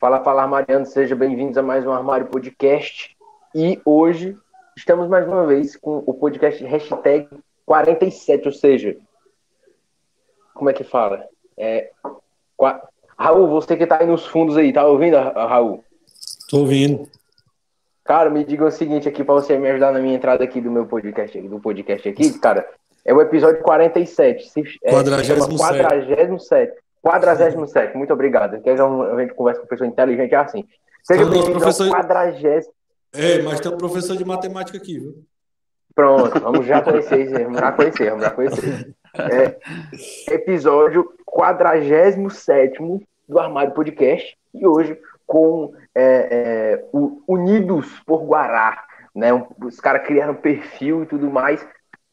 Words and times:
Fala, 0.00 0.24
fala, 0.24 0.44
Armariano, 0.44 0.86
sejam 0.86 1.18
bem-vindos 1.18 1.58
a 1.58 1.62
mais 1.62 1.86
um 1.86 1.92
Armário 1.92 2.26
Podcast. 2.28 3.14
E 3.54 3.78
hoje 3.84 4.34
estamos 4.74 5.06
mais 5.10 5.28
uma 5.28 5.46
vez 5.46 5.76
com 5.76 6.02
o 6.06 6.14
podcast 6.14 6.64
hashtag 6.64 7.28
47, 7.66 8.48
ou 8.48 8.54
seja, 8.54 8.96
como 10.54 10.70
é 10.70 10.72
que 10.72 10.84
fala? 10.84 11.26
É, 11.54 11.90
qua... 12.56 12.82
Raul, 13.14 13.48
você 13.48 13.76
que 13.76 13.86
tá 13.86 13.98
aí 14.00 14.06
nos 14.06 14.24
fundos 14.24 14.56
aí, 14.56 14.72
tá 14.72 14.86
ouvindo, 14.86 15.18
Raul? 15.18 15.84
Tô 16.48 16.60
ouvindo. 16.60 17.06
Cara, 18.02 18.30
me 18.30 18.42
diga 18.42 18.64
o 18.64 18.70
seguinte 18.70 19.06
aqui 19.06 19.22
para 19.22 19.34
você 19.34 19.58
me 19.58 19.68
ajudar 19.68 19.92
na 19.92 20.00
minha 20.00 20.16
entrada 20.16 20.42
aqui 20.42 20.62
do 20.62 20.70
meu 20.70 20.86
podcast, 20.86 21.38
do 21.42 21.60
podcast 21.60 22.08
aqui, 22.08 22.38
cara. 22.38 22.66
É 23.04 23.12
o 23.12 23.20
episódio 23.20 23.62
47. 23.62 24.48
Se, 24.48 24.62
é, 24.82 24.92
47. 24.92 25.58
47. 25.58 26.72
47. 27.02 27.96
Muito 27.96 28.12
obrigado. 28.12 28.60
Que 28.60 28.70
a 28.70 28.76
gente 28.76 29.34
conversa 29.34 29.60
com 29.60 29.66
pessoa 29.66 29.88
inteligente 29.88 30.34
é 30.34 30.38
assim. 30.38 30.64
Seja 31.02 31.24
bem-vindo 31.24 31.58
professor... 31.58 31.84
ao 31.84 32.06
40. 32.06 32.70
É, 33.12 33.42
mas 33.42 33.60
tem 33.60 33.72
um 33.72 33.78
professor 33.78 34.16
de 34.16 34.24
matemática 34.24 34.78
aqui, 34.78 34.98
viu? 34.98 35.24
Pronto, 35.94 36.38
vamos 36.40 36.66
já 36.66 36.80
conhecer, 36.80 37.26
vamos 37.42 37.58
já 37.58 37.72
conhecer, 37.72 38.10
vamos 38.10 38.24
já 38.24 38.30
conhecer. 38.30 38.94
É, 39.12 39.58
episódio 40.32 41.12
47 41.26 42.80
do 43.28 43.38
Armário 43.38 43.74
Podcast. 43.74 44.38
E 44.54 44.66
hoje 44.66 44.96
com 45.26 45.72
é, 45.94 46.28
é, 46.30 46.84
o 46.92 47.22
Unidos 47.26 47.88
por 48.06 48.24
Guará. 48.24 48.84
Né? 49.14 49.28
Os 49.64 49.80
caras 49.80 50.06
criaram 50.06 50.34
perfil 50.34 51.02
e 51.02 51.06
tudo 51.06 51.30
mais 51.30 51.66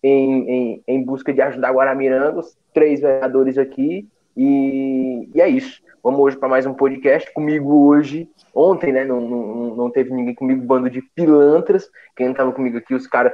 em, 0.03 0.49
em, 0.49 0.83
em 0.87 1.03
busca 1.03 1.33
de 1.33 1.41
ajudar 1.41 1.71
Guaramiranga, 1.71 2.39
os 2.39 2.57
três 2.73 3.01
vereadores 3.01 3.57
aqui, 3.57 4.07
e, 4.37 5.29
e 5.33 5.41
é 5.41 5.49
isso. 5.49 5.81
Vamos 6.03 6.19
hoje 6.19 6.37
para 6.37 6.47
mais 6.47 6.65
um 6.67 6.73
podcast. 6.73 7.33
Comigo 7.33 7.87
hoje, 7.87 8.29
ontem, 8.53 8.93
né? 8.93 9.03
Não, 9.03 9.19
não, 9.19 9.75
não 9.75 9.91
teve 9.91 10.13
ninguém 10.13 10.35
comigo, 10.35 10.61
bando 10.61 10.91
de 10.91 11.01
pilantras. 11.01 11.89
Quem 12.15 12.29
estava 12.29 12.51
comigo 12.51 12.77
aqui, 12.77 12.93
os 12.93 13.07
caras. 13.07 13.33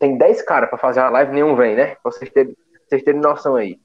Tem 0.00 0.18
10 0.18 0.42
caras 0.42 0.68
para 0.68 0.76
fazer 0.76 1.00
uma 1.00 1.10
live, 1.10 1.32
nenhum 1.32 1.54
vem, 1.54 1.76
né? 1.76 1.94
Pra 2.02 2.10
vocês 2.10 2.28
terem, 2.30 2.54
vocês 2.86 3.02
terem 3.04 3.20
noção 3.20 3.54
aí. 3.54 3.78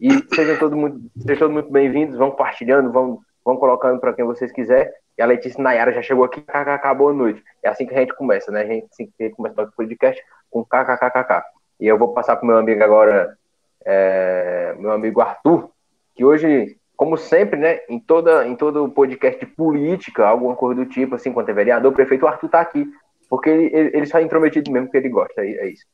E 0.00 0.10
sejam 0.32 0.56
todos 0.58 0.78
muito, 0.78 1.00
sejam 1.18 1.40
todos 1.40 1.54
muito 1.54 1.72
bem-vindos, 1.72 2.16
vão 2.16 2.30
compartilhando, 2.30 2.92
vão, 2.92 3.18
vão 3.44 3.56
colocando 3.56 3.98
para 3.98 4.12
quem 4.12 4.24
vocês 4.24 4.52
quiserem. 4.52 4.90
E 5.18 5.22
a 5.22 5.26
Letícia 5.26 5.62
Nayara 5.62 5.92
já 5.92 6.02
chegou 6.02 6.24
aqui, 6.24 6.40
kkk, 6.40 6.94
boa 6.96 7.12
noite. 7.12 7.42
É 7.62 7.68
assim 7.68 7.84
que 7.84 7.94
a 7.94 7.98
gente 7.98 8.14
começa, 8.14 8.52
né? 8.52 8.62
A 8.62 8.66
gente, 8.66 8.86
assim 8.92 9.06
que 9.06 9.24
a 9.24 9.26
gente 9.26 9.36
começa 9.36 9.60
o 9.60 9.72
podcast 9.72 10.22
com 10.48 10.64
kkkk. 10.64 11.42
E 11.80 11.86
eu 11.88 11.98
vou 11.98 12.14
passar 12.14 12.36
para 12.36 12.44
o 12.44 12.46
meu 12.46 12.58
amigo 12.58 12.82
agora, 12.82 13.36
é, 13.84 14.72
meu 14.78 14.92
amigo 14.92 15.20
Arthur, 15.20 15.71
que 16.14 16.24
hoje, 16.24 16.76
como 16.96 17.16
sempre, 17.16 17.58
né, 17.58 17.80
em, 17.88 17.98
toda, 17.98 18.46
em 18.46 18.54
todo 18.56 18.88
podcast 18.90 19.38
de 19.40 19.46
política, 19.46 20.26
alguma 20.26 20.54
coisa 20.54 20.84
do 20.84 20.90
tipo, 20.90 21.14
assim, 21.14 21.32
quando 21.32 21.48
é 21.48 21.52
vereador, 21.52 21.92
o 21.92 21.94
prefeito 21.94 22.26
Arthur 22.26 22.46
está 22.46 22.60
aqui, 22.60 22.86
porque 23.28 23.48
ele, 23.48 23.64
ele, 23.74 23.90
ele 23.96 24.06
só 24.06 24.18
é 24.18 24.22
intrometido 24.22 24.70
mesmo, 24.70 24.86
porque 24.86 24.98
ele 24.98 25.08
gosta, 25.08 25.42
é, 25.42 25.50
é 25.50 25.68
isso. 25.70 25.86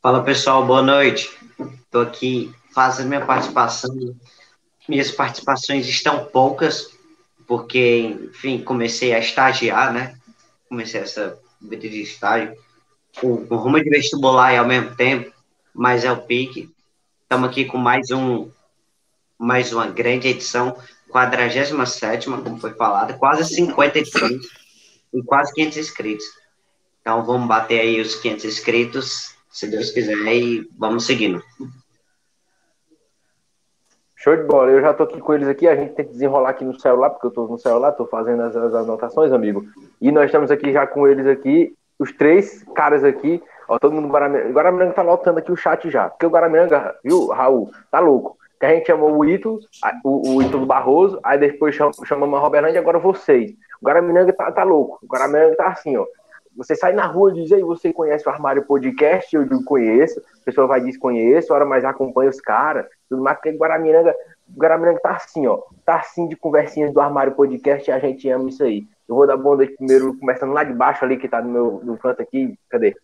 Fala 0.00 0.22
pessoal, 0.22 0.64
boa 0.64 0.82
noite. 0.82 1.28
Estou 1.82 2.02
aqui 2.02 2.52
fazendo 2.72 3.08
minha 3.08 3.26
participação. 3.26 3.94
Minhas 4.88 5.10
participações 5.10 5.86
estão 5.86 6.24
poucas, 6.26 6.88
porque, 7.46 8.16
enfim, 8.30 8.62
comecei 8.62 9.12
a 9.12 9.18
estagiar, 9.18 9.92
né? 9.92 10.16
Comecei 10.68 11.00
essa 11.00 11.38
vida 11.60 11.88
de 11.88 12.02
estágio, 12.02 12.56
o, 13.22 13.34
rumo 13.56 13.82
de 13.82 13.90
vestibular 13.90 14.52
e 14.52 14.56
ao 14.56 14.66
mesmo 14.66 14.94
tempo, 14.94 15.32
mas 15.74 16.04
é 16.04 16.12
o 16.12 16.22
pique. 16.22 16.70
Estamos 17.30 17.50
aqui 17.50 17.66
com 17.66 17.76
mais 17.76 18.10
um 18.10 18.50
mais 19.38 19.70
uma 19.70 19.86
grande 19.86 20.28
edição, 20.28 20.74
47 21.10 22.24
como 22.24 22.58
foi 22.58 22.72
falado, 22.72 23.18
quase 23.18 23.54
50 23.54 23.98
edições 23.98 24.40
e 25.12 25.22
quase 25.22 25.52
500 25.52 25.76
inscritos. 25.76 26.24
Então 27.02 27.22
vamos 27.22 27.46
bater 27.46 27.80
aí 27.80 28.00
os 28.00 28.14
500 28.14 28.44
inscritos, 28.46 29.36
se 29.50 29.66
Deus 29.66 29.90
quiser, 29.90 30.16
e 30.16 30.66
vamos 30.78 31.04
seguindo. 31.04 31.42
Show 34.16 34.34
de 34.34 34.44
bola, 34.44 34.70
eu 34.70 34.80
já 34.80 34.94
tô 34.94 35.02
aqui 35.02 35.20
com 35.20 35.34
eles 35.34 35.48
aqui, 35.48 35.68
a 35.68 35.76
gente 35.76 35.92
tem 35.92 36.06
que 36.06 36.12
desenrolar 36.12 36.48
aqui 36.48 36.64
no 36.64 36.80
celular, 36.80 37.10
porque 37.10 37.26
eu 37.26 37.30
tô 37.30 37.46
no 37.46 37.58
celular, 37.58 37.92
tô 37.92 38.06
fazendo 38.06 38.40
as, 38.40 38.56
as 38.56 38.72
anotações, 38.72 39.32
amigo. 39.32 39.66
E 40.00 40.10
nós 40.10 40.24
estamos 40.24 40.50
aqui 40.50 40.72
já 40.72 40.86
com 40.86 41.06
eles 41.06 41.26
aqui, 41.26 41.76
os 41.98 42.10
três 42.10 42.64
caras 42.74 43.04
aqui, 43.04 43.42
ó, 43.68 43.78
todo 43.78 43.94
mundo 43.94 44.08
Guaramiranga. 44.08 44.50
Guaramiranga 44.52 44.94
tá 44.94 45.02
lotando 45.02 45.38
aqui 45.38 45.52
o 45.52 45.56
chat 45.56 45.90
já, 45.90 46.08
porque 46.08 46.26
o 46.26 46.30
Guaramiranga, 46.30 46.96
viu, 47.04 47.28
Raul, 47.28 47.70
tá 47.90 48.00
louco. 48.00 48.36
Que 48.58 48.66
a 48.66 48.70
gente 48.70 48.86
chamou 48.86 49.16
o 49.16 49.24
Ito, 49.24 49.60
o, 50.04 50.36
o 50.36 50.42
Ito 50.42 50.66
Barroso, 50.66 51.20
aí 51.22 51.38
depois 51.38 51.76
chamamos 52.04 52.54
a 52.54 52.70
e 52.70 52.78
agora 52.78 52.98
vocês. 52.98 53.52
O 53.80 53.86
Guaramiranga 53.86 54.32
tá, 54.32 54.50
tá 54.50 54.64
louco, 54.64 54.98
o 55.02 55.06
Guaramiranga 55.06 55.56
tá 55.56 55.68
assim, 55.68 55.96
ó. 55.96 56.04
Você 56.58 56.74
sai 56.74 56.92
na 56.92 57.06
rua 57.06 57.30
e 57.30 57.34
diz, 57.34 57.52
aí, 57.52 57.62
você 57.62 57.92
conhece 57.92 58.28
o 58.28 58.32
Armário 58.32 58.64
Podcast? 58.64 59.32
Eu 59.32 59.44
digo, 59.44 59.62
conheço. 59.62 60.18
A 60.18 60.44
pessoa 60.44 60.66
vai 60.66 60.80
dizer, 60.80 60.98
conheço, 60.98 61.54
hora 61.54 61.64
mais 61.64 61.84
acompanha 61.84 62.28
os 62.28 62.40
caras. 62.40 62.84
Tudo 63.08 63.22
mais, 63.22 63.36
porque 63.36 63.56
Guaramiranga, 63.56 64.12
Guaramiranga 64.56 64.98
tá 64.98 65.10
assim, 65.10 65.46
ó. 65.46 65.62
Tá 65.84 66.00
assim 66.00 66.26
de 66.26 66.34
conversinhas 66.34 66.92
do 66.92 67.00
Armário 67.00 67.36
Podcast 67.36 67.88
e 67.88 67.92
a 67.92 68.00
gente 68.00 68.28
ama 68.28 68.48
isso 68.48 68.64
aí. 68.64 68.84
Eu 69.08 69.14
vou 69.14 69.24
dar 69.24 69.36
bom 69.36 69.54
noite 69.54 69.76
primeiro, 69.76 70.18
começando 70.18 70.52
lá 70.52 70.64
de 70.64 70.72
baixo 70.72 71.04
ali, 71.04 71.16
que 71.16 71.28
tá 71.28 71.40
no 71.40 71.48
meu 71.48 71.80
no 71.84 71.96
canto 71.96 72.20
aqui. 72.20 72.58
Cadê? 72.68 72.96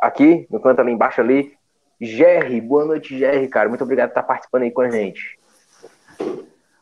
Aqui, 0.00 0.46
no 0.50 0.60
canto 0.60 0.80
ali 0.80 0.92
embaixo 0.92 1.20
ali. 1.20 1.52
Jerry, 2.00 2.60
boa 2.60 2.84
noite, 2.84 3.18
Jerry, 3.18 3.48
cara. 3.48 3.68
Muito 3.68 3.84
obrigado 3.84 4.08
por 4.08 4.12
estar 4.12 4.22
participando 4.22 4.62
aí 4.62 4.70
com 4.70 4.80
a 4.80 4.90
gente. 4.90 5.38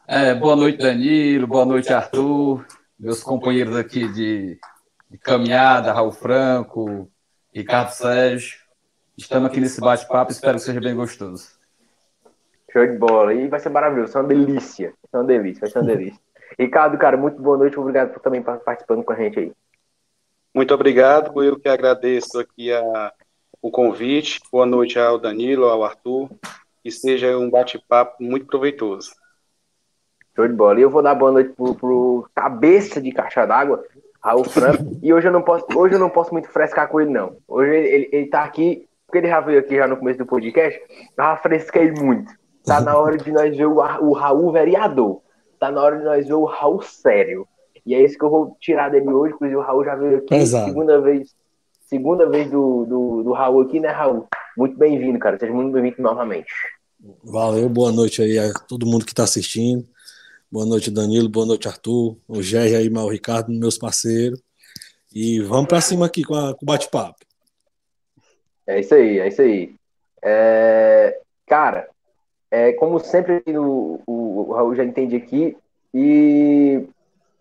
É, 0.07 0.35
boa 0.35 0.55
noite, 0.55 0.79
Danilo. 0.79 1.47
Boa 1.47 1.65
noite, 1.65 1.93
Arthur. 1.93 2.65
Meus 2.99 3.23
companheiros 3.23 3.77
aqui 3.77 4.09
de 4.09 4.59
de 5.11 5.17
caminhada, 5.19 5.93
Raul 5.93 6.13
Franco, 6.13 7.11
Ricardo 7.55 7.91
Sérgio. 7.91 8.59
Estamos 9.17 9.51
aqui 9.51 9.61
nesse 9.61 9.81
bate-papo, 9.81 10.31
espero 10.31 10.59
que 10.59 10.65
seja 10.65 10.81
bem 10.81 10.95
gostoso. 10.95 11.59
Show 12.71 12.87
de 12.87 12.99
bola. 12.99 13.33
E 13.33 13.49
vai 13.49 13.59
ser 13.59 13.71
maravilhoso, 13.71 14.13
vai 14.13 14.23
ser 14.23 14.35
uma 14.35 14.45
delícia. 14.45 14.89
Vai 14.89 15.11
ser 15.11 15.17
uma 15.17 15.25
delícia, 15.25 15.61
vai 15.63 15.71
ser 15.71 15.79
uma 15.79 15.87
delícia. 15.87 16.21
Ricardo, 16.59 16.99
cara, 16.99 17.17
muito 17.17 17.41
boa 17.41 17.57
noite, 17.57 17.79
obrigado 17.79 18.13
por 18.13 18.21
também 18.21 18.43
participando 18.43 19.03
com 19.03 19.13
a 19.13 19.17
gente 19.17 19.39
aí. 19.39 19.53
Muito 20.55 20.75
obrigado, 20.75 21.43
eu 21.43 21.59
que 21.59 21.69
agradeço 21.69 22.41
aqui 22.41 22.73
a, 22.73 23.13
o 23.61 23.71
convite. 23.71 24.41
Boa 24.51 24.65
noite 24.65 24.99
ao 24.99 25.19
Danilo, 25.19 25.67
ao 25.67 25.85
Arthur. 25.85 26.31
Que 26.83 26.91
seja 26.91 27.37
um 27.37 27.51
bate-papo 27.51 28.23
muito 28.23 28.47
proveitoso. 28.47 29.11
Show 30.35 30.49
de 30.49 30.55
bola. 30.55 30.79
E 30.79 30.83
eu 30.83 30.91
vou 30.91 31.03
dar 31.03 31.15
boa 31.15 31.33
noite 31.33 31.53
pro, 31.55 31.75
pro 31.75 32.31
cabeça 32.35 33.01
de 33.01 33.13
caixa 33.13 33.45
d'água, 33.45 33.85
Raul 34.23 34.45
Franco. 34.45 34.97
e 35.03 35.13
hoje 35.13 35.29
eu 35.29 35.33
não 35.33 35.43
posso, 35.43 35.67
hoje 35.77 35.95
eu 35.95 35.99
não 35.99 36.11
posso 36.11 36.33
muito 36.33 36.49
frescar 36.49 36.89
com 36.89 37.01
ele, 37.01 37.11
não. 37.11 37.37
Hoje 37.47 37.75
ele, 37.75 37.89
ele, 37.89 38.09
ele 38.13 38.27
tá 38.27 38.45
aqui, 38.45 38.89
porque 39.07 39.19
ele 39.19 39.29
já 39.29 39.41
veio 39.41 39.59
aqui 39.59 39.77
já 39.77 39.87
no 39.87 39.97
começo 39.97 40.19
do 40.19 40.27
podcast, 40.27 40.81
eu 40.81 41.25
já 41.25 41.37
fresquei 41.37 41.91
muito. 41.93 42.33
Tá 42.65 42.81
na 42.81 42.97
hora 42.97 43.17
de 43.17 43.31
nós 43.33 43.57
ver 43.57 43.67
o, 43.67 43.77
o 43.77 44.13
Raul 44.13 44.53
vereador. 44.53 45.23
Tá 45.59 45.71
na 45.71 45.83
hora 45.83 45.99
de 45.99 46.05
nós 46.05 46.27
ver 46.27 46.35
o 46.35 46.45
Raul 46.45 46.83
sério. 46.83 47.47
E 47.89 47.95
é 47.95 48.05
isso 48.05 48.19
que 48.19 48.25
eu 48.25 48.29
vou 48.29 48.55
tirar 48.61 48.91
dele 48.91 49.09
hoje, 49.09 49.33
inclusive 49.33 49.57
o 49.57 49.63
Raul 49.63 49.83
já 49.83 49.95
veio 49.95 50.19
aqui, 50.19 50.35
Exato. 50.35 50.67
segunda 50.67 51.01
vez, 51.01 51.35
segunda 51.87 52.29
vez 52.29 52.51
do, 52.51 52.85
do, 52.85 53.23
do 53.23 53.33
Raul 53.33 53.63
aqui, 53.63 53.81
né, 53.81 53.89
Raul? 53.89 54.29
Muito 54.55 54.77
bem-vindo, 54.77 55.19
cara. 55.19 55.39
Seja 55.39 55.55
muito 55.55 55.73
bem-vindo 55.73 56.03
novamente. 56.03 56.53
Valeu, 57.25 57.67
boa 57.67 57.91
noite 57.91 58.21
aí 58.21 58.39
a 58.39 58.53
todo 58.53 58.85
mundo 58.85 59.07
que 59.07 59.13
está 59.13 59.25
assistindo. 59.25 59.89
Boa 60.53 60.67
noite, 60.67 60.91
Danilo. 60.91 61.31
Boa 61.31 61.47
noite, 61.47 61.67
Arthur. 61.67 62.19
O 62.29 62.43
Jerry 62.43 62.77
aí, 62.77 62.91
o 62.91 63.09
Ricardo, 63.09 63.51
meus 63.51 63.79
parceiros. 63.79 64.39
E 65.15 65.41
vamos 65.41 65.69
para 65.69 65.81
cima 65.81 66.05
aqui 66.05 66.23
com, 66.25 66.35
a, 66.35 66.55
com 66.55 66.65
o 66.65 66.67
bate-papo. 66.67 67.25
É 68.67 68.81
isso 68.81 68.95
aí, 68.95 69.19
é 69.19 69.29
isso 69.29 69.41
aí. 69.41 69.75
É, 70.23 71.19
cara, 71.47 71.89
é, 72.51 72.71
como 72.75 72.99
sempre 72.99 73.43
o, 73.47 73.99
o, 74.07 74.51
o, 74.51 74.53
Raul 74.53 74.75
já 74.75 74.85
entende 74.85 75.17
aqui, 75.17 75.57
e 75.95 76.87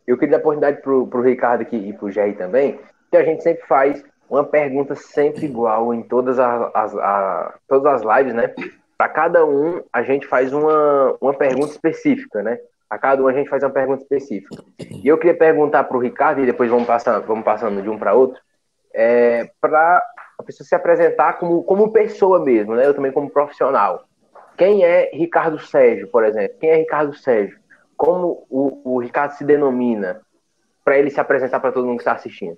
eu 0.07 0.18
queria 0.18 0.38
dar 0.38 0.39
oportunidade 0.39 0.81
para 0.81 0.92
o 0.94 1.21
Ricardo 1.21 1.62
aqui 1.62 1.75
e 1.75 1.94
para 1.94 2.06
o 2.06 2.12
Jerry 2.12 2.33
também, 2.33 2.80
que 3.12 3.18
a 3.18 3.24
gente 3.24 3.44
sempre 3.44 3.65
faz 3.68 4.04
uma 4.30 4.44
pergunta 4.44 4.95
sempre 4.95 5.45
igual 5.45 5.94
em 5.94 6.01
todas 6.01 6.39
as, 6.39 6.71
as, 6.74 6.95
as 6.95 7.54
todas 7.68 8.06
as 8.06 8.18
lives, 8.18 8.33
né? 8.33 8.54
Para 8.98 9.09
cada 9.09 9.45
um, 9.45 9.83
a 9.92 10.01
gente 10.01 10.25
faz 10.25 10.54
uma, 10.54 11.15
uma 11.21 11.33
pergunta 11.33 11.71
específica, 11.71 12.42
né? 12.42 12.57
A 12.89 12.98
cada 12.98 13.21
um 13.21 13.27
a 13.27 13.33
gente 13.33 13.50
faz 13.50 13.63
uma 13.63 13.69
pergunta 13.69 14.01
específica. 14.01 14.63
E 14.80 15.07
eu 15.07 15.18
queria 15.18 15.38
perguntar 15.38 15.83
para 15.83 15.98
o 15.98 16.00
Ricardo, 16.00 16.42
e 16.42 16.45
depois 16.45 16.69
vamos 16.69 16.88
passando, 16.88 17.25
vamos 17.25 17.44
passando 17.44 17.81
de 17.81 17.89
um 17.89 17.98
para 17.98 18.13
outro, 18.13 18.42
é, 18.94 19.50
para 19.60 20.01
a 20.38 20.44
pessoa 20.44 20.65
se 20.65 20.74
apresentar 20.74 21.33
como, 21.33 21.63
como 21.63 21.92
pessoa 21.92 22.39
mesmo, 22.39 22.75
né? 22.75 22.86
Eu 22.86 22.94
também 22.94 23.12
como 23.12 23.30
profissional. 23.30 24.06
Quem 24.57 24.83
é 24.83 25.12
Ricardo 25.13 25.60
Sérgio, 25.60 26.07
por 26.07 26.24
exemplo? 26.24 26.57
Quem 26.60 26.69
é 26.69 26.75
Ricardo 26.77 27.13
Sérgio? 27.13 27.60
Como 27.98 28.46
o, 28.50 28.94
o 28.94 29.00
Ricardo 29.00 29.32
se 29.32 29.44
denomina? 29.44 30.22
Para 30.86 30.98
ele 30.98 31.10
se 31.10 31.20
apresentar 31.20 31.60
para 31.60 31.72
todo 31.72 31.86
mundo 31.86 31.98
que 31.98 32.04
está 32.04 32.14
assistindo. 32.14 32.58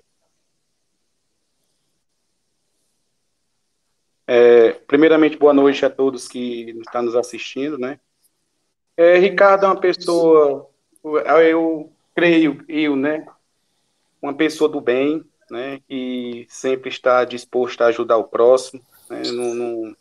É, 4.26 4.74
primeiramente, 4.86 5.36
boa 5.36 5.52
noite 5.52 5.84
a 5.84 5.90
todos 5.90 6.28
que 6.28 6.70
estão 6.86 7.02
nos 7.02 7.16
assistindo, 7.16 7.76
né? 7.76 7.98
É, 8.96 9.18
Ricardo 9.18 9.64
é 9.64 9.68
uma 9.68 9.80
pessoa, 9.80 10.70
eu 11.42 11.90
creio, 12.14 12.64
eu, 12.68 12.94
né? 12.94 13.26
Uma 14.22 14.34
pessoa 14.34 14.70
do 14.70 14.80
bem, 14.80 15.24
né? 15.50 15.80
Que 15.88 16.46
sempre 16.48 16.90
está 16.90 17.24
disposto 17.24 17.80
a 17.80 17.86
ajudar 17.86 18.18
o 18.18 18.28
próximo. 18.28 18.80
Né, 19.08 19.22
não, 19.32 19.54
não, 19.54 19.96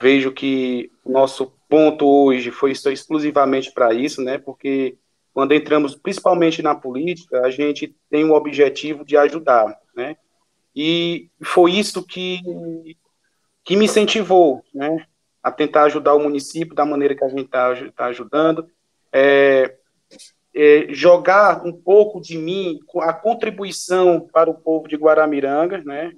vejo 0.00 0.30
que 0.30 0.92
o 1.04 1.10
nosso 1.10 1.52
ponto 1.68 2.06
hoje 2.06 2.50
foi 2.50 2.72
exclusivamente 2.72 3.72
para 3.72 3.92
isso, 3.92 4.22
né? 4.22 4.38
Porque 4.38 4.96
quando 5.32 5.52
entramos 5.52 5.94
principalmente 5.94 6.62
na 6.62 6.74
política, 6.74 7.42
a 7.42 7.50
gente 7.50 7.94
tem 8.10 8.24
o 8.24 8.32
objetivo 8.32 9.04
de 9.04 9.16
ajudar, 9.16 9.78
né? 9.94 10.16
E 10.74 11.30
foi 11.42 11.72
isso 11.72 12.04
que, 12.04 12.40
que 13.64 13.76
me 13.76 13.84
incentivou, 13.84 14.62
né? 14.74 15.06
A 15.42 15.52
tentar 15.52 15.84
ajudar 15.84 16.14
o 16.14 16.20
município 16.20 16.74
da 16.74 16.84
maneira 16.84 17.14
que 17.14 17.24
a 17.24 17.28
gente 17.28 17.44
está 17.44 17.74
tá 17.94 18.06
ajudando. 18.06 18.66
É, 19.12 19.76
é, 20.54 20.86
jogar 20.90 21.64
um 21.64 21.72
pouco 21.72 22.20
de 22.20 22.36
mim, 22.36 22.80
a 23.02 23.12
contribuição 23.12 24.28
para 24.32 24.50
o 24.50 24.54
povo 24.54 24.88
de 24.88 24.96
Guaramiranga, 24.96 25.82
né? 25.84 26.12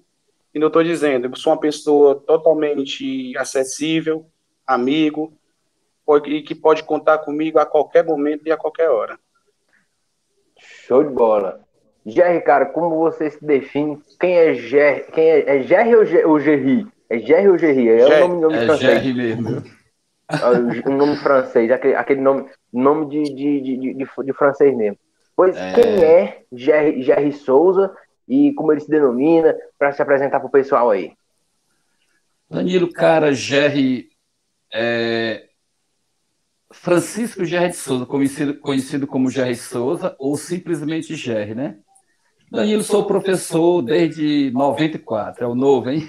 E 0.54 0.58
não 0.58 0.68
estou 0.68 0.82
dizendo, 0.82 1.26
eu 1.26 1.36
sou 1.36 1.52
uma 1.52 1.60
pessoa 1.60 2.14
totalmente 2.14 3.36
acessível, 3.36 4.26
amigo, 4.66 5.38
e 6.16 6.42
que 6.42 6.54
pode 6.54 6.82
contar 6.84 7.18
comigo 7.18 7.58
a 7.58 7.66
qualquer 7.66 8.04
momento 8.04 8.46
e 8.46 8.52
a 8.52 8.56
qualquer 8.56 8.90
hora. 8.90 9.18
Show 10.58 11.04
de 11.04 11.10
bola. 11.10 11.60
Jerry, 12.04 12.40
cara, 12.42 12.66
como 12.66 12.96
você 12.96 13.30
se 13.30 13.44
define? 13.44 14.02
Quem 14.18 14.36
é 14.36 14.54
Jerry? 14.54 15.04
Quem 15.12 15.24
é, 15.24 15.56
é 15.56 15.62
Jerry 15.62 15.94
ou, 16.24 16.38
Jerry? 16.40 16.86
É 17.08 17.18
Jerry 17.18 17.48
ou 17.48 17.58
Jerry? 17.58 17.88
É 17.88 18.24
o 18.24 18.28
nome, 18.28 18.40
nome 18.40 18.56
é 18.56 18.66
francês. 18.66 19.02
Jerry 19.02 19.14
mesmo. 19.14 19.64
É 20.30 20.88
o 20.88 20.92
nome 20.92 21.16
francês, 21.16 21.70
aquele, 21.70 21.94
aquele 21.94 22.20
nome, 22.20 22.48
nome 22.72 23.08
de, 23.08 23.22
de, 23.34 23.60
de, 23.60 23.76
de, 23.76 24.06
de 24.24 24.32
francês 24.32 24.76
mesmo. 24.76 24.98
Pois 25.36 25.56
é... 25.56 25.72
quem 25.74 26.04
é 26.04 26.42
Jerry, 26.52 27.02
Jerry 27.02 27.32
Souza 27.32 27.94
e 28.28 28.52
como 28.54 28.72
ele 28.72 28.80
se 28.80 28.88
denomina, 28.88 29.56
para 29.76 29.92
se 29.92 30.00
apresentar 30.00 30.38
para 30.38 30.46
o 30.46 30.52
pessoal 30.52 30.90
aí. 30.90 31.12
Danilo, 32.48 32.92
cara, 32.92 33.32
Jerry, 33.32 34.08
é... 34.72 35.49
Francisco 36.72 37.44
Gerry 37.44 37.70
de 37.70 37.76
Souza, 37.76 38.06
conhecido, 38.06 38.54
conhecido 38.54 39.06
como 39.06 39.30
Gerry 39.30 39.56
Souza, 39.56 40.14
ou 40.18 40.36
simplesmente 40.36 41.16
Gerry, 41.16 41.54
né? 41.54 41.78
Danilo, 42.50 42.82
sou 42.82 43.04
professor 43.04 43.80
desde 43.80 44.50
94, 44.52 45.44
é 45.44 45.46
o 45.46 45.54
novo, 45.54 45.88
hein? 45.88 46.08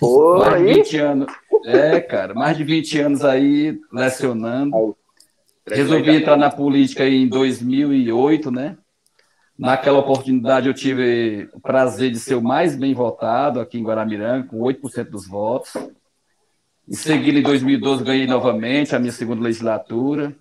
Oi. 0.00 0.38
mais 0.38 0.66
de 0.66 0.74
20 0.74 0.98
anos. 0.98 1.32
É, 1.64 2.00
cara, 2.00 2.34
mais 2.34 2.56
de 2.56 2.64
20 2.64 3.00
anos 3.00 3.24
aí 3.24 3.78
lecionando. 3.92 4.96
Resolvi 5.66 6.16
entrar 6.16 6.36
na 6.36 6.50
política 6.50 7.06
em 7.08 7.28
2008, 7.28 8.50
né? 8.50 8.76
Naquela 9.56 10.00
oportunidade, 10.00 10.66
eu 10.66 10.74
tive 10.74 11.48
o 11.54 11.60
prazer 11.60 12.10
de 12.10 12.18
ser 12.18 12.34
o 12.34 12.42
mais 12.42 12.76
bem 12.76 12.92
votado 12.92 13.60
aqui 13.60 13.78
em 13.78 13.84
Guaramiranga, 13.84 14.48
com 14.48 14.58
8% 14.58 15.08
dos 15.08 15.26
votos. 15.26 15.72
Em 16.86 16.94
seguida, 16.94 17.38
em 17.38 17.42
2012, 17.42 18.04
ganhei 18.04 18.26
novamente 18.26 18.94
a 18.94 18.98
minha 18.98 19.12
segunda 19.12 19.42
legislatura. 19.42 20.36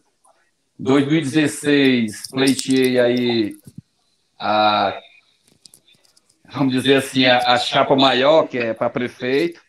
Em 0.78 0.84
2016, 0.84 2.30
pleiteei 2.30 3.00
aí 3.00 3.56
a, 4.38 5.00
vamos 6.52 6.74
dizer 6.74 6.96
assim, 6.96 7.26
a, 7.26 7.54
a 7.54 7.58
chapa 7.58 7.96
maior, 7.96 8.48
que 8.48 8.58
é 8.58 8.74
para 8.74 8.90
prefeito, 8.90 9.62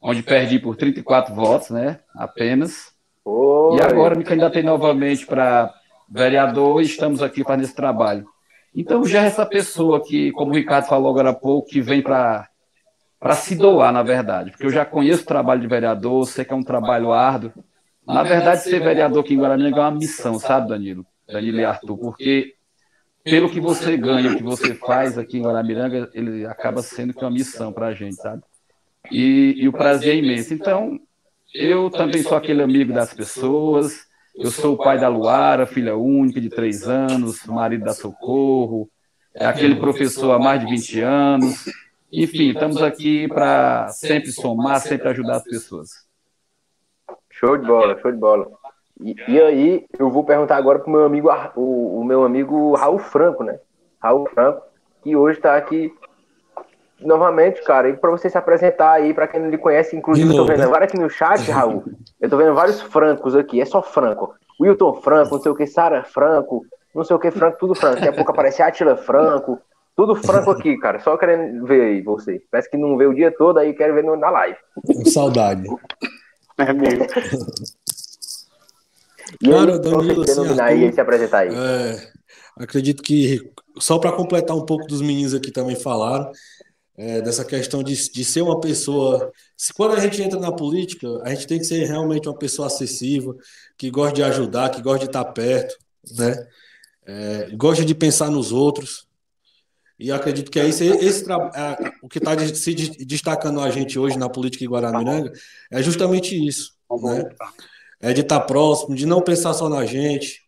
onde 0.00 0.22
perdi 0.22 0.58
por 0.58 0.76
34 0.76 1.34
votos, 1.34 1.70
né, 1.70 2.00
apenas. 2.14 2.92
Oi. 3.24 3.78
E 3.78 3.80
agora 3.80 4.14
me 4.14 4.24
candidatei 4.24 4.62
novamente 4.62 5.26
para 5.26 5.72
vereador 6.08 6.82
e 6.82 6.84
estamos 6.84 7.22
aqui 7.22 7.42
para 7.42 7.62
esse 7.62 7.74
trabalho. 7.74 8.26
Então, 8.74 9.04
já 9.04 9.22
essa 9.24 9.46
pessoa 9.46 10.04
que, 10.04 10.30
como 10.32 10.52
o 10.52 10.54
Ricardo 10.54 10.86
falou 10.86 11.10
agora 11.10 11.30
há 11.30 11.34
pouco, 11.34 11.68
que 11.68 11.80
vem 11.80 12.02
para 12.02 12.48
para 13.20 13.34
se 13.34 13.56
doar, 13.56 13.92
na 13.92 14.02
verdade, 14.02 14.50
porque 14.50 14.66
eu 14.66 14.70
já 14.70 14.84
conheço 14.84 15.22
o 15.22 15.26
trabalho 15.26 15.60
de 15.60 15.66
vereador, 15.66 16.26
sei 16.26 16.44
que 16.44 16.52
é 16.52 16.56
um 16.56 16.62
trabalho 16.62 17.12
árduo. 17.12 17.52
Na 18.06 18.22
verdade, 18.22 18.62
ser 18.62 18.80
vereador 18.80 19.24
aqui 19.24 19.34
em 19.34 19.38
Guarani 19.38 19.70
é 19.70 19.74
uma 19.74 19.90
missão, 19.90 20.38
sabe, 20.38 20.68
Danilo? 20.68 21.04
Danilo 21.26 21.60
e 21.60 21.64
Arthur, 21.64 21.98
porque 21.98 22.54
pelo 23.22 23.50
que 23.50 23.60
você 23.60 23.96
ganha, 23.96 24.32
o 24.32 24.36
que 24.36 24.42
você 24.42 24.74
faz 24.74 25.18
aqui 25.18 25.38
em 25.38 25.42
Guaramiranga, 25.42 26.08
ele 26.14 26.46
acaba 26.46 26.80
sendo 26.82 27.12
que 27.12 27.22
é 27.22 27.26
uma 27.26 27.34
missão 27.34 27.72
para 27.72 27.88
a 27.88 27.94
gente, 27.94 28.16
sabe? 28.16 28.42
E, 29.10 29.54
e, 29.58 29.68
o 29.68 29.72
prazer 29.72 30.14
é 30.14 30.18
imenso. 30.18 30.54
Então, 30.54 30.98
eu 31.54 31.90
também 31.90 32.22
sou 32.22 32.36
aquele 32.36 32.62
amigo 32.62 32.92
das 32.92 33.12
pessoas, 33.12 34.06
eu 34.34 34.50
sou 34.50 34.74
o 34.74 34.78
pai 34.78 34.98
da 34.98 35.08
Luara, 35.08 35.66
filha 35.66 35.96
única 35.96 36.40
de 36.40 36.48
três 36.48 36.88
anos, 36.88 37.44
marido 37.44 37.84
da 37.84 37.92
Socorro, 37.92 38.88
é 39.34 39.46
aquele 39.46 39.76
professor 39.76 40.32
há 40.32 40.38
mais 40.38 40.60
de 40.60 40.66
20 40.66 41.00
anos. 41.00 41.64
Enfim, 42.12 42.50
estamos 42.50 42.82
aqui 42.82 43.28
para 43.28 43.88
sempre 43.88 44.32
somar, 44.32 44.80
sempre 44.80 45.08
ajudar 45.08 45.36
as 45.36 45.44
pessoas. 45.44 45.90
Show 47.30 47.56
de 47.56 47.66
bola, 47.66 47.98
show 48.00 48.10
de 48.10 48.18
bola. 48.18 48.48
E, 49.00 49.14
e 49.28 49.40
aí, 49.40 49.86
eu 49.98 50.10
vou 50.10 50.24
perguntar 50.24 50.56
agora 50.56 50.78
para 50.78 50.88
o 50.88 50.92
meu 50.92 51.04
amigo, 51.04 51.28
o, 51.54 52.00
o 52.00 52.04
meu 52.04 52.24
amigo 52.24 52.74
Raul 52.74 52.98
Franco, 52.98 53.44
né? 53.44 53.58
Raul 54.02 54.28
Franco, 54.30 54.62
que 55.02 55.14
hoje 55.14 55.38
está 55.38 55.56
aqui 55.56 55.92
novamente, 57.00 57.62
cara, 57.62 57.88
e 57.88 57.96
para 57.96 58.10
você 58.10 58.28
se 58.28 58.36
apresentar 58.36 58.92
aí, 58.92 59.14
para 59.14 59.28
quem 59.28 59.40
não 59.40 59.50
lhe 59.50 59.58
conhece, 59.58 59.94
inclusive, 59.94 60.28
eu 60.28 60.36
tô 60.36 60.44
vendo 60.44 60.58
né? 60.58 60.64
agora 60.64 60.84
aqui 60.84 60.98
no 60.98 61.08
chat, 61.08 61.48
Raul, 61.48 61.84
eu 62.20 62.28
tô 62.28 62.36
vendo 62.36 62.54
vários 62.54 62.80
francos 62.80 63.36
aqui, 63.36 63.60
é 63.60 63.64
só 63.64 63.82
franco. 63.82 64.34
Wilton 64.60 64.94
Franco, 64.94 65.36
não 65.36 65.42
sei 65.42 65.52
o 65.52 65.54
que, 65.54 65.66
Sara 65.66 66.02
Franco, 66.02 66.66
não 66.92 67.04
sei 67.04 67.14
o 67.14 67.18
que, 67.18 67.30
Franco, 67.30 67.58
tudo 67.58 67.76
franco. 67.76 67.96
Daqui 67.96 68.08
a 68.08 68.12
pouco 68.12 68.32
aparece 68.32 68.60
Atila 68.60 68.96
Franco, 68.96 69.60
tudo 69.98 70.14
franco 70.14 70.52
aqui, 70.52 70.78
cara, 70.78 71.00
só 71.00 71.16
querendo 71.16 71.66
ver 71.66 71.82
aí 71.82 72.00
você. 72.02 72.40
Parece 72.52 72.70
que 72.70 72.76
não 72.76 72.96
vê 72.96 73.04
o 73.04 73.12
dia 73.12 73.34
todo, 73.36 73.58
aí 73.58 73.74
quero 73.74 73.94
ver 73.94 74.04
na 74.04 74.30
live. 74.30 74.56
Saudade. 75.06 75.68
É 76.56 76.72
mesmo. 76.72 77.04
Cara, 79.44 79.76
Danilo, 79.76 80.22
assim, 80.22 80.40
Arthur, 80.40 80.62
aí, 80.62 80.92
se 80.92 81.00
apresentar 81.00 81.38
aí. 81.38 81.48
É, 81.48 82.10
acredito 82.56 83.02
que, 83.02 83.40
só 83.76 83.98
para 83.98 84.12
completar 84.12 84.56
um 84.56 84.64
pouco 84.64 84.86
dos 84.86 85.02
meninos 85.02 85.34
aqui 85.34 85.50
também 85.50 85.74
falaram, 85.74 86.30
é, 86.96 87.20
dessa 87.20 87.44
questão 87.44 87.82
de, 87.82 87.94
de 88.12 88.24
ser 88.24 88.42
uma 88.42 88.60
pessoa. 88.60 89.32
Se, 89.56 89.74
quando 89.74 89.96
a 89.96 90.00
gente 90.00 90.22
entra 90.22 90.38
na 90.38 90.52
política, 90.52 91.08
a 91.24 91.30
gente 91.30 91.48
tem 91.48 91.58
que 91.58 91.64
ser 91.64 91.84
realmente 91.86 92.28
uma 92.28 92.38
pessoa 92.38 92.68
acessível, 92.68 93.36
que 93.76 93.90
gosta 93.90 94.14
de 94.14 94.22
ajudar, 94.22 94.70
que 94.70 94.80
gosta 94.80 95.00
de 95.00 95.06
estar 95.06 95.24
perto, 95.24 95.76
né? 96.16 96.46
É, 97.04 97.50
gosta 97.56 97.84
de 97.84 97.96
pensar 97.96 98.30
nos 98.30 98.52
outros. 98.52 99.07
E 99.98 100.12
acredito 100.12 100.50
que 100.50 100.60
é 100.60 100.68
isso. 100.68 100.84
Esse, 100.84 101.24
é, 101.30 101.92
o 102.02 102.08
que 102.08 102.18
está 102.18 102.38
se 102.38 102.74
destacando 103.04 103.60
a 103.60 103.70
gente 103.70 103.98
hoje 103.98 104.16
na 104.16 104.28
política 104.28 104.64
em 104.64 104.68
Guaramiranga 104.68 105.32
é 105.72 105.82
justamente 105.82 106.36
isso. 106.36 106.72
Né? 107.02 107.28
É 108.00 108.12
de 108.12 108.20
estar 108.20 108.40
próximo, 108.40 108.94
de 108.94 109.04
não 109.04 109.20
pensar 109.20 109.54
só 109.54 109.68
na 109.68 109.84
gente, 109.84 110.40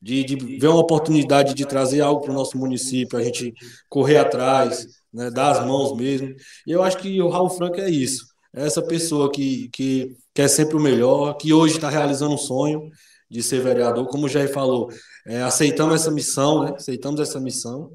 de, 0.00 0.22
de 0.22 0.36
ver 0.58 0.68
uma 0.68 0.80
oportunidade 0.80 1.54
de 1.54 1.64
trazer 1.64 2.02
algo 2.02 2.20
para 2.20 2.30
o 2.30 2.34
nosso 2.34 2.58
município, 2.58 3.18
a 3.18 3.22
gente 3.22 3.54
correr 3.88 4.18
atrás, 4.18 4.86
né, 5.10 5.30
dar 5.30 5.52
as 5.52 5.66
mãos 5.66 5.96
mesmo. 5.96 6.34
E 6.66 6.72
eu 6.72 6.82
acho 6.82 6.98
que 6.98 7.22
o 7.22 7.30
Raul 7.30 7.48
Franco 7.48 7.80
é 7.80 7.88
isso. 7.88 8.26
É 8.54 8.66
essa 8.66 8.82
pessoa 8.82 9.32
que, 9.32 9.70
que 9.70 10.14
quer 10.34 10.48
sempre 10.48 10.76
o 10.76 10.80
melhor, 10.80 11.34
que 11.38 11.54
hoje 11.54 11.76
está 11.76 11.88
realizando 11.88 12.34
um 12.34 12.38
sonho 12.38 12.90
de 13.30 13.42
ser 13.42 13.62
vereador, 13.62 14.06
como 14.06 14.26
o 14.26 14.28
Jair 14.28 14.52
falou, 14.52 14.90
é, 15.26 15.42
aceitamos 15.42 15.94
essa 15.94 16.10
missão, 16.10 16.64
né? 16.64 16.72
Aceitamos 16.76 17.18
essa 17.18 17.40
missão, 17.40 17.90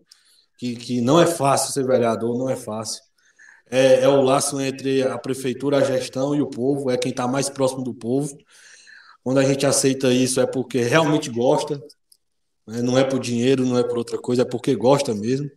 que, 0.59 0.75
que 0.75 1.01
não 1.01 1.19
é 1.21 1.25
fácil 1.25 1.71
ser 1.71 1.87
vereador, 1.87 2.37
não 2.37 2.49
é 2.49 2.55
fácil. 2.55 3.01
É, 3.71 4.01
é 4.01 4.07
o 4.09 4.21
laço 4.21 4.59
entre 4.59 5.01
a 5.03 5.17
prefeitura, 5.17 5.77
a 5.77 5.83
gestão 5.83 6.35
e 6.35 6.41
o 6.41 6.47
povo, 6.47 6.91
é 6.91 6.97
quem 6.97 7.11
está 7.11 7.25
mais 7.27 7.49
próximo 7.49 7.81
do 7.81 7.93
povo. 7.93 8.37
Quando 9.23 9.37
a 9.37 9.43
gente 9.43 9.65
aceita 9.65 10.13
isso 10.13 10.41
é 10.41 10.45
porque 10.45 10.81
realmente 10.81 11.29
gosta, 11.29 11.81
né? 12.67 12.81
não 12.81 12.97
é 12.97 13.05
por 13.05 13.19
dinheiro, 13.19 13.65
não 13.65 13.77
é 13.77 13.83
por 13.83 13.97
outra 13.97 14.17
coisa, 14.17 14.41
é 14.41 14.45
porque 14.45 14.75
gosta 14.75 15.13
mesmo. 15.15 15.49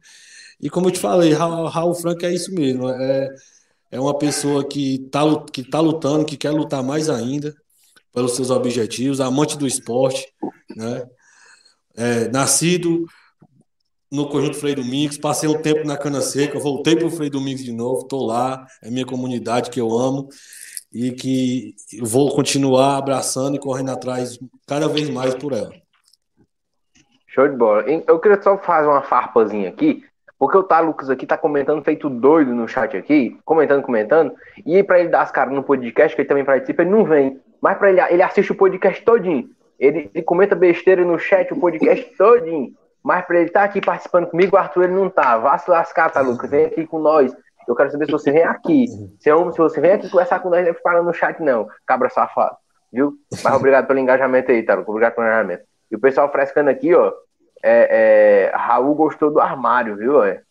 E 0.61 0.71
como 0.71 0.87
eu 0.87 0.93
te 0.93 1.01
falei, 1.01 1.33
Raul, 1.33 1.67
Raul 1.67 1.95
Franco 1.95 2.25
é 2.25 2.33
isso 2.33 2.55
mesmo. 2.55 2.89
É, 2.89 3.29
é 3.91 4.01
uma 4.01 4.17
pessoa 4.17 4.67
que 4.67 4.97
está 4.97 5.23
que 5.53 5.65
tá 5.65 5.81
lutando, 5.81 6.25
que 6.25 6.37
quer 6.37 6.51
lutar 6.51 6.83
mais 6.83 7.11
ainda 7.11 7.53
pelos 8.13 8.37
seus 8.37 8.51
objetivos, 8.51 9.21
amante 9.21 9.59
do 9.59 9.67
esporte, 9.67 10.33
né? 10.77 11.05
É, 11.97 12.29
nascido 12.29 13.05
no 14.13 14.29
Conjunto 14.29 14.59
Frei 14.59 14.75
Domingos, 14.75 15.17
passei 15.17 15.49
um 15.49 15.61
tempo 15.61 15.87
na 15.87 15.97
Cana 15.97 16.21
Seca, 16.21 16.59
voltei 16.59 16.95
para 16.95 17.07
o 17.07 17.11
Frei 17.11 17.31
Domingos 17.31 17.65
de 17.65 17.73
novo, 17.73 18.03
estou 18.03 18.27
lá, 18.27 18.67
é 18.83 18.91
minha 18.91 19.07
comunidade 19.07 19.71
que 19.71 19.81
eu 19.81 19.91
amo 19.91 20.29
e 20.93 21.13
que 21.13 21.75
vou 22.03 22.35
continuar 22.35 22.99
abraçando 22.99 23.57
e 23.57 23.59
correndo 23.59 23.91
atrás 23.91 24.39
cada 24.69 24.87
vez 24.87 25.09
mais 25.09 25.35
por 25.35 25.55
ela. 25.55 25.73
Show 27.29 27.49
de 27.49 27.57
bola. 27.57 27.85
Eu 28.07 28.19
queria 28.19 28.41
só 28.43 28.59
fazer 28.59 28.87
uma 28.87 29.01
farpazinha 29.01 29.71
aqui. 29.71 30.05
Porque 30.39 30.59
o 30.59 30.83
Lucas 30.83 31.09
aqui 31.09 31.25
tá 31.25 31.39
comentando 31.39 31.85
feito 31.85 32.11
doido 32.11 32.53
no 32.53 32.67
chat 32.67 32.97
aqui, 32.97 33.39
comentando, 33.45 33.81
comentando, 33.81 34.35
e 34.67 34.83
para 34.83 34.99
ele 34.99 35.09
dar 35.09 35.23
as 35.23 35.31
caras 35.31 35.55
no 35.55 35.63
podcast, 35.63 36.17
que 36.17 36.23
ele 36.23 36.29
também 36.29 36.45
participa, 36.45 36.83
ele 36.83 36.91
não 36.91 37.05
vem. 37.05 37.41
mas 37.61 37.79
para 37.79 37.91
ele, 37.91 38.01
ele 38.11 38.23
assiste 38.23 38.51
o 38.51 38.57
podcast 38.57 39.05
todinho. 39.05 39.49
Ele, 39.79 40.11
ele, 40.13 40.25
comenta 40.25 40.57
besteira 40.57 41.05
no 41.05 41.17
chat, 41.17 41.53
o 41.53 41.61
podcast 41.61 42.05
todinho. 42.19 42.75
Mas 43.03 43.25
para 43.25 43.37
ele 43.37 43.49
estar 43.49 43.61
tá 43.61 43.67
aqui 43.67 43.81
participando 43.81 44.29
comigo, 44.29 44.57
o 44.57 44.59
Arthur 44.59 44.85
ele 44.85 44.95
não 44.95 45.11
tá. 45.11 45.37
Vá 45.39 45.59
se 45.59 45.71
lascar, 45.71 46.11
tá, 46.11 46.21
Lucas? 46.21 46.51
Vem 46.51 46.67
aqui 46.67 46.87
com 46.87 46.99
nós. 46.99 47.35
Eu 47.67 47.75
quero 47.75 47.91
saber 47.91 48.07
se 48.07 48.13
você 48.13 48.31
vem 48.31 48.45
aqui. 48.45 48.87
Se, 49.19 49.29
eu, 49.29 49.51
se 49.53 49.59
você 49.59 49.81
vem 49.81 49.93
aqui 49.93 50.09
conversar 50.09 50.41
com 50.41 50.51
nós, 50.51 50.67
não 50.67 50.75
ficar 50.75 51.03
no 51.03 51.13
chat, 51.13 51.41
não. 51.41 51.67
Cabra 51.87 52.09
safado. 52.09 52.57
Viu? 52.93 53.15
Mas 53.43 53.55
obrigado 53.55 53.87
pelo 53.87 53.99
engajamento 53.99 54.53
aí, 54.53 54.63
tá, 54.63 54.75
Lucas? 54.75 54.91
Obrigado 54.91 55.15
pelo 55.15 55.27
engajamento. 55.27 55.65
E 55.91 55.97
o 55.97 56.01
pessoal 56.01 56.31
frescando 56.31 56.71
aqui, 56.71 56.95
ó. 56.95 57.13
É, 57.63 58.51
é, 58.51 58.57
Raul 58.57 58.95
gostou 58.95 59.31
do 59.31 59.41
armário, 59.41 59.97
viu? 59.97 60.23
É? 60.23 60.43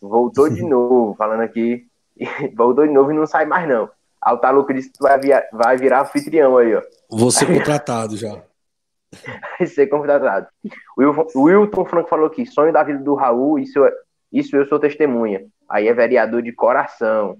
Voltou 0.00 0.48
de 0.48 0.62
novo, 0.62 1.14
falando 1.16 1.42
aqui. 1.42 1.86
Voltou 2.56 2.86
de 2.86 2.92
novo 2.92 3.10
e 3.10 3.14
não 3.14 3.26
sai 3.26 3.46
mais, 3.46 3.68
não. 3.68 3.88
Aí 4.20 4.34
o 4.34 4.38
Taluco 4.38 4.72
disse 4.74 4.90
que 4.90 5.00
vai, 5.00 5.18
vai 5.52 5.76
virar 5.76 6.02
anfitrião 6.02 6.56
aí, 6.56 6.74
ó. 6.74 6.82
Vou 7.10 7.30
ser 7.30 7.46
contratado 7.52 8.16
já. 8.16 8.42
Vai 9.58 9.66
ser 9.66 9.86
contratado. 9.86 10.46
O 11.34 11.42
Wilton 11.42 11.84
Franco 11.84 12.08
falou 12.08 12.26
aqui: 12.26 12.46
sonho 12.46 12.72
da 12.72 12.82
vida 12.82 12.98
do 12.98 13.14
Raul, 13.14 13.58
isso, 13.58 13.80
isso 14.32 14.56
eu 14.56 14.66
sou 14.66 14.78
testemunha. 14.78 15.46
Aí 15.68 15.88
é 15.88 15.92
vereador 15.92 16.42
de 16.42 16.52
coração. 16.52 17.36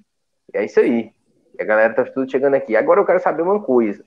É 0.52 0.64
isso 0.64 0.80
aí. 0.80 1.12
A 1.58 1.64
galera 1.64 1.94
tá 1.94 2.04
tudo 2.04 2.30
chegando 2.30 2.54
aqui. 2.54 2.76
Agora 2.76 3.00
eu 3.00 3.04
quero 3.06 3.20
saber 3.20 3.42
uma 3.42 3.60
coisa. 3.60 4.04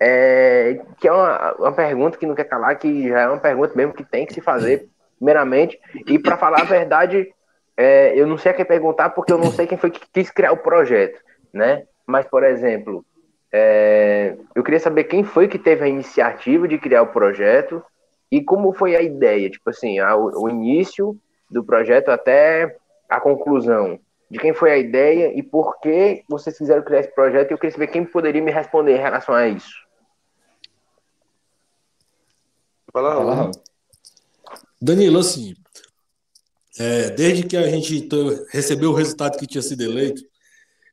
É, 0.00 0.80
que 0.98 1.08
é 1.08 1.12
uma, 1.12 1.52
uma 1.54 1.72
pergunta 1.72 2.16
que 2.16 2.26
não 2.26 2.34
quer 2.34 2.44
calar, 2.44 2.78
que 2.78 3.08
já 3.08 3.20
é 3.22 3.28
uma 3.28 3.40
pergunta 3.40 3.74
mesmo 3.74 3.92
que 3.92 4.04
tem 4.04 4.24
que 4.26 4.34
se 4.34 4.40
fazer, 4.40 4.88
primeiramente. 5.16 5.78
E 6.06 6.18
para 6.18 6.36
falar 6.36 6.60
a 6.60 6.64
verdade, 6.64 7.32
é, 7.76 8.18
eu 8.18 8.26
não 8.26 8.38
sei 8.38 8.52
a 8.52 8.54
quem 8.54 8.64
perguntar, 8.64 9.10
porque 9.10 9.32
eu 9.32 9.38
não 9.38 9.50
sei 9.50 9.66
quem 9.66 9.78
foi 9.78 9.90
que 9.90 10.00
quis 10.12 10.30
criar 10.30 10.52
o 10.52 10.56
projeto, 10.56 11.20
né? 11.52 11.84
Mas, 12.06 12.26
por 12.26 12.44
exemplo, 12.44 13.04
é, 13.52 14.36
eu 14.54 14.62
queria 14.62 14.80
saber 14.80 15.04
quem 15.04 15.24
foi 15.24 15.48
que 15.48 15.58
teve 15.58 15.84
a 15.84 15.88
iniciativa 15.88 16.68
de 16.68 16.78
criar 16.78 17.02
o 17.02 17.12
projeto 17.12 17.82
e 18.30 18.42
como 18.42 18.74
foi 18.74 18.94
a 18.94 19.02
ideia, 19.02 19.48
tipo 19.48 19.70
assim, 19.70 19.98
a, 19.98 20.14
o 20.16 20.48
início 20.48 21.18
do 21.50 21.64
projeto 21.64 22.10
até 22.10 22.76
a 23.08 23.20
conclusão. 23.20 23.98
De 24.30 24.38
quem 24.38 24.52
foi 24.52 24.70
a 24.70 24.76
ideia 24.76 25.32
e 25.34 25.42
por 25.42 25.80
que 25.80 26.22
vocês 26.28 26.58
quiseram 26.58 26.82
criar 26.82 27.00
esse 27.00 27.14
projeto. 27.14 27.50
E 27.50 27.54
eu 27.54 27.58
queria 27.58 27.72
saber 27.72 27.86
quem 27.86 28.04
poderia 28.04 28.42
me 28.42 28.50
responder 28.50 28.96
em 28.96 29.00
relação 29.00 29.34
a 29.34 29.48
isso. 29.48 29.72
Fala, 32.92 33.14
Fala 33.14 33.50
Danilo, 34.80 35.18
assim, 35.18 35.54
é, 36.78 37.10
desde 37.10 37.44
que 37.44 37.56
a 37.56 37.66
gente 37.68 38.08
recebeu 38.50 38.90
o 38.90 38.94
resultado 38.94 39.38
que 39.38 39.46
tinha 39.46 39.62
sido 39.62 39.82
eleito, 39.82 40.22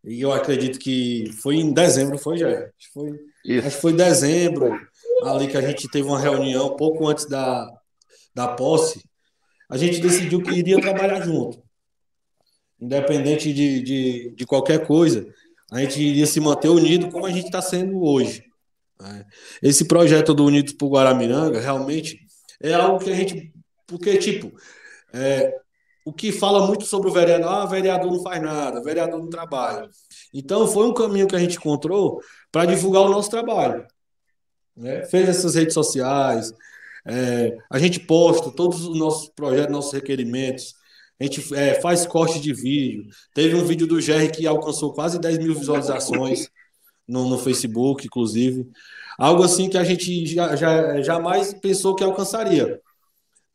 e 0.06 0.22
eu 0.22 0.32
acredito 0.32 0.78
que 0.78 1.32
foi 1.42 1.56
em 1.56 1.74
dezembro, 1.74 2.18
foi 2.18 2.38
já? 2.38 2.48
Acho 2.48 2.72
que 2.78 2.94
foi, 2.94 3.10
acho 3.58 3.76
que 3.76 3.82
foi 3.82 3.92
em 3.92 3.96
dezembro, 3.96 4.80
ali 5.24 5.48
que 5.48 5.58
a 5.58 5.62
gente 5.62 5.90
teve 5.90 6.08
uma 6.08 6.20
reunião, 6.20 6.76
pouco 6.76 7.08
antes 7.08 7.26
da, 7.26 7.68
da 8.34 8.50
posse, 8.50 9.04
a 9.70 9.78
gente 9.78 10.00
decidiu 10.00 10.44
que 10.44 10.52
iria 10.52 10.80
trabalhar 10.80 11.22
junto. 11.22 11.64
Independente 12.80 13.52
de, 13.52 13.82
de, 13.82 14.36
de 14.36 14.46
qualquer 14.46 14.86
coisa, 14.86 15.28
a 15.72 15.80
gente 15.80 16.00
iria 16.00 16.28
se 16.28 16.40
manter 16.40 16.70
unido 16.70 17.10
como 17.10 17.26
a 17.26 17.32
gente 17.32 17.46
está 17.46 17.62
sendo 17.62 18.04
hoje. 18.04 18.44
Né? 19.02 19.26
Esse 19.62 19.86
projeto 19.86 20.34
do 20.34 20.46
Unidos 20.46 20.74
por 20.74 20.90
Guaramiranga 20.90 21.60
realmente 21.60 22.20
é 22.62 22.74
algo 22.74 23.04
que 23.04 23.12
a 23.12 23.16
gente. 23.16 23.52
Porque, 23.88 24.18
tipo, 24.18 24.52
é, 25.12 25.56
o 26.06 26.14
que 26.14 26.32
fala 26.32 26.68
muito 26.68 26.86
sobre 26.86 27.10
o 27.10 27.12
vereador, 27.12 27.50
ah, 27.50 27.66
vereador 27.66 28.12
não 28.12 28.22
faz 28.22 28.42
nada, 28.42 28.82
vereador 28.84 29.20
não 29.20 29.30
trabalha. 29.30 29.90
Então, 30.32 30.68
foi 30.68 30.88
um 30.88 30.94
caminho 30.94 31.28
que 31.28 31.36
a 31.36 31.40
gente 31.40 31.58
encontrou 31.58 32.22
para 32.52 32.66
divulgar 32.66 33.02
o 33.02 33.10
nosso 33.10 33.30
trabalho. 33.30 33.86
Né? 34.78 35.04
Fez 35.06 35.28
essas 35.28 35.56
redes 35.56 35.74
sociais, 35.74 36.54
é, 37.08 37.58
a 37.70 37.80
gente 37.80 38.00
posta 38.00 38.52
todos 38.52 38.86
os 38.86 38.98
nossos 38.98 39.30
projetos, 39.30 39.72
nossos 39.72 39.94
requerimentos, 39.94 40.76
a 41.20 41.24
gente 41.24 41.54
é, 41.56 41.80
faz 41.82 42.06
corte 42.06 42.40
de 42.40 42.54
vídeo. 42.54 43.08
Teve 43.34 43.56
um 43.56 43.66
vídeo 43.66 43.88
do 43.88 43.96
GR 43.96 44.30
que 44.32 44.46
alcançou 44.46 44.94
quase 44.94 45.18
10 45.18 45.40
mil 45.40 45.56
visualizações 45.56 46.50
no, 47.08 47.30
no 47.30 47.38
Facebook, 47.38 48.06
inclusive. 48.06 48.70
Algo 49.18 49.44
assim 49.44 49.70
que 49.70 49.78
a 49.78 49.84
gente 49.84 50.26
já, 50.26 50.56
já, 50.56 51.02
jamais 51.02 51.54
pensou 51.54 51.96
que 51.96 52.04
alcançaria. 52.04 52.82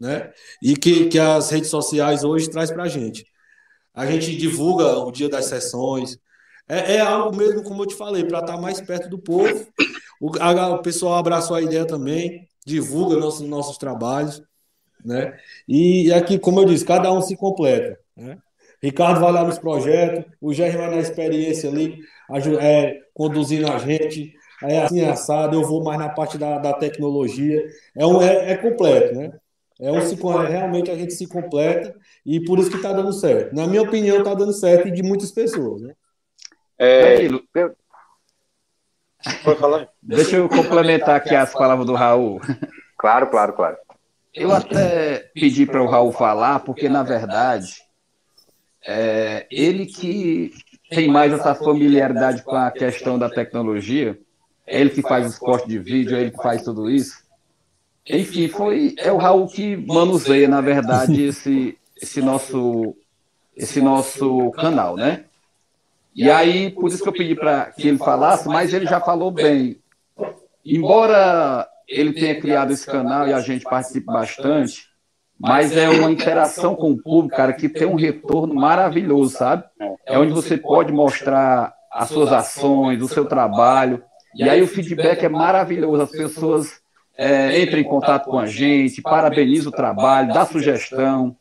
Né? 0.00 0.33
E 0.62 0.75
que, 0.75 1.07
que 1.09 1.19
as 1.19 1.50
redes 1.50 1.69
sociais 1.69 2.25
hoje 2.25 2.49
traz 2.49 2.71
para 2.71 2.85
a 2.85 2.88
gente. 2.88 3.26
A 3.95 4.07
gente 4.07 4.35
divulga 4.35 4.99
o 4.99 5.12
dia 5.12 5.28
das 5.28 5.47
sessões. 5.47 6.19
É, 6.66 6.97
é 6.97 7.00
algo 7.00 7.37
mesmo, 7.37 7.62
como 7.62 7.83
eu 7.83 7.87
te 7.87 7.95
falei, 7.95 8.25
para 8.25 8.38
estar 8.38 8.54
tá 8.54 8.61
mais 8.61 8.80
perto 8.80 9.11
do 9.11 9.19
povo. 9.19 9.66
O, 10.21 10.30
a, 10.40 10.71
o 10.71 10.83
pessoal 10.83 11.14
abraçou 11.14 11.57
a 11.57 11.62
ideia 11.62 11.87
também, 11.87 12.49
divulga 12.66 13.16
nossos, 13.16 13.47
nossos 13.47 13.76
trabalhos. 13.76 14.42
Né? 15.04 15.37
E 15.69 16.12
aqui, 16.12 16.38
como 16.38 16.61
eu 16.61 16.64
disse, 16.64 16.85
cada 16.85 17.12
um 17.12 17.21
se 17.21 17.37
completa. 17.37 17.99
Né? 18.16 18.38
Ricardo 18.83 19.21
vai 19.21 19.33
lá 19.33 19.45
nos 19.45 19.59
projetos, 19.59 20.25
o 20.40 20.52
Jerry 20.54 20.76
vai 20.76 20.90
na 20.90 20.99
experiência 20.99 21.69
ali, 21.69 21.99
é, 22.61 23.00
conduzindo 23.12 23.71
a 23.71 23.78
gente, 23.78 24.33
é 24.62 24.83
assim 24.83 25.04
assado, 25.04 25.57
eu 25.57 25.66
vou 25.66 25.83
mais 25.83 25.99
na 25.99 26.09
parte 26.09 26.38
da, 26.38 26.59
da 26.59 26.73
tecnologia. 26.73 27.62
É, 27.97 28.07
um, 28.07 28.23
é, 28.23 28.52
é 28.52 28.57
completo, 28.57 29.14
né? 29.14 29.33
É 29.80 29.90
um 29.90 30.00
se, 30.02 30.14
realmente 30.14 30.90
a 30.90 30.96
gente 30.96 31.14
se 31.14 31.26
completa 31.26 31.96
e 32.25 32.44
por 32.44 32.58
isso 32.58 32.70
que 32.70 32.76
está 32.76 32.92
dando 32.92 33.12
certo. 33.12 33.54
Na 33.54 33.66
minha 33.66 33.82
opinião, 33.82 34.18
está 34.18 34.34
dando 34.34 34.52
certo 34.52 34.88
e 34.88 34.90
de 34.90 35.02
muitas 35.02 35.32
pessoas, 35.32 35.80
né? 35.80 35.94
É, 36.78 37.16
falar? 39.58 39.88
Deixa 40.02 40.37
eu 40.37 40.49
complementar 40.49 41.16
aqui 41.16 41.34
as 41.34 41.52
palavras 41.52 41.87
do 41.87 41.94
Raul. 41.94 42.40
Claro, 42.99 43.28
claro, 43.28 43.54
claro. 43.54 43.76
Eu 44.34 44.52
até 44.52 45.30
pedi 45.34 45.64
para 45.64 45.82
o 45.82 45.87
Raul 45.87 46.12
falar, 46.12 46.60
porque 46.60 46.87
na 46.88 47.02
verdade 47.02 47.82
é 48.87 49.46
ele 49.50 49.87
que 49.87 50.52
tem 50.90 51.08
mais 51.08 51.32
essa 51.32 51.54
familiaridade 51.54 52.42
com 52.42 52.56
a 52.56 52.70
questão 52.70 53.18
da 53.18 53.30
tecnologia, 53.30 54.18
é 54.66 54.80
ele 54.80 54.90
que 54.90 55.02
faz 55.02 55.26
os 55.26 55.38
cortes 55.38 55.68
de 55.68 55.78
vídeo, 55.78 56.16
é 56.16 56.20
ele 56.20 56.30
que 56.30 56.42
faz 56.42 56.62
tudo 56.62 56.90
isso. 56.90 57.19
Enfim, 58.09 58.49
foi 58.49 58.95
é 58.99 59.12
o 59.12 59.16
Raul 59.16 59.47
que 59.47 59.76
manuseia, 59.76 60.49
na 60.49 60.61
verdade, 60.61 61.23
esse, 61.26 61.78
esse 62.00 62.21
nosso 62.21 62.97
esse 63.57 63.80
nosso 63.80 64.50
canal, 64.52 64.97
né? 64.97 65.25
E 66.14 66.30
aí, 66.30 66.71
por 66.71 66.88
isso 66.88 67.02
que 67.02 67.09
eu 67.09 67.12
pedi 67.12 67.35
para 67.35 67.66
que 67.66 67.88
ele 67.88 67.99
falasse, 67.99 68.49
mas 68.49 68.73
ele 68.73 68.87
já 68.87 69.00
falou 69.00 69.30
bem. 69.30 69.78
Embora 70.64 71.69
ele 71.87 72.12
tenha 72.12 72.40
criado 72.40 72.73
esse 72.73 72.87
canal 72.87 73.28
e 73.28 73.33
a 73.33 73.40
gente 73.40 73.64
participe 73.64 74.07
bastante, 74.07 74.88
mas 75.38 75.76
é 75.76 75.88
uma 75.88 76.11
interação 76.11 76.75
com 76.75 76.92
o 76.92 77.02
público, 77.02 77.37
cara, 77.37 77.52
que 77.52 77.69
tem 77.69 77.87
um 77.87 77.95
retorno 77.95 78.54
maravilhoso, 78.54 79.37
sabe? 79.37 79.64
É 80.07 80.19
onde 80.19 80.33
você 80.33 80.57
pode 80.57 80.92
mostrar 80.92 81.75
as 81.90 82.09
suas 82.09 82.33
ações, 82.33 83.02
o 83.02 83.09
seu 83.09 83.25
trabalho, 83.25 84.02
e 84.35 84.49
aí 84.49 84.62
o 84.62 84.66
feedback 84.66 85.25
é 85.25 85.28
maravilhoso, 85.28 86.02
as 86.02 86.11
pessoas 86.11 86.79
é, 87.22 87.60
entram 87.60 87.78
em 87.78 87.84
contato 87.84 88.30
com 88.30 88.38
a 88.38 88.46
gente, 88.46 89.02
parabenizam 89.02 89.70
o 89.70 89.76
trabalho, 89.76 90.32
dá 90.32 90.46
sugestão. 90.46 91.36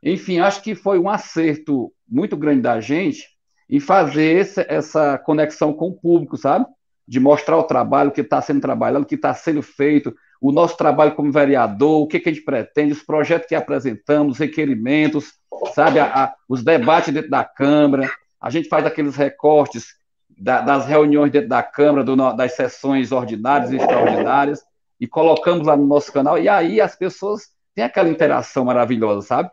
Enfim, 0.00 0.38
acho 0.38 0.62
que 0.62 0.76
foi 0.76 0.96
um 0.96 1.08
acerto 1.08 1.92
muito 2.08 2.36
grande 2.36 2.62
da 2.62 2.80
gente 2.80 3.26
em 3.68 3.80
fazer 3.80 4.38
esse, 4.38 4.64
essa 4.68 5.18
conexão 5.18 5.72
com 5.72 5.88
o 5.88 5.92
público, 5.92 6.36
sabe? 6.36 6.66
De 7.08 7.18
mostrar 7.18 7.56
o 7.56 7.64
trabalho 7.64 8.12
que 8.12 8.20
está 8.20 8.40
sendo 8.40 8.60
trabalhado, 8.60 9.04
que 9.04 9.16
está 9.16 9.34
sendo 9.34 9.60
feito, 9.60 10.14
o 10.40 10.52
nosso 10.52 10.76
trabalho 10.76 11.16
como 11.16 11.32
vereador, 11.32 12.02
o 12.02 12.06
que, 12.06 12.20
que 12.20 12.28
a 12.28 12.32
gente 12.32 12.44
pretende, 12.44 12.92
os 12.92 13.02
projetos 13.02 13.48
que 13.48 13.56
apresentamos, 13.56 14.34
os 14.34 14.38
requerimentos, 14.38 15.32
sabe? 15.74 15.98
A, 15.98 16.04
a, 16.04 16.34
os 16.48 16.62
debates 16.62 17.12
dentro 17.12 17.30
da 17.30 17.42
Câmara. 17.42 18.08
A 18.40 18.50
gente 18.50 18.68
faz 18.68 18.86
aqueles 18.86 19.16
recortes 19.16 19.96
da, 20.38 20.60
das 20.60 20.86
reuniões 20.86 21.32
dentro 21.32 21.48
da 21.48 21.62
Câmara, 21.62 22.04
do, 22.04 22.14
das 22.34 22.54
sessões 22.54 23.10
ordinárias 23.10 23.72
e 23.72 23.76
extraordinárias, 23.76 24.62
e 25.04 25.06
colocamos 25.06 25.66
lá 25.66 25.76
no 25.76 25.86
nosso 25.86 26.10
canal, 26.10 26.38
e 26.38 26.48
aí 26.48 26.80
as 26.80 26.96
pessoas 26.96 27.50
têm 27.74 27.84
aquela 27.84 28.08
interação 28.08 28.64
maravilhosa, 28.64 29.26
sabe? 29.26 29.50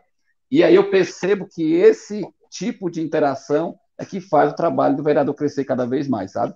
E 0.50 0.64
aí 0.64 0.74
eu 0.74 0.88
percebo 0.88 1.46
que 1.46 1.74
esse 1.74 2.26
tipo 2.50 2.90
de 2.90 3.02
interação 3.02 3.78
é 3.98 4.04
que 4.06 4.18
faz 4.18 4.50
o 4.50 4.56
trabalho 4.56 4.96
do 4.96 5.02
vereador 5.02 5.34
crescer 5.34 5.66
cada 5.66 5.86
vez 5.86 6.08
mais, 6.08 6.32
sabe? 6.32 6.54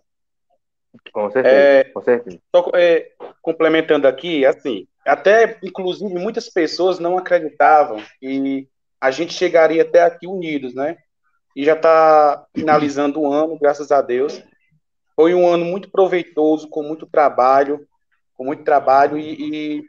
Com 1.13 1.31
certeza, 1.31 1.55
é, 1.55 1.85
com 1.85 2.01
certeza. 2.01 2.39
Só, 2.55 2.71
é, 2.75 3.11
complementando 3.43 4.09
aqui, 4.09 4.47
assim, 4.47 4.89
até, 5.05 5.59
inclusive, 5.63 6.15
muitas 6.15 6.49
pessoas 6.49 6.99
não 6.99 7.19
acreditavam 7.19 8.03
que 8.19 8.67
a 8.99 9.11
gente 9.11 9.35
chegaria 9.35 9.83
até 9.83 10.03
aqui 10.03 10.27
unidos, 10.27 10.75
né? 10.75 10.97
E 11.55 11.67
já 11.67 11.75
está 11.75 12.47
finalizando 12.55 13.21
o 13.21 13.31
ano, 13.31 13.59
graças 13.59 13.93
a 13.93 14.01
Deus. 14.01 14.43
Foi 15.15 15.35
um 15.35 15.47
ano 15.47 15.67
muito 15.67 15.91
proveitoso, 15.91 16.67
com 16.69 16.83
muito 16.83 17.07
trabalho, 17.07 17.87
com 18.37 18.45
muito 18.45 18.65
trabalho 18.65 19.19
e, 19.19 19.33
e, 19.79 19.83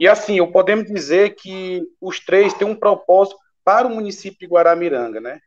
e 0.00 0.08
assim, 0.08 0.44
podemos 0.50 0.86
dizer 0.86 1.34
que 1.34 1.82
os 2.00 2.20
três 2.20 2.52
têm 2.54 2.66
um 2.66 2.76
propósito 2.76 3.38
para 3.64 3.86
o 3.86 3.90
município 3.90 4.38
de 4.38 4.46
Guaramiranga, 4.46 5.20
né? 5.20 5.40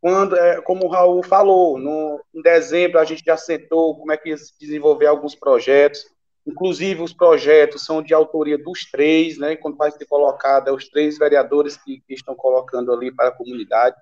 quando, 0.00 0.36
é, 0.36 0.60
como 0.60 0.86
o 0.86 0.88
Raul 0.88 1.22
falou, 1.22 1.78
no, 1.78 2.22
em 2.34 2.40
dezembro 2.40 2.98
a 2.98 3.04
gente 3.04 3.22
já 3.24 3.36
sentou 3.36 3.96
como 3.96 4.12
é 4.12 4.16
que 4.16 4.30
ia 4.30 4.36
se 4.36 4.52
desenvolver 4.58 5.06
alguns 5.06 5.34
projetos, 5.34 6.06
inclusive 6.46 7.02
os 7.02 7.12
projetos 7.12 7.84
são 7.84 8.02
de 8.02 8.14
autoria 8.14 8.56
dos 8.56 8.88
três, 8.90 9.38
né, 9.38 9.56
quando 9.56 9.76
vai 9.76 9.90
ser 9.90 10.06
colocado, 10.06 10.68
é 10.68 10.72
os 10.72 10.88
três 10.88 11.18
vereadores 11.18 11.76
que, 11.76 12.00
que 12.06 12.14
estão 12.14 12.34
colocando 12.34 12.92
ali 12.92 13.12
para 13.12 13.28
a 13.28 13.32
comunidade. 13.32 13.96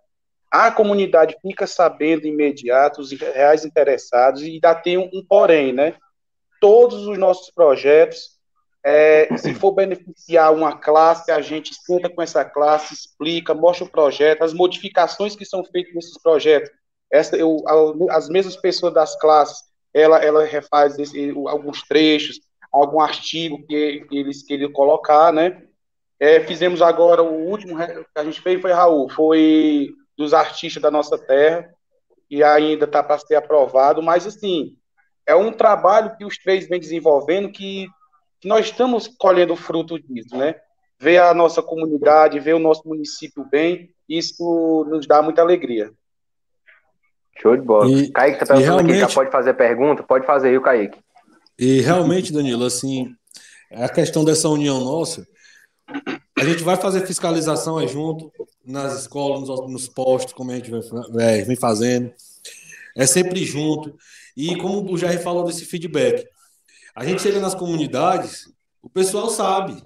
A 0.50 0.70
comunidade 0.70 1.37
fica 1.42 1.66
sabendo 1.66 2.26
imediato, 2.26 3.00
os 3.00 3.11
reais 3.11 3.64
interessados, 3.64 4.42
e 4.42 4.52
ainda 4.52 4.75
tem 4.75 4.96
um, 4.96 5.11
um 5.12 5.25
porém, 5.26 5.73
né, 5.73 5.94
todos 6.60 7.06
os 7.06 7.18
nossos 7.18 7.50
projetos 7.50 8.36
é, 8.88 9.36
se 9.36 9.52
for 9.52 9.72
beneficiar 9.72 10.54
uma 10.54 10.78
classe, 10.78 11.32
a 11.32 11.40
gente 11.40 11.75
senta 11.75 12.08
com 12.08 12.23
essa 12.23 12.45
classe, 12.45 12.95
explica, 12.95 13.52
mostra 13.52 13.84
o 13.84 13.90
projeto, 13.90 14.42
as 14.42 14.54
modificações 14.54 15.34
que 15.34 15.45
são 15.45 15.64
feitas 15.64 15.92
nesses 15.92 16.16
projetos. 16.23 16.71
Essa, 17.12 17.36
eu, 17.36 17.64
as 18.10 18.28
mesmas 18.28 18.54
pessoas 18.54 18.95
das 18.95 19.19
classes, 19.19 19.64
ela, 19.92 20.19
ela 20.25 20.45
refaz 20.45 20.97
esse, 21.00 21.30
alguns 21.49 21.82
trechos, 21.82 22.38
algum 22.71 23.00
artigo 23.00 23.66
que, 23.66 24.06
que 24.08 24.19
eles 24.19 24.45
queriam 24.45 24.71
colocar, 24.71 25.32
né? 25.32 25.64
É, 26.21 26.38
fizemos 26.38 26.80
agora 26.80 27.25
o 27.25 27.49
último 27.49 27.76
que 27.76 28.06
a 28.14 28.23
gente 28.23 28.40
fez 28.40 28.62
foi 28.62 28.71
Raul, 28.71 29.08
foi 29.10 29.90
dos 30.16 30.32
artistas 30.32 30.80
da 30.80 30.92
nossa 30.92 31.19
terra 31.19 31.69
e 32.30 32.40
ainda 32.45 32.84
está 32.84 33.02
para 33.02 33.19
ser 33.19 33.34
aprovado, 33.34 34.00
mas 34.00 34.28
assim 34.28 34.76
é 35.26 35.34
um 35.34 35.52
trabalho 35.52 36.17
que 36.17 36.25
os 36.25 36.39
três 36.39 36.69
vêm 36.69 36.80
desenvolvendo 36.80 37.50
que 37.50 37.89
que 38.41 38.49
nós 38.49 38.67
estamos 38.67 39.08
colhendo 39.08 39.56
fruto 39.56 39.99
disso, 39.99 40.36
né? 40.36 40.54
Ver 40.99 41.19
a 41.19 41.34
nossa 41.34 41.62
comunidade, 41.62 42.41
ver 42.41 42.54
o 42.54 42.58
nosso 42.58 42.86
município 42.86 43.45
bem, 43.45 43.91
isso 44.08 44.86
nos 44.89 45.06
dá 45.06 45.21
muita 45.23 45.43
alegria. 45.43 45.91
Show 47.41 47.56
de 47.56 47.62
bola. 47.62 47.91
E, 47.91 48.10
Kaique 48.10 48.39
tá 48.39 48.47
perguntando 48.47 48.80
aqui, 48.80 48.99
já 48.99 49.08
pode 49.08 49.30
fazer 49.30 49.54
pergunta? 49.54 50.02
Pode 50.02 50.26
fazer 50.26 50.49
aí, 50.49 50.56
o 50.56 50.62
Kaique. 50.62 50.99
E 51.58 51.80
realmente, 51.80 52.32
Danilo, 52.32 52.65
assim, 52.65 53.15
a 53.71 53.89
questão 53.89 54.25
dessa 54.25 54.49
união 54.49 54.80
nossa, 54.80 55.26
a 56.39 56.45
gente 56.45 56.62
vai 56.62 56.76
fazer 56.76 57.06
fiscalização 57.06 57.78
aí 57.78 57.89
junto, 57.89 58.32
nas 58.65 59.00
escolas, 59.00 59.49
nos, 59.49 59.71
nos 59.71 59.89
postos, 59.89 60.32
como 60.32 60.50
a 60.50 60.54
gente 60.54 60.71
vai, 61.10 61.43
vem 61.43 61.56
fazendo. 61.56 62.12
É 62.97 63.06
sempre 63.06 63.45
junto. 63.45 63.95
E 64.35 64.56
como 64.56 64.91
o 64.91 64.97
Jair 64.97 65.23
falou 65.23 65.45
desse 65.45 65.67
feedback, 65.67 66.26
a 66.95 67.04
gente 67.04 67.21
chega 67.21 67.39
nas 67.39 67.54
comunidades, 67.54 68.50
o 68.82 68.89
pessoal 68.89 69.28
sabe. 69.28 69.82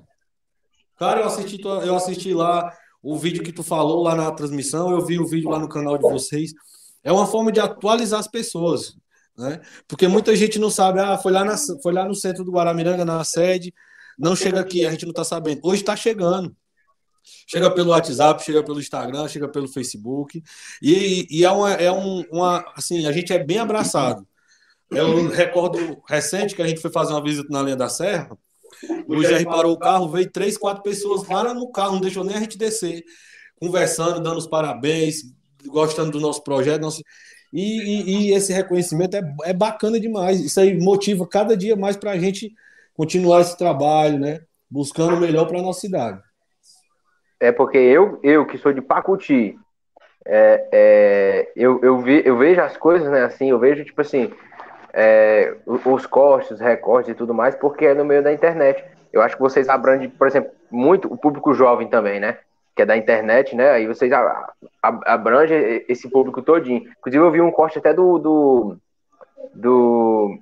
Cara, 0.97 1.21
eu 1.21 1.27
assisti, 1.27 1.61
eu 1.61 1.97
assisti 1.97 2.33
lá 2.33 2.73
o 3.03 3.19
vídeo 3.19 3.43
que 3.43 3.53
tu 3.53 3.65
falou 3.65 4.03
lá 4.03 4.15
na 4.15 4.31
transmissão, 4.31 4.93
eu 4.93 5.05
vi 5.05 5.19
o 5.19 5.27
vídeo 5.27 5.51
lá 5.51 5.59
no 5.59 5.69
canal 5.69 5.99
de 5.99 6.09
vocês. 6.09 6.53
É 7.03 7.11
uma 7.11 7.27
forma 7.27 7.51
de 7.51 7.59
atualizar 7.59 8.21
as 8.21 8.29
pessoas, 8.29 8.95
né? 9.37 9.61
Porque 9.89 10.07
muita 10.07 10.37
gente 10.37 10.59
não 10.59 10.71
sabe, 10.71 11.01
ah, 11.01 11.19
foi 11.19 11.33
lá, 11.33 11.45
na, 11.45 11.57
foi 11.83 11.93
lá 11.93 12.07
no 12.07 12.15
centro 12.15 12.45
do 12.45 12.53
Guaramiranga, 12.53 13.05
na 13.05 13.25
sede, 13.25 13.75
não 14.19 14.37
chega 14.37 14.61
aqui, 14.61 14.87
a 14.87 14.91
gente 14.91 15.05
não 15.05 15.11
está 15.11 15.25
sabendo. 15.25 15.61
Hoje 15.65 15.81
está 15.81 15.97
chegando. 15.97 16.55
Chega 17.47 17.71
pelo 17.71 17.91
WhatsApp, 17.91 18.43
chega 18.43 18.63
pelo 18.63 18.81
Instagram, 18.81 19.29
chega 19.29 19.49
pelo 19.49 19.69
Facebook. 19.69 20.43
E, 20.81 21.27
e 21.31 21.45
é, 21.45 21.51
uma, 21.51 21.73
é 21.73 21.91
um, 21.91 22.25
uma. 22.31 22.65
Assim, 22.77 23.07
a 23.07 23.13
gente 23.13 23.33
é 23.33 23.39
bem 23.39 23.59
abraçado. 23.59 24.27
Eu 24.91 25.29
recordo 25.29 26.03
recente 26.09 26.55
que 26.55 26.63
a 26.63 26.67
gente 26.67 26.81
foi 26.81 26.91
fazer 26.91 27.13
uma 27.13 27.23
visita 27.23 27.49
na 27.51 27.63
linha 27.63 27.77
da 27.77 27.89
Serra. 27.89 28.37
O 29.07 29.17
GR 29.17 29.45
parou 29.45 29.73
o 29.73 29.79
carro, 29.79 30.09
veio 30.09 30.31
três, 30.31 30.57
quatro 30.57 30.83
pessoas 30.83 31.27
lá 31.29 31.55
no 31.55 31.71
carro, 31.71 31.95
não 31.95 32.01
deixou 32.01 32.25
nem 32.25 32.37
a 32.37 32.41
gente 32.41 32.59
descer, 32.59 33.05
conversando, 33.61 34.21
dando 34.21 34.39
os 34.39 34.47
parabéns, 34.47 35.23
gostando 35.67 36.11
do 36.13 36.21
nosso 36.21 36.43
projeto. 36.43 36.83
Nosso... 36.83 37.03
E, 37.53 37.63
e, 37.63 38.11
e 38.11 38.33
esse 38.33 38.53
reconhecimento 38.53 39.17
é, 39.17 39.23
é 39.45 39.53
bacana 39.53 39.99
demais. 40.01 40.41
Isso 40.41 40.59
aí 40.59 40.79
motiva 40.79 41.27
cada 41.27 41.57
dia 41.57 41.77
mais 41.77 41.97
para 41.97 42.13
a 42.13 42.19
gente 42.19 42.53
continuar 42.95 43.41
esse 43.43 43.57
trabalho, 43.57 44.19
né? 44.19 44.41
Buscando 44.69 45.17
o 45.17 45.21
melhor 45.21 45.47
para 45.47 45.59
a 45.59 45.63
nossa 45.63 45.81
cidade. 45.81 46.21
É 47.41 47.51
porque 47.51 47.79
eu, 47.79 48.21
eu 48.23 48.45
que 48.45 48.59
sou 48.59 48.71
de 48.71 48.83
Pacuti, 48.83 49.59
é, 50.27 50.69
é, 50.71 51.53
eu, 51.57 51.81
eu, 51.83 51.99
vi, 51.99 52.23
eu 52.25 52.37
vejo 52.37 52.61
as 52.61 52.77
coisas, 52.77 53.11
né? 53.11 53.25
Assim, 53.25 53.51
eu 53.51 53.59
vejo, 53.59 53.83
tipo 53.83 54.01
assim, 54.03 54.31
é, 54.93 55.57
os 55.67 56.07
cortes, 56.07 56.51
os 56.51 56.61
recortes 56.61 57.11
e 57.11 57.15
tudo 57.15 57.33
mais, 57.33 57.55
porque 57.55 57.87
é 57.87 57.95
no 57.95 58.05
meio 58.05 58.23
da 58.23 58.33
internet. 58.33 58.85
Eu 59.13 59.23
acho 59.23 59.37
que 59.37 59.43
vocês 59.43 59.69
abrangem, 59.69 60.11
por 60.11 60.27
exemplo, 60.27 60.53
muito 60.71 61.13
o 61.13 61.17
público 61.17 61.55
jovem 61.55 61.89
também, 61.89 62.21
né? 62.21 62.39
Que 62.77 62.83
é 62.83 62.87
da 62.87 62.97
internet, 62.97 63.57
né? 63.57 63.71
Aí 63.71 63.87
vocês 63.87 64.13
abrangem 64.83 65.85
esse 65.89 66.09
público 66.09 66.43
todinho. 66.43 66.85
Inclusive, 66.99 67.25
eu 67.25 67.31
vi 67.31 67.41
um 67.41 67.51
corte 67.51 67.79
até 67.79 67.93
do. 67.93 68.19
do, 68.19 68.77
do 69.55 70.39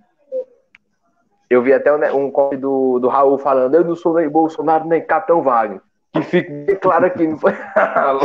eu 1.48 1.62
vi 1.62 1.72
até 1.72 1.90
um 2.12 2.30
corte 2.30 2.56
do, 2.56 2.98
do 2.98 3.08
Raul 3.08 3.38
falando: 3.38 3.74
Eu 3.74 3.84
não 3.84 3.96
sou 3.96 4.14
nem 4.14 4.28
Bolsonaro 4.28 4.87
nem 4.87 5.00
Capitão 5.00 5.42
Wagner. 5.42 5.80
Que 6.12 6.22
fique 6.22 6.76
claro 6.76 7.06
aqui, 7.06 7.26
não 7.26 7.38
foi? 7.38 7.52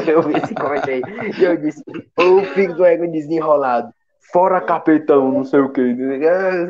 eu 0.07 0.21
vi 0.21 0.37
esse 0.37 0.55
corte 0.55 0.89
aí. 0.89 1.01
E 1.37 1.43
eu 1.43 1.57
disse: 1.57 1.83
O 2.17 2.41
fico 2.53 2.73
do 2.73 2.85
ego 2.85 3.07
desenrolado 3.07 3.93
fora 4.33 4.59
capetão, 4.59 5.31
não 5.31 5.45
sei 5.45 5.59
o 5.59 5.69
que. 5.69 5.95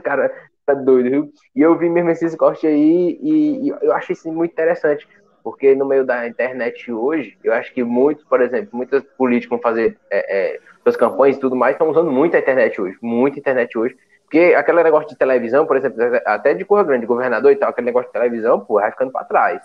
Cara, 0.03 0.29
tá 0.65 0.73
doido, 0.73 1.09
viu? 1.09 1.33
E 1.55 1.61
eu 1.61 1.77
vi 1.77 1.89
mesmo 1.89 2.09
esse 2.09 2.35
corte 2.35 2.67
aí 2.67 3.17
e, 3.21 3.67
e, 3.67 3.69
eu 3.81 3.93
achei 3.93 4.13
isso 4.13 4.31
muito 4.31 4.51
interessante, 4.51 5.07
porque 5.41 5.73
no 5.73 5.85
meio 5.85 6.05
da 6.05 6.27
internet 6.27 6.91
hoje, 6.91 7.37
eu 7.41 7.53
acho 7.53 7.73
que 7.73 7.83
muitos, 7.83 8.25
por 8.25 8.41
exemplo, 8.41 8.69
muitos 8.73 9.01
políticos 9.17 9.57
vão 9.57 9.61
fazer 9.61 9.97
é, 10.11 10.55
é, 10.55 10.59
suas 10.83 10.97
campanhas 10.97 11.37
e 11.37 11.39
tudo 11.39 11.55
mais, 11.55 11.75
estão 11.75 11.89
usando 11.89 12.11
muito 12.11 12.35
a 12.35 12.39
internet 12.39 12.79
hoje, 12.79 12.97
muita 13.01 13.39
internet 13.39 13.77
hoje. 13.77 13.95
Porque 14.25 14.55
aquele 14.57 14.83
negócio 14.83 15.07
de 15.07 15.15
televisão, 15.15 15.65
por 15.65 15.77
exemplo, 15.77 16.01
até 16.25 16.53
de 16.53 16.65
cor 16.65 16.83
grande, 16.83 17.05
governador 17.05 17.51
e 17.51 17.55
tal, 17.55 17.69
aquele 17.69 17.85
negócio 17.85 18.07
de 18.07 18.13
televisão, 18.13 18.59
pô, 18.59 18.75
vai 18.75 18.89
ficando 18.91 19.11
pra 19.11 19.23
trás. 19.23 19.61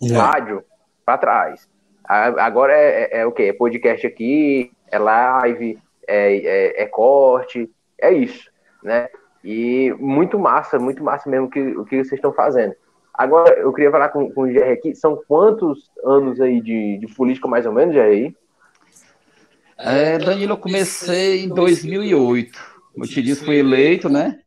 É. 0.00 0.14
Rádio, 0.14 0.64
pra 1.04 1.18
trás. 1.18 1.68
Agora 2.04 2.72
é, 2.72 3.02
é, 3.02 3.20
é 3.20 3.26
o 3.26 3.32
quê? 3.32 3.44
É 3.44 3.52
podcast 3.52 4.06
aqui, 4.06 4.72
é 4.90 4.98
live, 4.98 5.78
é, 6.06 6.36
é, 6.36 6.82
é 6.82 6.86
corte, 6.86 7.70
é 7.98 8.12
isso, 8.12 8.50
né? 8.82 9.08
E 9.44 9.92
muito 9.98 10.38
massa, 10.38 10.78
muito 10.78 11.02
massa 11.02 11.28
mesmo 11.28 11.50
que, 11.50 11.60
o 11.60 11.84
que 11.84 11.96
vocês 11.96 12.12
estão 12.12 12.32
fazendo. 12.32 12.74
Agora, 13.14 13.54
eu 13.58 13.72
queria 13.72 13.90
falar 13.90 14.08
com, 14.08 14.30
com 14.32 14.42
o 14.42 14.52
GR 14.52 14.72
aqui, 14.72 14.94
são 14.94 15.20
quantos 15.28 15.90
anos 16.04 16.40
aí 16.40 16.60
de, 16.60 16.98
de 16.98 17.06
política, 17.14 17.46
mais 17.46 17.66
ou 17.66 17.72
menos, 17.72 17.94
GR? 17.94 18.34
É, 19.78 20.18
Danilo, 20.18 20.52
eu 20.52 20.58
comecei 20.58 21.44
em 21.44 21.48
2008. 21.48 22.72
Como 22.92 23.04
eu 23.04 23.08
te 23.08 23.22
disse, 23.22 23.44
fui 23.44 23.56
eleito, 23.56 24.08
né? 24.08 24.38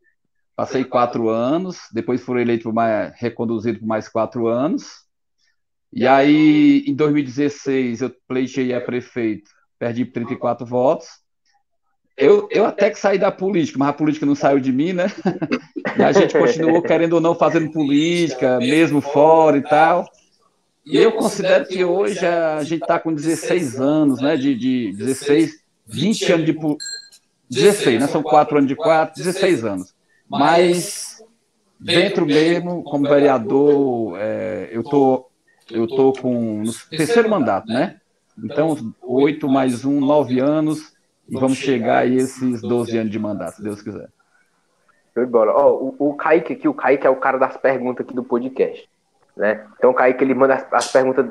Passei 0.56 0.84
quatro 0.84 1.28
anos, 1.28 1.78
depois 1.92 2.22
fui 2.22 2.40
eleito, 2.40 2.72
mais, 2.72 3.12
reconduzido 3.20 3.78
por 3.78 3.86
mais 3.86 4.08
quatro 4.08 4.46
anos. 4.46 5.05
E 5.96 6.06
aí, 6.06 6.84
em 6.86 6.94
2016, 6.94 8.02
eu 8.02 8.14
pleitei 8.28 8.74
a 8.74 8.80
prefeito, 8.82 9.50
perdi 9.78 10.04
34 10.04 10.66
votos. 10.66 11.06
Eu, 12.14 12.46
eu 12.50 12.66
até 12.66 12.90
que 12.90 12.98
saí 12.98 13.18
da 13.18 13.32
política, 13.32 13.78
mas 13.78 13.88
a 13.88 13.92
política 13.94 14.26
não 14.26 14.34
saiu 14.34 14.60
de 14.60 14.70
mim, 14.70 14.92
né? 14.92 15.06
E 15.98 16.02
a 16.02 16.12
gente 16.12 16.38
continuou, 16.38 16.82
querendo 16.82 17.14
ou 17.14 17.20
não, 17.22 17.34
fazendo 17.34 17.72
política, 17.72 18.58
mesmo 18.58 19.00
fora 19.00 19.56
e 19.56 19.62
tal. 19.62 20.06
E 20.84 20.98
eu 20.98 21.12
considero 21.12 21.66
que 21.66 21.82
hoje 21.82 22.26
a 22.26 22.62
gente 22.62 22.82
está 22.82 22.98
com 22.98 23.14
16 23.14 23.80
anos, 23.80 24.20
né? 24.20 24.36
De, 24.36 24.54
de 24.54 24.92
16, 24.92 25.62
20 25.86 26.32
anos 26.32 26.44
de. 26.44 26.58
16, 27.48 28.00
né? 28.00 28.06
São 28.06 28.22
4 28.22 28.58
anos 28.58 28.68
de 28.68 28.76
4, 28.76 29.16
16 29.16 29.64
anos. 29.64 29.94
Mas 30.28 31.22
dentro 31.80 32.26
mesmo, 32.26 32.82
como 32.82 33.08
vereador, 33.08 34.18
é, 34.20 34.68
eu 34.70 34.84
tô, 34.84 35.26
eu 35.70 35.86
tô 35.86 36.12
com 36.12 36.62
no 36.62 36.72
terceiro 36.90 37.28
mandato, 37.28 37.68
né? 37.68 37.96
Então, 38.42 38.76
8 39.02 39.48
mais 39.48 39.84
1, 39.84 40.00
9 40.00 40.40
anos 40.40 40.94
e 41.28 41.34
vamos 41.34 41.56
chegar 41.56 41.98
a 41.98 42.06
esses 42.06 42.60
12 42.60 42.98
anos 42.98 43.10
de 43.10 43.18
mandato, 43.18 43.56
se 43.56 43.62
Deus 43.62 43.82
quiser. 43.82 44.08
Show 45.14 45.24
de 45.24 45.30
bola. 45.30 45.52
Oh, 45.56 45.94
o, 45.98 46.10
o 46.10 46.14
Kaique 46.14 46.52
aqui, 46.52 46.68
o 46.68 46.74
Kaique 46.74 47.06
é 47.06 47.10
o 47.10 47.16
cara 47.16 47.38
das 47.38 47.56
perguntas 47.56 48.04
aqui 48.04 48.14
do 48.14 48.22
podcast. 48.22 48.88
Né? 49.36 49.64
Então 49.76 49.90
o 49.90 49.94
Kaique 49.94 50.22
ele 50.22 50.34
manda 50.34 50.54
as, 50.54 50.66
as 50.72 50.92
perguntas 50.92 51.26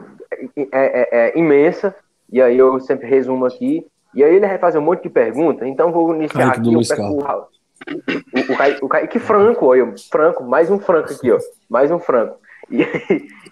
é, 0.55 0.65
é, 0.71 1.09
é, 1.11 1.39
imensa, 1.39 1.95
e 2.31 2.41
aí 2.41 2.57
eu 2.57 2.79
sempre 2.79 3.07
resumo 3.07 3.45
aqui. 3.45 3.85
E 4.13 4.23
aí 4.23 4.35
ele 4.35 4.47
vai 4.47 4.57
fazer 4.57 4.79
um 4.79 4.81
monte 4.81 5.03
de 5.03 5.09
perguntas, 5.09 5.67
então 5.67 5.91
vou 5.91 6.13
iniciar 6.15 6.51
Kaique 6.53 6.59
aqui. 6.61 6.73
Eu 6.73 6.79
peço 6.79 7.01
o, 7.01 8.51
o, 8.51 8.53
o, 8.53 8.57
Kaique, 8.57 8.85
o 8.85 8.87
Kaique 8.87 9.19
Franco, 9.19 9.65
olha, 9.67 9.93
Franco, 10.09 10.43
mais 10.43 10.69
um 10.71 10.79
Franco 10.79 11.11
aqui, 11.11 11.31
ó. 11.31 11.37
Mais 11.69 11.91
um 11.91 11.99
Franco. 11.99 12.37
E, 12.71 12.83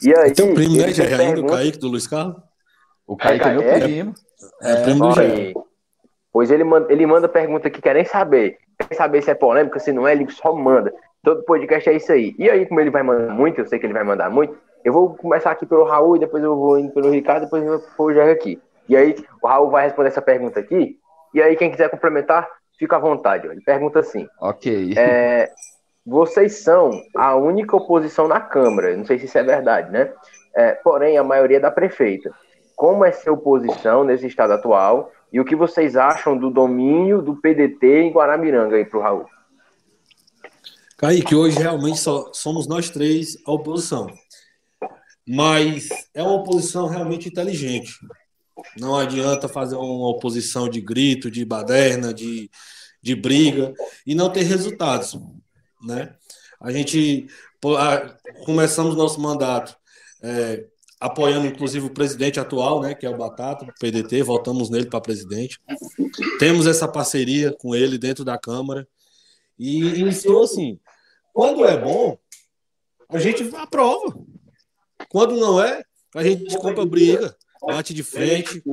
e 0.01 0.17
aí. 0.17 0.31
Tem 0.33 0.49
um 0.49 0.53
primo, 0.53 0.77
né, 0.77 0.91
já 0.91 1.03
ainda, 1.03 1.41
o 1.41 1.47
Kaique 1.47 1.77
do 1.77 1.87
Luiz 1.87 2.07
Carlos? 2.07 2.35
O 3.05 3.17
Kaique 3.17 3.45
é, 3.45 3.49
é 3.49 3.53
meu 3.53 3.81
primo. 3.81 4.13
É, 4.61 4.71
é 4.71 4.83
primo 4.83 5.07
do 5.07 5.15
Jair. 5.15 5.53
Pois 6.31 6.49
ele 6.49 6.63
manda, 6.63 6.91
ele 6.91 7.05
manda 7.05 7.29
pergunta 7.29 7.69
que 7.69 7.81
querem 7.81 8.05
saber. 8.05 8.57
Quer 8.79 8.95
saber 8.95 9.21
se 9.21 9.29
é 9.29 9.35
polêmica, 9.35 9.79
se 9.79 9.91
não 9.91 10.07
é, 10.07 10.13
ele 10.13 10.29
só 10.31 10.53
manda. 10.53 10.91
Todo 11.23 11.43
podcast 11.43 11.89
é 11.89 11.93
isso 11.93 12.11
aí. 12.11 12.35
E 12.39 12.49
aí, 12.49 12.65
como 12.65 12.79
ele 12.79 12.89
vai 12.89 13.03
mandar 13.03 13.33
muito, 13.33 13.61
eu 13.61 13.67
sei 13.67 13.77
que 13.77 13.85
ele 13.85 13.93
vai 13.93 14.03
mandar 14.03 14.29
muito, 14.29 14.57
eu 14.83 14.91
vou 14.91 15.15
começar 15.15 15.51
aqui 15.51 15.65
pelo 15.65 15.85
Raul, 15.85 16.15
e 16.15 16.19
depois 16.19 16.43
eu 16.43 16.55
vou 16.55 16.79
indo 16.79 16.91
pelo 16.91 17.11
Ricardo, 17.11 17.43
depois 17.43 17.63
eu 17.63 17.79
vou 17.79 17.87
pro 17.95 18.13
Jair 18.13 18.33
aqui. 18.33 18.59
E 18.89 18.97
aí, 18.97 19.15
o 19.41 19.47
Raul 19.47 19.69
vai 19.69 19.85
responder 19.85 20.09
essa 20.09 20.21
pergunta 20.21 20.59
aqui. 20.59 20.97
E 21.33 21.41
aí, 21.41 21.55
quem 21.55 21.71
quiser 21.71 21.89
complementar, 21.89 22.49
fica 22.77 22.95
à 22.95 22.99
vontade. 22.99 23.47
Ele 23.47 23.61
pergunta 23.61 23.99
assim: 23.99 24.27
Ok. 24.41 24.93
é, 24.97 25.49
vocês 26.05 26.57
são 26.59 26.91
a 27.15 27.35
única 27.35 27.75
oposição 27.75 28.27
na 28.27 28.39
Câmara. 28.39 28.95
Não 28.95 29.05
sei 29.05 29.17
se 29.17 29.25
isso 29.25 29.37
é 29.37 29.43
verdade, 29.43 29.91
né? 29.91 30.11
É, 30.55 30.73
porém, 30.73 31.17
a 31.17 31.23
maioria 31.23 31.57
é 31.57 31.61
da 31.61 31.71
prefeita. 31.71 32.31
Como 32.75 33.05
é 33.05 33.11
ser 33.11 33.29
oposição 33.29 34.03
nesse 34.03 34.27
estado 34.27 34.53
atual? 34.53 35.11
E 35.31 35.39
o 35.39 35.45
que 35.45 35.55
vocês 35.55 35.95
acham 35.95 36.37
do 36.37 36.49
domínio 36.49 37.21
do 37.21 37.35
PDT 37.35 38.01
em 38.01 38.11
Guaramiranga 38.11 38.75
aí 38.75 38.85
para 38.85 38.99
o 38.99 39.01
Raul? 39.01 39.25
Kaique, 40.97 41.35
hoje 41.35 41.57
realmente 41.57 41.99
só 41.99 42.31
somos 42.33 42.67
nós 42.67 42.89
três 42.89 43.37
a 43.45 43.51
oposição. 43.51 44.07
Mas 45.27 45.89
é 46.13 46.21
uma 46.21 46.35
oposição 46.35 46.87
realmente 46.87 47.29
inteligente. 47.29 47.93
Não 48.77 48.95
adianta 48.95 49.47
fazer 49.47 49.75
uma 49.75 50.09
oposição 50.09 50.69
de 50.69 50.81
grito, 50.81 51.31
de 51.31 51.43
baderna, 51.45 52.13
de, 52.13 52.49
de 53.01 53.15
briga 53.15 53.73
e 54.05 54.13
não 54.13 54.29
ter 54.29 54.43
resultados. 54.43 55.17
Né? 55.83 56.15
A 56.59 56.71
gente 56.71 57.27
começamos 58.45 58.95
nosso 58.95 59.19
mandato 59.21 59.75
é, 60.21 60.65
apoiando 60.99 61.47
inclusive 61.47 61.85
o 61.85 61.93
presidente 61.93 62.39
atual, 62.39 62.81
né, 62.81 62.95
que 62.95 63.05
é 63.05 63.09
o 63.09 63.17
Batata, 63.17 63.65
do 63.65 63.73
PDT, 63.73 64.23
voltamos 64.23 64.69
nele 64.69 64.89
para 64.89 65.01
presidente. 65.01 65.59
Temos 66.39 66.65
essa 66.65 66.87
parceria 66.87 67.53
com 67.53 67.75
ele 67.75 67.97
dentro 67.97 68.23
da 68.23 68.37
Câmara. 68.37 68.87
E 69.59 69.79
iniciou 69.99 70.43
assim: 70.43 70.79
quando 71.33 71.65
é 71.65 71.77
bom, 71.77 72.17
a 73.09 73.19
gente 73.19 73.43
aprova. 73.55 74.17
Quando 75.09 75.35
não 75.35 75.61
é, 75.61 75.83
a 76.15 76.23
gente 76.23 76.57
compra 76.57 76.85
briga, 76.85 77.35
bate 77.61 77.93
de 77.93 78.03
frente, 78.03 78.63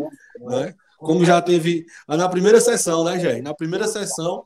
né? 0.40 0.74
Como 0.98 1.24
já 1.24 1.42
teve 1.42 1.84
na 2.06 2.28
primeira 2.28 2.60
sessão, 2.60 3.02
né, 3.02 3.18
Jair? 3.18 3.42
Na 3.42 3.54
primeira 3.54 3.88
sessão 3.88 4.44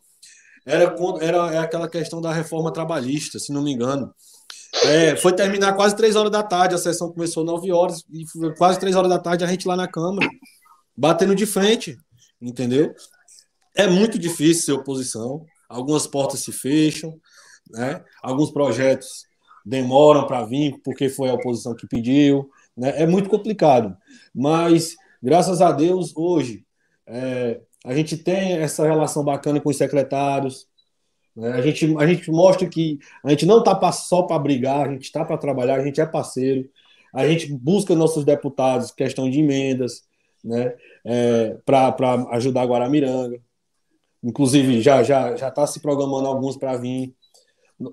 era, 0.65 0.95
era 1.21 1.63
aquela 1.63 1.89
questão 1.89 2.21
da 2.21 2.33
reforma 2.33 2.73
trabalhista, 2.73 3.39
se 3.39 3.53
não 3.53 3.63
me 3.63 3.73
engano. 3.73 4.13
É, 4.87 5.17
foi 5.17 5.33
terminar 5.33 5.75
quase 5.75 5.95
três 5.95 6.17
horas 6.17 6.33
da 6.33 6.43
tarde, 6.43 6.75
a 6.75 6.79
sessão 6.79 7.13
começou 7.13 7.45
nove 7.45 7.71
horas, 7.71 8.05
e 8.11 8.25
quase 8.57 8.79
três 8.81 8.97
horas 8.97 9.09
da 9.09 9.19
tarde 9.19 9.45
a 9.45 9.47
gente 9.47 9.69
lá 9.69 9.77
na 9.77 9.87
Câmara, 9.87 10.29
batendo 10.97 11.35
de 11.35 11.47
frente, 11.47 11.97
entendeu? 12.41 12.93
É 13.75 13.87
muito 13.87 14.19
difícil 14.19 14.65
ser 14.65 14.73
oposição, 14.73 15.45
algumas 15.69 16.07
portas 16.07 16.41
se 16.41 16.53
fecham, 16.53 17.15
né? 17.71 18.03
alguns 18.23 18.51
projetos 18.51 19.25
demoram 19.65 20.27
para 20.27 20.45
vir 20.45 20.81
porque 20.85 21.09
foi 21.09 21.31
a 21.31 21.35
oposição 21.35 21.75
que 21.75 21.87
pediu, 21.87 22.51
né? 22.77 23.03
é 23.03 23.07
muito 23.07 23.31
complicado, 23.31 23.97
mas 24.35 24.97
graças 25.23 25.63
a 25.63 25.73
Deus, 25.73 26.13
hoje, 26.17 26.65
é, 27.07 27.61
a 27.85 27.95
gente 27.95 28.17
tem 28.17 28.55
essa 28.55 28.85
relação 28.85 29.23
bacana 29.23 29.61
com 29.61 29.69
os 29.69 29.77
secretários, 29.77 30.67
né? 31.37 31.53
A, 31.53 31.61
gente, 31.61 31.97
a 31.99 32.07
gente 32.07 32.31
mostra 32.31 32.69
que 32.69 32.99
a 33.23 33.31
gente 33.31 33.45
não 33.45 33.59
está 33.59 33.93
só 33.93 34.23
para 34.23 34.39
brigar, 34.39 34.89
a 34.89 34.93
gente 34.93 35.05
está 35.05 35.25
para 35.25 35.37
trabalhar, 35.37 35.77
a 35.77 35.85
gente 35.85 36.01
é 36.01 36.07
parceiro, 36.07 36.69
a 37.13 37.27
gente 37.27 37.53
busca 37.53 37.95
nossos 37.95 38.25
deputados 38.25 38.91
questão 38.91 39.29
de 39.29 39.41
emendas 39.41 40.05
né? 40.45 40.75
É, 41.05 41.57
para 41.65 41.95
ajudar 42.33 42.63
a 42.63 42.67
Guaramiranga. 42.67 43.41
Inclusive, 44.23 44.81
já 44.83 45.03
já 45.03 45.35
já 45.37 45.49
está 45.49 45.67
se 45.67 45.81
programando 45.81 46.27
alguns 46.29 46.57
para 46.57 46.77
vir. 46.77 47.15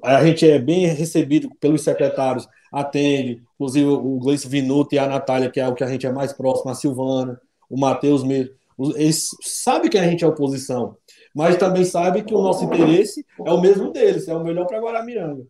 A 0.04 0.24
gente 0.24 0.48
é 0.50 0.60
bem 0.60 0.86
recebido 0.88 1.50
pelos 1.60 1.84
secretários, 1.84 2.48
atende, 2.72 3.42
inclusive 3.56 3.86
o 3.88 4.20
Gleice 4.20 4.48
Vinuto 4.48 4.94
e 4.94 5.00
a 5.00 5.08
Natália, 5.08 5.50
que 5.50 5.60
é 5.60 5.68
o 5.68 5.74
que 5.74 5.84
a 5.84 5.88
gente 5.88 6.06
é 6.06 6.12
mais 6.12 6.32
próximo, 6.34 6.70
a 6.70 6.76
Silvana, 6.76 7.40
o 7.70 7.80
Matheus 7.80 8.24
mesmo. 8.24 8.54
Eles 8.96 9.30
sabem 9.42 9.90
que 9.90 9.98
a 9.98 10.04
gente 10.04 10.24
é 10.24 10.28
oposição 10.28 10.98
mas 11.34 11.58
também 11.58 11.86
sabe 11.86 12.24
que 12.24 12.34
o 12.34 12.42
nosso 12.42 12.66
interesse 12.66 13.26
é 13.46 13.52
o 13.52 13.62
mesmo 13.62 13.92
deles, 13.92 14.28
é 14.28 14.36
o 14.36 14.44
melhor 14.44 14.68
para 14.68 14.80
Guaramiranga. 14.80 15.46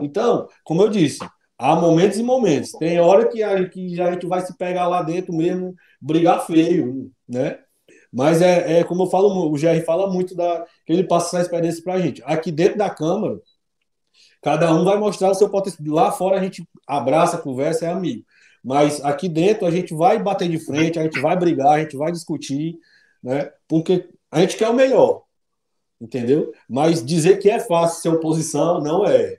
Então, 0.00 0.48
como 0.62 0.82
eu 0.82 0.88
disse, 0.88 1.20
há 1.58 1.74
momentos 1.74 2.18
e 2.18 2.22
momentos. 2.22 2.72
Tem 2.72 3.00
hora 3.00 3.28
que 3.28 3.42
a, 3.42 3.68
que 3.68 4.00
a 4.00 4.12
gente 4.12 4.26
vai 4.26 4.40
se 4.42 4.56
pegar 4.56 4.88
lá 4.88 5.02
dentro 5.02 5.32
mesmo, 5.32 5.74
brigar 6.00 6.46
feio, 6.46 7.10
né? 7.28 7.58
Mas 8.12 8.42
é, 8.42 8.80
é 8.80 8.84
como 8.84 9.04
eu 9.04 9.10
falo, 9.10 9.50
o 9.50 9.52
GR 9.52 9.82
fala 9.86 10.10
muito 10.10 10.34
da 10.34 10.66
que 10.84 10.92
ele 10.92 11.04
passa 11.04 11.28
essa 11.28 11.46
experiência 11.46 11.82
para 11.82 11.94
a 11.94 12.00
gente. 12.00 12.22
Aqui 12.26 12.52
dentro 12.52 12.76
da 12.76 12.90
Câmara, 12.90 13.40
cada 14.42 14.72
um 14.74 14.84
vai 14.84 14.98
mostrar 14.98 15.30
o 15.30 15.34
seu 15.34 15.48
potencial. 15.48 15.82
Lá 15.94 16.12
fora 16.12 16.38
a 16.38 16.42
gente 16.42 16.62
abraça, 16.86 17.38
conversa, 17.38 17.86
é 17.86 17.90
amigo. 17.90 18.22
Mas 18.62 19.04
aqui 19.04 19.28
dentro 19.28 19.66
a 19.66 19.70
gente 19.70 19.92
vai 19.92 20.22
bater 20.22 20.48
de 20.48 20.58
frente, 20.58 20.98
a 20.98 21.02
gente 21.02 21.20
vai 21.20 21.36
brigar, 21.36 21.72
a 21.72 21.80
gente 21.80 21.96
vai 21.96 22.12
discutir, 22.12 22.78
né? 23.22 23.50
Porque 23.66 24.08
a 24.30 24.40
gente 24.40 24.56
quer 24.56 24.68
o 24.68 24.74
melhor, 24.74 25.24
entendeu? 26.00 26.52
Mas 26.68 27.04
dizer 27.04 27.38
que 27.38 27.50
é 27.50 27.58
fácil 27.58 28.00
ser 28.00 28.08
oposição, 28.10 28.80
não 28.80 29.04
é. 29.04 29.36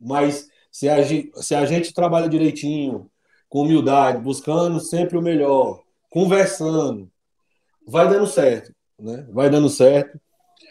Mas 0.00 0.48
se 0.70 0.88
a, 0.88 1.02
gente, 1.02 1.32
se 1.42 1.54
a 1.54 1.66
gente 1.66 1.92
trabalha 1.92 2.28
direitinho, 2.28 3.10
com 3.48 3.62
humildade, 3.62 4.22
buscando 4.22 4.80
sempre 4.80 5.18
o 5.18 5.22
melhor, 5.22 5.82
conversando, 6.08 7.10
vai 7.86 8.08
dando 8.08 8.26
certo, 8.26 8.74
né? 8.98 9.26
Vai 9.30 9.50
dando 9.50 9.68
certo. 9.68 10.18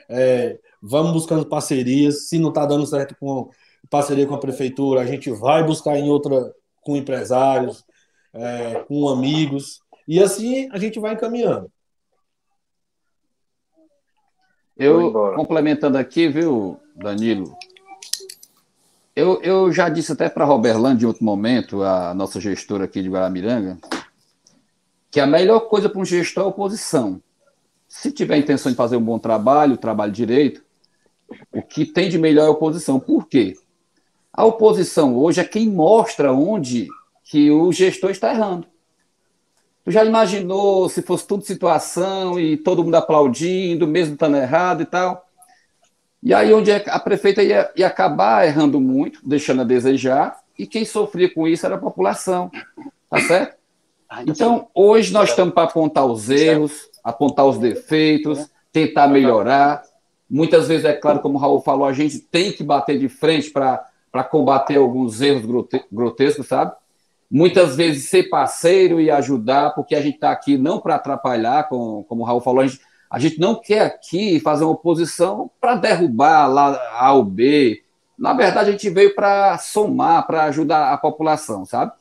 É, 0.10 0.58
vamos 0.82 1.14
buscando 1.14 1.46
parcerias. 1.46 2.28
Se 2.28 2.40
não 2.40 2.50
está 2.50 2.66
dando 2.66 2.88
certo 2.88 3.16
com 3.20 3.52
parceria 3.90 4.26
com 4.26 4.34
a 4.34 4.40
prefeitura, 4.40 5.02
a 5.02 5.06
gente 5.06 5.30
vai 5.30 5.64
buscar 5.64 5.96
em 5.98 6.10
outra 6.10 6.52
com 6.82 6.96
empresários, 6.96 7.86
é, 8.34 8.84
com 8.88 9.10
amigos, 9.10 9.82
e 10.08 10.22
assim 10.22 10.70
a 10.72 10.78
gente 10.78 11.00
vai 11.00 11.14
encaminhando. 11.14 11.72
Eu, 14.78 15.14
complementando 15.36 15.98
aqui, 15.98 16.28
viu, 16.28 16.80
Danilo? 16.96 17.56
Eu, 19.16 19.42
eu 19.42 19.72
já 19.72 19.90
disse 19.90 20.12
até 20.12 20.30
para 20.30 20.44
a 20.44 20.48
Roberlândia 20.48 21.06
em 21.06 21.08
outro 21.08 21.24
momento, 21.24 21.84
a 21.84 22.14
nossa 22.14 22.40
gestora 22.40 22.86
aqui 22.86 23.02
de 23.02 23.10
Guaramiranga, 23.10 23.78
que 25.12 25.20
a 25.20 25.28
melhor 25.28 25.62
coisa 25.62 25.90
para 25.90 26.00
um 26.00 26.06
gestor 26.06 26.44
é 26.44 26.46
a 26.46 26.50
oposição. 26.50 27.22
Se 27.88 28.12
tiver 28.12 28.36
a 28.36 28.38
intenção 28.38 28.72
de 28.72 28.78
fazer 28.78 28.96
um 28.96 29.04
bom 29.04 29.20
trabalho, 29.20 29.78
trabalho 29.78 30.12
direito, 30.12 30.64
o 31.52 31.62
que 31.62 31.86
tem 31.86 32.10
de 32.10 32.18
melhor 32.18 32.46
é 32.46 32.48
a 32.48 32.52
oposição. 32.52 33.00
Por 33.00 33.28
quê? 33.28 33.56
A 34.34 34.46
oposição 34.46 35.18
hoje 35.18 35.42
é 35.42 35.44
quem 35.44 35.70
mostra 35.70 36.32
onde 36.32 36.88
que 37.24 37.52
o 37.52 37.72
gestor 37.72 38.12
está 38.12 38.34
errando. 38.34 38.68
Tu 39.84 39.92
já 39.92 40.06
imaginou 40.06 40.88
se 40.88 41.02
fosse 41.02 41.28
tudo 41.28 41.44
situação 41.44 42.40
e 42.40 42.56
todo 42.56 42.84
mundo 42.84 42.96
aplaudindo, 42.96 43.88
mesmo 43.88 44.14
estando 44.14 44.38
errado 44.38 44.84
e 44.84 44.86
tal? 44.86 45.26
E 46.24 46.34
aí, 46.34 46.54
onde 46.54 46.70
é 46.70 46.84
a 46.88 47.00
prefeita 47.00 47.42
ia, 47.42 47.72
ia 47.76 47.88
acabar 47.88 48.46
errando 48.46 48.80
muito, 48.80 49.20
deixando 49.28 49.62
a 49.62 49.66
desejar, 49.66 50.38
e 50.58 50.68
quem 50.68 50.86
sofria 50.86 51.34
com 51.34 51.48
isso 51.48 51.66
era 51.66 51.76
a 51.76 51.80
população. 51.80 52.52
Tá 53.10 53.20
certo? 53.22 53.58
Então, 54.28 54.68
hoje 54.76 55.12
nós 55.12 55.30
estamos 55.30 55.54
para 55.54 55.64
apontar 55.64 56.06
os 56.06 56.30
erros, 56.30 56.90
apontar 57.04 57.46
os 57.48 57.58
defeitos, 57.58 58.48
tentar 58.72 59.08
melhorar. 59.08 59.84
Muitas 60.30 60.68
vezes, 60.68 60.86
é 60.86 60.94
claro, 60.94 61.20
como 61.22 61.38
o 61.38 61.42
Raul 61.42 61.62
falou, 61.62 61.86
a 61.86 61.94
gente 61.94 62.20
tem 62.20 62.52
que 62.52 62.64
bater 62.64 63.00
de 63.00 63.10
frente 63.10 63.50
para 63.50 63.84
combater 64.24 64.78
alguns 64.78 65.22
erros 65.22 65.46
grotescos, 65.92 66.48
sabe? 66.48 66.74
muitas 67.32 67.78
vezes 67.78 68.10
ser 68.10 68.24
parceiro 68.24 69.00
e 69.00 69.10
ajudar, 69.10 69.74
porque 69.74 69.96
a 69.96 70.02
gente 70.02 70.16
está 70.16 70.32
aqui 70.32 70.58
não 70.58 70.82
para 70.82 70.96
atrapalhar, 70.96 71.70
como, 71.70 72.04
como 72.04 72.24
o 72.24 72.26
Raul 72.26 72.42
falou, 72.42 72.60
a 72.60 72.68
gente, 72.68 72.82
a 73.10 73.18
gente 73.18 73.40
não 73.40 73.56
quer 73.56 73.84
aqui 73.84 74.38
fazer 74.42 74.66
uma 74.66 74.74
oposição 74.74 75.50
para 75.62 75.76
derrubar 75.76 76.48
lá 76.48 76.78
A 76.94 77.14
ou 77.14 77.24
B. 77.24 77.82
Na 78.20 78.34
verdade, 78.34 78.70
a 78.70 78.72
gente 78.74 78.90
veio 78.90 79.16
para 79.16 79.58
somar, 79.58 80.28
para 80.28 80.44
ajudar 80.44 80.92
a 80.92 80.98
população, 80.98 81.64
sabe? 81.64 81.94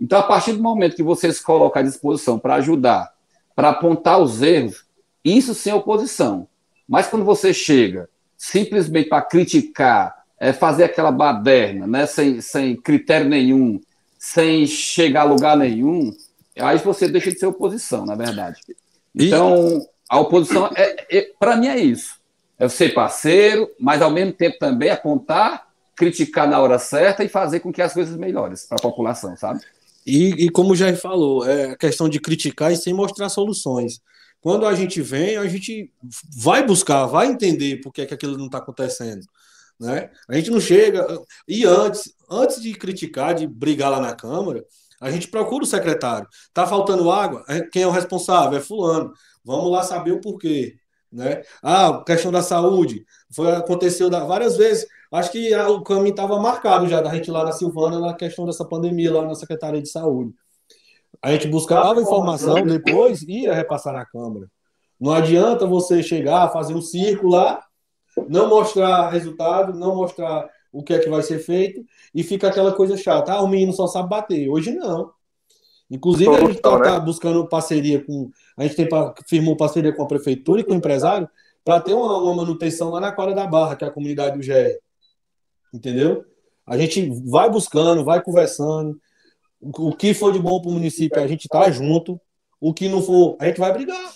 Então, 0.00 0.18
a 0.18 0.22
partir 0.22 0.52
do 0.52 0.62
momento 0.62 0.96
que 0.96 1.02
você 1.02 1.30
se 1.30 1.42
coloca 1.42 1.80
à 1.80 1.82
disposição 1.82 2.38
para 2.38 2.54
ajudar, 2.54 3.12
para 3.54 3.70
apontar 3.70 4.18
os 4.18 4.40
erros, 4.40 4.86
isso 5.22 5.52
sem 5.52 5.72
oposição. 5.72 6.48
Mas 6.88 7.08
quando 7.08 7.26
você 7.26 7.52
chega 7.52 8.08
simplesmente 8.38 9.08
para 9.08 9.20
criticar, 9.20 10.17
é, 10.40 10.52
fazer 10.52 10.84
aquela 10.84 11.10
baderna, 11.10 11.86
né, 11.86 12.06
sem, 12.06 12.40
sem 12.40 12.76
critério 12.76 13.28
nenhum, 13.28 13.80
sem 14.18 14.66
chegar 14.66 15.22
a 15.22 15.24
lugar 15.24 15.56
nenhum, 15.56 16.12
aí 16.58 16.78
você 16.78 17.08
deixa 17.08 17.30
de 17.30 17.38
ser 17.38 17.46
oposição, 17.46 18.04
na 18.04 18.14
verdade. 18.14 18.60
Então, 19.14 19.80
a 20.08 20.20
oposição, 20.20 20.70
é, 20.74 21.06
é 21.10 21.30
para 21.38 21.56
mim, 21.56 21.68
é 21.68 21.78
isso. 21.78 22.18
É 22.58 22.68
ser 22.68 22.92
parceiro, 22.92 23.70
mas 23.78 24.02
ao 24.02 24.10
mesmo 24.10 24.32
tempo 24.32 24.58
também 24.58 24.90
apontar, 24.90 25.68
criticar 25.94 26.48
na 26.48 26.60
hora 26.60 26.78
certa 26.78 27.22
e 27.22 27.28
fazer 27.28 27.60
com 27.60 27.72
que 27.72 27.82
as 27.82 27.92
coisas 27.92 28.16
melhores 28.16 28.66
para 28.66 28.78
a 28.78 28.82
população, 28.82 29.36
sabe? 29.36 29.60
E, 30.06 30.46
e 30.46 30.48
como 30.48 30.72
o 30.72 30.76
Jair 30.76 30.96
falou, 30.96 31.46
é 31.46 31.76
questão 31.76 32.08
de 32.08 32.18
criticar 32.18 32.72
e 32.72 32.76
sem 32.76 32.94
mostrar 32.94 33.28
soluções. 33.28 34.00
Quando 34.40 34.66
a 34.66 34.74
gente 34.74 35.02
vem, 35.02 35.36
a 35.36 35.46
gente 35.46 35.90
vai 36.36 36.64
buscar, 36.64 37.06
vai 37.06 37.26
entender 37.26 37.80
por 37.80 37.92
que, 37.92 38.02
é 38.02 38.06
que 38.06 38.14
aquilo 38.14 38.38
não 38.38 38.46
está 38.46 38.58
acontecendo. 38.58 39.26
Né? 39.78 40.10
A 40.28 40.34
gente 40.34 40.50
não 40.50 40.60
chega. 40.60 41.06
E 41.46 41.64
antes, 41.64 42.12
antes 42.30 42.60
de 42.60 42.72
criticar, 42.74 43.34
de 43.34 43.46
brigar 43.46 43.90
lá 43.90 44.00
na 44.00 44.14
Câmara, 44.14 44.64
a 45.00 45.10
gente 45.10 45.28
procura 45.28 45.64
o 45.64 45.66
secretário. 45.66 46.26
Tá 46.52 46.66
faltando 46.66 47.10
água? 47.10 47.44
É, 47.48 47.60
quem 47.60 47.82
é 47.82 47.86
o 47.86 47.92
responsável? 47.92 48.58
É 48.58 48.62
fulano. 48.62 49.12
Vamos 49.44 49.70
lá 49.70 49.82
saber 49.82 50.12
o 50.12 50.20
porquê. 50.20 50.76
Né? 51.10 51.42
Ah, 51.62 52.02
questão 52.04 52.32
da 52.32 52.42
saúde. 52.42 53.04
Foi, 53.34 53.52
aconteceu 53.52 54.10
várias 54.10 54.56
vezes. 54.56 54.86
Acho 55.10 55.32
que 55.32 55.54
o 55.54 55.82
caminho 55.82 56.10
estava 56.10 56.38
marcado 56.38 56.86
já 56.86 57.00
da 57.00 57.14
gente 57.14 57.30
lá 57.30 57.44
na 57.44 57.52
Silvana 57.52 57.98
na 57.98 58.14
questão 58.14 58.44
dessa 58.44 58.64
pandemia 58.64 59.12
lá 59.12 59.24
na 59.24 59.34
Secretaria 59.34 59.80
de 59.80 59.88
Saúde. 59.88 60.34
A 61.22 61.32
gente 61.32 61.48
buscava 61.48 62.00
informação, 62.00 62.64
depois 62.66 63.22
ia 63.22 63.54
repassar 63.54 63.94
na 63.94 64.04
Câmara. 64.04 64.50
Não 65.00 65.12
adianta 65.12 65.66
você 65.66 66.02
chegar, 66.02 66.52
fazer 66.52 66.74
um 66.74 66.82
circo 66.82 67.28
lá, 67.28 67.64
não 68.28 68.48
mostrar 68.48 69.10
resultado, 69.10 69.78
não 69.78 69.94
mostrar 69.94 70.48
o 70.72 70.82
que 70.82 70.94
é 70.94 70.98
que 70.98 71.08
vai 71.08 71.22
ser 71.22 71.38
feito 71.38 71.84
e 72.14 72.22
fica 72.22 72.48
aquela 72.48 72.72
coisa 72.72 72.96
chata. 72.96 73.32
Ah, 73.32 73.42
o 73.42 73.48
menino 73.48 73.72
só 73.72 73.86
sabe 73.86 74.08
bater. 74.08 74.48
Hoje 74.48 74.72
não. 74.74 75.12
Inclusive, 75.90 76.34
a 76.34 76.40
gente 76.40 76.56
está 76.56 76.78
tá 76.80 77.00
buscando 77.00 77.48
parceria 77.48 78.04
com. 78.04 78.30
A 78.56 78.62
gente 78.62 78.76
tem, 78.76 78.88
firmou 79.26 79.56
parceria 79.56 79.94
com 79.94 80.02
a 80.02 80.06
prefeitura 80.06 80.60
e 80.60 80.64
com 80.64 80.72
o 80.72 80.76
empresário 80.76 81.28
para 81.64 81.80
ter 81.80 81.94
uma, 81.94 82.18
uma, 82.18 82.34
manutenção 82.34 82.90
lá 82.90 83.00
na 83.00 83.12
quadra 83.12 83.34
da 83.34 83.46
Barra, 83.46 83.76
que 83.76 83.84
é 83.84 83.88
a 83.88 83.90
comunidade 83.90 84.38
do 84.38 84.44
GR. 84.44 84.78
Entendeu? 85.72 86.24
A 86.66 86.76
gente 86.76 87.10
vai 87.26 87.48
buscando, 87.50 88.04
vai 88.04 88.22
conversando. 88.22 89.00
O 89.60 89.94
que 89.94 90.12
for 90.12 90.32
de 90.32 90.38
bom 90.38 90.60
para 90.60 90.70
o 90.70 90.74
município, 90.74 91.20
a 91.22 91.26
gente 91.26 91.48
tá 91.48 91.70
junto. 91.70 92.20
O 92.60 92.74
que 92.74 92.88
não 92.88 93.02
for, 93.02 93.36
a 93.40 93.46
gente 93.46 93.58
vai 93.58 93.72
brigar. 93.72 94.12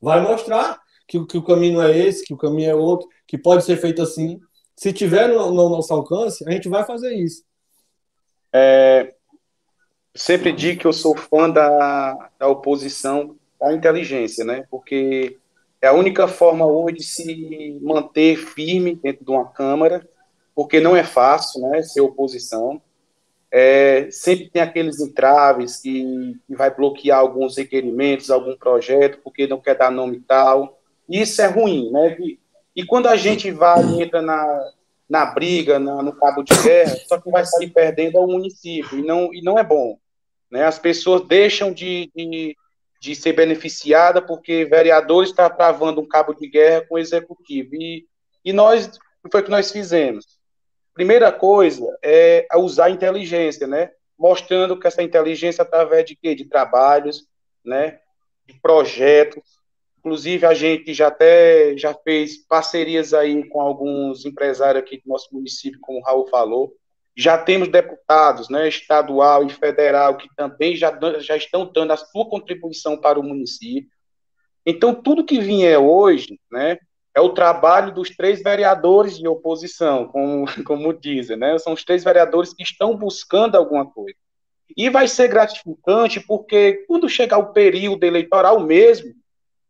Vai 0.00 0.20
mostrar 0.20 0.78
que, 1.08 1.24
que 1.26 1.38
o 1.38 1.42
caminho 1.42 1.80
é 1.80 1.96
esse, 1.96 2.24
que 2.24 2.34
o 2.34 2.36
caminho 2.36 2.70
é 2.70 2.74
outro, 2.74 3.08
que 3.26 3.38
pode 3.38 3.64
ser 3.64 3.78
feito 3.78 4.02
assim. 4.02 4.38
Se 4.76 4.92
tiver 4.92 5.28
no, 5.28 5.50
no 5.50 5.68
nosso 5.70 5.92
alcance, 5.92 6.46
a 6.46 6.52
gente 6.52 6.68
vai 6.68 6.84
fazer 6.84 7.14
isso. 7.14 7.42
É, 8.52 9.14
sempre 10.14 10.52
digo 10.52 10.80
que 10.80 10.86
eu 10.86 10.92
sou 10.92 11.16
fã 11.16 11.50
da, 11.50 12.30
da 12.38 12.46
oposição 12.46 13.36
à 13.60 13.72
inteligência, 13.72 14.44
né? 14.44 14.64
Porque 14.70 15.38
é 15.80 15.88
a 15.88 15.92
única 15.92 16.28
forma 16.28 16.66
hoje 16.66 16.96
de 16.96 17.04
se 17.04 17.78
manter 17.82 18.36
firme 18.36 18.94
dentro 18.94 19.24
de 19.24 19.30
uma 19.30 19.48
Câmara, 19.48 20.06
porque 20.54 20.80
não 20.80 20.96
é 20.96 21.04
fácil, 21.04 21.62
né? 21.62 21.82
Ser 21.82 22.02
oposição. 22.02 22.80
É, 23.50 24.08
sempre 24.10 24.50
tem 24.50 24.60
aqueles 24.60 25.00
entraves 25.00 25.78
que, 25.78 26.36
que, 26.46 26.54
vai 26.54 26.74
bloquear 26.74 27.18
alguns 27.18 27.56
requerimentos, 27.56 28.30
algum 28.30 28.54
projeto, 28.56 29.20
porque 29.24 29.46
não 29.46 29.58
quer 29.58 29.74
dar 29.74 29.90
nome 29.90 30.20
tal. 30.20 30.77
Isso 31.08 31.40
é 31.40 31.46
ruim, 31.46 31.90
né? 31.90 32.16
E, 32.20 32.38
e 32.76 32.84
quando 32.84 33.06
a 33.06 33.16
gente 33.16 33.50
vai 33.50 33.82
entra 34.00 34.20
na, 34.20 34.72
na 35.08 35.26
briga, 35.26 35.78
na, 35.78 36.02
no 36.02 36.12
cabo 36.12 36.42
de 36.42 36.54
guerra, 36.62 36.96
só 37.06 37.18
que 37.18 37.30
vai 37.30 37.44
sair 37.44 37.70
perdendo 37.70 38.18
ao 38.18 38.26
município, 38.26 38.98
e 38.98 39.02
não, 39.02 39.32
e 39.32 39.40
não 39.40 39.58
é 39.58 39.64
bom. 39.64 39.98
Né? 40.50 40.64
As 40.64 40.78
pessoas 40.78 41.26
deixam 41.26 41.72
de, 41.72 42.10
de, 42.14 42.56
de 43.00 43.14
ser 43.14 43.32
beneficiadas 43.32 44.24
porque 44.26 44.64
vereadores 44.64 45.30
estão 45.30 45.48
travando 45.48 46.00
um 46.00 46.08
cabo 46.08 46.34
de 46.34 46.48
guerra 46.48 46.84
com 46.86 46.96
o 46.96 46.98
executivo. 46.98 47.74
E, 47.74 48.06
e 48.44 48.52
nós, 48.52 48.86
o 48.86 49.28
que 49.28 49.32
foi 49.32 49.42
que 49.42 49.50
nós 49.50 49.70
fizemos? 49.72 50.38
Primeira 50.94 51.30
coisa 51.30 51.86
é 52.02 52.46
usar 52.56 52.86
a 52.86 52.90
inteligência, 52.90 53.66
né? 53.66 53.92
Mostrando 54.18 54.78
que 54.78 54.86
essa 54.86 55.02
inteligência 55.02 55.62
através 55.62 56.04
de 56.04 56.16
quê? 56.16 56.34
De 56.34 56.44
trabalhos, 56.44 57.24
né? 57.64 58.00
De 58.46 58.54
projetos. 58.60 59.57
Inclusive 59.98 60.46
a 60.46 60.54
gente 60.54 60.94
já 60.94 61.08
até 61.08 61.76
já 61.76 61.92
fez 61.92 62.36
parcerias 62.46 63.12
aí 63.12 63.48
com 63.48 63.60
alguns 63.60 64.24
empresários 64.24 64.82
aqui 64.82 64.98
do 64.98 65.08
nosso 65.08 65.28
município, 65.32 65.80
como 65.80 65.98
o 65.98 66.02
Raul 66.02 66.28
falou. 66.28 66.72
Já 67.16 67.36
temos 67.36 67.68
deputados, 67.68 68.48
né, 68.48 68.68
estadual 68.68 69.44
e 69.44 69.50
federal, 69.50 70.16
que 70.16 70.28
também 70.36 70.76
já, 70.76 70.96
já 71.18 71.36
estão 71.36 71.70
dando 71.72 71.92
a 71.92 71.96
sua 71.96 72.28
contribuição 72.28 72.96
para 72.96 73.18
o 73.18 73.24
município. 73.24 73.90
Então, 74.64 74.94
tudo 74.94 75.24
que 75.24 75.40
vier 75.40 75.80
hoje, 75.80 76.38
né, 76.50 76.78
é 77.18 77.20
o 77.20 77.30
trabalho 77.30 77.92
dos 77.92 78.10
três 78.10 78.40
vereadores 78.40 79.18
de 79.18 79.26
oposição, 79.26 80.06
como, 80.06 80.44
como 80.64 80.94
dizem, 80.94 81.36
né? 81.36 81.58
São 81.58 81.72
os 81.72 81.84
três 81.84 82.04
vereadores 82.04 82.54
que 82.54 82.62
estão 82.62 82.96
buscando 82.96 83.56
alguma 83.56 83.84
coisa. 83.84 84.16
E 84.76 84.88
vai 84.88 85.08
ser 85.08 85.26
gratificante 85.26 86.20
porque 86.20 86.84
quando 86.86 87.08
chegar 87.08 87.38
o 87.38 87.52
período 87.52 88.04
eleitoral 88.04 88.60
mesmo, 88.60 89.12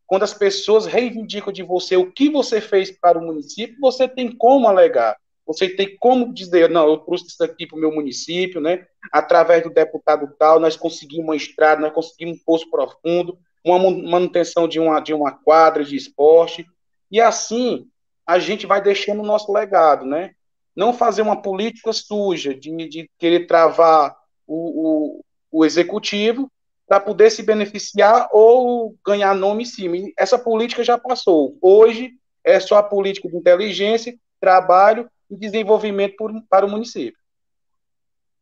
quando 0.08 0.22
as 0.22 0.32
pessoas 0.32 0.86
reivindicam 0.86 1.52
de 1.52 1.62
você 1.62 1.94
o 1.94 2.10
que 2.10 2.30
você 2.30 2.62
fez 2.62 2.90
para 2.90 3.18
o 3.18 3.22
município, 3.22 3.76
você 3.78 4.08
tem 4.08 4.34
como 4.34 4.66
alegar. 4.66 5.14
Você 5.46 5.68
tem 5.68 5.96
como 5.98 6.32
dizer, 6.32 6.70
não, 6.70 6.88
eu 6.88 6.96
trouxe 6.96 7.26
isso 7.26 7.44
aqui 7.44 7.66
para 7.66 7.76
o 7.76 7.80
meu 7.80 7.92
município, 7.92 8.58
né? 8.58 8.86
Através 9.12 9.62
do 9.62 9.70
deputado 9.70 10.26
tal, 10.38 10.58
nós 10.58 10.76
conseguimos 10.76 11.26
uma 11.26 11.36
estrada, 11.36 11.82
nós 11.82 11.92
conseguimos 11.92 12.38
um 12.38 12.42
poço 12.42 12.70
profundo, 12.70 13.38
uma 13.62 13.78
manutenção 13.78 14.66
de 14.66 14.80
uma, 14.80 14.98
de 14.98 15.12
uma 15.12 15.30
quadra 15.30 15.84
de 15.84 15.94
esporte, 15.94 16.66
e 17.10 17.20
assim 17.20 17.86
a 18.26 18.38
gente 18.38 18.66
vai 18.66 18.82
deixando 18.82 19.20
o 19.20 19.26
nosso 19.26 19.52
legado, 19.52 20.06
né? 20.06 20.32
Não 20.74 20.94
fazer 20.94 21.20
uma 21.20 21.42
política 21.42 21.92
suja 21.92 22.54
de, 22.54 22.88
de 22.88 23.10
querer 23.18 23.46
travar 23.46 24.16
o, 24.46 25.18
o, 25.18 25.24
o 25.50 25.64
executivo 25.66 26.50
para 26.88 26.98
poder 26.98 27.30
se 27.30 27.42
beneficiar 27.42 28.28
ou 28.32 28.96
ganhar 29.06 29.34
nome 29.34 29.62
em 29.62 29.66
cima. 29.66 29.96
Essa 30.16 30.38
política 30.38 30.82
já 30.82 30.96
passou. 30.96 31.56
Hoje 31.60 32.12
é 32.42 32.58
só 32.58 32.78
a 32.78 32.82
política 32.82 33.28
de 33.28 33.36
inteligência, 33.36 34.14
trabalho 34.40 35.08
e 35.30 35.36
desenvolvimento 35.36 36.16
por, 36.16 36.32
para 36.48 36.64
o 36.64 36.70
município. 36.70 37.20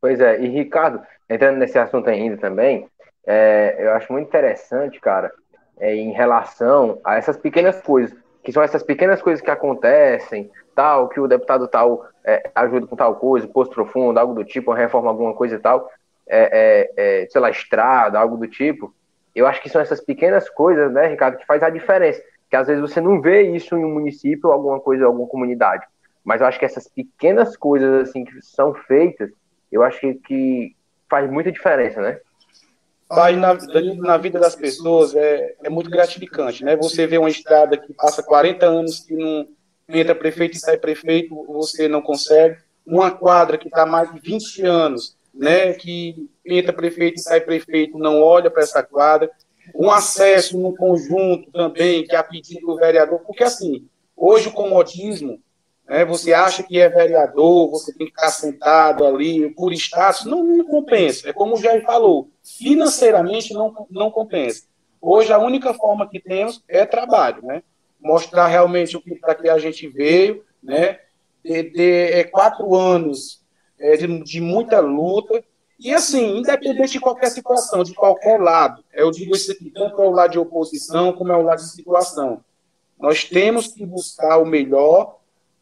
Pois 0.01 0.21
é, 0.21 0.41
e 0.41 0.47
Ricardo, 0.49 1.05
entrando 1.29 1.59
nesse 1.59 1.79
assunto 1.79 2.09
ainda 2.09 2.37
também, 2.37 2.89
é, 3.27 3.77
eu 3.79 3.93
acho 3.93 4.13
muito 4.13 4.29
interessante, 4.29 5.01
cara, 5.01 5.33
é, 5.81 5.95
em 5.97 6.13
relação 6.13 7.01
a 7.05 7.17
essas 7.17 7.37
pequenas 7.37 7.81
coisas 7.83 8.17
que 8.47 8.53
são 8.53 8.63
essas 8.63 8.85
pequenas 8.85 9.21
coisas 9.21 9.45
que 9.45 9.51
acontecem, 9.51 10.49
tal, 10.73 11.09
que 11.09 11.19
o 11.19 11.27
deputado 11.27 11.67
tal 11.67 12.07
é, 12.25 12.49
ajuda 12.55 12.87
com 12.87 12.95
tal 12.95 13.17
coisa, 13.17 13.49
posto 13.49 13.75
profundo, 13.75 14.21
algo 14.21 14.35
do 14.35 14.45
tipo, 14.45 14.73
reforma 14.73 15.11
alguma 15.11 15.35
coisa 15.35 15.57
e 15.57 15.59
tal, 15.59 15.91
é, 16.29 16.91
é, 16.97 17.23
é, 17.23 17.27
sei 17.29 17.41
lá, 17.41 17.51
estrada, 17.51 18.19
algo 18.19 18.37
do 18.37 18.49
tipo. 18.49 18.95
Eu 19.35 19.47
acho 19.47 19.61
que 19.63 19.69
são 19.69 19.81
essas 19.81 20.01
pequenas 20.01 20.49
coisas, 20.49 20.93
né, 20.93 21.07
Ricardo, 21.09 21.37
que 21.37 21.47
faz 21.47 21.63
a 21.63 21.71
diferença. 21.71 22.23
Que 22.49 22.57
às 22.57 22.67
vezes 22.67 22.81
você 22.81 23.01
não 23.01 23.21
vê 23.21 23.43
isso 23.43 23.77
em 23.77 23.85
um 23.85 23.93
município 23.93 24.51
alguma 24.51 24.81
coisa, 24.81 25.05
alguma 25.05 25.29
comunidade. 25.29 25.85
Mas 26.25 26.41
eu 26.41 26.47
acho 26.47 26.59
que 26.59 26.65
essas 26.65 26.89
pequenas 26.89 27.57
coisas 27.57 28.09
assim 28.09 28.25
que 28.25 28.41
são 28.43 28.75
feitas, 28.75 29.31
eu 29.71 29.83
acho 29.83 30.01
que, 30.01 30.15
que 30.15 30.77
faz 31.09 31.31
muita 31.31 31.53
diferença, 31.53 32.01
né? 32.01 32.19
faz 33.09 33.37
na, 33.39 33.55
na 33.97 34.17
vida 34.17 34.39
das 34.39 34.57
pessoas 34.57 35.15
é, 35.15 35.55
é 35.63 35.71
muito 35.71 35.89
gratificante, 35.89 36.65
né? 36.65 36.77
Você 36.77 37.07
vê 37.07 37.19
uma 37.19 37.31
estrada 37.31 37.77
que 37.77 37.93
passa 37.93 38.23
40 38.23 38.67
anos 38.67 39.01
que 39.01 39.15
não 39.15 39.47
entra 39.89 40.15
prefeito 40.15 40.57
e 40.57 40.61
sai 40.61 40.77
prefeito, 40.77 41.35
você 41.47 41.87
não 41.87 42.03
consegue. 42.03 42.59
Uma 42.85 43.11
quadra 43.11 43.59
que 43.59 43.69
está 43.69 43.87
mais 43.87 44.13
de 44.13 44.21
20 44.21 44.63
anos, 44.65 45.17
né? 45.37 45.73
Que 45.75 46.29
entra 46.45 46.73
prefeito 46.73 47.17
e 47.17 47.23
sai 47.23 47.41
prefeito, 47.41 47.99
não 47.99 48.23
olha 48.23 48.51
para 48.51 48.63
essa 48.63 48.83
quadra. 48.83 49.31
Um 49.75 49.91
acesso 49.91 50.59
no 50.59 50.75
conjunto 50.75 51.51
também, 51.51 52.05
que 52.05 52.15
é 52.15 52.19
a 52.19 52.23
pedido 52.23 52.67
do 52.67 52.77
vereador, 52.77 53.21
porque 53.27 53.45
assim, 53.45 53.87
hoje 54.17 54.49
o 54.49 54.53
comodismo 54.53 55.41
né? 55.89 56.05
Você 56.05 56.33
acha 56.33 56.63
que 56.63 56.81
é 56.81 56.89
vereador, 56.89 57.71
você 57.71 57.93
tem 57.93 58.07
que 58.07 58.13
ficar 58.13 58.31
sentado 58.31 59.07
ali 59.07 59.51
por 59.55 59.73
status, 59.73 60.25
não, 60.25 60.43
não 60.43 60.65
compensa. 60.65 61.29
É 61.29 61.33
como 61.33 61.55
o 61.55 61.59
Jair 61.59 61.85
falou, 61.85 62.29
financeiramente 62.43 63.55
não, 63.55 63.87
não 63.91 64.11
compensa. 64.11 64.65
Hoje 65.01 65.33
a 65.33 65.39
única 65.39 65.73
forma 65.73 66.09
que 66.09 66.19
temos 66.19 66.63
é 66.67 66.85
trabalho, 66.85 67.45
né? 67.45 67.63
Mostrar 68.01 68.49
realmente 68.49 68.97
o 68.97 69.01
que 69.01 69.15
para 69.15 69.35
que 69.35 69.49
a 69.49 69.59
gente 69.59 69.87
veio, 69.89 70.45
né? 70.63 70.99
De, 71.45 71.63
de 71.71 72.11
é, 72.11 72.25
quatro 72.25 72.75
anos 72.75 73.41
é, 73.79 73.97
de, 73.97 74.23
de 74.23 74.41
muita 74.41 74.81
luta 74.81 75.43
e 75.79 75.93
assim, 75.93 76.39
independente 76.39 76.93
de 76.93 77.01
qualquer 77.01 77.31
situação, 77.31 77.83
de 77.83 77.93
qualquer 77.93 78.41
lado, 78.41 78.83
eu 78.93 79.11
digo 79.11 79.37
isso 79.37 79.53
aqui, 79.53 79.71
tanto 79.71 80.01
é 80.01 80.07
o 80.07 80.11
lado 80.11 80.33
de 80.33 80.39
oposição 80.39 81.13
como 81.13 81.33
é 81.33 81.37
o 81.37 81.43
lado 81.43 81.59
de 81.59 81.71
situação. 81.71 82.43
Nós 82.99 83.25
temos 83.25 83.69
que 83.69 83.85
buscar 83.85 84.39
o 84.39 84.47
melhor 84.47 85.19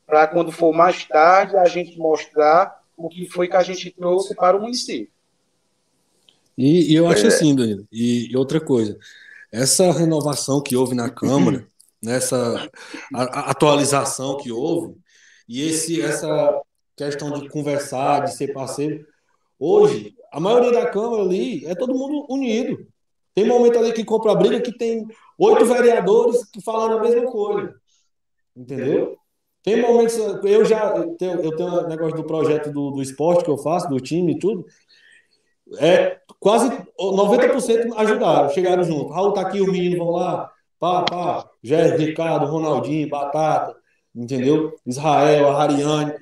para 0.07 0.29
quando 0.29 0.53
for 0.53 0.73
mais 0.73 1.05
tarde 1.05 1.57
a 1.57 1.65
gente 1.65 1.99
mostrar 1.99 2.81
o 2.97 3.09
que 3.09 3.29
foi 3.29 3.49
que 3.49 3.57
a 3.57 3.63
gente 3.63 3.91
trouxe 3.91 4.37
para 4.37 4.57
o 4.57 4.61
município. 4.61 5.13
E, 6.57 6.93
e 6.93 6.95
eu 6.95 7.09
acho 7.09 7.25
é. 7.25 7.29
assim, 7.29 7.55
Danilo, 7.55 7.85
e, 7.91 8.31
e, 8.31 8.37
outra 8.37 8.61
coisa, 8.61 8.97
essa 9.51 9.91
renovação 9.91 10.61
que 10.61 10.77
houve 10.77 10.95
na 10.95 11.11
Câmara, 11.11 11.67
nessa 12.01 12.71
a, 13.13 13.23
a 13.23 13.51
atualização 13.51 14.37
que 14.37 14.53
houve, 14.53 14.95
e 15.49 15.63
esse, 15.63 16.01
essa 16.01 16.63
questão 16.97 17.31
de 17.33 17.49
conversar, 17.49 18.25
de 18.25 18.35
ser 18.35 18.53
parceiro, 18.53 19.07
hoje, 19.59 20.15
a 20.33 20.41
maioria 20.41 20.73
da 20.73 20.91
Câmara 20.91 21.23
ali 21.23 21.65
é 21.67 21.75
todo 21.75 21.95
mundo 21.95 22.27
unido. 22.29 22.87
Tem 23.35 23.47
momento 23.47 23.79
ali 23.79 23.93
que 23.93 24.05
compra 24.05 24.35
briga 24.35 24.61
que 24.61 24.77
tem 24.77 25.07
oito 25.39 25.65
vereadores 25.67 26.45
que 26.51 26.63
falam 26.63 26.99
a 26.99 27.03
mesma 27.03 27.31
coisa. 27.31 27.75
Entendeu? 28.57 29.19
Tem 29.63 29.81
momentos, 29.81 30.17
eu 30.45 30.65
já 30.65 30.95
eu 30.95 31.17
tenho, 31.17 31.41
eu 31.41 31.57
tenho 31.57 31.85
um 31.85 31.89
negócio 31.89 32.17
do 32.17 32.25
projeto 32.27 32.71
do, 32.71 32.91
do 32.91 33.03
esporte 33.03 33.43
que 33.43 33.51
eu 33.51 33.57
faço, 33.59 33.89
do 33.89 33.99
time 33.99 34.33
e 34.35 34.39
tudo. 34.39 34.65
É, 35.79 36.21
quase 36.39 36.69
90% 37.01 37.95
ajudaram, 37.97 38.51
chegaram 38.51 38.85
junto. 38.85 39.09
Raul 39.09 39.33
tá 39.33 39.41
aqui, 39.41 39.61
o 39.61 39.73
menino 39.73 39.97
vão 39.97 40.11
lá, 40.11 40.51
pá, 40.79 41.03
pá. 41.05 41.51
Jé, 41.63 41.97
Ricardo, 41.97 42.47
Ronaldinho, 42.47 43.09
Batata, 43.09 43.75
entendeu? 44.15 44.77
Israel, 44.87 45.49
a 45.49 45.63
Hariane. 45.63 46.13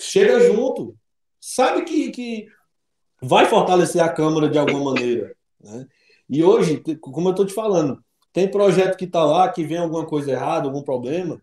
Chega 0.00 0.40
junto. 0.40 0.96
Sabe 1.38 1.82
que, 1.82 2.10
que 2.10 2.48
vai 3.20 3.44
fortalecer 3.46 4.02
a 4.02 4.08
Câmara 4.08 4.48
de 4.48 4.58
alguma 4.58 4.92
maneira. 4.92 5.34
Né? 5.62 5.86
E 6.28 6.42
hoje, 6.42 6.82
como 7.00 7.28
eu 7.28 7.32
estou 7.32 7.44
te 7.44 7.52
falando, 7.52 8.02
tem 8.32 8.50
projeto 8.50 8.96
que 8.96 9.04
está 9.04 9.22
lá, 9.24 9.48
que 9.50 9.62
vem 9.62 9.76
alguma 9.76 10.06
coisa 10.06 10.30
errada, 10.30 10.66
algum 10.66 10.82
problema, 10.82 11.40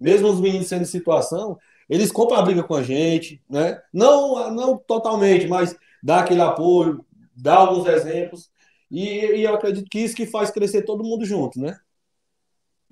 mesmo 0.00 0.28
os 0.28 0.40
meninos 0.40 0.68
sendo 0.68 0.82
em 0.82 0.86
situação, 0.86 1.58
eles 1.88 2.10
compram 2.10 2.38
a 2.38 2.42
briga 2.42 2.62
com 2.62 2.74
a 2.74 2.82
gente, 2.82 3.42
né? 3.48 3.80
Não, 3.92 4.50
não 4.52 4.78
totalmente, 4.78 5.46
mas 5.46 5.76
dá 6.02 6.20
aquele 6.20 6.40
apoio, 6.40 7.04
dá 7.34 7.56
alguns 7.56 7.86
exemplos, 7.88 8.50
e, 8.90 9.36
e 9.36 9.42
eu 9.42 9.54
acredito 9.54 9.90
que 9.90 9.98
isso 9.98 10.16
que 10.16 10.24
faz 10.24 10.50
crescer 10.50 10.82
todo 10.82 11.04
mundo 11.04 11.24
junto, 11.24 11.60
né? 11.60 11.76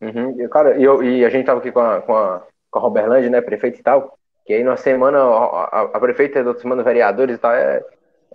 Uhum. 0.03 0.41
E, 0.41 0.49
cara, 0.49 0.79
e, 0.79 0.85
eu, 0.85 1.03
e 1.03 1.25
a 1.25 1.31
gente 1.31 1.41
estava 1.41 1.61
aqui 1.61 1.73
com 1.73 1.81
a, 1.81 2.03
com 2.03 2.15
a, 2.15 2.47
com 2.71 2.79
a 2.79 2.83
Roberlândia, 2.83 3.31
né, 3.31 3.41
prefeito 3.41 3.81
e 3.81 3.83
tal, 3.83 4.19
que 4.47 4.55
aí 4.55 4.63
na 4.63 4.77
semana, 4.77 5.19
a, 5.19 5.83
a, 5.93 6.01
prefeita 6.01 6.43
da 6.45 6.55
semana 6.55 6.83
vereadores 6.83 7.37
e 7.37 7.39
tal, 7.39 7.53
é, 7.53 7.85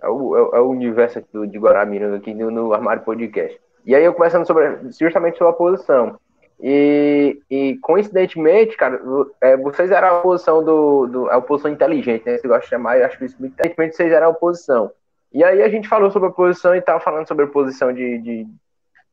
é, 0.02 0.08
o, 0.08 0.36
é, 0.36 0.58
é 0.58 0.60
o 0.60 0.68
universo 0.68 1.18
aqui 1.18 1.28
do, 1.32 1.46
de 1.46 1.58
Guaraminas 1.58 2.12
aqui 2.12 2.34
no, 2.34 2.50
no 2.50 2.72
Armário 2.74 3.02
Podcast. 3.02 3.58
E 3.86 3.94
aí 3.94 4.04
eu 4.04 4.12
conversando 4.12 4.46
sobre, 4.46 4.78
justamente 5.00 5.38
sobre 5.38 5.52
a 5.52 5.56
posição. 5.56 6.18
E, 6.60 7.40
e 7.50 7.76
coincidentemente, 7.78 8.76
cara, 8.76 9.00
é, 9.40 9.56
vocês 9.56 9.90
eram 9.90 10.08
a 10.08 10.18
oposição 10.18 10.62
do, 10.62 11.06
do 11.06 11.30
a 11.30 11.38
oposição 11.38 11.72
inteligente, 11.72 12.24
né? 12.24 12.38
Você 12.38 12.46
gosta 12.46 12.62
de 12.62 12.68
chamar, 12.68 12.98
eu 12.98 13.06
acho 13.06 13.18
que 13.18 13.24
isso 13.24 13.44
inteligente 13.44 13.96
vocês 13.96 14.12
eram 14.12 14.28
a 14.28 14.30
oposição. 14.30 14.92
E 15.32 15.42
aí 15.42 15.62
a 15.62 15.68
gente 15.68 15.88
falou 15.88 16.10
sobre 16.10 16.28
a 16.28 16.30
oposição 16.30 16.76
e 16.76 16.82
tava 16.82 17.00
falando 17.00 17.26
sobre 17.26 17.44
a 17.44 17.48
oposição 17.48 17.92
de, 17.92 18.18
de, 18.18 18.46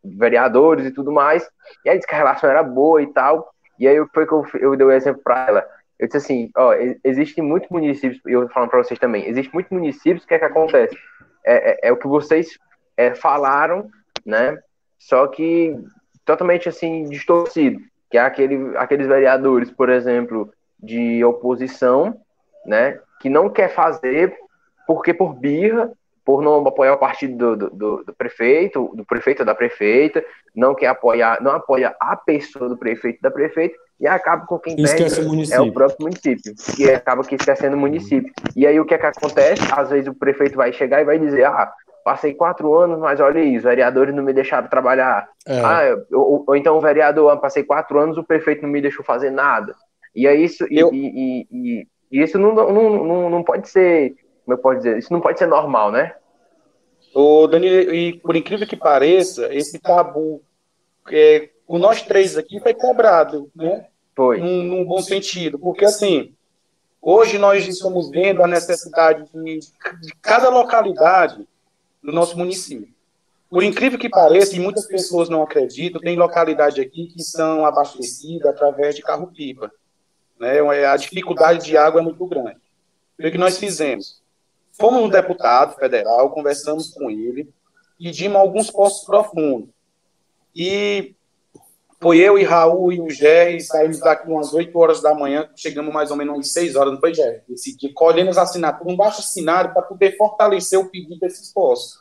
vereadores 0.04 0.86
e 0.86 0.92
tudo 0.92 1.12
mais. 1.12 1.50
E 1.84 1.90
aí 1.90 1.96
disse 1.96 2.08
que 2.08 2.14
a 2.14 2.18
relação 2.18 2.50
era 2.50 2.62
boa 2.62 3.02
e 3.02 3.08
tal. 3.08 3.50
E 3.80 3.88
aí 3.88 3.98
foi 4.14 4.28
que 4.28 4.34
eu, 4.34 4.46
eu 4.60 4.76
dei 4.76 4.86
o 4.86 4.90
um 4.90 4.94
exemplo 4.94 5.22
para 5.24 5.48
ela. 5.48 5.79
Eu 6.00 6.08
disse 6.08 6.18
assim, 6.18 6.50
ó, 6.56 6.74
existem 7.04 7.44
muitos 7.44 7.70
municípios, 7.70 8.22
e 8.26 8.32
eu 8.32 8.48
falando 8.50 8.70
para 8.70 8.84
vocês 8.84 9.00
também, 9.00 9.28
existem 9.28 9.52
muitos 9.54 9.72
municípios, 9.72 10.24
o 10.24 10.28
que 10.28 10.34
é 10.34 10.40
que 10.40 10.46
acontece? 10.46 10.98
É, 11.46 11.72
é, 11.72 11.90
é 11.90 11.92
o 11.92 11.98
que 11.98 12.08
vocês 12.08 12.58
é, 12.96 13.14
falaram, 13.14 13.90
né? 14.26 14.58
Só 14.98 15.28
que 15.28 15.78
totalmente 16.26 16.70
assim 16.70 17.04
distorcido, 17.06 17.82
que 18.10 18.18
é 18.18 18.22
aquele, 18.22 18.78
aqueles 18.78 19.08
vereadores, 19.08 19.72
por 19.72 19.90
exemplo, 19.90 20.54
de 20.82 21.24
oposição, 21.26 22.22
né, 22.66 23.00
que 23.20 23.30
não 23.30 23.50
quer 23.50 23.70
fazer 23.70 24.38
porque 24.88 25.14
por 25.14 25.34
birra, 25.34 25.92
por 26.24 26.42
não 26.42 26.66
apoiar 26.68 26.94
o 26.94 27.00
partido 27.00 27.56
do, 27.56 27.70
do, 27.70 28.04
do, 28.04 28.14
prefeito, 28.14 28.92
do 28.96 29.06
prefeito 29.06 29.40
ou 29.40 29.46
da 29.46 29.56
prefeita, 29.56 30.24
não 30.56 30.76
quer 30.76 30.88
apoiar, 30.88 31.42
não 31.42 31.52
apoia 31.52 31.96
a 32.00 32.16
pessoa 32.16 32.70
do 32.70 32.78
prefeito 32.78 33.22
da 33.22 33.32
prefeita 33.32 33.76
e 34.00 34.08
acaba 34.08 34.46
com 34.46 34.58
quem 34.58 34.76
Esquece 34.80 35.22
perde 35.22 35.54
é 35.54 35.60
o 35.60 35.74
próprio 35.74 35.98
município, 36.02 36.54
que 36.76 36.90
acaba 36.90 37.24
que 37.24 37.36
esquecendo 37.36 37.76
o 37.76 37.80
município. 37.80 38.32
E 38.56 38.66
aí 38.66 38.80
o 38.80 38.86
que 38.86 38.94
é 38.94 38.98
que 38.98 39.06
acontece? 39.06 39.62
Às 39.72 39.90
vezes 39.90 40.08
o 40.08 40.14
prefeito 40.14 40.56
vai 40.56 40.72
chegar 40.72 41.02
e 41.02 41.06
vai 41.06 41.20
dizer, 41.20 41.46
ah, 41.46 41.72
passei 42.04 42.34
quatro 42.34 42.74
anos, 42.74 42.98
mas 42.98 43.20
olha 43.20 43.40
isso, 43.40 43.58
os 43.58 43.64
vereadores 43.64 44.16
não 44.16 44.24
me 44.24 44.32
deixaram 44.32 44.70
trabalhar. 44.70 45.28
É. 45.46 45.60
Ah, 45.60 45.98
ou, 46.14 46.46
ou, 46.48 46.56
então 46.56 46.78
o 46.78 46.82
vereador, 46.82 47.30
ah, 47.32 47.38
passei 47.38 47.64
quatro 47.64 48.00
anos, 48.00 48.18
o 48.18 48.24
prefeito 48.24 48.62
não 48.62 48.70
me 48.70 48.82
deixou 48.82 49.04
fazer 49.04 49.32
nada. 49.32 49.76
E 50.16 50.26
é 50.26 50.34
isso, 50.34 50.66
eu... 50.72 50.94
e, 50.94 50.98
e, 50.98 51.48
e, 51.52 51.88
e, 52.12 52.24
isso 52.24 52.40
não, 52.40 52.56
não, 52.56 53.06
não, 53.06 53.30
não 53.30 53.44
pode 53.44 53.68
ser, 53.68 54.16
como 54.46 54.58
eu 54.58 54.62
posso 54.62 54.78
dizer, 54.78 54.98
isso 54.98 55.12
não 55.12 55.20
pode 55.20 55.38
ser 55.38 55.46
normal, 55.46 55.92
né? 55.92 56.14
O 57.14 57.48
Danilo, 57.48 57.94
e 57.94 58.14
por 58.20 58.36
incrível 58.36 58.68
que 58.68 58.78
pareça, 58.78 59.54
esse 59.54 59.78
tabu 59.80 60.42
é, 61.12 61.50
com 61.70 61.78
nós 61.78 62.02
três 62.02 62.36
aqui 62.36 62.60
foi 62.60 62.74
quebrado, 62.74 63.52
né? 63.56 63.86
Foi. 64.16 64.40
Num, 64.40 64.64
num 64.64 64.86
bom 64.86 65.04
sentido, 65.04 65.60
porque 65.60 65.86
assim, 65.86 66.34
hoje 67.00 67.38
nós 67.38 67.68
estamos 67.68 68.10
vendo 68.10 68.42
a 68.42 68.48
necessidade 68.48 69.24
de, 69.32 69.60
de 69.60 70.16
cada 70.20 70.50
localidade 70.50 71.48
do 72.02 72.12
nosso 72.12 72.36
município. 72.36 72.92
Por 73.48 73.62
incrível 73.62 74.00
que 74.00 74.10
pareça, 74.10 74.56
e 74.56 74.60
muitas 74.60 74.88
pessoas 74.88 75.30
não 75.30 75.44
acreditam, 75.44 76.02
tem 76.02 76.18
localidade 76.18 76.82
aqui 76.82 77.06
que 77.06 77.22
são 77.22 77.64
abastecidas 77.64 78.50
através 78.50 78.96
de 78.96 79.04
carro-pipa. 79.04 79.72
Né? 80.40 80.60
A 80.88 80.98
dificuldade 80.98 81.64
de 81.64 81.78
água 81.78 82.02
é 82.02 82.04
muito 82.04 82.26
grande. 82.26 82.58
O 83.20 83.30
que 83.30 83.38
nós 83.38 83.60
fizemos? 83.60 84.20
Fomos 84.74 85.04
um 85.04 85.10
deputado 85.10 85.76
federal, 85.76 86.32
conversamos 86.32 86.90
com 86.96 87.12
ele, 87.12 87.48
pedimos 88.00 88.38
alguns 88.38 88.72
postos 88.72 89.06
profundos. 89.06 89.70
E 90.56 91.14
foi 92.02 92.20
eu 92.20 92.40
e 92.40 92.44
Raul 92.44 92.94
e 92.94 93.02
o 93.02 93.10
Gé, 93.10 93.60
saímos 93.60 94.00
daqui 94.00 94.30
umas 94.30 94.54
8 94.54 94.78
horas 94.80 95.02
da 95.02 95.14
manhã, 95.14 95.50
chegamos 95.56 95.94
mais 95.94 96.12
ou 96.12 96.18
menos 96.18 96.34
umas 96.34 96.52
6 96.54 96.76
horas, 96.76 96.94
não 96.94 97.00
foi, 97.00 97.14
Gé? 97.14 97.44
Esse 97.50 97.76
dia, 97.76 97.92
colhendo 97.94 98.30
as 98.30 98.38
assinaturas, 98.38 98.94
um 98.94 98.96
baixo 98.96 99.20
assinado 99.20 99.74
para 99.74 99.82
poder 99.82 100.16
fortalecer 100.16 100.80
o 100.80 100.90
pedido 100.90 101.20
desses 101.20 101.52
postos. 101.52 102.00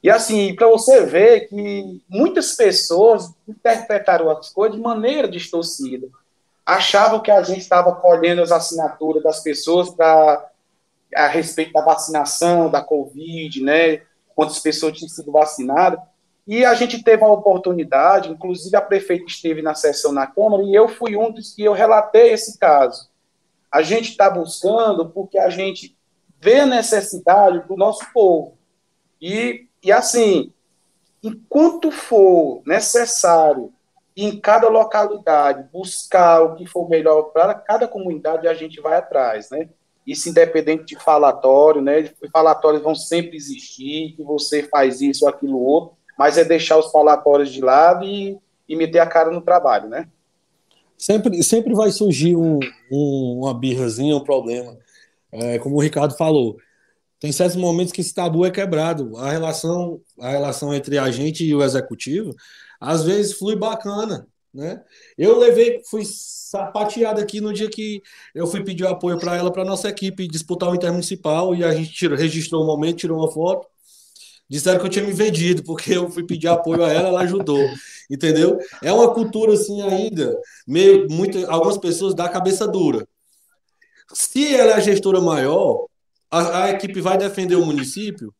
E 0.00 0.08
assim, 0.08 0.54
para 0.54 0.68
você 0.68 1.04
ver 1.04 1.48
que 1.48 2.00
muitas 2.08 2.54
pessoas 2.54 3.34
interpretaram 3.48 4.30
as 4.30 4.50
coisas 4.50 4.76
de 4.76 4.82
maneira 4.82 5.26
distorcida. 5.26 6.06
Achavam 6.64 7.18
que 7.18 7.32
a 7.32 7.42
gente 7.42 7.60
estava 7.60 7.92
colhendo 7.96 8.40
as 8.40 8.52
assinaturas 8.52 9.22
das 9.22 9.40
pessoas 9.40 9.88
a 9.98 11.26
respeito 11.26 11.72
da 11.72 11.80
vacinação, 11.80 12.70
da 12.70 12.80
Covid, 12.80 13.60
né? 13.64 14.02
Quantas 14.36 14.60
pessoas 14.60 14.96
tinham 14.96 15.08
sido 15.08 15.32
vacinadas. 15.32 15.98
E 16.48 16.64
a 16.64 16.72
gente 16.72 17.02
teve 17.02 17.22
a 17.22 17.28
oportunidade, 17.28 18.30
inclusive 18.30 18.74
a 18.74 18.80
prefeita 18.80 19.26
esteve 19.26 19.60
na 19.60 19.74
sessão 19.74 20.12
na 20.12 20.26
Câmara, 20.26 20.62
e 20.62 20.74
eu 20.74 20.88
fui 20.88 21.14
um 21.14 21.30
dos 21.30 21.54
que 21.54 21.62
eu 21.62 21.74
relatei 21.74 22.32
esse 22.32 22.58
caso. 22.58 23.10
A 23.70 23.82
gente 23.82 24.12
está 24.12 24.30
buscando 24.30 25.10
porque 25.10 25.38
a 25.38 25.50
gente 25.50 25.94
vê 26.40 26.60
a 26.60 26.66
necessidade 26.66 27.68
do 27.68 27.76
nosso 27.76 28.10
povo. 28.14 28.56
E, 29.20 29.66
e 29.82 29.92
assim, 29.92 30.50
enquanto 31.22 31.90
for 31.90 32.62
necessário 32.64 33.70
em 34.16 34.40
cada 34.40 34.70
localidade 34.70 35.68
buscar 35.70 36.40
o 36.40 36.56
que 36.56 36.64
for 36.64 36.88
melhor 36.88 37.24
para 37.24 37.54
cada 37.54 37.86
comunidade, 37.86 38.48
a 38.48 38.54
gente 38.54 38.80
vai 38.80 38.96
atrás, 38.96 39.50
né? 39.50 39.68
Isso 40.06 40.30
independente 40.30 40.86
de 40.86 40.96
falatório, 40.96 41.82
né? 41.82 42.10
Falatórios 42.32 42.82
vão 42.82 42.94
sempre 42.94 43.36
existir, 43.36 44.14
que 44.16 44.22
você 44.22 44.62
faz 44.62 45.02
isso 45.02 45.28
aquilo 45.28 45.60
outro, 45.60 45.97
mas 46.18 46.36
é 46.36 46.44
deixar 46.44 46.76
os 46.76 46.90
falatórios 46.90 47.52
de 47.52 47.60
lado 47.60 48.04
e, 48.04 48.36
e 48.68 48.74
meter 48.74 48.98
a 48.98 49.06
cara 49.06 49.30
no 49.30 49.40
trabalho, 49.40 49.88
né? 49.88 50.08
Sempre, 50.98 51.40
sempre 51.44 51.74
vai 51.74 51.92
surgir 51.92 52.34
um, 52.34 52.58
um, 52.90 53.38
uma 53.42 53.54
birrazinha, 53.54 54.16
um 54.16 54.24
problema. 54.24 54.76
É, 55.30 55.60
como 55.60 55.76
o 55.76 55.80
Ricardo 55.80 56.16
falou, 56.16 56.56
tem 57.20 57.30
certos 57.30 57.54
momentos 57.54 57.92
que 57.92 58.00
esse 58.00 58.12
tabu 58.12 58.44
é 58.44 58.50
quebrado. 58.50 59.16
A 59.16 59.30
relação, 59.30 60.00
a 60.18 60.28
relação 60.28 60.74
entre 60.74 60.98
a 60.98 61.08
gente 61.08 61.44
e 61.44 61.54
o 61.54 61.62
executivo, 61.62 62.34
às 62.80 63.04
vezes 63.04 63.34
flui 63.34 63.54
bacana, 63.54 64.26
né? 64.52 64.82
Eu 65.16 65.38
levei, 65.38 65.80
fui 65.88 66.02
sapateado 66.04 67.20
aqui 67.20 67.40
no 67.40 67.52
dia 67.52 67.70
que 67.70 68.02
eu 68.34 68.46
fui 68.48 68.64
pedir 68.64 68.86
apoio 68.88 69.18
para 69.20 69.36
ela, 69.36 69.52
para 69.52 69.64
nossa 69.64 69.88
equipe 69.88 70.26
disputar 70.26 70.68
o 70.68 70.74
intermunicipal 70.74 71.54
e 71.54 71.62
a 71.62 71.72
gente 71.72 71.92
tirou, 71.92 72.18
registrou 72.18 72.64
um 72.64 72.66
momento, 72.66 72.98
tirou 72.98 73.18
uma 73.18 73.30
foto 73.30 73.68
disseram 74.48 74.80
que 74.80 74.86
eu 74.86 74.90
tinha 74.90 75.04
me 75.04 75.12
vendido, 75.12 75.62
porque 75.62 75.92
eu 75.94 76.10
fui 76.10 76.24
pedir 76.24 76.48
apoio 76.48 76.82
a 76.82 76.92
ela, 76.92 77.08
ela 77.08 77.20
ajudou. 77.20 77.62
Entendeu? 78.10 78.58
É 78.82 78.92
uma 78.92 79.12
cultura 79.12 79.52
assim 79.52 79.82
ainda, 79.82 80.34
meio 80.66 81.06
muito, 81.10 81.38
algumas 81.50 81.76
pessoas 81.76 82.14
da 82.14 82.28
cabeça 82.28 82.66
dura. 82.66 83.06
Se 84.12 84.54
ela 84.54 84.72
é 84.72 84.74
a 84.74 84.80
gestora 84.80 85.20
maior, 85.20 85.86
a, 86.30 86.64
a 86.64 86.70
equipe 86.70 87.00
vai 87.00 87.18
defender 87.18 87.56
o 87.56 87.66
município, 87.66 88.32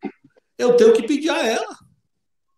eu 0.56 0.74
tenho 0.74 0.94
que 0.94 1.06
pedir 1.06 1.28
a 1.28 1.46
ela. 1.46 1.76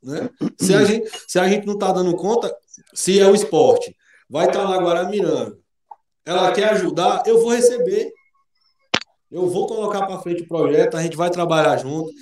Né? 0.03 0.31
Se, 0.59 0.73
a 0.75 0.85
gente, 0.85 1.11
se 1.27 1.39
a 1.39 1.49
gente 1.49 1.67
não 1.67 1.75
está 1.75 1.91
dando 1.91 2.15
conta, 2.17 2.55
se 2.95 3.19
é 3.19 3.27
o 3.27 3.35
esporte, 3.35 3.95
vai 4.29 4.47
estar 4.47 4.63
lá 4.63 4.79
Guaramiranga, 4.79 5.59
ela 6.25 6.53
quer 6.53 6.71
ajudar, 6.71 7.25
eu 7.27 7.41
vou 7.41 7.51
receber. 7.51 8.13
Eu 9.31 9.49
vou 9.49 9.67
colocar 9.67 10.07
para 10.07 10.19
frente 10.21 10.43
o 10.43 10.49
projeto, 10.49 10.97
a 10.97 11.03
gente 11.03 11.17
vai 11.17 11.31
trabalhar 11.31 11.77
junto 11.77 12.13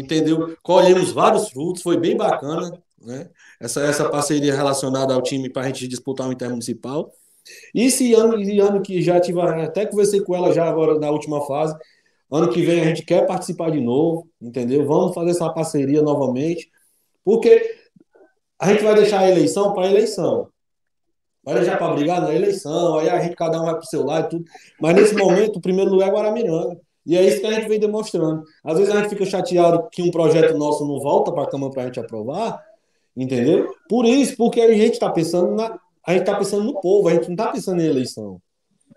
entendeu? 0.00 0.56
Colhemos 0.62 1.12
vários 1.12 1.50
frutos, 1.50 1.82
foi 1.82 1.96
bem 1.96 2.16
bacana, 2.16 2.80
né? 3.00 3.28
Essa, 3.60 3.82
essa 3.82 4.08
parceria 4.08 4.54
relacionada 4.54 5.14
ao 5.14 5.22
time 5.22 5.50
para 5.50 5.62
a 5.62 5.66
gente 5.66 5.88
disputar 5.88 6.28
o 6.28 6.32
intermunicipal. 6.32 7.12
E 7.74 7.84
esse 7.84 8.12
ano, 8.14 8.40
esse 8.40 8.58
ano 8.60 8.82
que 8.82 9.00
já 9.02 9.20
tive, 9.20 9.40
até 9.40 9.86
conversei 9.86 10.20
com 10.20 10.34
ela 10.34 10.52
já 10.52 10.68
agora 10.68 10.98
na 10.98 11.10
última 11.10 11.46
fase, 11.46 11.74
ano 12.30 12.50
que 12.50 12.62
vem 12.62 12.80
a 12.80 12.84
gente 12.84 13.04
quer 13.04 13.26
participar 13.26 13.70
de 13.70 13.80
novo, 13.80 14.28
entendeu? 14.40 14.86
Vamos 14.86 15.14
fazer 15.14 15.30
essa 15.30 15.50
parceria 15.50 16.02
novamente, 16.02 16.70
porque 17.24 17.76
a 18.58 18.70
gente 18.70 18.82
vai 18.82 18.94
deixar 18.94 19.20
a 19.20 19.30
eleição 19.30 19.72
para 19.72 19.86
a 19.86 19.90
eleição. 19.90 20.48
Vai 21.42 21.54
deixar 21.54 21.78
para 21.78 21.94
brigar 21.94 22.20
na 22.20 22.34
eleição, 22.34 22.98
aí 22.98 23.08
a 23.08 23.20
gente 23.20 23.34
cada 23.34 23.60
um 23.60 23.64
vai 23.64 23.74
para 23.74 23.82
o 23.82 23.86
seu 23.86 24.04
lado 24.04 24.26
e 24.26 24.28
tudo. 24.30 24.44
Mas 24.80 24.94
nesse 24.94 25.14
momento, 25.14 25.56
o 25.56 25.62
primeiro 25.62 25.90
lugar 25.90 26.08
é 26.08 26.12
Guaramiranga. 26.12 26.78
E 27.08 27.16
é 27.16 27.26
isso 27.26 27.40
que 27.40 27.46
a 27.46 27.52
gente 27.52 27.68
vem 27.68 27.80
demonstrando. 27.80 28.44
Às 28.62 28.78
vezes 28.78 28.94
a 28.94 29.00
gente 29.00 29.08
fica 29.08 29.24
chateado 29.24 29.88
que 29.90 30.02
um 30.02 30.10
projeto 30.10 30.58
nosso 30.58 30.86
não 30.86 31.00
volta 31.00 31.32
para 31.32 31.44
a 31.44 31.46
Câmara 31.46 31.72
para 31.72 31.82
a 31.84 31.86
gente 31.86 31.98
aprovar, 31.98 32.62
entendeu? 33.16 33.74
Por 33.88 34.04
isso, 34.04 34.36
porque 34.36 34.60
a 34.60 34.74
gente 34.74 34.92
está 34.92 35.10
pensando 35.10 35.54
na 35.54 35.80
a 36.06 36.12
gente 36.12 36.20
está 36.20 36.36
pensando 36.36 36.64
no 36.64 36.80
povo, 36.80 37.08
a 37.08 37.14
gente 37.14 37.26
não 37.26 37.34
está 37.34 37.48
pensando 37.48 37.82
em 37.82 37.86
eleição. 37.86 38.40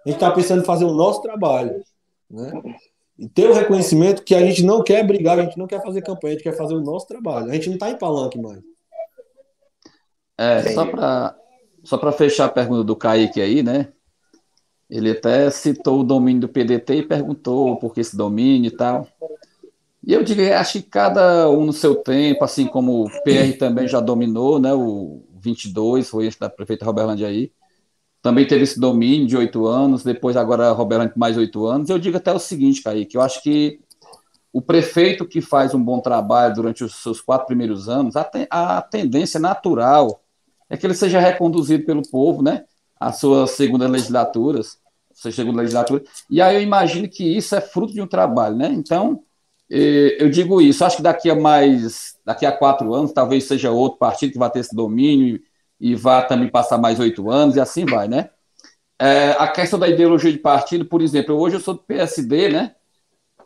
A 0.05 0.09
gente 0.09 0.17
está 0.17 0.31
pensando 0.31 0.61
em 0.61 0.65
fazer 0.65 0.85
o 0.85 0.93
nosso 0.93 1.21
trabalho. 1.21 1.81
Né? 2.29 2.51
E 3.19 3.27
ter 3.27 3.49
o 3.49 3.53
reconhecimento 3.53 4.23
que 4.23 4.33
a 4.33 4.39
gente 4.39 4.63
não 4.63 4.81
quer 4.81 5.05
brigar, 5.05 5.37
a 5.37 5.43
gente 5.43 5.57
não 5.57 5.67
quer 5.67 5.81
fazer 5.81 6.01
campanha, 6.01 6.35
a 6.35 6.37
gente 6.37 6.43
quer 6.43 6.55
fazer 6.55 6.73
o 6.73 6.81
nosso 6.81 7.07
trabalho. 7.07 7.49
A 7.49 7.53
gente 7.53 7.67
não 7.67 7.73
está 7.75 7.89
em 7.89 7.97
palanque 7.97 8.39
mais. 8.39 8.61
É, 10.37 10.73
só 10.73 10.85
para 10.85 11.35
só 11.83 12.11
fechar 12.13 12.45
a 12.45 12.49
pergunta 12.49 12.83
do 12.83 12.95
Kaique 12.95 13.41
aí, 13.41 13.61
né? 13.61 13.91
Ele 14.91 15.11
até 15.11 15.49
citou 15.49 16.01
o 16.01 16.03
domínio 16.03 16.41
do 16.41 16.49
PDT 16.49 16.95
e 16.95 17.03
perguntou 17.03 17.77
por 17.77 17.93
que 17.93 18.01
esse 18.01 18.17
domínio 18.17 18.67
e 18.67 18.75
tal. 18.75 19.07
E 20.05 20.11
eu 20.11 20.21
diria, 20.21 20.59
acho 20.59 20.81
que 20.81 20.89
cada 20.89 21.49
um 21.49 21.65
no 21.65 21.71
seu 21.71 21.95
tempo, 21.95 22.43
assim 22.43 22.67
como 22.67 23.05
o 23.05 23.09
PR 23.23 23.57
também 23.57 23.87
já 23.87 24.01
dominou, 24.01 24.59
né? 24.59 24.73
O 24.73 25.23
22 25.39 26.09
foi 26.09 26.27
esse 26.27 26.37
da 26.37 26.49
prefeita 26.49 26.83
Roberlândia 26.83 27.27
aí. 27.27 27.53
Também 28.21 28.45
teve 28.45 28.63
esse 28.63 28.79
domínio 28.79 29.27
de 29.27 29.37
oito 29.37 29.65
anos, 29.65 30.03
depois 30.03 30.35
agora 30.35 30.71
Roberlândia 30.73 31.13
mais 31.15 31.37
oito 31.37 31.65
anos. 31.65 31.89
Eu 31.89 31.97
digo 31.97 32.17
até 32.17 32.33
o 32.33 32.39
seguinte, 32.39 32.83
Kaique, 32.83 33.15
eu 33.15 33.21
acho 33.21 33.41
que 33.41 33.79
o 34.51 34.61
prefeito 34.61 35.25
que 35.25 35.39
faz 35.39 35.73
um 35.73 35.81
bom 35.81 36.01
trabalho 36.01 36.53
durante 36.53 36.83
os 36.83 36.95
seus 36.95 37.21
quatro 37.21 37.47
primeiros 37.47 37.87
anos, 37.87 38.17
a, 38.17 38.25
te, 38.25 38.45
a 38.49 38.81
tendência 38.81 39.39
natural 39.39 40.21
é 40.69 40.75
que 40.75 40.85
ele 40.85 40.93
seja 40.93 41.19
reconduzido 41.19 41.85
pelo 41.85 42.01
povo, 42.09 42.41
né? 42.41 42.65
As 42.99 43.19
suas 43.19 43.51
segundas 43.51 43.89
legislaturas, 43.89 44.80
sua 45.21 45.31
segunda 45.31 45.59
legislatura. 45.59 46.01
E 46.29 46.41
aí 46.41 46.55
eu 46.55 46.61
imagino 46.63 47.07
que 47.07 47.23
isso 47.23 47.55
é 47.55 47.61
fruto 47.61 47.93
de 47.93 48.01
um 48.01 48.07
trabalho, 48.07 48.55
né? 48.55 48.69
Então, 48.73 49.21
eh, 49.69 50.17
eu 50.19 50.29
digo 50.31 50.59
isso. 50.59 50.83
Acho 50.83 50.97
que 50.97 51.03
daqui 51.03 51.29
a 51.29 51.35
mais, 51.35 52.15
daqui 52.25 52.43
a 52.43 52.51
quatro 52.51 52.91
anos, 52.91 53.13
talvez 53.13 53.43
seja 53.43 53.69
outro 53.69 53.99
partido 53.99 54.33
que 54.33 54.39
vai 54.39 54.49
ter 54.49 54.59
esse 54.61 54.75
domínio 54.75 55.39
e, 55.79 55.91
e 55.91 55.95
vá 55.95 56.23
também 56.23 56.49
passar 56.49 56.79
mais 56.79 56.99
oito 56.99 57.29
anos 57.29 57.55
e 57.55 57.59
assim 57.59 57.85
vai, 57.85 58.07
né? 58.07 58.31
É, 58.99 59.31
a 59.37 59.47
questão 59.47 59.77
da 59.77 59.87
ideologia 59.87 60.31
de 60.31 60.39
partido, 60.39 60.85
por 60.85 61.01
exemplo, 61.03 61.35
hoje 61.35 61.55
eu 61.55 61.59
sou 61.59 61.75
do 61.75 61.81
PSD, 61.81 62.49
né? 62.49 62.75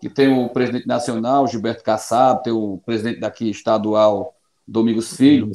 Que 0.01 0.09
tem 0.09 0.31
o 0.31 0.47
presidente 0.47 0.87
nacional, 0.87 1.45
Gilberto 1.45 1.83
Kassab, 1.83 2.41
tem 2.41 2.53
o 2.53 2.81
presidente 2.85 3.19
daqui 3.19 3.49
estadual, 3.49 4.33
Domingos 4.65 5.13
Filho. 5.13 5.51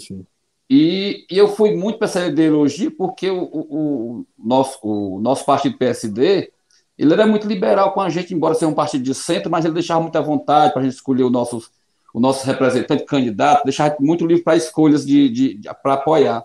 E, 0.72 1.26
e 1.28 1.36
eu 1.36 1.48
fui 1.48 1.74
muito 1.74 1.98
para 1.98 2.06
essa 2.06 2.26
ideologia 2.26 2.92
porque 2.96 3.28
o, 3.28 3.42
o, 3.42 4.20
o, 4.20 4.26
nosso, 4.38 4.78
o 4.82 5.20
nosso 5.20 5.44
partido 5.44 5.76
PSD 5.76 6.52
ele 6.96 7.12
era 7.12 7.26
muito 7.26 7.48
liberal 7.48 7.92
com 7.92 8.00
a 8.00 8.08
gente, 8.08 8.32
embora 8.32 8.54
seja 8.54 8.68
um 8.68 8.74
partido 8.74 9.02
de 9.02 9.14
centro, 9.14 9.50
mas 9.50 9.64
ele 9.64 9.74
deixava 9.74 10.00
muita 10.00 10.20
vontade 10.22 10.72
para 10.72 10.82
a 10.82 10.84
gente 10.84 10.94
escolher 10.94 11.24
o 11.24 11.30
nosso, 11.30 11.60
o 12.14 12.20
nosso 12.20 12.46
representante, 12.46 13.04
candidato, 13.04 13.64
deixava 13.64 13.96
muito 13.98 14.24
livre 14.24 14.44
para 14.44 14.56
escolhas 14.56 15.04
de, 15.04 15.28
de, 15.30 15.54
de 15.54 15.70
para 15.82 15.94
apoiar. 15.94 16.44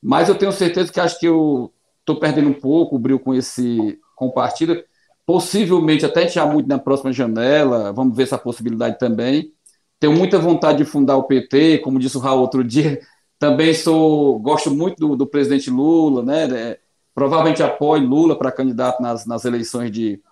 Mas 0.00 0.28
eu 0.28 0.36
tenho 0.36 0.52
certeza 0.52 0.92
que 0.92 1.00
acho 1.00 1.18
que 1.18 1.26
eu 1.26 1.72
estou 2.00 2.20
perdendo 2.20 2.50
um 2.50 2.54
pouco 2.54 2.94
o 2.94 2.98
brilho 2.98 3.18
com 3.18 3.34
esse 3.34 3.98
com 4.14 4.26
o 4.26 4.32
partido. 4.32 4.84
Possivelmente 5.26 6.04
até 6.04 6.28
já 6.28 6.46
muito 6.46 6.68
na 6.68 6.78
próxima 6.78 7.12
janela, 7.12 7.92
vamos 7.92 8.16
ver 8.16 8.24
essa 8.24 8.38
possibilidade 8.38 8.98
também. 8.98 9.52
Tenho 9.98 10.12
muita 10.12 10.38
vontade 10.38 10.78
de 10.78 10.84
fundar 10.84 11.16
o 11.16 11.24
PT, 11.24 11.78
como 11.78 11.98
disse 11.98 12.16
o 12.16 12.20
Raul 12.20 12.40
outro 12.40 12.62
dia. 12.62 13.00
Também 13.38 13.72
sou 13.72 14.38
gosto 14.38 14.70
muito 14.70 14.96
do, 14.98 15.16
do 15.16 15.26
presidente 15.26 15.70
Lula, 15.70 16.22
né? 16.24 16.76
provavelmente 17.14 17.62
apoie 17.62 18.00
Lula 18.00 18.38
para 18.38 18.52
candidato 18.52 19.02
nas, 19.02 19.26
nas 19.26 19.44
eleições 19.44 19.90
de, 19.90 20.22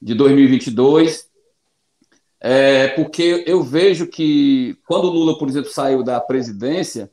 de 0.00 0.14
2022, 0.14 1.28
é, 2.40 2.88
porque 2.88 3.44
eu 3.46 3.62
vejo 3.62 4.06
que 4.06 4.78
quando 4.86 5.04
o 5.04 5.10
Lula, 5.10 5.38
por 5.38 5.48
exemplo, 5.48 5.70
saiu 5.70 6.02
da 6.02 6.18
presidência, 6.18 7.10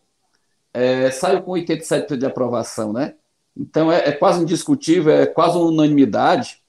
é, 0.73 1.11
saiu 1.11 1.41
com 1.41 1.51
87% 1.51 2.15
de 2.15 2.25
aprovação, 2.25 2.93
né? 2.93 3.15
Então 3.55 3.91
é, 3.91 4.07
é, 4.07 4.11
quase 4.13 4.41
indiscutível, 4.41 5.11
é 5.11 5.25
quase 5.25 5.57
uma 5.57 5.65
unanimidade. 5.65 6.61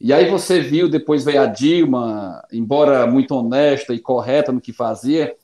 E 0.00 0.12
aí 0.12 0.30
você 0.30 0.60
viu, 0.60 0.88
depois 0.88 1.24
veio 1.24 1.40
a 1.40 1.46
Dilma, 1.46 2.44
embora 2.52 3.06
muito 3.06 3.34
honesta 3.34 3.92
e 3.92 3.98
correta 3.98 4.52
no 4.52 4.60
que 4.60 4.72
fazia, 4.72 5.34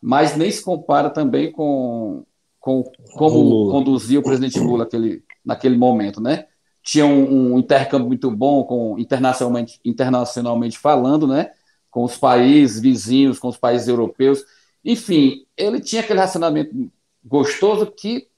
mas 0.00 0.36
nem 0.36 0.50
se 0.50 0.62
compara 0.62 1.10
também 1.10 1.50
com, 1.50 2.24
com 2.60 2.84
como 3.14 3.70
conduziu 3.70 4.20
o 4.20 4.22
presidente 4.22 4.60
Lula 4.60 4.84
aquele, 4.84 5.24
naquele 5.44 5.76
momento, 5.76 6.20
né? 6.20 6.46
Tinha 6.82 7.06
um, 7.06 7.54
um 7.54 7.58
intercâmbio 7.58 8.06
muito 8.06 8.30
bom, 8.30 8.64
com 8.64 8.98
internacionalmente, 8.98 9.80
internacionalmente 9.84 10.78
falando, 10.78 11.26
né? 11.26 11.50
Com 11.90 12.04
os 12.04 12.16
países 12.16 12.80
vizinhos, 12.80 13.38
com 13.38 13.48
os 13.48 13.56
países 13.56 13.88
europeus. 13.88 14.44
Enfim, 14.84 15.46
ele 15.56 15.80
tinha 15.80 16.02
aquele 16.02 16.18
relacionamento 16.18 16.90
gostoso 17.24 17.86
que 17.86 18.28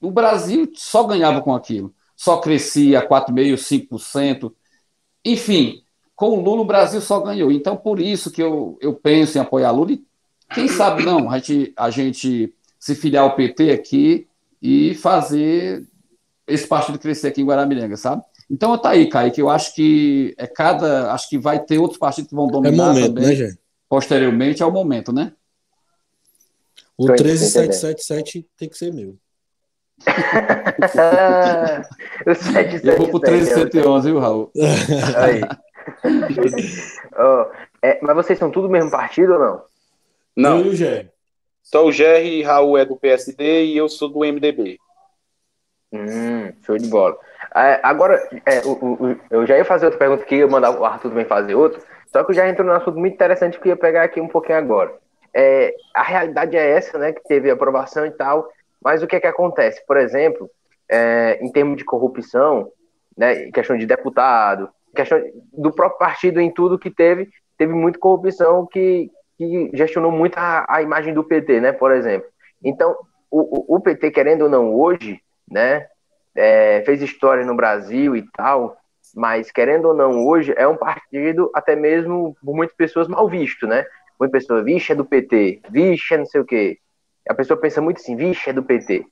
o 0.00 0.10
Brasil 0.10 0.70
só 0.74 1.04
ganhava 1.04 1.40
com 1.40 1.54
aquilo. 1.54 1.92
Só 2.14 2.38
crescia 2.38 3.06
4,5%, 3.06 3.88
5%. 3.88 4.52
Enfim, 5.24 5.82
com 6.14 6.30
o 6.30 6.40
Lula 6.40 6.62
o 6.62 6.66
Brasil 6.66 7.00
só 7.00 7.20
ganhou. 7.20 7.50
Então, 7.50 7.76
por 7.76 7.98
isso 7.98 8.30
que 8.30 8.42
eu, 8.42 8.78
eu 8.80 8.94
penso 8.94 9.36
em 9.36 9.40
apoiar 9.40 9.70
Lula. 9.70 9.92
E 9.92 10.04
quem 10.54 10.68
sabe 10.68 11.02
não, 11.04 11.30
a 11.30 11.38
gente, 11.38 11.72
a 11.76 11.90
gente 11.90 12.54
se 12.80 12.94
filiar 12.94 13.24
ao 13.24 13.36
PT 13.36 13.70
aqui 13.70 14.26
e 14.60 14.94
fazer 14.94 15.86
esse 16.48 16.66
partido 16.66 16.98
crescer 16.98 17.28
aqui 17.28 17.42
em 17.42 17.46
Guaramiranga, 17.46 17.96
sabe? 17.96 18.22
Então 18.50 18.76
tá 18.76 18.90
aí, 18.90 19.08
Kaique, 19.08 19.40
eu 19.40 19.48
acho 19.48 19.74
que 19.74 20.34
é 20.36 20.46
cada. 20.46 21.12
Acho 21.12 21.28
que 21.28 21.38
vai 21.38 21.60
ter 21.60 21.78
outros 21.78 21.98
partidos 21.98 22.30
que 22.30 22.34
vão 22.34 22.48
é 22.48 22.52
dominar 22.52 22.84
é 22.84 22.88
momento, 22.88 23.06
também. 23.06 23.26
Né, 23.26 23.34
Jé? 23.34 23.54
Posteriormente 23.88 24.62
é 24.62 24.66
o 24.66 24.72
momento, 24.72 25.12
né? 25.12 25.32
O 26.96 27.06
13777 27.06 28.46
tem 28.56 28.68
que 28.68 28.76
ser 28.76 28.92
meu. 28.92 29.16
o 32.26 32.34
777, 32.34 32.86
eu 32.86 32.96
vou 32.96 33.20
pro 33.20 33.30
1311, 33.30 34.10
viu, 34.10 34.18
Raul? 34.18 34.50
Aí. 35.16 35.42
oh, 37.18 37.46
é, 37.82 37.98
mas 38.02 38.16
vocês 38.16 38.38
são 38.38 38.50
tudo 38.50 38.66
do 38.66 38.72
mesmo 38.72 38.90
partido 38.90 39.34
ou 39.34 39.38
não? 39.38 39.62
Não. 40.36 40.58
Eu 40.60 40.66
e 40.66 40.68
o 40.70 40.76
Gé. 40.76 41.10
Só 41.70 41.86
o 41.86 41.92
Jerry, 41.92 42.42
Raul 42.42 42.76
é 42.76 42.84
do 42.84 42.96
PSD 42.96 43.66
e 43.66 43.76
eu 43.76 43.88
sou 43.88 44.08
do 44.08 44.24
MDB. 44.24 44.76
Hum, 45.92 46.52
show 46.66 46.76
de 46.76 46.88
bola. 46.88 47.16
É, 47.54 47.78
agora, 47.82 48.28
é, 48.44 48.60
o, 48.66 48.72
o, 48.72 49.20
eu 49.30 49.46
já 49.46 49.56
ia 49.56 49.64
fazer 49.64 49.86
outra 49.86 49.98
pergunta 49.98 50.24
que 50.24 50.34
ia 50.34 50.48
mandar 50.48 50.70
o 50.72 50.84
Arthur 50.84 51.10
também 51.10 51.24
fazer 51.24 51.54
outra, 51.54 51.80
só 52.08 52.24
que 52.24 52.32
já 52.32 52.48
entrou 52.48 52.66
num 52.66 52.74
assunto 52.74 52.98
muito 52.98 53.14
interessante 53.14 53.58
que 53.58 53.68
eu 53.68 53.70
ia 53.70 53.76
pegar 53.76 54.02
aqui 54.02 54.20
um 54.20 54.26
pouquinho 54.26 54.58
agora. 54.58 54.92
É, 55.32 55.72
a 55.94 56.02
realidade 56.02 56.56
é 56.56 56.70
essa, 56.70 56.98
né, 56.98 57.12
que 57.12 57.22
teve 57.22 57.48
aprovação 57.48 58.04
e 58.04 58.10
tal, 58.10 58.48
mas 58.82 59.00
o 59.00 59.06
que 59.06 59.14
é 59.14 59.20
que 59.20 59.28
acontece? 59.28 59.84
Por 59.86 59.96
exemplo, 59.96 60.50
é, 60.88 61.38
em 61.40 61.52
termos 61.52 61.76
de 61.76 61.84
corrupção, 61.84 62.72
né, 63.16 63.48
questão 63.52 63.78
de 63.78 63.86
deputado, 63.86 64.68
questão 64.92 65.22
do 65.52 65.70
próprio 65.70 65.98
partido 66.00 66.40
em 66.40 66.52
tudo 66.52 66.80
que 66.80 66.90
teve, 66.90 67.28
teve 67.56 67.72
muita 67.72 67.98
corrupção 68.00 68.66
que, 68.66 69.08
que 69.40 69.70
gestionou 69.72 70.12
muito 70.12 70.36
a, 70.36 70.66
a 70.68 70.82
imagem 70.82 71.14
do 71.14 71.24
PT, 71.24 71.60
né, 71.60 71.72
por 71.72 71.92
exemplo. 71.92 72.28
Então, 72.62 72.94
o, 73.30 73.76
o 73.76 73.80
PT, 73.80 74.10
querendo 74.10 74.42
ou 74.42 74.48
não, 74.50 74.74
hoje, 74.74 75.18
né? 75.50 75.86
É, 76.34 76.82
fez 76.82 77.00
história 77.02 77.44
no 77.44 77.56
Brasil 77.56 78.14
e 78.14 78.24
tal, 78.32 78.76
mas 79.14 79.50
querendo 79.50 79.86
ou 79.86 79.94
não, 79.94 80.24
hoje 80.26 80.54
é 80.56 80.68
um 80.68 80.76
partido 80.76 81.50
até 81.54 81.74
mesmo 81.74 82.36
por 82.44 82.54
muitas 82.54 82.76
pessoas 82.76 83.08
mal 83.08 83.28
visto, 83.28 83.66
né? 83.66 83.84
Muita 84.18 84.32
pessoa, 84.32 84.62
vixe, 84.62 84.92
é 84.92 84.94
do 84.94 85.04
PT, 85.04 85.62
vixe, 85.70 86.14
é 86.14 86.18
não 86.18 86.26
sei 86.26 86.40
o 86.40 86.44
quê. 86.44 86.78
A 87.28 87.34
pessoa 87.34 87.58
pensa 87.58 87.80
muito 87.80 87.98
assim, 87.98 88.14
vixe, 88.14 88.50
é 88.50 88.52
do 88.52 88.62
PT. 88.62 89.04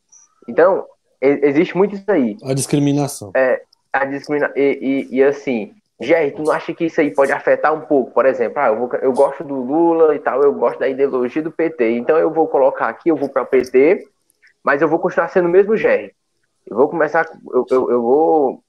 Então, 0.46 0.86
existe 1.20 1.76
muito 1.76 1.96
isso 1.96 2.10
aí. 2.10 2.36
A 2.44 2.54
discriminação. 2.54 3.32
É, 3.34 3.62
a 3.92 4.04
discriminação. 4.04 4.54
E, 4.56 5.06
e, 5.10 5.16
e, 5.16 5.22
assim, 5.24 5.74
Jerry, 6.00 6.30
tu 6.30 6.42
não 6.42 6.52
acha 6.52 6.72
que 6.72 6.84
isso 6.84 7.00
aí 7.00 7.12
pode 7.12 7.32
afetar 7.32 7.74
um 7.74 7.80
pouco? 7.80 8.12
Por 8.12 8.24
exemplo, 8.24 8.60
ah, 8.60 8.68
eu, 8.68 8.76
vou, 8.76 8.90
eu 9.02 9.12
gosto 9.12 9.42
do 9.42 9.54
Lula 9.54 10.14
e 10.14 10.20
tal, 10.20 10.42
eu 10.42 10.52
gosto 10.52 10.78
da 10.78 10.88
ideologia 10.88 11.42
do 11.42 11.50
PT, 11.50 11.90
então 11.90 12.16
eu 12.16 12.30
vou 12.30 12.46
colocar 12.46 12.88
aqui, 12.88 13.08
eu 13.08 13.16
vou 13.16 13.28
para 13.28 13.42
o 13.42 13.46
PT, 13.46 14.06
mas 14.62 14.80
eu 14.80 14.88
vou 14.88 15.00
continuar 15.00 15.28
sendo 15.28 15.46
o 15.46 15.50
mesmo 15.50 15.76
Jerry. 15.76 16.14
Eu 16.66 16.76
vou 16.76 16.88
começar, 16.88 17.26
eu, 17.52 17.66
eu, 17.70 17.90
eu 17.90 18.02
vou 18.02 18.62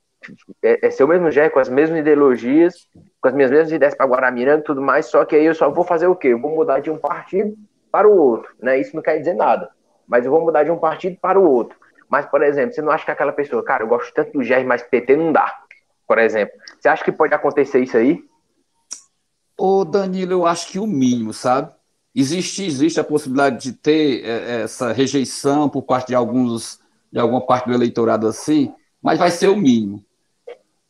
é, 0.64 0.88
é 0.88 0.90
ser 0.90 1.04
o 1.04 1.08
mesmo 1.08 1.30
jeito, 1.30 1.54
com 1.54 1.60
as 1.60 1.70
mesmas 1.70 2.00
ideologias, 2.00 2.88
com 3.22 3.28
as 3.28 3.34
minhas 3.34 3.52
mesmas 3.52 3.72
ideias 3.72 3.96
para 3.96 4.08
Guaramiranga 4.08 4.62
e 4.62 4.66
tudo 4.66 4.82
mais, 4.82 5.06
só 5.06 5.24
que 5.24 5.36
aí 5.36 5.46
eu 5.46 5.54
só 5.54 5.70
vou 5.70 5.84
fazer 5.84 6.08
o 6.08 6.16
quê? 6.16 6.30
Eu 6.30 6.42
vou 6.42 6.56
mudar 6.56 6.80
de 6.80 6.90
um 6.90 6.98
partido 6.98 7.56
para 7.92 8.08
o 8.08 8.18
outro, 8.18 8.54
né? 8.60 8.80
Isso 8.80 8.96
não 8.96 9.04
quer 9.04 9.18
dizer 9.18 9.34
nada, 9.34 9.70
mas 10.08 10.26
eu 10.26 10.32
vou 10.32 10.42
mudar 10.42 10.64
de 10.64 10.72
um 10.72 10.78
partido 10.78 11.18
para 11.22 11.40
o 11.40 11.48
outro. 11.50 11.78
Mas, 12.10 12.26
por 12.26 12.42
exemplo, 12.42 12.74
você 12.74 12.82
não 12.82 12.92
acha 12.92 13.06
que 13.06 13.12
aquela 13.12 13.32
pessoa, 13.32 13.64
cara, 13.64 13.84
eu 13.84 13.88
gosto 13.88 14.12
tanto 14.14 14.32
do 14.32 14.40
GR, 14.40 14.66
mas 14.66 14.82
PT 14.82 15.16
não 15.16 15.32
dá, 15.32 15.60
por 16.10 16.18
exemplo. 16.18 16.58
Você 16.80 16.90
acha 16.90 17.04
que 17.04 17.12
pode 17.12 17.36
acontecer 17.36 17.84
isso 17.84 17.96
aí? 17.96 18.20
Ô, 19.56 19.86
Danilo, 19.86 20.32
eu 20.32 20.48
acho 20.48 20.68
que 20.70 20.80
o 20.80 20.88
mínimo, 20.88 21.32
sabe? 21.32 21.72
Existe, 22.16 22.66
existe 22.66 23.00
a 23.00 23.04
possibilidade 23.04 23.62
de 23.62 23.74
ter 23.74 24.26
é, 24.26 24.62
essa 24.64 24.92
rejeição 24.92 25.70
por 25.70 25.84
parte 25.84 26.08
de 26.08 26.16
alguns 26.16 26.80
de 27.12 27.20
alguma 27.20 27.46
parte 27.46 27.68
do 27.68 27.74
eleitorado 27.74 28.28
assim, 28.28 28.74
mas 29.02 29.20
vai 29.20 29.30
ser 29.30 29.50
o 29.50 29.56
mínimo. 29.56 30.04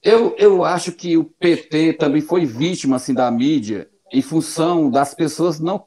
Eu, 0.02 0.36
eu 0.38 0.64
acho 0.64 0.94
que 0.94 1.18
o 1.18 1.26
PT 1.26 1.94
também 1.94 2.22
foi 2.22 2.46
vítima 2.46 2.96
assim 2.96 3.14
da 3.14 3.30
mídia 3.30 3.90
em 4.14 4.22
função 4.22 4.90
das 4.90 5.14
pessoas 5.14 5.60
não 5.60 5.86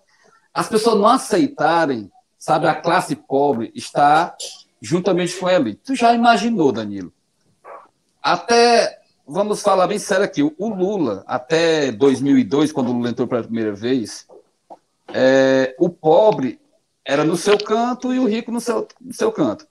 as 0.53 0.69
pessoas 0.69 0.99
não 0.99 1.07
aceitarem, 1.07 2.13
sabe, 2.39 2.67
a 2.67 2.75
classe 2.75 3.17
pobre 3.17 3.73
está 3.75 4.37
juntamente 4.83 5.35
com 5.39 5.49
ele. 5.49 5.75
Tu 5.77 5.95
já 5.95 6.13
imaginou, 6.13 6.71
Danilo? 6.71 7.11
Até, 8.23 9.02
vamos 9.27 9.63
falar 9.63 9.87
bem 9.87 9.99
sério 9.99 10.25
aqui, 10.25 10.43
o 10.43 10.69
Lula, 10.69 11.25
até 11.27 11.93
2002, 11.93 12.73
quando 12.73 12.89
o 12.89 12.93
Lula 12.93 13.11
entrou 13.11 13.29
pela 13.29 13.43
primeira 13.43 13.73
vez, 13.73 14.27
é, 15.13 15.75
o 15.79 15.89
pobre 15.89 16.61
era 17.05 17.25
no 17.25 17.37
seu 17.37 17.59
canto 17.59 18.13
e 18.13 18.19
o 18.19 18.27
rico 18.27 18.53
no 18.53 18.61
seu, 18.61 18.87
no 19.01 19.13
seu 19.13 19.33
canto. 19.33 19.67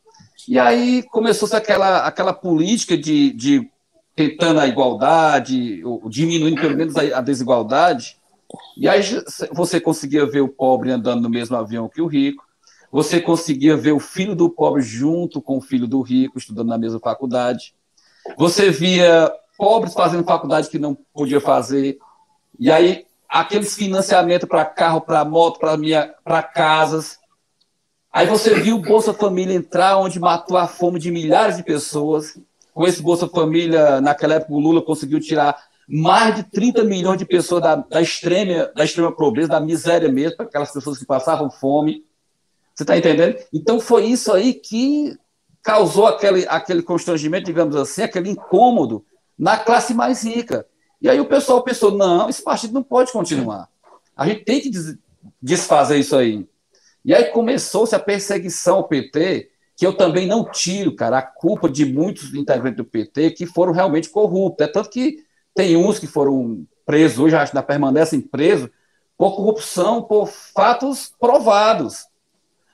E 0.47 0.58
aí 0.58 1.04
começou-se 1.04 1.56
aquela, 1.56 2.06
aquela 2.06 2.34
política 2.34 2.97
de, 2.97 3.32
de 3.34 3.70
tentando 4.16 4.60
a 4.60 4.68
igualdade, 4.68 5.84
diminuindo 6.08 6.60
pelo 6.60 6.76
menos 6.76 6.95
a, 6.95 7.20
a 7.20 7.22
desigualdade, 7.22 8.18
e 8.76 8.88
aí 8.88 9.02
você 9.54 9.80
conseguia 9.80 10.26
ver 10.26 10.41
o 10.41 10.49
pobre 10.49 10.91
andando 10.91 11.22
no 11.22 11.30
mesmo 11.30 11.56
avião 11.56 11.88
que 11.88 12.02
o 12.02 12.08
rico, 12.08 12.43
você 12.91 13.22
conseguia 13.22 13.78
ver 13.78 13.93
o 13.93 13.99
filho 13.99 14.36
do 14.36 14.49
pobre 14.49 14.82
junto 14.82 15.41
com 15.41 15.58
o 15.58 15.62
filho 15.62 15.88
do 15.88 16.02
rico, 16.02 16.38
estudando 16.38 16.68
na 16.68 16.78
mesma 16.78 16.99
faculdade. 16.99 17.74
Você 18.38 18.69
via 18.69 19.32
pobres 19.57 19.93
fazendo 19.93 20.24
faculdade 20.24 20.69
que 20.69 20.80
não 20.80 20.97
podia 21.13 21.39
fazer. 21.39 21.97
E 22.59 22.72
aí, 22.72 23.05
aqueles 23.30 23.76
financiamentos 23.76 24.47
para 24.47 24.65
carro, 24.65 25.01
para 25.01 25.24
moto, 25.24 25.59
para 25.59 26.43
casas. 26.43 27.19
Aí 28.11 28.28
você 28.28 28.55
viu 28.55 28.76
o 28.76 28.82
Bolsa 28.82 29.13
Família 29.13 29.55
entrar, 29.55 29.97
onde 29.97 30.19
matou 30.19 30.57
a 30.57 30.67
fome 30.67 30.99
de 30.99 31.11
milhares 31.11 31.57
de 31.57 31.63
pessoas. 31.63 32.38
Com 32.74 32.86
esse 32.86 33.01
Bolsa 33.01 33.28
Família, 33.28 34.01
naquela 34.01 34.36
época, 34.36 34.53
o 34.53 34.59
Lula 34.59 34.82
conseguiu 34.82 35.19
tirar 35.19 35.57
mais 35.88 36.36
de 36.36 36.43
30 36.43 36.84
milhões 36.84 37.17
de 37.17 37.26
pessoas 37.26 37.61
da, 37.61 37.76
da, 37.76 38.01
extrema, 38.01 38.72
da 38.76 38.84
extrema 38.84 39.11
pobreza, 39.11 39.49
da 39.49 39.59
miséria 39.59 40.09
mesmo, 40.11 40.41
aquelas 40.41 40.72
pessoas 40.72 40.97
que 40.97 41.05
passavam 41.05 41.49
fome. 41.49 42.03
Você 42.74 42.84
está 42.84 42.97
entendendo? 42.97 43.38
Então 43.53 43.80
foi 43.80 44.05
isso 44.05 44.32
aí 44.32 44.53
que 44.53 45.17
causou 45.64 46.07
aquele, 46.07 46.45
aquele 46.47 46.82
constrangimento, 46.82 47.45
digamos 47.45 47.76
assim, 47.76 48.03
aquele 48.03 48.30
incômodo 48.30 49.05
na 49.38 49.57
classe 49.57 49.93
mais 49.93 50.24
rica. 50.24 50.66
E 51.01 51.09
aí 51.09 51.20
o 51.20 51.26
pessoal 51.26 51.64
pensou: 51.64 51.91
não, 51.91 52.30
esse 52.30 52.43
partido 52.43 52.74
não 52.74 52.84
pode 52.84 53.12
continuar. 53.12 53.70
A 54.16 54.28
gente 54.28 54.43
tem 54.43 54.62
que 54.62 54.72
desfazer 55.41 55.97
isso 55.97 56.16
aí. 56.16 56.47
E 57.03 57.14
aí 57.14 57.26
começou-se 57.26 57.95
a 57.95 57.99
perseguição 57.99 58.78
ao 58.78 58.88
PT, 58.88 59.49
que 59.76 59.86
eu 59.86 59.97
também 59.97 60.28
não 60.28 60.45
tiro, 60.49 60.95
cara, 60.95 61.18
a 61.18 61.22
culpa 61.24 61.68
de 61.68 61.86
muitos 61.86 62.34
integrantes 62.36 62.78
do 62.78 62.86
PT 62.86 63.32
que 63.32 63.47
foram 63.47 63.72
realmente 63.72 64.09
corruptos. 64.09 64.68
É 64.68 64.72
tanto 64.72 64.89
que 64.89 65.26
tem 65.55 65.76
uns 65.76 65.97
que 65.97 66.05
foram 66.05 66.66
presos, 66.86 67.18
hoje 67.18 67.36
ainda 67.36 67.64
permanecem 67.64 68.22
presos, 68.22 68.70
por 69.18 69.36
corrupção, 69.36 70.03
por 70.03 70.28
fatos 70.28 71.12
provados. 71.20 72.05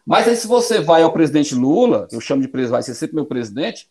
Mas 0.07 0.25
aí, 0.25 0.37
se 0.37 0.47
você 0.47 0.79
vai 0.79 1.03
ao 1.03 1.11
presidente 1.11 1.53
Lula, 1.53 2.07
eu 2.13 2.21
chamo 2.21 2.41
de 2.41 2.47
presidente, 2.47 2.71
vai 2.71 2.81
ser 2.81 2.95
sempre 2.95 3.17
meu 3.17 3.25
presidente, 3.25 3.89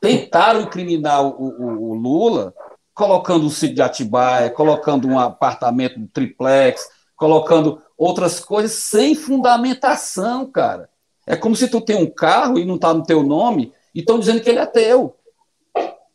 tentaram 0.00 0.62
incriminar 0.62 1.22
o, 1.22 1.28
o, 1.28 1.90
o 1.90 1.94
Lula 1.94 2.54
colocando 2.94 3.44
um 3.44 3.50
sítio 3.50 3.74
de 3.74 3.82
Atibaia, 3.82 4.48
colocando 4.48 5.06
um 5.06 5.18
apartamento 5.18 6.00
triplex, 6.10 6.88
colocando 7.14 7.82
outras 7.98 8.40
coisas 8.40 8.72
sem 8.72 9.14
fundamentação, 9.14 10.50
cara. 10.50 10.88
É 11.26 11.36
como 11.36 11.54
se 11.54 11.68
tu 11.68 11.82
tem 11.82 11.96
um 11.96 12.10
carro 12.10 12.58
e 12.58 12.64
não 12.64 12.76
está 12.76 12.94
no 12.94 13.02
teu 13.02 13.22
nome 13.22 13.74
e 13.94 14.00
estão 14.00 14.18
dizendo 14.18 14.40
que 14.40 14.48
ele 14.48 14.58
é 14.58 14.66
teu. 14.66 15.14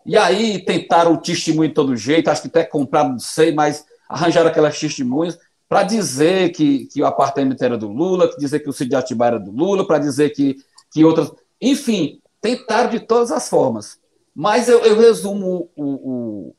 E 0.04 0.18
aí 0.18 0.66
tentaram 0.66 1.16
testemunho 1.16 1.70
de 1.70 1.76
todo 1.76 1.96
jeito, 1.96 2.28
acho 2.30 2.42
que 2.42 2.48
até 2.48 2.64
compraram, 2.64 3.12
não 3.12 3.20
sei, 3.20 3.54
mas 3.54 3.86
arranjaram 4.10 4.50
aquelas 4.50 4.80
testemunhas 4.80 5.38
para 5.70 5.84
dizer 5.84 6.50
que, 6.50 6.88
que 6.88 7.00
o 7.00 7.06
apartamento 7.06 7.62
era 7.62 7.78
do 7.78 7.88
Lula, 7.88 8.28
para 8.28 8.38
dizer 8.38 8.60
que 8.60 8.70
o 8.70 8.74
de 8.74 8.96
Atibaia 8.96 9.30
era 9.30 9.40
do 9.40 9.52
Lula, 9.52 9.86
para 9.86 10.00
dizer 10.00 10.32
que, 10.32 10.58
que 10.92 11.06
outras. 11.06 11.32
Enfim, 11.62 12.20
tentaram 12.42 12.90
de 12.90 13.00
todas 13.00 13.32
as 13.32 13.48
formas. 13.48 14.00
Mas 14.36 14.68
eu, 14.68 14.80
eu 14.80 14.98
resumo 14.98 15.70
o, 15.76 15.86
o, 15.86 16.56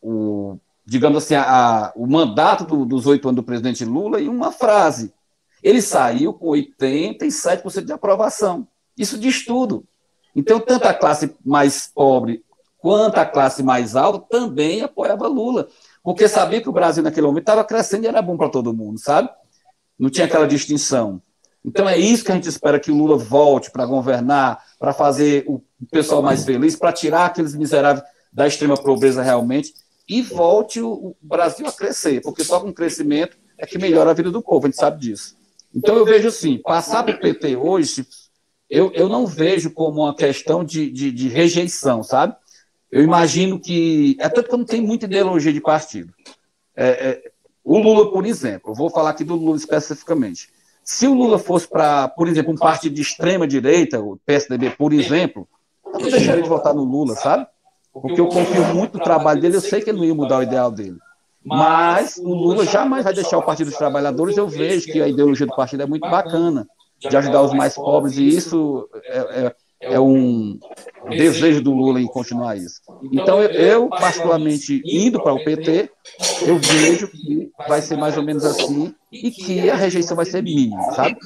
o, 0.00 0.58
digamos 0.86 1.24
assim, 1.24 1.34
a, 1.34 1.92
o 1.96 2.06
mandato 2.06 2.64
do, 2.64 2.84
dos 2.84 3.06
oito 3.06 3.28
anos 3.28 3.36
do 3.36 3.42
presidente 3.42 3.84
Lula 3.84 4.20
em 4.20 4.28
uma 4.28 4.52
frase. 4.52 5.12
Ele 5.60 5.82
saiu 5.82 6.32
com 6.32 6.50
87% 6.50 7.84
de 7.84 7.92
aprovação. 7.92 8.68
Isso 8.96 9.18
diz 9.18 9.44
tudo. 9.44 9.84
Então, 10.36 10.60
tanto 10.60 10.86
a 10.86 10.94
classe 10.94 11.34
mais 11.44 11.90
pobre 11.92 12.44
quanto 12.78 13.18
a 13.18 13.26
classe 13.26 13.64
mais 13.64 13.96
alta 13.96 14.24
também 14.30 14.82
apoiava 14.82 15.26
Lula 15.26 15.66
porque 16.06 16.28
sabia 16.28 16.60
que 16.60 16.68
o 16.68 16.72
Brasil 16.72 17.02
naquele 17.02 17.26
momento 17.26 17.42
estava 17.42 17.64
crescendo 17.64 18.04
e 18.04 18.06
era 18.06 18.22
bom 18.22 18.36
para 18.36 18.48
todo 18.48 18.72
mundo, 18.72 18.96
sabe? 18.96 19.28
Não 19.98 20.08
tinha 20.08 20.24
aquela 20.24 20.46
distinção. 20.46 21.20
Então 21.64 21.88
é 21.88 21.98
isso 21.98 22.24
que 22.24 22.30
a 22.30 22.34
gente 22.36 22.48
espera 22.48 22.78
que 22.78 22.92
o 22.92 22.94
Lula 22.94 23.16
volte 23.16 23.72
para 23.72 23.84
governar, 23.84 24.62
para 24.78 24.92
fazer 24.92 25.44
o 25.48 25.60
pessoal 25.90 26.22
mais 26.22 26.44
feliz, 26.44 26.76
para 26.76 26.92
tirar 26.92 27.26
aqueles 27.26 27.56
miseráveis 27.56 28.06
da 28.32 28.46
extrema 28.46 28.76
pobreza 28.76 29.20
realmente 29.20 29.74
e 30.08 30.22
volte 30.22 30.80
o 30.80 31.16
Brasil 31.20 31.66
a 31.66 31.72
crescer, 31.72 32.22
porque 32.22 32.44
só 32.44 32.60
com 32.60 32.72
crescimento 32.72 33.36
é 33.58 33.66
que 33.66 33.76
melhora 33.76 34.12
a 34.12 34.14
vida 34.14 34.30
do 34.30 34.40
povo, 34.40 34.64
a 34.64 34.70
gente 34.70 34.78
sabe 34.78 35.00
disso. 35.00 35.36
Então 35.74 35.96
eu 35.96 36.04
vejo 36.04 36.28
assim, 36.28 36.58
passar 36.58 37.02
para 37.02 37.16
o 37.16 37.20
PT 37.20 37.56
hoje, 37.56 38.06
eu, 38.70 38.92
eu 38.92 39.08
não 39.08 39.26
vejo 39.26 39.72
como 39.72 40.02
uma 40.02 40.14
questão 40.14 40.62
de, 40.62 40.88
de, 40.88 41.10
de 41.10 41.26
rejeição, 41.26 42.04
sabe? 42.04 42.36
Eu 42.96 43.02
imagino 43.02 43.60
que. 43.60 44.16
É 44.18 44.26
tanto 44.26 44.48
que 44.48 44.54
eu 44.54 44.58
não 44.58 44.64
tenho 44.64 44.86
muita 44.86 45.04
ideologia 45.04 45.52
de 45.52 45.60
partido. 45.60 46.14
É, 46.74 46.88
é, 46.88 47.30
o 47.62 47.78
Lula, 47.78 48.10
por 48.10 48.24
exemplo, 48.24 48.70
eu 48.70 48.74
vou 48.74 48.88
falar 48.88 49.10
aqui 49.10 49.22
do 49.22 49.34
Lula 49.36 49.58
especificamente. 49.58 50.48
Se 50.82 51.06
o 51.06 51.12
Lula 51.12 51.38
fosse 51.38 51.68
para, 51.68 52.08
por 52.08 52.26
exemplo, 52.26 52.54
um 52.54 52.56
partido 52.56 52.94
de 52.94 53.02
extrema 53.02 53.46
direita, 53.46 54.00
o 54.00 54.16
PSDB, 54.24 54.70
por 54.70 54.94
exemplo, 54.94 55.46
eu 55.84 56.00
não 56.00 56.10
deixaria 56.10 56.42
de 56.42 56.48
votar 56.48 56.72
no 56.72 56.84
Lula, 56.84 57.14
sabe? 57.16 57.46
Porque 57.92 58.18
eu 58.18 58.28
confio 58.28 58.64
muito 58.74 58.96
no 58.96 59.04
trabalho 59.04 59.42
dele, 59.42 59.56
eu 59.56 59.60
sei 59.60 59.82
que 59.82 59.90
ele 59.90 59.98
não 59.98 60.04
ia 60.06 60.14
mudar 60.14 60.38
o 60.38 60.42
ideal 60.42 60.70
dele. 60.70 60.96
Mas 61.44 62.16
o 62.16 62.32
Lula 62.32 62.64
jamais 62.64 63.04
vai 63.04 63.12
deixar 63.12 63.36
o 63.36 63.42
Partido 63.42 63.68
dos 63.68 63.78
Trabalhadores, 63.78 64.38
eu 64.38 64.48
vejo 64.48 64.90
que 64.90 65.02
a 65.02 65.08
ideologia 65.08 65.46
do 65.46 65.54
partido 65.54 65.82
é 65.82 65.86
muito 65.86 66.08
bacana, 66.08 66.66
de 66.98 67.14
ajudar 67.14 67.42
os 67.42 67.52
mais 67.52 67.74
pobres, 67.74 68.16
e 68.16 68.26
isso 68.26 68.88
é, 69.04 69.54
é 69.80 70.00
um 70.00 70.58
desejo 71.10 71.62
do 71.62 71.72
Lula 71.72 72.00
em 72.00 72.06
continuar 72.06 72.56
isso. 72.56 72.80
Então, 73.12 73.42
eu, 73.42 73.88
particularmente, 73.88 74.82
indo 74.84 75.22
para 75.22 75.34
o 75.34 75.44
PT, 75.44 75.90
eu 76.46 76.58
vejo 76.58 77.08
que 77.08 77.50
vai 77.68 77.82
ser 77.82 77.96
mais 77.96 78.16
ou 78.16 78.22
menos 78.22 78.44
assim 78.44 78.94
e 79.12 79.30
que 79.30 79.68
a 79.68 79.76
rejeição 79.76 80.16
vai 80.16 80.24
ser 80.24 80.42
mínima, 80.42 80.80
sabe? 80.92 81.16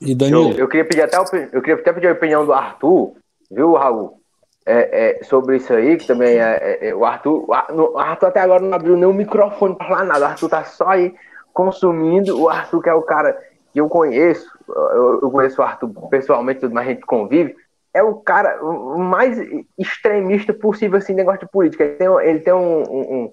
E 0.00 0.14
Danilo? 0.14 0.52
Eu, 0.52 0.58
eu, 0.58 0.68
queria 0.68 0.84
pedir 0.84 1.02
até, 1.02 1.18
eu 1.18 1.60
queria 1.60 1.74
até 1.74 1.92
pedir 1.92 2.08
a 2.08 2.12
opinião 2.12 2.44
do 2.44 2.52
Arthur, 2.52 3.14
viu, 3.50 3.74
Raul? 3.74 4.18
É, 4.66 5.20
é, 5.20 5.24
sobre 5.24 5.56
isso 5.56 5.72
aí, 5.72 5.96
que 5.96 6.06
também 6.06 6.36
é, 6.38 6.78
é, 6.80 6.88
é 6.88 6.94
o 6.94 7.04
Arthur. 7.04 7.44
O 7.48 7.98
Arthur 7.98 8.26
até 8.26 8.40
agora 8.40 8.62
não 8.62 8.74
abriu 8.74 8.96
nenhum 8.96 9.12
microfone 9.12 9.74
para 9.74 9.88
falar 9.88 10.04
nada. 10.04 10.26
O 10.26 10.28
Arthur 10.28 10.48
tá 10.48 10.64
só 10.64 10.88
aí 10.88 11.14
consumindo. 11.52 12.40
O 12.40 12.48
Arthur, 12.48 12.82
que 12.82 12.88
é 12.88 12.94
o 12.94 13.02
cara 13.02 13.36
que 13.72 13.80
eu 13.80 13.88
conheço, 13.88 14.50
eu, 14.68 15.30
conheço 15.30 15.60
o 15.60 15.64
Arthur 15.64 15.90
pessoalmente, 16.08 16.60
tudo 16.60 16.74
mais 16.74 16.88
a 16.88 16.92
gente 16.92 17.06
convive, 17.06 17.56
é 17.92 18.02
o 18.02 18.14
cara 18.14 18.60
mais 18.96 19.38
extremista 19.78 20.52
possível, 20.52 20.98
assim, 20.98 21.12
negócio 21.12 21.40
de 21.40 21.50
política. 21.50 21.84
Ele 21.84 21.94
tem, 21.94 22.08
ele 22.22 22.40
tem 22.40 22.52
um, 22.52 22.82
um, 22.82 23.32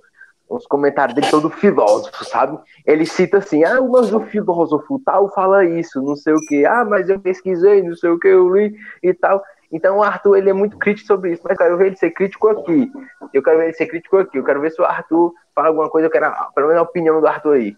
uns 0.50 0.66
comentários 0.66 1.16
dele 1.16 1.30
todo 1.30 1.50
filósofo, 1.50 2.26
sabe? 2.26 2.58
Ele 2.86 3.06
cita 3.06 3.38
assim, 3.38 3.64
ah, 3.64 3.82
mas 3.82 4.14
o 4.14 4.22
filósofo 4.22 5.00
tal 5.06 5.32
fala 5.34 5.66
isso, 5.66 6.02
não 6.02 6.16
sei 6.16 6.34
o 6.34 6.42
que, 6.48 6.66
ah, 6.66 6.86
mas 6.86 7.10
eu 7.10 7.20
pesquisei, 7.20 7.84
não 7.84 7.96
sei 7.96 8.10
o 8.10 8.20
que, 8.20 8.28
eu 8.28 8.50
li 8.54 8.76
e 9.04 9.14
tal. 9.14 9.44
Então 9.72 9.98
o 9.98 10.04
Arthur, 10.04 10.38
ele 10.38 10.50
é 10.50 10.54
muito 10.54 10.78
crítico 10.78 11.08
sobre 11.08 11.34
isso, 11.34 11.42
mas 11.44 11.52
eu 11.52 11.58
quero 11.58 11.78
ver 11.78 11.88
ele 11.88 11.98
ser 11.98 12.12
crítico 12.12 12.48
aqui. 12.48 12.92
Eu 13.34 13.44
quero 13.44 13.58
ver 13.58 13.66
ele 13.66 13.74
ser 13.74 13.88
crítico 13.88 14.18
aqui. 14.18 14.38
Eu 14.38 14.44
quero 14.44 14.62
ver 14.62 14.72
se 14.72 14.82
o 14.82 14.86
Arthur 14.86 15.34
fala 15.54 15.68
alguma 15.68 15.90
coisa, 15.90 16.08
eu 16.08 16.12
quero, 16.12 16.32
pelo 16.56 16.68
menos 16.68 16.82
a 16.82 16.86
opinião 16.86 17.20
do 17.20 17.28
Arthur 17.28 17.56
aí. 17.56 17.78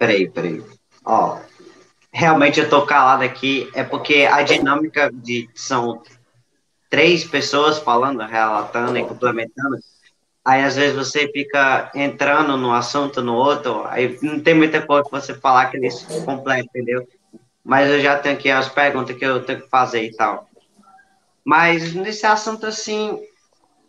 Peraí, 0.00 0.30
peraí. 0.30 0.64
Ó, 1.04 1.38
realmente 2.10 2.58
eu 2.58 2.70
tô 2.70 2.86
calado 2.86 3.22
aqui, 3.22 3.70
é 3.74 3.84
porque 3.84 4.26
a 4.26 4.40
dinâmica 4.40 5.10
de 5.12 5.46
são 5.54 6.02
três 6.88 7.22
pessoas 7.22 7.78
falando, 7.78 8.20
relatando 8.20 8.96
e 8.96 9.04
complementando. 9.04 9.76
Aí 10.42 10.62
às 10.62 10.74
vezes 10.74 10.96
você 10.96 11.30
fica 11.30 11.90
entrando 11.94 12.56
no 12.56 12.72
assunto 12.72 13.20
no 13.20 13.34
outro, 13.34 13.84
aí 13.88 14.18
não 14.22 14.40
tem 14.40 14.54
muita 14.54 14.80
coisa 14.80 15.06
pra 15.06 15.20
você 15.20 15.34
falar 15.34 15.66
que 15.66 15.76
eles 15.76 16.02
completam, 16.24 16.64
entendeu? 16.64 17.06
Mas 17.62 17.90
eu 17.90 18.00
já 18.00 18.18
tenho 18.18 18.36
aqui 18.36 18.50
as 18.50 18.70
perguntas 18.70 19.14
que 19.14 19.24
eu 19.26 19.44
tenho 19.44 19.60
que 19.60 19.68
fazer 19.68 20.02
e 20.02 20.16
tal. 20.16 20.48
Mas 21.44 21.92
nesse 21.92 22.24
assunto 22.24 22.64
assim, 22.64 23.22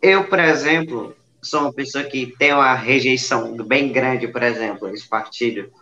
eu, 0.02 0.24
por 0.24 0.38
exemplo, 0.38 1.16
sou 1.40 1.62
uma 1.62 1.72
pessoa 1.72 2.04
que 2.04 2.26
tem 2.38 2.52
uma 2.52 2.74
rejeição 2.74 3.56
bem 3.56 3.90
grande, 3.90 4.28
por 4.28 4.42
exemplo, 4.42 4.90
esse 4.90 5.08
partido 5.08 5.72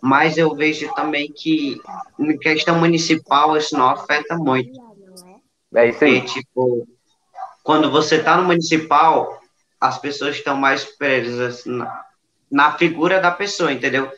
mas 0.00 0.36
eu 0.36 0.54
vejo 0.54 0.92
também 0.94 1.30
que 1.32 1.80
em 2.18 2.38
questão 2.38 2.78
municipal 2.78 3.56
isso 3.56 3.76
não 3.76 3.90
afeta 3.90 4.36
muito. 4.36 4.78
É 5.74 5.88
isso 5.88 6.04
aí. 6.04 6.20
Porque, 6.20 6.40
tipo, 6.40 6.88
quando 7.62 7.90
você 7.90 8.16
está 8.16 8.36
no 8.36 8.44
municipal, 8.44 9.40
as 9.80 9.98
pessoas 9.98 10.36
estão 10.36 10.56
mais 10.56 10.84
presas 10.84 11.64
na, 11.64 12.04
na 12.50 12.72
figura 12.72 13.20
da 13.20 13.30
pessoa, 13.30 13.72
entendeu? 13.72 14.10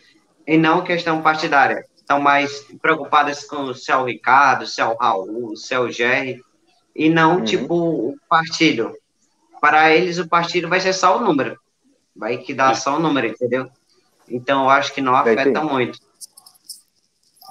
e 0.46 0.56
não 0.56 0.84
questão 0.84 1.22
partidária. 1.22 1.84
Estão 1.96 2.20
mais 2.20 2.66
preocupadas 2.80 3.44
com 3.44 3.72
se 3.74 3.90
é 3.90 3.96
o 3.96 4.04
Ricardo, 4.04 4.66
se 4.66 4.80
é 4.80 4.84
o 4.84 4.96
Raul, 4.96 5.56
se 5.56 5.74
é 5.74 5.78
o 5.78 5.90
Jerry, 5.90 6.40
e 6.94 7.08
não, 7.08 7.36
uhum. 7.36 7.44
tipo, 7.44 7.74
o 7.74 8.16
partido. 8.28 8.94
Para 9.60 9.94
eles, 9.94 10.18
o 10.18 10.28
partido 10.28 10.68
vai 10.68 10.80
ser 10.80 10.92
só 10.92 11.16
o 11.16 11.24
número. 11.24 11.58
Vai 12.14 12.38
que 12.38 12.52
dá 12.52 12.74
só 12.74 12.96
o 12.96 13.00
número, 13.00 13.28
entendeu? 13.28 13.70
Então, 14.34 14.64
eu 14.64 14.70
acho 14.70 14.94
que 14.94 15.00
não 15.00 15.14
afeta 15.14 15.62
muito. 15.62 15.98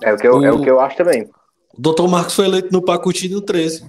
É 0.04 0.14
o, 0.14 0.18
que 0.18 0.28
eu, 0.28 0.38
o... 0.38 0.46
é 0.46 0.52
o 0.52 0.62
que 0.62 0.70
eu 0.70 0.80
acho 0.80 0.98
também. 0.98 1.30
O 1.74 1.82
doutor 1.82 2.08
Marcos 2.08 2.36
foi 2.36 2.46
eleito 2.46 2.70
no 2.72 2.84
pacotinho 2.84 3.36
do 3.36 3.42
13. 3.42 3.86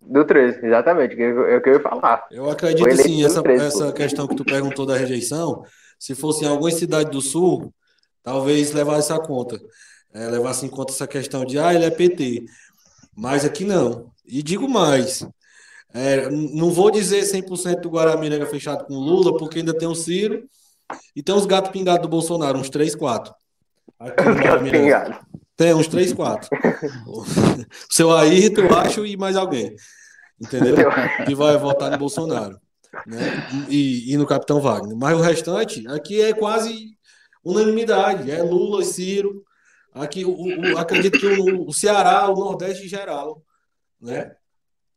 Do 0.00 0.24
13, 0.24 0.66
exatamente, 0.66 1.20
é 1.20 1.56
o 1.56 1.62
que 1.62 1.68
eu 1.68 1.74
ia 1.74 1.80
falar. 1.80 2.26
Eu 2.30 2.50
acredito 2.50 2.96
sim, 2.96 3.24
essa, 3.24 3.42
13, 3.42 3.64
essa 3.64 3.92
questão 3.92 4.26
que 4.26 4.34
tu 4.34 4.44
perguntou 4.44 4.84
da 4.84 4.96
rejeição, 4.96 5.62
se 5.98 6.14
fosse 6.14 6.44
em 6.44 6.48
alguma 6.48 6.70
cidade 6.70 7.10
do 7.10 7.20
sul, 7.20 7.72
talvez 8.22 8.72
levasse 8.72 9.12
a 9.12 9.18
conta. 9.18 9.60
É, 10.12 10.26
levasse 10.26 10.66
em 10.66 10.68
conta 10.68 10.92
essa 10.92 11.06
questão 11.06 11.44
de, 11.44 11.58
ah, 11.58 11.72
ele 11.72 11.84
é 11.84 11.90
PT. 11.90 12.44
Mas 13.16 13.44
aqui 13.44 13.64
não. 13.64 14.10
E 14.26 14.42
digo 14.42 14.68
mais, 14.68 15.24
é, 15.94 16.28
não 16.28 16.70
vou 16.70 16.90
dizer 16.90 17.22
100% 17.22 17.80
do 17.80 17.90
Guaramiranga 17.90 18.46
fechado 18.46 18.86
com 18.86 18.94
Lula, 18.94 19.36
porque 19.36 19.60
ainda 19.60 19.76
tem 19.76 19.86
o 19.86 19.94
Ciro 19.94 20.48
e 21.14 21.22
tem 21.22 21.34
os 21.34 21.46
gatos 21.46 21.70
pingados 21.70 22.02
do 22.02 22.08
Bolsonaro, 22.08 22.58
uns 22.58 22.70
3, 22.70 22.94
4. 22.94 23.34
Aqui 23.98 24.70
pingados. 24.70 25.18
Tem 25.56 25.74
uns 25.74 25.88
3, 25.88 26.12
4. 26.12 26.48
o 27.06 27.24
seu 27.90 28.10
Ayrton, 28.12 28.62
eu 28.62 28.74
acho, 28.78 29.06
e 29.06 29.16
mais 29.16 29.36
alguém 29.36 29.76
entendeu? 30.40 30.74
que 31.26 31.34
vai 31.34 31.56
votar 31.58 31.90
no 31.90 31.98
Bolsonaro. 31.98 32.58
Né? 33.06 33.20
E, 33.68 34.12
e, 34.12 34.16
no 34.16 34.26
Capitão 34.26 34.60
Wagner. 34.60 34.96
Mas 34.96 35.16
o 35.16 35.20
restante, 35.20 35.86
aqui 35.88 36.20
é 36.20 36.32
quase 36.32 36.96
unanimidade. 37.44 38.30
É 38.30 38.42
Lula, 38.42 38.82
Ciro. 38.82 39.44
Aqui, 39.92 40.24
o, 40.24 40.32
o 40.32 40.78
acredito 40.78 41.18
que 41.18 41.26
o, 41.26 41.68
o, 41.68 41.72
Ceará, 41.72 42.28
o 42.28 42.34
Nordeste 42.34 42.84
em 42.84 42.88
geral. 42.88 43.44
Né? 44.00 44.32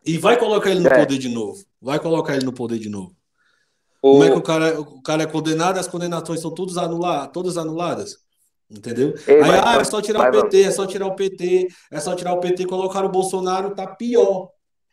E 0.06 0.18
vai 0.18 0.38
colocar 0.38 0.72
ele 0.72 0.80
no 0.80 0.88
é. 0.88 1.00
poder 1.00 1.18
de 1.18 1.30
novo. 1.30 1.64
Vai 1.82 2.00
colocar 2.00 2.36
ele 2.36 2.46
no 2.46 2.54
poder 2.54 2.80
de 2.80 2.90
novo. 2.90 3.16
O... 4.04 4.12
Como 4.12 4.24
é 4.26 4.30
que 4.32 4.38
o 4.38 4.42
cara, 4.42 4.82
o 4.82 5.02
cara 5.02 5.24
é 5.24 5.26
condenado 5.26 5.80
as 5.80 5.88
condenações 5.88 6.42
são 6.42 6.52
todas, 6.54 6.78
anula, 6.78 7.26
todas 7.28 7.58
anuladas? 7.58 8.18
Entendeu? 8.70 9.14
Ei, 9.26 9.42
Aí, 9.42 9.62
ah, 9.64 9.78
é 9.80 9.84
só 9.86 10.02
tirar 10.02 10.28
o 10.28 10.42
PT, 10.44 10.62
é 10.64 10.72
só 10.72 10.86
tirar 10.86 11.08
o 11.08 11.16
PT, 11.16 11.68
é 11.90 12.00
só 12.02 12.14
tirar 12.14 12.34
o 12.34 12.40
PT, 12.40 12.66
colocar 12.66 13.06
o 13.06 13.10
Bolsonaro, 13.10 13.74
tá 13.74 13.88
pior. 13.88 14.50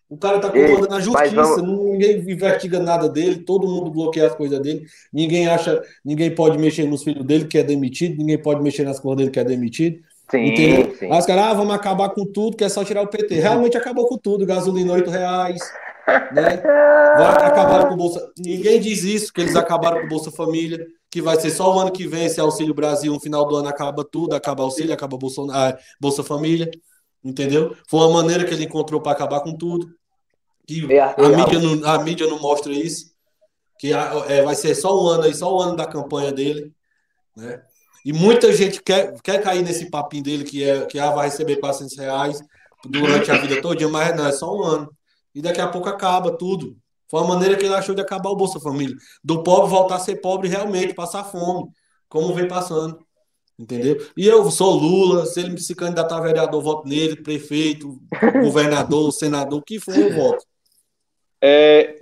O 0.09 0.17
cara 0.17 0.37
está 0.37 0.51
comandando 0.51 0.95
a 0.95 1.01
justiça, 1.01 1.63
ninguém 1.63 2.19
investiga 2.19 2.79
nada 2.79 3.09
dele, 3.09 3.43
todo 3.45 3.69
mundo 3.69 3.91
bloqueia 3.91 4.27
as 4.27 4.35
coisas 4.35 4.61
dele, 4.61 4.85
ninguém 5.13 5.49
acha, 5.49 5.81
ninguém 6.05 6.35
pode 6.35 6.59
mexer 6.59 6.85
nos 6.85 7.03
filhos 7.03 7.25
dele 7.25 7.47
que 7.47 7.59
é 7.59 7.63
demitido, 7.63 8.17
ninguém 8.19 8.39
pode 8.39 8.63
mexer 8.63 8.85
nas 8.85 9.01
coisas 9.01 9.19
dele 9.19 9.31
que 9.31 9.41
é 9.41 9.45
demitido. 9.45 10.01
Sim, 10.31 10.47
entendeu? 10.47 10.95
sim. 10.97 11.11
Aí 11.11 11.19
os 11.19 11.27
caras, 11.27 11.45
ah, 11.45 11.55
vamos 11.55 11.75
acabar 11.75 12.11
com 12.11 12.25
tudo, 12.25 12.57
que 12.57 12.65
é 12.65 12.69
só 12.69 12.85
tirar 12.85 13.03
o 13.03 13.09
PT. 13.09 13.35
Realmente 13.37 13.77
acabou 13.77 14.07
com 14.07 14.19
tudo, 14.19 14.47
gasolina 14.47 14.95
R$ 14.95 15.09
reais, 15.09 15.61
né? 16.33 16.57
Vai 16.57 17.47
acabar 17.47 17.89
com 17.89 17.95
o 17.95 17.97
Bolsa. 17.97 18.33
Ninguém 18.39 18.81
diz 18.81 19.03
isso, 19.05 19.33
que 19.33 19.41
eles 19.41 19.57
acabaram 19.57 20.01
com 20.01 20.07
o 20.07 20.09
Bolsa 20.09 20.31
Família, 20.31 20.87
que 21.11 21.21
vai 21.21 21.39
ser 21.41 21.51
só 21.51 21.75
o 21.75 21.79
ano 21.79 21.91
que 21.91 22.07
vem, 22.07 22.27
esse 22.27 22.41
Auxílio 22.41 22.75
Brasil, 22.75 23.13
no 23.13 23.21
final 23.21 23.47
do 23.47 23.57
ano 23.57 23.69
acaba 23.69 24.05
tudo, 24.05 24.35
acaba 24.35 24.63
auxílio, 24.63 24.93
acaba 24.93 25.17
Bolsonaro, 25.17 25.77
ah, 25.77 25.79
Bolsa 26.01 26.23
Família, 26.23 26.71
entendeu? 27.25 27.77
Foi 27.89 28.01
uma 28.01 28.23
maneira 28.23 28.45
que 28.45 28.55
ele 28.55 28.65
encontrou 28.65 29.01
para 29.01 29.13
acabar 29.13 29.41
com 29.41 29.57
tudo. 29.57 29.91
Que 30.67 30.93
é, 30.93 31.01
a, 31.01 31.15
a, 31.15 31.29
mídia 31.29 31.59
não, 31.59 31.89
a 31.89 31.99
mídia 32.03 32.27
não 32.29 32.39
mostra 32.39 32.73
isso. 32.73 33.11
Que 33.79 33.93
é, 33.93 34.43
vai 34.43 34.55
ser 34.55 34.75
só 34.75 35.03
um 35.03 35.09
ano 35.09 35.25
aí, 35.25 35.35
só 35.35 35.53
o 35.53 35.59
um 35.59 35.63
ano 35.63 35.77
da 35.77 35.87
campanha 35.87 36.31
dele. 36.31 36.73
Né? 37.37 37.61
E 38.05 38.13
muita 38.13 38.53
gente 38.53 38.83
quer, 38.83 39.15
quer 39.23 39.43
cair 39.43 39.63
nesse 39.63 39.91
papinho 39.91 40.23
dele 40.23 40.45
que, 40.45 40.63
é, 40.63 40.87
que 40.87 40.99
ah, 40.99 41.11
vai 41.11 41.27
receber 41.27 41.57
400 41.57 41.99
reais 41.99 42.41
durante 42.85 43.31
a 43.31 43.37
vida 43.37 43.61
toda, 43.61 43.89
mas 43.89 44.17
não, 44.17 44.27
é 44.27 44.33
só 44.33 44.55
um 44.55 44.63
ano. 44.63 44.97
E 45.35 45.41
daqui 45.43 45.61
a 45.61 45.69
pouco 45.69 45.89
acaba 45.89 46.37
tudo. 46.37 46.77
Foi 47.09 47.21
a 47.21 47.25
maneira 47.25 47.57
que 47.57 47.65
ele 47.65 47.75
achou 47.75 47.95
de 47.95 48.01
acabar 48.01 48.31
o 48.31 48.37
Bolsa 48.37 48.61
Família. 48.61 48.97
Do 49.23 49.43
pobre 49.43 49.69
voltar 49.69 49.97
a 49.97 50.01
ser 50.01 50.17
pobre 50.17 50.49
realmente, 50.49 50.95
passar 50.95 51.25
fome, 51.25 51.69
como 52.09 52.35
vem 52.35 52.47
passando. 52.47 53.05
Entendeu? 53.59 53.99
E 54.17 54.27
eu 54.27 54.51
sou 54.51 54.73
Lula, 54.73 55.27
se 55.27 55.41
ele 55.41 55.59
se 55.59 55.75
candidatar 55.75 56.17
a 56.17 56.21
vereador, 56.23 56.63
voto 56.63 56.89
nele, 56.89 57.17
prefeito, 57.17 58.01
governador, 58.43 59.13
senador, 59.13 59.59
o 59.59 59.63
que 59.63 59.79
for, 59.79 59.95
eu 59.95 60.15
voto. 60.15 60.45
É, 61.43 61.97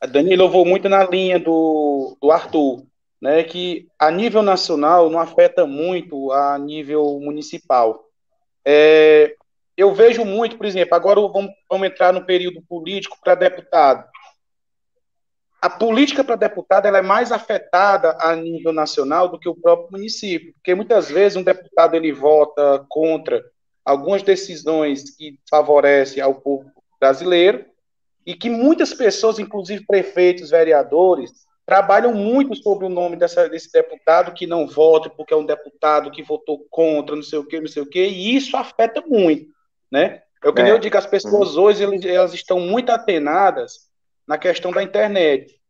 a 0.00 0.06
Danilo, 0.06 0.44
eu 0.44 0.50
vou 0.50 0.64
muito 0.64 0.88
na 0.88 1.04
linha 1.04 1.38
do, 1.38 2.16
do 2.20 2.30
Arthur, 2.30 2.84
né, 3.20 3.42
que 3.44 3.88
a 3.98 4.10
nível 4.10 4.42
nacional 4.42 5.08
não 5.10 5.18
afeta 5.18 5.66
muito 5.66 6.30
a 6.32 6.58
nível 6.58 7.18
municipal. 7.20 8.04
É, 8.64 9.34
eu 9.80 9.94
vejo 9.94 10.24
muito, 10.26 10.58
por 10.58 10.66
exemplo, 10.66 10.94
agora 10.94 11.20
vamos, 11.20 11.50
vamos 11.68 11.88
entrar 11.88 12.12
no 12.12 12.26
período 12.26 12.60
político 12.68 13.16
para 13.22 13.34
deputado. 13.34 14.06
A 15.62 15.70
política 15.70 16.22
para 16.22 16.36
deputado 16.36 16.86
ela 16.86 16.98
é 16.98 17.02
mais 17.02 17.32
afetada 17.32 18.14
a 18.20 18.36
nível 18.36 18.72
nacional 18.72 19.28
do 19.28 19.38
que 19.38 19.48
o 19.48 19.54
próprio 19.54 19.92
município, 19.92 20.52
porque 20.52 20.74
muitas 20.74 21.10
vezes 21.10 21.36
um 21.36 21.42
deputado 21.42 21.94
ele 21.94 22.12
vota 22.12 22.84
contra 22.90 23.42
algumas 23.82 24.22
decisões 24.22 25.16
que 25.16 25.38
favorecem 25.48 26.22
ao 26.22 26.34
povo 26.34 26.70
brasileiro, 26.98 27.64
e 28.26 28.34
que 28.34 28.50
muitas 28.50 28.92
pessoas, 28.92 29.38
inclusive 29.38 29.86
prefeitos, 29.86 30.50
vereadores, 30.50 31.32
trabalham 31.64 32.12
muito 32.12 32.54
sobre 32.54 32.84
o 32.84 32.90
nome 32.90 33.16
dessa, 33.16 33.48
desse 33.48 33.72
deputado 33.72 34.34
que 34.34 34.46
não 34.46 34.66
vota 34.66 35.08
porque 35.08 35.32
é 35.32 35.36
um 35.36 35.46
deputado 35.46 36.10
que 36.10 36.22
votou 36.22 36.66
contra, 36.70 37.16
não 37.16 37.22
sei 37.22 37.38
o 37.38 37.46
que, 37.46 37.58
não 37.58 37.68
sei 37.68 37.82
o 37.82 37.86
que, 37.86 38.04
e 38.04 38.36
isso 38.36 38.58
afeta 38.58 39.02
muito, 39.06 39.46
né? 39.90 40.22
Eu 40.42 40.54
que 40.54 40.62
é. 40.62 40.70
eu 40.70 40.78
digo, 40.78 40.96
as 40.96 41.06
pessoas 41.06 41.56
uhum. 41.56 41.64
hoje 41.64 42.08
elas 42.08 42.32
estão 42.32 42.60
muito 42.60 42.90
atenadas 42.90 43.90
na 44.26 44.38
questão 44.38 44.70
da 44.70 44.82
internet. 44.82 45.60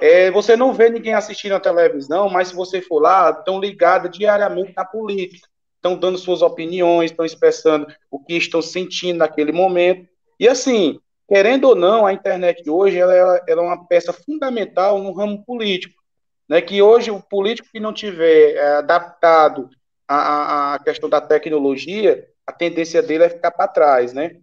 É, 0.00 0.30
você 0.30 0.56
não 0.56 0.72
vê 0.72 0.88
ninguém 0.88 1.14
assistindo 1.14 1.54
a 1.54 1.60
televisão, 1.60 2.30
mas 2.30 2.48
se 2.48 2.54
você 2.54 2.80
for 2.80 3.00
lá, 3.00 3.30
estão 3.30 3.60
ligadas 3.60 4.10
diariamente 4.16 4.72
na 4.74 4.84
política, 4.84 5.46
estão 5.76 5.98
dando 5.98 6.16
suas 6.16 6.42
opiniões, 6.42 7.10
estão 7.10 7.24
expressando 7.24 7.86
o 8.10 8.18
que 8.18 8.34
estão 8.34 8.62
sentindo 8.62 9.18
naquele 9.18 9.52
momento. 9.52 10.08
E 10.38 10.48
assim, 10.48 10.98
querendo 11.28 11.64
ou 11.64 11.74
não, 11.74 12.06
a 12.06 12.12
internet 12.12 12.68
hoje 12.68 12.98
ela, 12.98 13.14
ela, 13.14 13.44
ela 13.46 13.62
é 13.62 13.64
uma 13.64 13.86
peça 13.86 14.12
fundamental 14.12 14.98
no 14.98 15.12
ramo 15.12 15.44
político. 15.44 16.00
Né, 16.48 16.60
que 16.60 16.82
hoje 16.82 17.12
o 17.12 17.22
político 17.22 17.68
que 17.70 17.78
não 17.78 17.92
tiver 17.92 18.56
é, 18.56 18.78
adaptado 18.78 19.70
à, 20.08 20.74
à, 20.74 20.78
questão 20.80 21.08
da 21.08 21.20
tecnologia, 21.20 22.26
a 22.50 22.52
tendência 22.52 23.02
dele 23.02 23.24
é 23.24 23.28
ficar 23.28 23.52
para 23.52 23.68
trás, 23.68 24.12
né? 24.12 24.36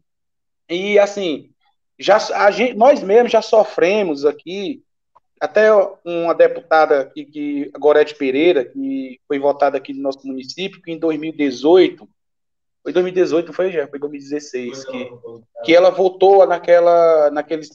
E 0.69 0.97
assim, 0.97 1.51
já 1.99 2.17
a 2.17 2.49
gente, 2.49 2.73
nós 2.73 3.03
mesmos 3.03 3.31
já 3.31 3.41
sofremos 3.41 4.25
aqui, 4.25 4.83
até 5.39 5.69
uma 6.03 6.33
deputada 6.33 7.01
aqui, 7.01 7.25
que 7.25 7.71
Gorete 7.77 8.15
Pereira, 8.15 8.65
que 8.65 9.19
foi 9.27 9.37
votada 9.37 9.77
aqui 9.77 9.93
no 9.93 10.01
nosso 10.01 10.25
município, 10.25 10.81
que 10.81 10.91
em 10.91 10.97
2018 10.97 12.07
foi 12.87 12.93
2018, 12.93 13.51
foi 13.51 13.69
já? 13.69 13.85
Foi 13.85 13.99
2016 13.99 14.85
que, 14.85 15.11
que 15.65 15.75
ela 15.75 15.89
votou 15.89 16.47
naquela, 16.47 17.29
naqueles, 17.31 17.69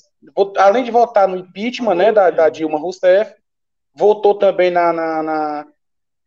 além 0.57 0.85
de 0.85 0.91
votar 0.91 1.29
no 1.29 1.37
impeachment, 1.37 1.95
né, 1.95 2.11
da, 2.11 2.31
da 2.31 2.49
Dilma 2.49 2.79
Rousseff, 2.79 3.35
votou 3.95 4.35
também 4.37 4.71
na, 4.71 4.91
na, 4.91 5.23
na, 5.23 5.67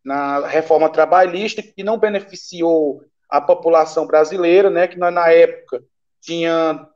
na, 0.04 0.48
reforma 0.48 0.88
trabalhista 0.88 1.64
que 1.64 1.84
não 1.84 1.98
beneficiou 1.98 3.02
a 3.38 3.42
população 3.42 4.06
brasileira, 4.08 4.70
né, 4.70 4.88
que 4.88 4.98
na 4.98 5.30
época 5.30 5.84
tinha 6.22 6.88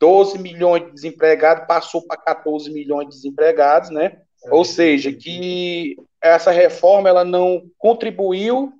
12 0.00 0.38
milhões 0.38 0.86
de 0.86 0.92
desempregados, 0.92 1.66
passou 1.66 2.02
para 2.02 2.16
14 2.16 2.70
milhões 2.72 3.08
de 3.08 3.14
desempregados, 3.14 3.90
né? 3.90 4.18
Ou 4.50 4.64
seja, 4.64 5.12
que 5.12 5.96
essa 6.20 6.50
reforma 6.50 7.08
ela 7.08 7.24
não 7.24 7.62
contribuiu 7.78 8.72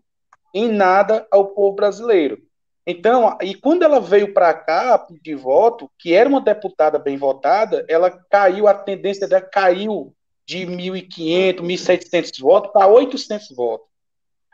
em 0.53 0.69
nada 0.69 1.27
ao 1.31 1.47
povo 1.47 1.77
brasileiro. 1.77 2.43
Então, 2.85 3.39
e 3.41 3.55
quando 3.55 3.85
ela 3.85 4.01
veio 4.01 4.35
para 4.35 4.53
cá 4.53 4.99
pedir 4.99 5.37
voto, 5.37 5.89
que 5.97 6.13
era 6.13 6.29
uma 6.29 6.41
deputada 6.41 6.99
bem 6.99 7.17
votada, 7.17 7.85
ela 7.89 8.11
caiu, 8.11 8.67
a 8.67 8.75
tendência 8.75 9.29
dela 9.29 9.43
caiu 9.43 10.13
de 10.45 10.67
1.500, 10.67 11.61
1.700 11.61 12.41
votos 12.41 12.73
para 12.73 12.89
800 12.89 13.55
votos. 13.55 13.87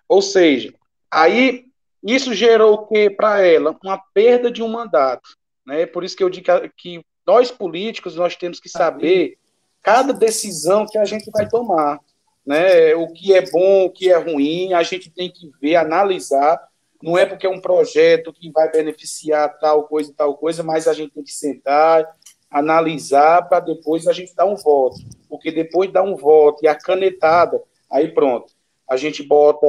Ou 0.07 0.21
seja, 0.21 0.75
aí 1.11 1.68
isso 2.03 2.35
gerou 2.35 2.75
o 2.75 2.87
que 2.87 3.11
para 3.11 3.45
ela? 3.45 3.77
Uma 3.83 3.99
perda 4.15 4.51
de 4.51 4.63
um 4.63 4.69
mandato. 4.69 5.29
Né? 5.67 5.87
Por 5.87 6.05
isso 6.05 6.17
que 6.17 6.23
eu 6.23 6.31
digo 6.31 6.47
que 6.77 7.05
nós 7.27 7.51
políticos 7.51 8.17
nós 8.17 8.37
temos 8.37 8.61
que 8.61 8.69
saber 8.69 9.37
cada 9.83 10.13
decisão 10.13 10.87
que 10.87 10.99
a 10.99 11.05
gente 11.05 11.31
vai 11.31 11.49
tomar. 11.49 12.01
Né? 12.47 12.95
O 12.95 13.13
que 13.13 13.35
é 13.35 13.43
bom, 13.51 13.87
o 13.87 13.91
que 13.91 14.11
é 14.11 14.17
ruim, 14.17 14.73
a 14.73 14.83
gente 14.83 15.11
tem 15.11 15.31
que 15.31 15.51
ver, 15.61 15.77
analisar 15.77 16.59
não 17.03 17.17
é 17.17 17.25
porque 17.25 17.47
é 17.47 17.51
um 17.51 17.61
projeto 17.61 18.33
que 18.33 18.51
vai 18.51 18.71
beneficiar 18.71 19.57
tal 19.59 19.85
coisa 19.85 20.11
e 20.11 20.15
tal 20.15 20.37
coisa, 20.37 20.63
mas 20.63 20.89
a 20.89 20.93
gente 20.93 21.13
tem 21.13 21.23
que 21.23 21.33
sentar, 21.33 22.05
analisar 22.51 23.49
para 23.49 23.61
depois 23.61 24.07
a 24.07 24.13
gente 24.13 24.35
dar 24.35 24.47
um 24.47 24.57
voto. 24.57 24.99
Porque 25.29 25.53
depois 25.53 25.89
de 25.89 25.95
dar 25.95 26.03
um 26.03 26.17
voto 26.17 26.65
e 26.65 26.69
a 26.69 26.75
canetada, 26.75 27.63
aí 27.91 28.09
pronto, 28.13 28.53
a 28.89 28.97
gente 28.97 29.23
bota 29.23 29.67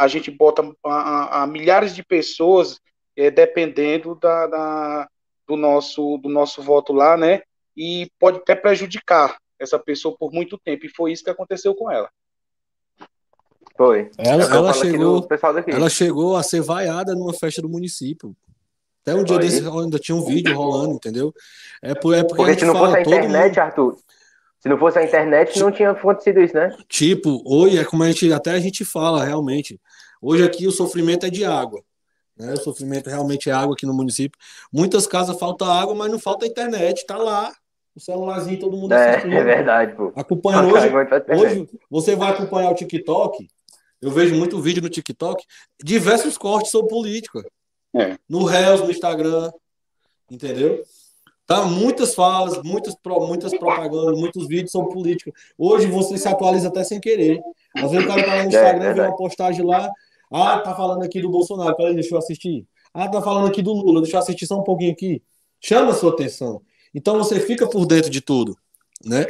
a 0.00 0.08
gente 0.08 0.30
bota 0.30 0.62
a, 0.82 0.90
a, 0.90 1.42
a 1.42 1.46
milhares 1.46 1.94
de 1.94 2.02
pessoas 2.02 2.80
é, 3.14 3.30
dependendo 3.30 4.14
da, 4.14 4.46
da, 4.46 5.08
do, 5.46 5.56
nosso, 5.56 6.16
do 6.16 6.28
nosso 6.30 6.62
voto 6.62 6.90
lá, 6.94 7.18
né? 7.18 7.42
E 7.76 8.10
pode 8.18 8.38
até 8.38 8.54
prejudicar 8.54 9.36
essa 9.58 9.78
pessoa 9.78 10.16
por 10.18 10.32
muito 10.32 10.56
tempo. 10.56 10.86
E 10.86 10.88
foi 10.88 11.12
isso 11.12 11.22
que 11.22 11.28
aconteceu 11.28 11.74
com 11.74 11.90
ela. 11.90 12.08
Foi. 13.76 14.10
Ela, 14.16 14.44
ela 14.44 14.72
chegou, 14.72 15.28
ela 15.66 15.90
chegou 15.90 16.36
a 16.36 16.42
ser 16.42 16.62
vaiada 16.62 17.14
numa 17.14 17.34
festa 17.34 17.60
do 17.60 17.68
município. 17.68 18.34
Até 19.02 19.14
um 19.14 19.22
dia 19.22 19.38
desse 19.38 19.66
ainda 19.66 19.98
tinha 19.98 20.16
um 20.16 20.24
vídeo 20.24 20.56
rolando, 20.56 20.94
entendeu? 20.94 21.32
É, 21.82 21.94
por, 21.94 22.14
é 22.14 22.22
porque, 22.22 22.36
porque 22.36 22.58
se 22.58 22.64
não 22.64 22.74
fosse 22.74 22.96
a 22.96 23.00
internet, 23.02 23.48
mundo... 23.50 23.58
Arthur, 23.58 23.98
se 24.60 24.68
não 24.68 24.78
fosse 24.78 24.98
a 24.98 25.04
internet, 25.04 25.58
não 25.58 25.72
tinha 25.72 25.90
acontecido 25.90 26.40
isso, 26.40 26.54
né? 26.54 26.76
Tipo, 26.86 27.42
hoje 27.46 27.78
é 27.78 27.84
como 27.84 28.02
a 28.02 28.06
gente 28.06 28.30
até 28.32 28.52
a 28.52 28.60
gente 28.60 28.84
fala 28.84 29.24
realmente. 29.24 29.80
Hoje 30.20 30.44
aqui 30.44 30.66
o 30.66 30.70
sofrimento 30.70 31.24
é 31.24 31.30
de 31.30 31.46
água. 31.46 31.82
Né? 32.36 32.52
O 32.52 32.58
sofrimento 32.58 33.08
realmente 33.08 33.48
é 33.48 33.52
água 33.52 33.74
aqui 33.74 33.86
no 33.86 33.94
município. 33.94 34.38
Muitas 34.70 35.06
casas 35.06 35.38
falta 35.38 35.64
água, 35.64 35.94
mas 35.94 36.10
não 36.10 36.18
falta 36.18 36.46
internet, 36.46 37.06
tá 37.06 37.16
lá. 37.16 37.50
O 37.96 38.00
celularzinho 38.00 38.60
todo 38.60 38.76
mundo 38.76 38.92
é, 38.92 39.10
assistindo. 39.10 39.34
É 39.34 39.42
verdade, 39.42 39.96
pô. 39.96 40.12
Acompanhando 40.14 40.74
hoje, 40.74 40.90
hoje 41.28 41.68
você 41.88 42.14
vai 42.14 42.30
acompanhar 42.30 42.70
o 42.70 42.74
TikTok. 42.74 43.48
Eu 44.00 44.10
vejo 44.10 44.34
muito 44.34 44.60
vídeo 44.60 44.82
no 44.82 44.88
TikTok, 44.90 45.42
diversos 45.82 46.36
cortes 46.36 46.70
sobre 46.70 46.90
política. 46.90 47.42
É. 47.94 48.16
No 48.28 48.44
Reels, 48.44 48.82
no 48.82 48.90
Instagram, 48.90 49.50
entendeu? 50.30 50.82
Tá? 51.50 51.64
Muitas 51.64 52.14
falas, 52.14 52.62
muitas, 52.62 52.94
muitas 53.04 53.58
propagandas, 53.58 54.16
muitos 54.16 54.46
vídeos 54.46 54.70
sobre 54.70 54.94
política. 54.94 55.32
Hoje 55.58 55.88
você 55.88 56.16
se 56.16 56.28
atualiza 56.28 56.68
até 56.68 56.84
sem 56.84 57.00
querer. 57.00 57.40
Às 57.74 57.90
vezes 57.90 58.04
o 58.04 58.08
cara 58.08 58.22
tá 58.22 58.28
lá 58.28 58.36
no 58.36 58.42
é, 58.42 58.46
Instagram, 58.46 58.84
é, 58.84 58.94
vê 58.94 59.00
uma 59.00 59.16
postagem 59.16 59.66
lá, 59.66 59.90
ah, 60.30 60.60
tá 60.60 60.76
falando 60.76 61.02
aqui 61.02 61.20
do 61.20 61.28
Bolsonaro, 61.28 61.74
peraí, 61.74 61.92
deixa 61.92 62.14
eu 62.14 62.18
assistir. 62.18 62.68
Ah, 62.94 63.08
tá 63.08 63.20
falando 63.20 63.48
aqui 63.48 63.62
do 63.62 63.72
Lula, 63.72 64.00
deixa 64.00 64.16
eu 64.16 64.20
assistir 64.20 64.46
só 64.46 64.60
um 64.60 64.62
pouquinho 64.62 64.92
aqui. 64.92 65.20
Chama 65.60 65.90
a 65.90 65.94
sua 65.94 66.12
atenção. 66.12 66.62
Então 66.94 67.18
você 67.18 67.40
fica 67.40 67.68
por 67.68 67.84
dentro 67.84 68.10
de 68.10 68.20
tudo, 68.20 68.56
né? 69.04 69.26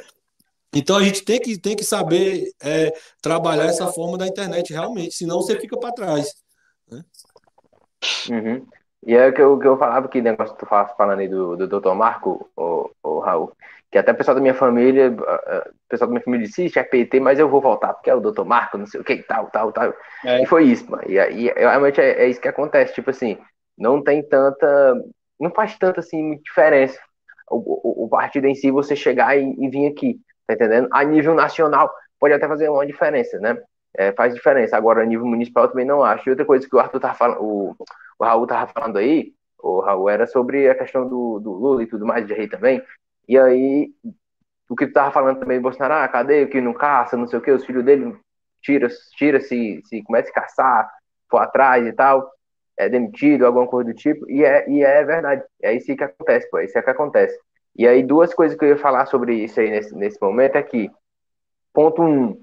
Então 0.75 0.99
a 0.99 1.03
gente 1.03 1.23
tem 1.23 1.41
que, 1.41 1.57
tem 1.57 1.75
que 1.75 1.85
saber 1.85 2.53
é, 2.62 2.93
trabalhar 3.23 3.64
essa 3.64 3.87
forma 3.87 4.18
da 4.18 4.27
internet 4.27 4.75
realmente, 4.75 5.14
senão 5.14 5.41
você 5.41 5.59
fica 5.59 5.75
para 5.75 5.91
trás. 5.91 6.35
Né? 6.87 7.03
Uhum. 8.29 8.66
E 9.07 9.14
é 9.14 9.28
o 9.28 9.32
que 9.32 9.40
eu, 9.40 9.59
que 9.59 9.66
eu 9.66 9.78
falava, 9.78 10.09
que 10.09 10.20
negócio 10.20 10.55
que 10.55 10.61
tu 10.61 10.66
fala, 10.66 10.88
falando 10.88 11.20
aí 11.20 11.28
do, 11.28 11.57
do 11.57 11.80
Dr. 11.80 11.94
Marco, 11.94 12.51
o, 12.57 12.90
o 13.03 13.18
Raul, 13.20 13.53
que 13.90 13.96
até 13.96 14.12
o 14.12 14.14
pessoal 14.14 14.34
da 14.34 14.40
minha 14.40 14.55
família, 14.55 15.11
o 15.11 15.88
pessoal 15.88 16.09
da 16.09 16.12
minha 16.12 16.22
família 16.22 16.46
disse, 16.46 16.78
é 16.78 16.82
PT, 16.82 17.18
mas 17.18 17.38
eu 17.38 17.48
vou 17.48 17.61
voltar, 17.61 17.94
porque 17.94 18.11
é 18.11 18.14
o 18.14 18.20
Dr. 18.20 18.44
Marco, 18.44 18.76
não 18.76 18.86
sei 18.86 19.01
o 19.01 19.05
que, 19.05 19.16
tal, 19.22 19.46
tal, 19.46 19.72
tal. 19.72 19.94
É. 20.24 20.42
E 20.42 20.46
foi 20.46 20.64
isso, 20.64 20.90
mano. 20.90 21.03
E, 21.07 21.14
e 21.16 21.53
realmente 21.53 22.01
é, 22.01 22.24
é, 22.24 22.28
isso 22.28 22.40
que 22.40 22.48
acontece, 22.48 22.94
tipo 22.94 23.11
assim, 23.11 23.38
não 23.76 24.03
tem 24.03 24.22
tanta, 24.22 25.03
não 25.40 25.51
faz 25.51 25.78
tanta, 25.78 26.01
assim, 26.01 26.36
diferença 26.44 26.98
o, 27.51 28.03
o, 28.03 28.05
o 28.05 28.09
partido 28.09 28.46
em 28.46 28.55
si, 28.55 28.70
você 28.70 28.94
chegar 28.94 29.36
e, 29.36 29.55
e 29.59 29.68
vir 29.68 29.88
aqui, 29.88 30.20
tá 30.46 30.55
entendendo? 30.55 30.88
A 30.92 31.03
nível 31.03 31.34
nacional, 31.34 31.92
pode 32.18 32.32
até 32.32 32.46
fazer 32.46 32.68
uma 32.68 32.86
diferença, 32.86 33.38
né? 33.40 33.59
É, 33.96 34.12
faz 34.12 34.32
diferença. 34.32 34.76
Agora, 34.76 35.03
a 35.03 35.07
nível 35.07 35.26
municipal, 35.26 35.64
eu 35.64 35.70
também 35.70 35.84
não 35.84 36.05
acho. 36.05 36.28
E 36.28 36.30
outra 36.30 36.44
coisa 36.44 36.66
que 36.68 36.76
o 36.76 36.78
Arthur 36.78 37.01
tava 37.01 37.14
falando, 37.14 37.42
o, 37.42 37.76
o 38.21 38.25
Raul 38.25 38.47
tava 38.47 38.71
falando 38.71 38.99
aí, 38.99 39.33
o 39.59 39.81
Raul, 39.81 40.11
era 40.11 40.27
sobre 40.27 40.68
a 40.68 40.75
questão 40.75 41.09
do, 41.09 41.41
do 41.41 41.53
Lula 41.53 41.83
e 41.83 41.87
tudo 41.87 42.05
mais, 42.05 42.27
de 42.27 42.35
rei 42.35 42.47
também. 42.47 42.83
E 43.27 43.39
aí, 43.39 43.91
o 44.68 44.77
que 44.77 44.87
tu 44.87 44.93
tava 44.93 45.11
falando 45.11 45.41
também 45.41 45.61
Bolsonaro, 45.61 45.95
ah, 45.95 46.09
cadê 46.09 46.45
o 46.45 46.49
que 46.49 46.61
não 46.61 46.75
caça, 46.75 47.16
não 47.16 47.27
sei 47.27 47.39
o 47.39 47.43
que, 47.43 47.51
os 47.51 47.64
filhos 47.64 47.83
dele 47.83 48.14
tira, 48.61 48.89
tira 49.16 49.41
se, 49.41 49.81
se 49.87 50.03
começa 50.03 50.29
a 50.31 50.35
caçar, 50.35 50.91
for 51.31 51.39
atrás 51.39 51.87
e 51.87 51.93
tal, 51.95 52.31
é 52.77 52.91
demitido, 52.91 53.47
alguma 53.47 53.66
coisa 53.66 53.91
do 53.91 53.97
tipo, 53.97 54.31
e 54.31 54.45
é, 54.45 54.68
e 54.68 54.83
é 54.83 55.03
verdade, 55.03 55.43
é 55.62 55.75
isso 55.75 55.95
que 55.97 56.05
acontece, 56.05 56.51
pô, 56.51 56.59
é 56.59 56.66
isso 56.66 56.75
que 56.75 56.91
acontece. 56.91 57.39
E 57.75 57.89
aí, 57.89 58.03
duas 58.03 58.35
coisas 58.35 58.59
que 58.59 58.64
eu 58.64 58.68
ia 58.68 58.77
falar 58.77 59.07
sobre 59.07 59.35
isso 59.35 59.61
aí 59.61 59.71
nesse, 59.71 59.95
nesse 59.95 60.21
momento 60.21 60.57
é 60.57 60.62
que, 60.62 60.91
ponto 61.73 62.03
um, 62.03 62.39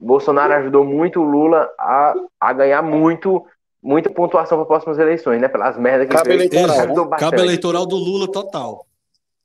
Bolsonaro 0.00 0.54
ajudou 0.54 0.84
muito 0.84 1.20
o 1.20 1.24
Lula 1.24 1.70
a, 1.78 2.14
a 2.40 2.52
ganhar 2.54 2.82
muito, 2.82 3.46
muita 3.86 4.10
pontuação 4.10 4.58
para 4.58 4.62
as 4.62 4.68
próximas 4.68 4.98
eleições, 4.98 5.40
né? 5.40 5.46
Pelas 5.46 5.78
merdas 5.78 6.08
que 6.08 6.14
Cabo 6.14 6.26
fez. 6.26 6.40
Eleitoral, 6.40 7.08
né? 7.08 7.16
Cabo 7.18 7.36
eleitoral 7.36 7.86
do 7.86 7.96
Lula 7.96 8.30
total. 8.30 8.86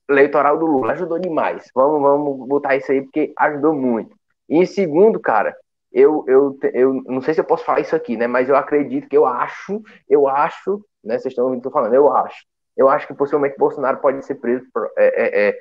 Eleitoral 0.09 0.57
do 0.57 0.65
Lula, 0.65 0.93
ajudou 0.93 1.19
demais. 1.19 1.69
Vamos, 1.75 2.01
vamos 2.01 2.47
botar 2.47 2.75
isso 2.75 2.91
aí, 2.91 3.01
porque 3.01 3.31
ajudou 3.37 3.73
muito. 3.73 4.15
E 4.49 4.57
em 4.57 4.65
segundo, 4.65 5.19
cara, 5.19 5.55
eu, 5.93 6.25
eu, 6.27 6.57
eu 6.73 6.93
não 7.05 7.21
sei 7.21 7.35
se 7.35 7.39
eu 7.39 7.45
posso 7.45 7.63
falar 7.63 7.81
isso 7.81 7.95
aqui, 7.95 8.17
né? 8.17 8.25
Mas 8.25 8.49
eu 8.49 8.55
acredito 8.55 9.07
que 9.07 9.15
eu 9.15 9.25
acho, 9.25 9.81
eu 10.09 10.27
acho, 10.27 10.83
né? 11.03 11.19
Vocês 11.19 11.31
estão 11.31 11.45
ouvindo 11.45 11.59
o 11.59 11.61
que 11.61 11.67
eu 11.67 11.71
tô 11.71 11.77
falando, 11.77 11.93
eu 11.93 12.11
acho. 12.11 12.43
Eu 12.75 12.89
acho 12.89 13.05
que 13.05 13.13
possivelmente 13.13 13.57
Bolsonaro 13.57 13.99
pode 13.99 14.25
ser 14.25 14.35
preso 14.35 14.65
é, 14.97 15.05
é, 15.05 15.49
é 15.49 15.57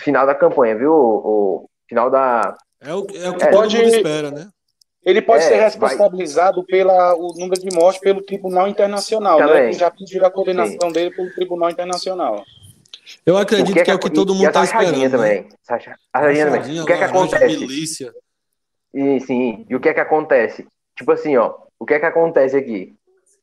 final 0.00 0.24
da 0.24 0.34
campanha, 0.34 0.76
viu? 0.76 0.92
O, 0.92 1.16
o 1.26 1.70
final 1.88 2.08
da, 2.08 2.56
é 2.80 2.94
o, 2.94 2.98
é 2.98 3.28
o 3.28 3.36
que 3.36 3.44
é, 3.44 3.50
todo 3.50 3.60
pode, 3.60 3.76
mundo 3.76 3.88
espera, 3.88 4.30
né? 4.30 4.48
Ele 5.04 5.22
pode 5.22 5.44
é, 5.44 5.48
ser 5.48 5.56
responsabilizado 5.56 6.56
vai... 6.56 6.66
pela 6.66 7.14
o 7.14 7.32
número 7.34 7.60
de 7.60 7.74
mortes 7.74 8.00
pelo 8.00 8.22
Tribunal 8.22 8.68
Internacional, 8.68 9.38
Também. 9.38 9.54
né? 9.54 9.70
Que 9.70 9.78
já 9.78 9.90
pediram 9.90 10.26
a 10.26 10.30
condenação 10.30 10.88
Sim. 10.88 10.92
dele 10.92 11.14
pelo 11.14 11.32
Tribunal 11.34 11.70
Internacional. 11.70 12.44
Eu 13.24 13.36
acredito 13.38 13.72
que, 13.72 13.80
é 13.80 13.84
que, 13.84 13.90
é 13.90 13.94
o 13.94 13.98
que 13.98 14.10
todo 14.10 14.34
mundo 14.34 14.48
está 14.48 14.64
esperando. 14.64 14.98
Né? 14.98 15.08
Também. 15.08 15.42
Né? 15.42 15.48
A 16.12 16.20
também. 16.20 16.80
O 16.80 16.84
que 16.84 16.92
é 16.92 16.98
que 16.98 17.04
acontece? 17.04 17.58
Milícia. 17.58 18.12
Sim, 18.94 19.20
sim. 19.20 19.66
E 19.68 19.76
o 19.76 19.80
que 19.80 19.88
é 19.88 19.94
que 19.94 20.00
acontece? 20.00 20.66
Tipo 20.96 21.12
assim, 21.12 21.36
ó. 21.36 21.54
O 21.78 21.86
que 21.86 21.94
é 21.94 22.00
que 22.00 22.06
acontece 22.06 22.56
aqui? 22.56 22.94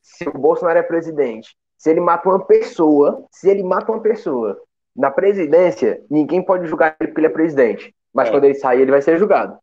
Se 0.02 0.28
o 0.28 0.34
Bolsonaro 0.34 0.78
é 0.78 0.84
presidente, 0.84 1.56
se 1.78 1.90
ele 1.90 2.02
mata 2.02 2.28
uma 2.28 2.46
pessoa, 2.46 3.26
se 3.32 3.50
ele 3.50 3.64
mata 3.64 3.92
uma 3.92 4.02
pessoa 4.02 4.60
na 4.96 5.10
presidência, 5.10 6.02
ninguém 6.10 6.42
pode 6.42 6.68
julgar 6.68 6.96
ele 7.00 7.10
porque 7.10 7.22
ele 7.22 7.28
é 7.28 7.32
presidente. 7.32 7.96
Mas 8.14 8.28
é. 8.28 8.32
quando 8.32 8.46
ele 8.46 8.56
sair, 8.56 8.82
ele 8.82 8.92
vai 8.92 9.02
ser 9.02 9.18
julgado. 9.18 9.58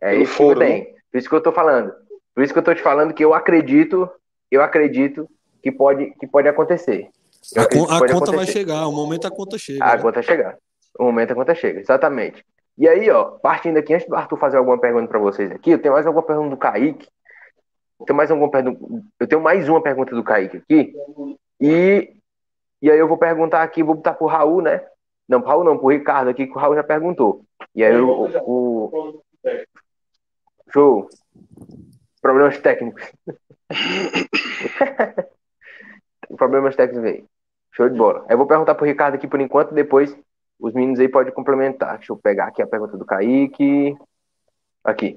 É 0.00 0.14
isso 0.14 0.32
foro, 0.32 0.58
que 0.58 0.66
tem. 0.66 0.84
Né? 0.84 0.93
Por 1.14 1.18
isso 1.18 1.28
que 1.28 1.34
eu 1.36 1.40
tô 1.40 1.52
falando. 1.52 1.94
Por 2.34 2.42
isso 2.42 2.52
que 2.52 2.58
eu 2.58 2.62
tô 2.64 2.74
te 2.74 2.82
falando 2.82 3.14
que 3.14 3.24
eu 3.24 3.32
acredito, 3.32 4.10
eu 4.50 4.60
acredito 4.60 5.28
que 5.62 5.70
pode, 5.70 6.10
que 6.18 6.26
pode 6.26 6.48
acontecer. 6.48 7.08
A, 7.56 7.62
a 7.62 7.68
conta 7.68 8.06
acontecer. 8.06 8.36
vai 8.36 8.46
chegar, 8.46 8.88
o 8.88 8.92
momento 8.92 9.24
a 9.24 9.30
conta 9.30 9.56
chega. 9.56 9.84
A 9.84 9.94
né? 9.94 10.02
conta 10.02 10.22
chegar. 10.22 10.58
O 10.98 11.04
momento 11.04 11.30
a 11.30 11.34
conta 11.36 11.54
chega, 11.54 11.78
exatamente. 11.78 12.44
E 12.76 12.88
aí, 12.88 13.08
ó, 13.10 13.26
partindo 13.38 13.76
aqui, 13.76 13.94
antes 13.94 14.08
do 14.08 14.16
Arthur 14.16 14.36
fazer 14.38 14.56
alguma 14.56 14.76
pergunta 14.76 15.06
para 15.06 15.20
vocês 15.20 15.52
aqui, 15.52 15.70
eu 15.70 15.78
tenho 15.78 15.94
mais 15.94 16.04
alguma 16.04 16.26
pergunta 16.26 16.50
do 16.50 16.56
Kaique. 16.56 17.06
Eu 18.00 18.06
tenho 18.06 18.16
mais 18.16 18.30
alguma 18.32 18.50
pergunta. 18.50 19.04
Eu 19.20 19.28
tenho 19.28 19.40
mais 19.40 19.68
uma 19.68 19.80
pergunta 19.80 20.16
do 20.16 20.24
Kaique 20.24 20.56
aqui. 20.56 20.92
E, 21.60 22.12
e 22.82 22.90
aí 22.90 22.98
eu 22.98 23.06
vou 23.06 23.16
perguntar 23.18 23.62
aqui, 23.62 23.84
vou 23.84 23.94
botar 23.94 24.14
pro 24.14 24.26
Raul, 24.26 24.60
né? 24.60 24.84
Não, 25.28 25.40
pro 25.40 25.50
Raul 25.50 25.62
não, 25.62 25.78
pro 25.78 25.90
Ricardo 25.90 26.28
aqui, 26.28 26.44
que 26.44 26.52
o 26.52 26.58
Raul 26.58 26.74
já 26.74 26.82
perguntou. 26.82 27.44
E 27.72 27.84
aí 27.84 27.96
o, 27.96 28.26
o, 28.42 29.22
Show. 30.74 31.08
Problemas 32.20 32.58
técnicos. 32.58 33.04
Problemas 36.36 36.74
técnicos 36.74 37.04
aí. 37.04 37.24
Show 37.70 37.88
de 37.88 37.96
bola. 37.96 38.26
Eu 38.28 38.36
vou 38.36 38.44
perguntar 38.44 38.74
pro 38.74 38.84
Ricardo 38.84 39.14
aqui 39.14 39.28
por 39.28 39.40
enquanto, 39.40 39.72
depois 39.72 40.18
os 40.58 40.74
meninos 40.74 40.98
aí 40.98 41.08
podem 41.08 41.32
complementar. 41.32 41.98
Deixa 41.98 42.12
eu 42.12 42.16
pegar 42.16 42.46
aqui 42.46 42.60
a 42.60 42.66
pergunta 42.66 42.96
do 42.96 43.06
Kaique. 43.06 43.96
Aqui. 44.82 45.16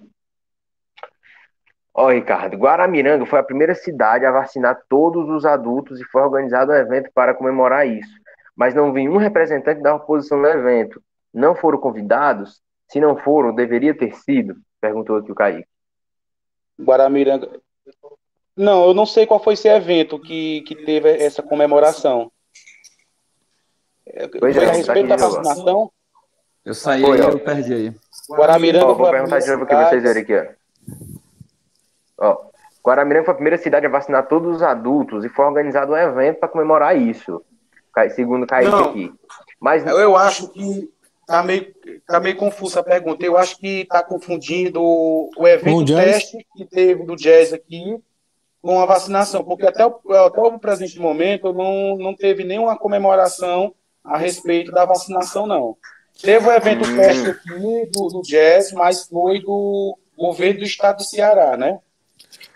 Ó, 1.92 2.12
Ricardo, 2.12 2.56
Guaramiranga 2.56 3.26
foi 3.26 3.40
a 3.40 3.44
primeira 3.44 3.74
cidade 3.74 4.28
a 4.28 4.32
vacinar 4.32 4.80
todos 4.88 5.28
os 5.28 5.44
adultos 5.44 6.00
e 6.00 6.06
foi 6.06 6.22
organizado 6.22 6.72
um 6.72 6.76
evento 6.76 7.10
para 7.16 7.34
comemorar 7.34 7.88
isso. 7.88 8.14
Mas 8.56 8.76
não 8.76 8.94
vi 8.94 9.10
um 9.10 9.18
representante 9.18 9.82
da 9.82 9.96
oposição 9.96 10.38
no 10.38 10.48
evento. 10.48 11.02
Não 11.34 11.56
foram 11.56 11.80
convidados? 11.80 12.62
Se 12.88 13.00
não 13.00 13.18
foram, 13.18 13.54
deveria 13.54 13.94
ter 13.94 14.16
sido? 14.16 14.56
Perguntou 14.80 15.18
aqui 15.18 15.32
o 15.32 15.36
Kaique. 15.36 15.68
Guaramiranga. 16.80 17.50
Não, 18.56 18.88
eu 18.88 18.94
não 18.94 19.06
sei 19.06 19.26
qual 19.26 19.44
foi 19.44 19.54
esse 19.54 19.68
evento 19.68 20.20
que, 20.20 20.62
que 20.62 20.76
teve 20.76 21.10
essa 21.10 21.44
comemoração. 21.44 22.32
Pois 24.40 24.56
foi 24.56 24.66
é, 24.66 24.70
a 24.70 24.72
respeito 24.72 25.10
tá 25.10 25.16
da 25.16 25.28
vacinação? 25.28 25.92
Eu 26.64 26.74
saí 26.74 27.02
foi, 27.02 27.20
eu 27.20 27.40
perdi 27.40 27.74
aí. 27.74 27.96
Guaramiranga. 28.30 28.86
Ó, 28.86 28.94
vou 28.94 29.12
perguntar 29.12 29.40
de 29.40 29.52
novo 29.52 29.66
para 29.66 29.90
vocês 29.90 30.04
verem 30.04 30.24
aqui, 30.24 30.56
ó. 32.18 32.26
ó. 32.26 32.48
Guaramiranga 32.86 33.26
foi 33.26 33.34
a 33.34 33.36
primeira 33.36 33.58
cidade 33.58 33.86
a 33.86 33.90
vacinar 33.90 34.28
todos 34.28 34.56
os 34.56 34.64
adultos 34.64 35.26
e 35.26 35.30
foi 35.30 35.46
organizado 35.46 35.92
um 35.92 35.98
evento 35.98 36.40
para 36.40 36.50
comemorar 36.50 36.98
isso. 36.98 37.44
Segundo 38.16 38.44
o 38.44 38.48
Kaique 38.48 38.70
não, 38.70 38.86
aqui. 38.86 39.14
Mas 39.60 39.86
eu 39.86 40.16
acho 40.16 40.50
que 40.50 40.92
Tá 41.28 41.44
meio, 41.44 41.76
tá 42.08 42.22
meio 42.22 42.38
confusa 42.38 42.80
a 42.80 42.84
pergunta. 42.84 43.26
Eu 43.26 43.38
acho 43.38 43.58
que 43.58 43.82
está 43.82 44.02
confundindo 44.02 44.82
o 44.82 45.46
evento 45.46 45.94
teste 45.94 46.38
que 46.56 46.66
teve 46.66 47.04
do 47.04 47.18
Jazz 47.18 47.52
aqui 47.52 48.00
com 48.62 48.80
a 48.80 48.86
vacinação, 48.86 49.44
porque 49.44 49.66
até 49.66 49.86
o, 49.86 50.00
até 50.26 50.42
o 50.42 50.58
presente 50.58 50.98
momento 51.00 51.52
não, 51.52 51.98
não 51.98 52.16
teve 52.16 52.46
nenhuma 52.46 52.78
comemoração 52.78 53.76
a 54.02 54.18
respeito 54.18 54.72
da 54.72 54.86
vacinação, 54.86 55.46
não. 55.46 55.76
Teve 56.22 56.48
o 56.48 56.52
evento 56.52 56.88
hum. 56.88 56.96
teste 56.96 57.30
aqui 57.30 57.90
do, 57.92 58.08
do 58.08 58.22
Jazz, 58.22 58.72
mas 58.72 59.06
foi 59.08 59.42
do 59.42 59.98
governo 60.18 60.60
do 60.62 60.66
estado 60.66 60.98
do 60.98 61.04
Ceará, 61.04 61.58
né? 61.58 61.78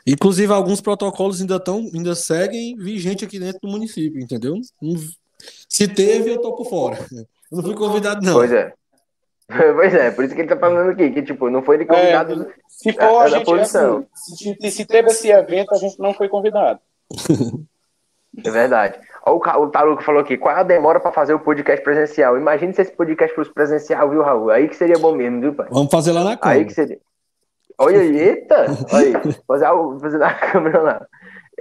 Inclusive, 0.08 0.52
alguns 0.52 0.80
protocolos 0.80 1.42
ainda 1.42 1.58
estão, 1.58 1.90
ainda 1.94 2.16
seguem 2.16 2.76
vigente 2.78 3.26
aqui 3.26 3.38
dentro 3.38 3.60
do 3.62 3.70
município, 3.70 4.20
entendeu? 4.20 4.56
Se 5.68 5.88
teve, 5.90 6.32
eu 6.32 6.42
tô 6.42 6.54
por 6.54 6.70
fora. 6.70 7.06
Eu 7.52 7.58
não 7.58 7.64
fui 7.64 7.76
convidado, 7.76 8.26
não. 8.26 8.34
Pois 8.34 8.52
é. 8.52 8.74
Pois 9.76 9.94
é, 9.94 10.12
por 10.12 10.24
isso 10.24 10.34
que 10.34 10.42
ele 10.42 10.48
tá 10.48 10.56
falando 10.56 10.92
aqui, 10.92 11.12
que 11.12 11.22
tipo, 11.22 11.50
não 11.50 11.62
foi 11.62 11.78
de 11.78 11.86
convidado. 11.86 12.44
É, 12.44 12.54
se 12.70 12.94
for, 12.94 13.04
a, 13.04 13.24
a 13.24 13.28
gente, 13.28 13.52
assim, 13.52 14.06
se, 14.14 14.72
se, 14.72 14.86
teve 14.86 15.10
esse 15.10 15.30
evento, 15.30 15.74
a 15.74 15.78
gente 15.78 16.00
não 16.00 16.14
foi 16.14 16.30
convidado. 16.30 16.80
É 18.46 18.50
verdade. 18.50 18.98
Olha 19.26 19.60
o, 19.60 19.64
o 19.64 19.70
Taruco 19.70 20.02
falou 20.04 20.22
aqui, 20.22 20.38
qual 20.38 20.56
é 20.56 20.62
a 20.62 20.64
demora 20.64 21.02
para 21.02 21.12
fazer 21.12 21.34
o 21.34 21.40
podcast 21.40 21.84
presencial? 21.84 22.38
Imagine 22.38 22.74
se 22.74 22.82
esse 22.82 22.94
podcast 22.94 23.36
fosse 23.36 23.54
presencial, 23.54 24.10
viu, 24.10 24.24
Raul? 24.24 24.50
Aí 24.50 24.70
que 24.70 24.76
seria 24.76 24.98
bom 24.98 25.14
mesmo, 25.14 25.42
viu, 25.42 25.54
pai? 25.54 25.68
Vamos 25.70 25.92
fazer 25.92 26.14
lá 26.14 26.24
na 26.24 26.38
câmera. 26.38 26.60
Aí 26.62 26.66
que 26.66 26.74
seria. 26.74 27.00
Olha 27.78 28.00
aí, 28.00 28.18
eita! 28.18 28.66
Olha 28.94 29.06
aí, 29.06 29.34
fazer, 29.46 29.66
fazer 30.00 30.18
na 30.18 30.34
câmera 30.40 30.82
lá. 30.82 31.08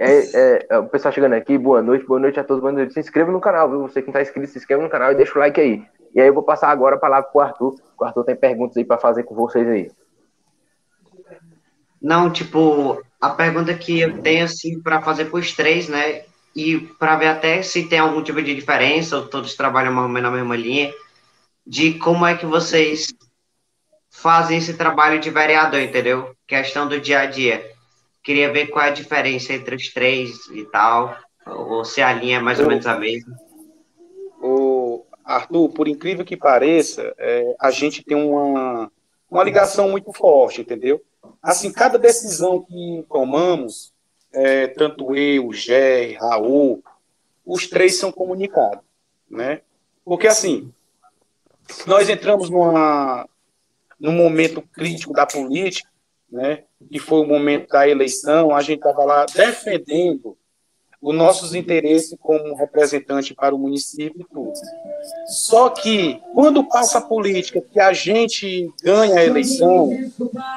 É, 0.03 0.65
é, 0.71 0.79
o 0.79 0.87
pessoal 0.87 1.13
chegando 1.13 1.33
aqui, 1.33 1.59
boa 1.59 1.79
noite, 1.79 2.07
boa 2.07 2.19
noite 2.19 2.39
a 2.39 2.43
todos, 2.43 2.59
boa 2.59 2.71
noite. 2.73 2.91
Se 2.91 2.99
inscreva 2.99 3.31
no 3.31 3.39
canal, 3.39 3.69
viu? 3.69 3.81
Você 3.83 4.01
que 4.01 4.07
não 4.07 4.13
tá 4.13 4.21
inscrito, 4.23 4.51
se 4.51 4.57
inscreva 4.57 4.81
no 4.81 4.89
canal 4.89 5.11
e 5.11 5.15
deixa 5.15 5.35
o 5.35 5.37
like 5.37 5.61
aí. 5.61 5.85
E 6.15 6.19
aí 6.19 6.27
eu 6.27 6.33
vou 6.33 6.41
passar 6.41 6.71
agora 6.71 6.95
a 6.95 6.99
palavra 6.99 7.29
pro 7.29 7.41
Arthur. 7.41 7.75
O 7.99 8.03
Arthur 8.03 8.23
tem 8.23 8.35
perguntas 8.35 8.75
aí 8.77 8.83
para 8.83 8.97
fazer 8.97 9.21
com 9.21 9.35
vocês 9.35 9.67
aí. 9.67 9.91
Não, 12.01 12.31
tipo, 12.31 12.99
a 13.21 13.29
pergunta 13.29 13.75
que 13.75 13.99
eu 13.99 14.19
tenho 14.23 14.43
assim 14.43 14.81
para 14.81 15.03
fazer 15.03 15.25
para 15.25 15.39
os 15.39 15.53
três, 15.53 15.87
né? 15.87 16.23
E 16.55 16.79
para 16.97 17.15
ver 17.17 17.27
até 17.27 17.61
se 17.61 17.87
tem 17.87 17.99
algum 17.99 18.23
tipo 18.23 18.41
de 18.41 18.55
diferença, 18.55 19.17
ou 19.17 19.27
todos 19.27 19.53
trabalham 19.53 19.93
mais 19.93 20.07
ou 20.07 20.11
menos 20.11 20.31
na 20.31 20.35
mesma 20.35 20.55
linha, 20.55 20.91
de 21.65 21.93
como 21.99 22.25
é 22.25 22.35
que 22.35 22.47
vocês 22.47 23.13
fazem 24.09 24.57
esse 24.57 24.73
trabalho 24.73 25.19
de 25.19 25.29
vereador, 25.29 25.79
entendeu? 25.79 26.35
Questão 26.47 26.87
do 26.87 26.99
dia 26.99 27.19
a 27.19 27.27
dia. 27.27 27.63
Queria 28.23 28.51
ver 28.51 28.67
qual 28.67 28.85
é 28.85 28.89
a 28.89 28.93
diferença 28.93 29.53
entre 29.53 29.75
os 29.75 29.91
três 29.91 30.45
e 30.51 30.63
tal, 30.65 31.17
ou 31.45 31.83
se 31.83 32.01
a 32.01 32.13
linha 32.13 32.37
é 32.37 32.41
mais 32.41 32.59
ou 32.59 32.67
menos 32.67 32.85
a 32.85 32.97
mesma. 32.97 33.35
O 34.41 35.05
Arthur, 35.23 35.69
por 35.69 35.87
incrível 35.87 36.25
que 36.25 36.37
pareça, 36.37 37.13
é, 37.17 37.55
a 37.59 37.71
gente 37.71 38.03
tem 38.03 38.15
uma, 38.15 38.91
uma 39.29 39.43
ligação 39.43 39.89
muito 39.89 40.11
forte, 40.13 40.61
entendeu? 40.61 41.01
Assim, 41.41 41.71
cada 41.71 41.97
decisão 41.97 42.61
que 42.61 43.05
tomamos, 43.09 43.91
é, 44.31 44.67
tanto 44.67 45.15
eu, 45.15 45.51
Gé, 45.51 46.17
Raul, 46.19 46.83
os 47.45 47.67
três 47.67 47.97
são 47.97 48.11
comunicados, 48.11 48.83
né? 49.29 49.61
Porque 50.05 50.27
assim, 50.27 50.71
nós 51.85 52.09
entramos 52.09 52.49
numa, 52.49 53.27
num 53.99 54.13
momento 54.13 54.61
crítico 54.61 55.13
da 55.13 55.25
política, 55.25 55.90
né? 56.31 56.63
Que 56.89 56.99
foi 56.99 57.19
o 57.19 57.27
momento 57.27 57.67
da 57.69 57.87
eleição, 57.87 58.55
a 58.55 58.61
gente 58.61 58.77
estava 58.77 59.03
lá 59.03 59.25
defendendo 59.25 60.37
os 61.01 61.15
nossos 61.15 61.55
interesses 61.55 62.15
como 62.19 62.55
representante 62.55 63.33
para 63.33 63.55
o 63.55 63.57
município 63.57 64.21
e 64.21 64.25
tudo. 64.31 64.53
Só 65.25 65.69
que, 65.69 66.21
quando 66.33 66.63
passa 66.63 66.99
a 66.99 67.01
política, 67.01 67.59
que 67.59 67.79
a 67.79 67.91
gente 67.91 68.71
ganha 68.83 69.19
a 69.19 69.25
eleição, 69.25 69.89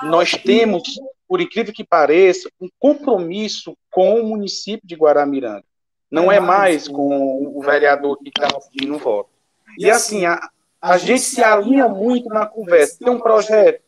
nós 0.03 0.33
temos, 0.33 1.01
por 1.27 1.41
incrível 1.41 1.73
que 1.73 1.83
pareça, 1.83 2.51
um 2.61 2.69
compromisso 2.79 3.75
com 3.91 4.21
o 4.21 4.27
município 4.27 4.87
de 4.87 4.95
Guaramiranga. 4.95 5.65
Não 6.11 6.31
é 6.31 6.39
mais 6.39 6.87
com 6.87 7.57
o 7.57 7.63
vereador 7.63 8.19
que 8.19 8.29
está 8.29 8.47
pedindo 8.71 8.99
voto. 8.99 9.31
E 9.79 9.91
assim, 9.91 10.27
a, 10.27 10.39
a 10.81 10.99
gente 10.99 11.23
se 11.23 11.43
alinha 11.43 11.89
muito 11.89 12.29
na 12.29 12.45
conversa. 12.45 12.99
Tem 12.99 13.09
um 13.09 13.19
projeto, 13.19 13.83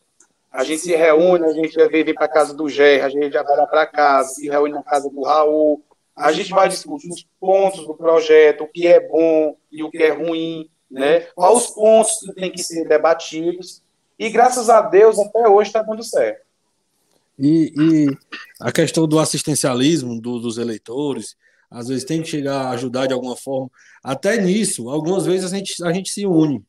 a 0.51 0.65
gente 0.65 0.81
se 0.81 0.97
reúne, 0.97 1.45
a 1.45 1.53
gente 1.53 1.75
vai 1.75 1.89
vir 1.89 2.15
para 2.15 2.29
casa 2.29 2.55
do 2.55 2.69
Gerra, 2.69 3.07
a 3.07 3.11
gente 3.11 3.33
já 3.33 3.43
vai 3.43 3.57
lá 3.57 3.67
para 3.67 3.87
casa, 3.87 4.35
se 4.35 4.49
reúne 4.49 4.73
na 4.73 4.83
casa 4.83 5.11
do 5.11 5.23
Raul, 5.23 5.83
a 6.17 6.33
gente 6.33 6.51
vai 6.51 6.69
discutir 6.69 7.11
os 7.11 7.27
pontos 7.39 7.87
do 7.87 7.95
projeto, 7.95 8.65
o 8.65 8.69
que 8.69 8.87
é 8.87 9.01
bom 9.07 9.57
e 9.71 9.83
o 9.83 9.91
que 9.91 9.99
é 9.99 10.11
ruim, 10.11 10.71
né? 10.91 11.21
Quais 11.35 11.57
os 11.59 11.67
pontos 11.69 12.21
que 12.21 12.33
têm 12.33 12.51
que 12.51 12.63
ser 12.63 12.89
debatidos. 12.89 13.83
E 14.19 14.31
graças 14.31 14.71
a 14.71 14.81
Deus, 14.81 15.19
até 15.19 15.47
hoje 15.47 15.69
está 15.69 15.83
dando 15.83 16.03
certo. 16.03 16.41
E, 17.39 17.73
e, 17.79 18.17
a 18.59 18.73
questão 18.73 19.07
do 19.07 19.19
assistencialismo 19.19 20.19
do, 20.19 20.39
dos 20.39 20.57
eleitores, 20.57 21.37
às 21.71 21.89
vezes 21.89 22.05
tem 22.05 22.23
que 22.23 22.29
chegar 22.29 22.63
a 22.63 22.71
ajudar 22.71 23.07
de 23.07 23.13
alguma 23.13 23.37
forma. 23.37 23.71
Até 24.03 24.41
nisso, 24.41 24.89
algumas 24.89 25.27
vezes 25.27 25.53
a 25.53 25.57
gente, 25.57 25.85
a 25.85 25.93
gente 25.93 26.09
se 26.09 26.25
une. 26.25 26.65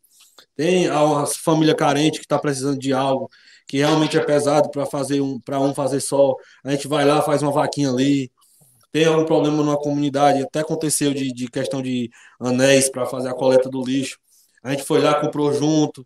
Tem 0.57 0.87
a 0.87 1.25
família 1.25 1.73
carente 1.73 2.19
que 2.19 2.25
está 2.25 2.37
precisando 2.37 2.77
de 2.77 2.91
algo 2.91 3.29
que 3.67 3.77
realmente 3.77 4.17
é 4.17 4.23
pesado 4.23 4.69
para 4.71 4.85
fazer 4.85 5.21
um 5.21 5.39
para 5.39 5.59
um 5.59 5.73
fazer 5.73 5.99
só. 5.99 6.35
A 6.63 6.71
gente 6.71 6.87
vai 6.87 7.05
lá, 7.05 7.21
faz 7.21 7.41
uma 7.43 7.51
vaquinha 7.51 7.89
ali, 7.89 8.31
tem 8.91 9.05
algum 9.05 9.25
problema 9.25 9.57
numa 9.57 9.77
comunidade, 9.77 10.41
até 10.43 10.61
aconteceu 10.61 11.13
de, 11.13 11.31
de 11.33 11.47
questão 11.47 11.81
de 11.81 12.09
anéis 12.39 12.89
para 12.89 13.05
fazer 13.05 13.29
a 13.29 13.33
coleta 13.33 13.69
do 13.69 13.83
lixo. 13.83 14.17
A 14.63 14.71
gente 14.71 14.83
foi 14.83 15.01
lá, 15.01 15.19
comprou 15.19 15.53
junto, 15.53 16.05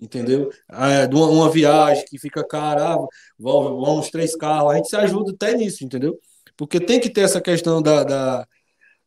entendeu? 0.00 0.50
É, 0.70 1.06
uma, 1.14 1.26
uma 1.26 1.50
viagem 1.50 2.04
que 2.06 2.18
fica 2.18 2.44
cara, 2.46 2.94
ah, 2.94 3.06
vamos 3.38 4.10
três 4.10 4.34
carros, 4.36 4.72
a 4.72 4.76
gente 4.76 4.88
se 4.88 4.96
ajuda 4.96 5.32
até 5.32 5.54
nisso, 5.56 5.84
entendeu? 5.84 6.18
Porque 6.56 6.80
tem 6.80 7.00
que 7.00 7.10
ter 7.10 7.22
essa 7.22 7.40
questão 7.40 7.82
da, 7.82 8.04
da 8.04 8.46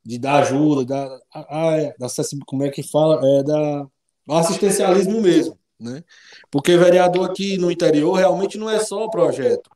de 0.05 0.19
dar 0.19 0.43
ajuda, 0.43 0.85
da, 0.85 1.19
ah, 1.33 1.77
é, 1.77 1.95
da 1.97 2.07
como 2.45 2.63
é 2.63 2.69
que 2.69 2.83
fala, 2.83 3.19
é 3.39 3.43
da 3.43 3.87
assistencialismo 4.29 5.19
mesmo, 5.21 5.57
né? 5.79 6.03
Porque 6.49 6.77
vereador 6.77 7.29
aqui 7.29 7.57
no 7.57 7.71
interior 7.71 8.13
realmente 8.13 8.57
não 8.57 8.69
é 8.69 8.79
só 8.79 9.07
projeto. 9.09 9.69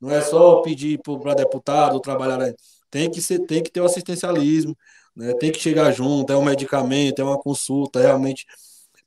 Não 0.00 0.10
é 0.10 0.20
só 0.20 0.62
pedir 0.62 0.98
para 0.98 1.34
deputado 1.34 2.00
trabalhar. 2.00 2.54
Tem 2.90 3.10
que, 3.10 3.20
ser, 3.20 3.40
tem 3.40 3.62
que 3.62 3.70
ter 3.70 3.80
o 3.80 3.84
assistencialismo, 3.84 4.76
né? 5.14 5.34
tem 5.34 5.52
que 5.52 5.60
chegar 5.60 5.92
junto, 5.92 6.32
é 6.32 6.36
um 6.36 6.44
medicamento, 6.44 7.20
é 7.20 7.24
uma 7.24 7.38
consulta, 7.38 8.00
realmente. 8.00 8.46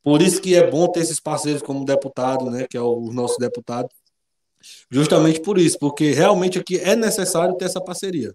Por 0.03 0.21
isso 0.21 0.41
que 0.41 0.55
é 0.55 0.69
bom 0.69 0.88
ter 0.88 1.01
esses 1.01 1.19
parceiros 1.19 1.61
como 1.61 1.86
deputado, 1.86 2.49
né? 2.49 2.67
que 2.69 2.77
é 2.77 2.81
o 2.81 3.11
nosso 3.11 3.38
deputado. 3.39 3.89
Justamente 4.89 5.41
por 5.41 5.57
isso, 5.57 5.77
porque 5.79 6.11
realmente 6.11 6.59
aqui 6.59 6.77
é 6.77 6.95
necessário 6.95 7.55
ter 7.55 7.65
essa 7.65 7.81
parceria. 7.81 8.34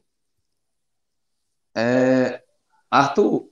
É, 1.75 2.43
Arthur, 2.91 3.48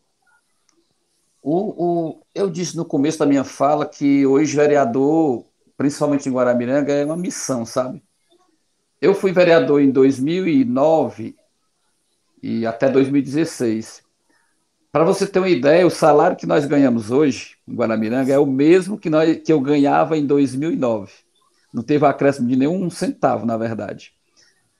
o, 1.48 1.84
o, 2.08 2.22
eu 2.34 2.50
disse 2.50 2.76
no 2.76 2.84
começo 2.84 3.20
da 3.20 3.24
minha 3.24 3.44
fala 3.44 3.86
que 3.86 4.26
hoje 4.26 4.56
vereador, 4.56 5.46
principalmente 5.76 6.28
em 6.28 6.32
Guaramiranga, 6.32 6.92
é 6.92 7.04
uma 7.04 7.16
missão, 7.16 7.64
sabe? 7.64 8.02
Eu 9.00 9.14
fui 9.14 9.30
vereador 9.30 9.80
em 9.80 9.92
2009 9.92 11.36
e 12.42 12.66
até 12.66 12.90
2016. 12.90 14.02
Para 14.90 15.04
você 15.04 15.24
ter 15.24 15.38
uma 15.38 15.48
ideia, 15.48 15.86
o 15.86 15.90
salário 15.90 16.36
que 16.36 16.46
nós 16.46 16.66
ganhamos 16.66 17.12
hoje 17.12 17.56
em 17.68 17.76
Guaramiranga 17.76 18.32
é 18.32 18.38
o 18.40 18.46
mesmo 18.46 18.98
que, 18.98 19.08
nós, 19.08 19.38
que 19.38 19.52
eu 19.52 19.60
ganhava 19.60 20.18
em 20.18 20.26
2009. 20.26 21.12
Não 21.72 21.84
teve 21.84 22.04
acréscimo 22.06 22.48
de 22.48 22.56
nenhum 22.56 22.90
centavo, 22.90 23.46
na 23.46 23.56
verdade. 23.56 24.12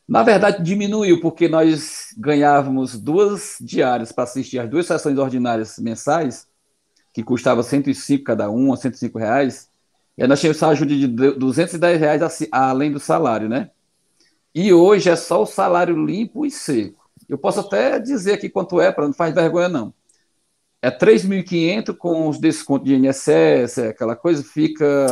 Na 0.08 0.24
verdade, 0.24 0.64
diminuiu, 0.64 1.20
porque 1.20 1.48
nós 1.48 2.08
ganhávamos 2.18 2.98
duas 2.98 3.56
diárias 3.60 4.10
para 4.10 4.24
assistir 4.24 4.58
as 4.58 4.68
duas 4.68 4.86
sessões 4.86 5.16
ordinárias 5.16 5.78
mensais, 5.78 6.48
que 7.16 7.22
custava 7.22 7.62
105 7.62 8.22
cada 8.24 8.50
uma, 8.50 8.76
105 8.76 9.18
reais. 9.18 9.70
E 10.18 10.26
nós 10.26 10.38
tínhamos 10.38 10.58
essa 10.58 10.68
ajuda 10.68 10.94
de 10.94 11.06
210 11.06 11.98
reais 11.98 12.46
além 12.52 12.92
do 12.92 13.00
salário, 13.00 13.48
né? 13.48 13.70
E 14.54 14.70
hoje 14.70 15.08
é 15.08 15.16
só 15.16 15.42
o 15.42 15.46
salário 15.46 15.96
limpo 15.96 16.44
e 16.44 16.50
seco. 16.50 17.08
Eu 17.26 17.38
posso 17.38 17.60
até 17.60 17.98
dizer 17.98 18.34
aqui 18.34 18.50
quanto 18.50 18.82
é, 18.82 18.92
para 18.92 19.06
não 19.06 19.14
fazer 19.14 19.32
vergonha, 19.32 19.66
não. 19.66 19.94
É 20.82 20.90
3.500 20.90 21.96
com 21.96 22.28
os 22.28 22.38
descontos 22.38 22.86
de 22.86 22.94
INSS, 22.94 23.78
aquela 23.78 24.14
coisa, 24.14 24.44
fica 24.44 25.06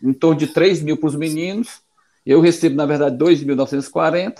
em 0.00 0.12
torno 0.12 0.38
de 0.38 0.46
3 0.46 0.82
mil 0.82 0.96
para 0.96 1.08
os 1.08 1.16
meninos. 1.16 1.80
Eu 2.24 2.40
recebo, 2.40 2.76
na 2.76 2.86
verdade, 2.86 3.18
2.940. 3.18 4.38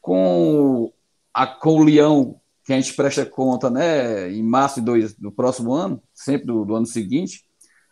Com, 0.00 0.90
a, 1.34 1.46
com 1.46 1.80
o 1.80 1.84
Leão, 1.84 2.37
que 2.68 2.72
a 2.74 2.76
gente 2.78 2.92
presta 2.92 3.24
conta 3.24 3.70
né, 3.70 4.30
em 4.30 4.42
março 4.42 4.82
dois, 4.82 5.14
do 5.14 5.32
próximo 5.32 5.72
ano, 5.72 6.02
sempre 6.12 6.48
do, 6.48 6.66
do 6.66 6.76
ano 6.76 6.84
seguinte, 6.84 7.44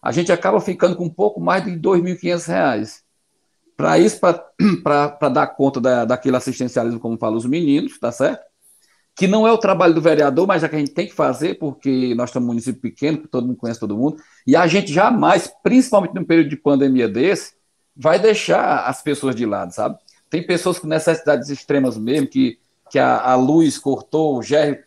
a 0.02 0.12
gente 0.12 0.30
acaba 0.30 0.60
ficando 0.60 0.94
com 0.94 1.06
um 1.06 1.10
pouco 1.10 1.40
mais 1.40 1.64
de 1.64 1.70
R$ 1.70 1.78
2.500 1.78 3.00
para 3.74 3.98
isso, 3.98 4.20
para 4.20 5.28
dar 5.32 5.46
conta 5.46 5.80
da, 5.80 6.04
daquele 6.04 6.36
assistencialismo, 6.36 7.00
como 7.00 7.16
falam 7.16 7.38
os 7.38 7.46
meninos, 7.46 7.98
tá 7.98 8.12
certo? 8.12 8.44
Que 9.14 9.26
não 9.26 9.48
é 9.48 9.50
o 9.50 9.56
trabalho 9.56 9.94
do 9.94 10.00
vereador, 10.02 10.46
mas 10.46 10.62
é 10.62 10.68
que 10.68 10.76
a 10.76 10.78
gente 10.78 10.92
tem 10.92 11.06
que 11.06 11.14
fazer, 11.14 11.58
porque 11.58 12.14
nós 12.14 12.28
estamos 12.28 12.44
um 12.44 12.50
município 12.50 12.78
pequeno, 12.78 13.22
que 13.22 13.28
todo 13.28 13.46
mundo 13.46 13.56
conhece 13.56 13.80
todo 13.80 13.96
mundo, 13.96 14.18
e 14.46 14.54
a 14.54 14.66
gente 14.66 14.92
jamais, 14.92 15.50
principalmente 15.62 16.14
num 16.14 16.24
período 16.24 16.50
de 16.50 16.56
pandemia 16.56 17.08
desse, 17.08 17.54
vai 17.96 18.18
deixar 18.18 18.80
as 18.80 19.00
pessoas 19.00 19.34
de 19.34 19.46
lado, 19.46 19.72
sabe? 19.72 19.96
Tem 20.28 20.46
pessoas 20.46 20.78
com 20.78 20.86
necessidades 20.86 21.48
extremas 21.48 21.96
mesmo, 21.96 22.26
que, 22.26 22.58
que 22.90 22.98
a, 22.98 23.18
a 23.18 23.34
luz 23.34 23.78
cortou, 23.78 24.38
o 24.38 24.42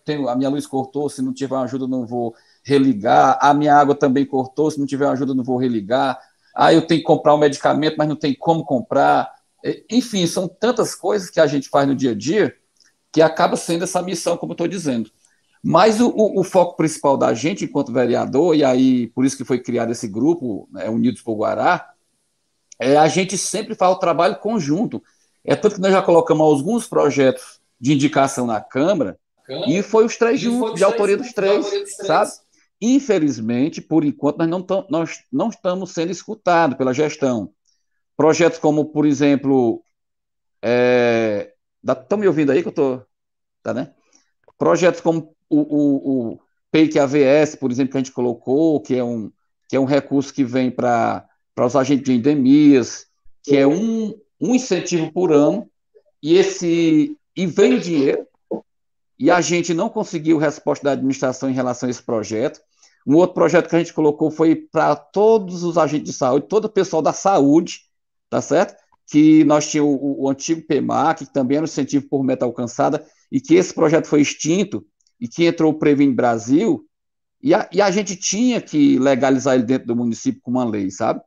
tem, 0.05 0.27
a 0.27 0.35
minha 0.35 0.49
luz 0.49 0.65
cortou, 0.65 1.09
se 1.09 1.21
não 1.21 1.33
tiver 1.33 1.57
ajuda 1.57 1.87
não 1.87 2.05
vou 2.05 2.33
religar, 2.63 3.37
a 3.41 3.53
minha 3.53 3.75
água 3.75 3.95
também 3.95 4.25
cortou, 4.25 4.71
se 4.71 4.79
não 4.79 4.85
tiver 4.85 5.07
ajuda 5.07 5.33
não 5.33 5.43
vou 5.43 5.57
religar, 5.57 6.19
ah, 6.55 6.73
eu 6.73 6.85
tenho 6.85 7.01
que 7.01 7.05
comprar 7.05 7.35
um 7.35 7.37
medicamento, 7.37 7.95
mas 7.97 8.07
não 8.07 8.15
tem 8.15 8.33
como 8.33 8.65
comprar. 8.65 9.31
Enfim, 9.89 10.25
são 10.27 10.47
tantas 10.47 10.95
coisas 10.95 11.29
que 11.29 11.39
a 11.39 11.47
gente 11.47 11.69
faz 11.69 11.87
no 11.87 11.95
dia 11.95 12.11
a 12.11 12.15
dia 12.15 12.55
que 13.11 13.21
acaba 13.21 13.55
sendo 13.55 13.83
essa 13.83 14.01
missão, 14.01 14.37
como 14.37 14.51
eu 14.51 14.55
estou 14.55 14.67
dizendo. 14.67 15.09
Mas 15.63 15.99
o, 15.99 16.09
o, 16.09 16.39
o, 16.39 16.43
foco 16.43 16.77
principal 16.77 17.17
da 17.17 17.33
gente, 17.33 17.65
enquanto 17.65 17.91
vereador, 17.91 18.55
e 18.55 18.63
aí 18.63 19.07
por 19.07 19.25
isso 19.25 19.37
que 19.37 19.43
foi 19.43 19.59
criado 19.59 19.91
esse 19.91 20.07
grupo, 20.07 20.69
né, 20.71 20.89
Unidos 20.89 21.21
por 21.21 21.35
Guará, 21.35 21.93
é 22.79 22.95
a 22.97 23.07
gente 23.07 23.37
sempre 23.37 23.75
faz 23.75 23.93
o 23.93 23.99
trabalho 23.99 24.37
conjunto. 24.37 25.03
É 25.43 25.55
tanto 25.55 25.75
que 25.75 25.81
nós 25.81 25.91
já 25.91 26.01
colocamos 26.01 26.45
alguns 26.45 26.87
projetos 26.87 27.58
de 27.79 27.93
indicação 27.93 28.45
na 28.45 28.59
Câmara, 28.59 29.17
e 29.67 29.81
foi 29.81 30.05
os 30.05 30.15
três 30.15 30.39
juntos, 30.39 30.75
de 30.75 30.83
autoria 30.83 31.17
dos 31.17 31.33
três, 31.33 31.65
sabe? 32.05 32.31
Infelizmente, 32.81 33.81
por 33.81 34.05
enquanto, 34.05 34.37
nós 34.37 34.47
não, 34.47 34.61
tam, 34.61 34.85
nós 34.89 35.23
não 35.31 35.49
estamos 35.49 35.91
sendo 35.91 36.11
escutados 36.11 36.77
pela 36.77 36.93
gestão. 36.93 37.51
Projetos 38.15 38.59
como, 38.59 38.85
por 38.85 39.05
exemplo, 39.05 39.83
é, 40.61 41.51
estão 41.85 42.17
me 42.17 42.27
ouvindo 42.27 42.51
aí 42.51 42.61
que 42.61 42.67
eu 42.67 42.71
estou. 42.71 43.05
Tá, 43.63 43.73
né? 43.73 43.91
Projetos 44.57 45.01
como 45.01 45.35
o, 45.49 45.59
o, 45.59 46.33
o 46.33 46.39
AVS, 46.73 47.55
por 47.55 47.71
exemplo, 47.71 47.91
que 47.91 47.97
a 47.97 48.01
gente 48.01 48.11
colocou, 48.11 48.79
que 48.79 48.95
é 48.95 49.03
um, 49.03 49.31
que 49.67 49.75
é 49.75 49.79
um 49.79 49.85
recurso 49.85 50.33
que 50.33 50.43
vem 50.43 50.69
para 50.69 51.27
os 51.57 51.75
agentes 51.75 52.05
de 52.05 52.13
endemias, 52.13 53.07
que 53.43 53.57
é 53.57 53.65
um, 53.67 54.13
um 54.39 54.53
incentivo 54.53 55.11
por 55.11 55.33
ano, 55.33 55.69
e 56.21 56.35
esse 56.37 57.17
e 57.39 57.45
veio 57.45 57.79
dinheiro, 57.79 58.27
e 59.17 59.31
a 59.31 59.39
gente 59.39 59.73
não 59.73 59.87
conseguiu 59.87 60.37
resposta 60.37 60.83
da 60.83 60.91
administração 60.91 61.49
em 61.49 61.53
relação 61.53 61.87
a 61.87 61.89
esse 61.89 62.03
projeto. 62.03 62.59
Um 63.07 63.15
outro 63.15 63.33
projeto 63.33 63.69
que 63.69 63.75
a 63.77 63.79
gente 63.79 63.93
colocou 63.93 64.29
foi 64.29 64.57
para 64.57 64.93
todos 64.93 65.63
os 65.63 65.77
agentes 65.77 66.11
de 66.11 66.17
saúde, 66.17 66.47
todo 66.49 66.65
o 66.65 66.69
pessoal 66.69 67.01
da 67.01 67.13
saúde, 67.13 67.83
tá 68.29 68.41
certo? 68.41 68.75
Que 69.09 69.45
nós 69.45 69.71
tínhamos 69.71 69.97
o, 70.01 70.23
o 70.23 70.29
antigo 70.29 70.67
PEMAC, 70.67 71.25
que 71.25 71.33
também 71.33 71.55
era 71.55 71.63
um 71.63 71.65
incentivo 71.65 72.09
por 72.09 72.25
meta 72.25 72.43
alcançada, 72.43 73.05
e 73.31 73.39
que 73.39 73.55
esse 73.55 73.73
projeto 73.73 74.07
foi 74.07 74.19
extinto, 74.19 74.85
e 75.17 75.25
que 75.25 75.45
entrou 75.45 75.71
o 75.71 75.79
Previne 75.79 76.13
Brasil, 76.13 76.85
e 77.41 77.53
a, 77.53 77.69
e 77.71 77.81
a 77.81 77.89
gente 77.89 78.17
tinha 78.17 78.59
que 78.59 78.99
legalizar 78.99 79.55
ele 79.55 79.63
dentro 79.63 79.87
do 79.87 79.95
município 79.95 80.41
com 80.41 80.51
uma 80.51 80.65
lei, 80.65 80.91
sabe? 80.91 81.21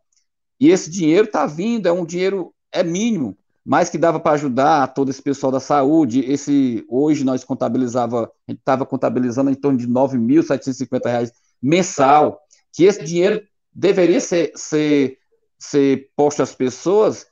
E 0.61 0.69
esse 0.69 0.91
dinheiro 0.91 1.25
está 1.25 1.47
vindo, 1.47 1.87
é 1.87 1.93
um 1.93 2.05
dinheiro, 2.05 2.55
é 2.71 2.85
mínimo, 2.85 3.35
mas 3.65 3.89
que 3.89 3.99
dava 3.99 4.19
para 4.19 4.33
ajudar 4.33 4.89
todo 4.89 5.11
esse 5.11 5.23
pessoal 5.23 5.53
da 5.53 5.61
saúde. 5.61 6.21
Esse 6.21 6.85
hoje 6.89 7.25
nós 7.25 7.45
contabilizava, 7.45 8.25
a 8.47 8.51
gente 8.51 8.61
estava 8.61 8.85
contabilizando 8.85 9.51
em 9.51 9.55
torno 9.55 9.79
de 9.79 9.87
R$ 9.87 9.93
9.750 9.93 11.31
mensal, 11.63 12.41
que 12.73 12.85
esse 12.85 13.05
dinheiro 13.05 13.43
deveria 13.73 14.21
ser, 14.21 14.53
ser, 14.57 15.19
ser 15.59 16.11
posto 16.17 16.43
às 16.43 16.55
pessoas 16.55 17.27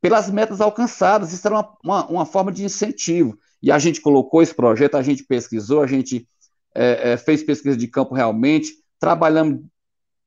pelas 0.00 0.30
metas 0.30 0.60
alcançadas. 0.60 1.32
Isso 1.32 1.46
era 1.46 1.56
uma, 1.56 1.76
uma, 1.82 2.06
uma, 2.06 2.26
forma 2.26 2.52
de 2.52 2.64
incentivo. 2.64 3.38
E 3.62 3.72
a 3.72 3.78
gente 3.78 4.00
colocou 4.00 4.42
esse 4.42 4.54
projeto, 4.54 4.96
a 4.96 5.02
gente 5.02 5.24
pesquisou, 5.24 5.82
a 5.82 5.86
gente 5.86 6.28
é, 6.74 7.12
é, 7.12 7.16
fez 7.16 7.42
pesquisa 7.42 7.76
de 7.76 7.88
campo 7.88 8.14
realmente, 8.14 8.72
trabalhamos 8.98 9.60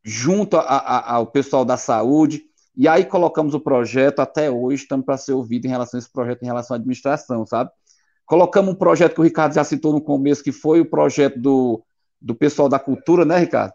junto 0.03 0.57
a, 0.57 0.61
a, 0.61 1.13
ao 1.15 1.27
pessoal 1.27 1.63
da 1.63 1.77
saúde, 1.77 2.43
e 2.75 2.87
aí 2.87 3.05
colocamos 3.05 3.53
o 3.53 3.59
projeto, 3.59 4.19
até 4.19 4.49
hoje 4.49 4.83
estamos 4.83 5.05
para 5.05 5.17
ser 5.17 5.33
ouvido 5.33 5.65
em 5.65 5.69
relação 5.69 5.97
a 5.97 5.99
esse 5.99 6.11
projeto, 6.11 6.41
em 6.41 6.47
relação 6.47 6.75
à 6.75 6.77
administração, 6.77 7.45
sabe? 7.45 7.69
Colocamos 8.25 8.73
um 8.73 8.77
projeto 8.77 9.13
que 9.13 9.21
o 9.21 9.23
Ricardo 9.23 9.53
já 9.53 9.63
citou 9.63 9.93
no 9.93 10.01
começo, 10.01 10.43
que 10.43 10.51
foi 10.51 10.79
o 10.79 10.89
projeto 10.89 11.39
do, 11.39 11.83
do 12.19 12.33
pessoal 12.33 12.67
da 12.67 12.79
cultura, 12.79 13.25
né, 13.25 13.37
Ricardo? 13.37 13.73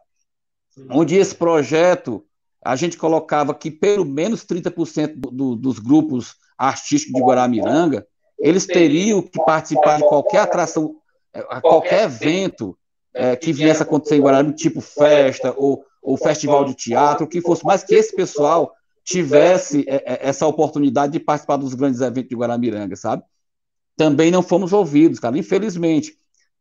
Onde 0.90 1.16
esse 1.16 1.34
projeto, 1.34 2.24
a 2.64 2.74
gente 2.74 2.96
colocava 2.96 3.54
que 3.54 3.70
pelo 3.70 4.04
menos 4.04 4.44
30% 4.44 5.14
do, 5.16 5.30
do, 5.30 5.56
dos 5.56 5.78
grupos 5.78 6.34
artísticos 6.56 7.14
de 7.14 7.26
Guaramiranga, 7.26 8.06
eles 8.38 8.66
teriam 8.66 9.22
que 9.22 9.38
participar 9.44 9.98
de 9.98 10.08
qualquer 10.08 10.38
atração, 10.38 10.96
é, 11.32 11.42
qualquer 11.60 12.04
evento 12.04 12.76
é, 13.14 13.36
que 13.36 13.52
viesse 13.52 13.82
a 13.82 13.84
acontecer 13.84 14.16
em 14.16 14.20
Guaramiranga, 14.20 14.56
tipo 14.56 14.80
festa 14.80 15.54
ou, 15.56 15.84
ou 16.02 16.16
festival 16.16 16.64
de 16.64 16.74
teatro, 16.74 17.26
o 17.26 17.28
que 17.28 17.40
fosse, 17.40 17.64
mas 17.64 17.84
que 17.84 17.94
esse 17.94 18.14
pessoal 18.14 18.72
tivesse 19.08 19.84
é, 19.88 19.96
é, 19.96 20.28
essa 20.28 20.46
oportunidade 20.46 21.14
de 21.14 21.20
participar 21.20 21.56
dos 21.56 21.72
grandes 21.72 22.00
eventos 22.02 22.28
de 22.28 22.36
Guaramiranga, 22.36 22.94
sabe? 22.94 23.22
Também 23.96 24.30
não 24.30 24.42
fomos 24.42 24.72
ouvidos, 24.72 25.18
cara, 25.18 25.38
infelizmente. 25.38 26.18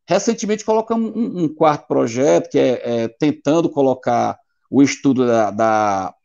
Recentemente 0.07 0.63
colocamos 0.63 1.13
um, 1.13 1.43
um 1.43 1.53
quarto 1.53 1.87
projeto 1.87 2.49
que 2.49 2.57
é, 2.57 3.03
é, 3.03 3.07
tentando 3.09 3.69
colocar 3.69 4.39
o 4.69 4.81
estudo 4.81 5.27
da, 5.27 5.51
da, 5.51 6.15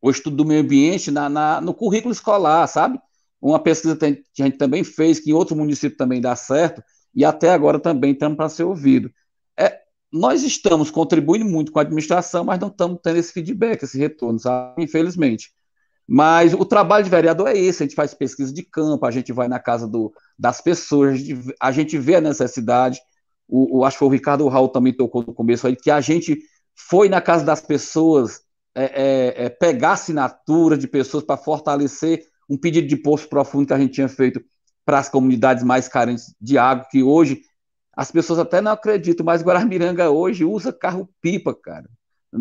o 0.00 0.10
estudo 0.10 0.36
do 0.36 0.46
meio 0.46 0.62
ambiente 0.62 1.10
na, 1.10 1.28
na, 1.28 1.60
no 1.60 1.74
currículo 1.74 2.12
escolar, 2.12 2.66
sabe? 2.66 2.98
Uma 3.38 3.58
pesquisa 3.58 3.94
que 3.96 4.06
a 4.06 4.44
gente 4.44 4.56
também 4.56 4.82
fez, 4.82 5.20
que 5.20 5.30
em 5.30 5.34
outros 5.34 5.58
municípios 5.58 5.98
também 5.98 6.22
dá 6.22 6.34
certo, 6.34 6.82
e 7.14 7.22
até 7.22 7.50
agora 7.50 7.78
também 7.78 8.12
estamos 8.12 8.36
para 8.36 8.48
ser 8.48 8.64
ouvido. 8.64 9.12
É, 9.58 9.78
nós 10.12 10.42
estamos 10.42 10.90
contribuindo 10.90 11.46
muito 11.46 11.72
com 11.72 11.78
a 11.78 11.82
administração, 11.82 12.44
mas 12.44 12.60
não 12.60 12.68
estamos 12.68 13.00
tendo 13.02 13.16
esse 13.16 13.32
feedback, 13.32 13.82
esse 13.82 13.98
retorno, 13.98 14.38
sabe? 14.38 14.82
infelizmente. 14.82 15.52
Mas 16.06 16.52
o 16.52 16.64
trabalho 16.64 17.04
de 17.04 17.10
vereador 17.10 17.48
é 17.48 17.56
esse: 17.56 17.82
a 17.82 17.86
gente 17.86 17.94
faz 17.94 18.12
pesquisa 18.12 18.52
de 18.52 18.62
campo, 18.62 19.06
a 19.06 19.10
gente 19.10 19.32
vai 19.32 19.48
na 19.48 19.58
casa 19.58 19.88
do, 19.88 20.12
das 20.38 20.60
pessoas, 20.60 21.14
a 21.14 21.16
gente, 21.16 21.54
a 21.60 21.72
gente 21.72 21.98
vê 21.98 22.16
a 22.16 22.20
necessidade. 22.20 23.00
O, 23.48 23.78
o, 23.78 23.84
acho 23.84 23.96
que 23.96 24.00
foi 24.00 24.08
o 24.08 24.10
Ricardo 24.10 24.48
Raul 24.48 24.68
também 24.68 24.92
tocou 24.92 25.24
no 25.24 25.32
começo 25.32 25.66
aí, 25.66 25.76
que 25.76 25.90
a 25.90 26.00
gente 26.00 26.38
foi 26.74 27.08
na 27.08 27.20
casa 27.20 27.44
das 27.44 27.60
pessoas 27.60 28.42
é, 28.74 28.84
é, 28.84 29.44
é, 29.44 29.48
pegar 29.48 29.92
assinatura 29.92 30.76
de 30.76 30.88
pessoas 30.88 31.24
para 31.24 31.36
fortalecer 31.36 32.26
um 32.48 32.58
pedido 32.58 32.86
de 32.86 32.96
poço 32.96 33.28
profundo 33.28 33.66
que 33.66 33.72
a 33.72 33.78
gente 33.78 33.92
tinha 33.92 34.08
feito 34.08 34.42
para 34.84 34.98
as 34.98 35.08
comunidades 35.08 35.62
mais 35.62 35.88
carentes 35.88 36.34
de 36.40 36.58
água, 36.58 36.86
que 36.90 37.02
hoje 37.02 37.42
as 37.94 38.10
pessoas 38.10 38.38
até 38.38 38.60
não 38.60 38.72
acreditam, 38.72 39.24
mas 39.24 39.42
Guaramiranga 39.42 40.10
hoje 40.10 40.44
usa 40.44 40.72
carro-pipa, 40.72 41.54
cara. 41.54 41.88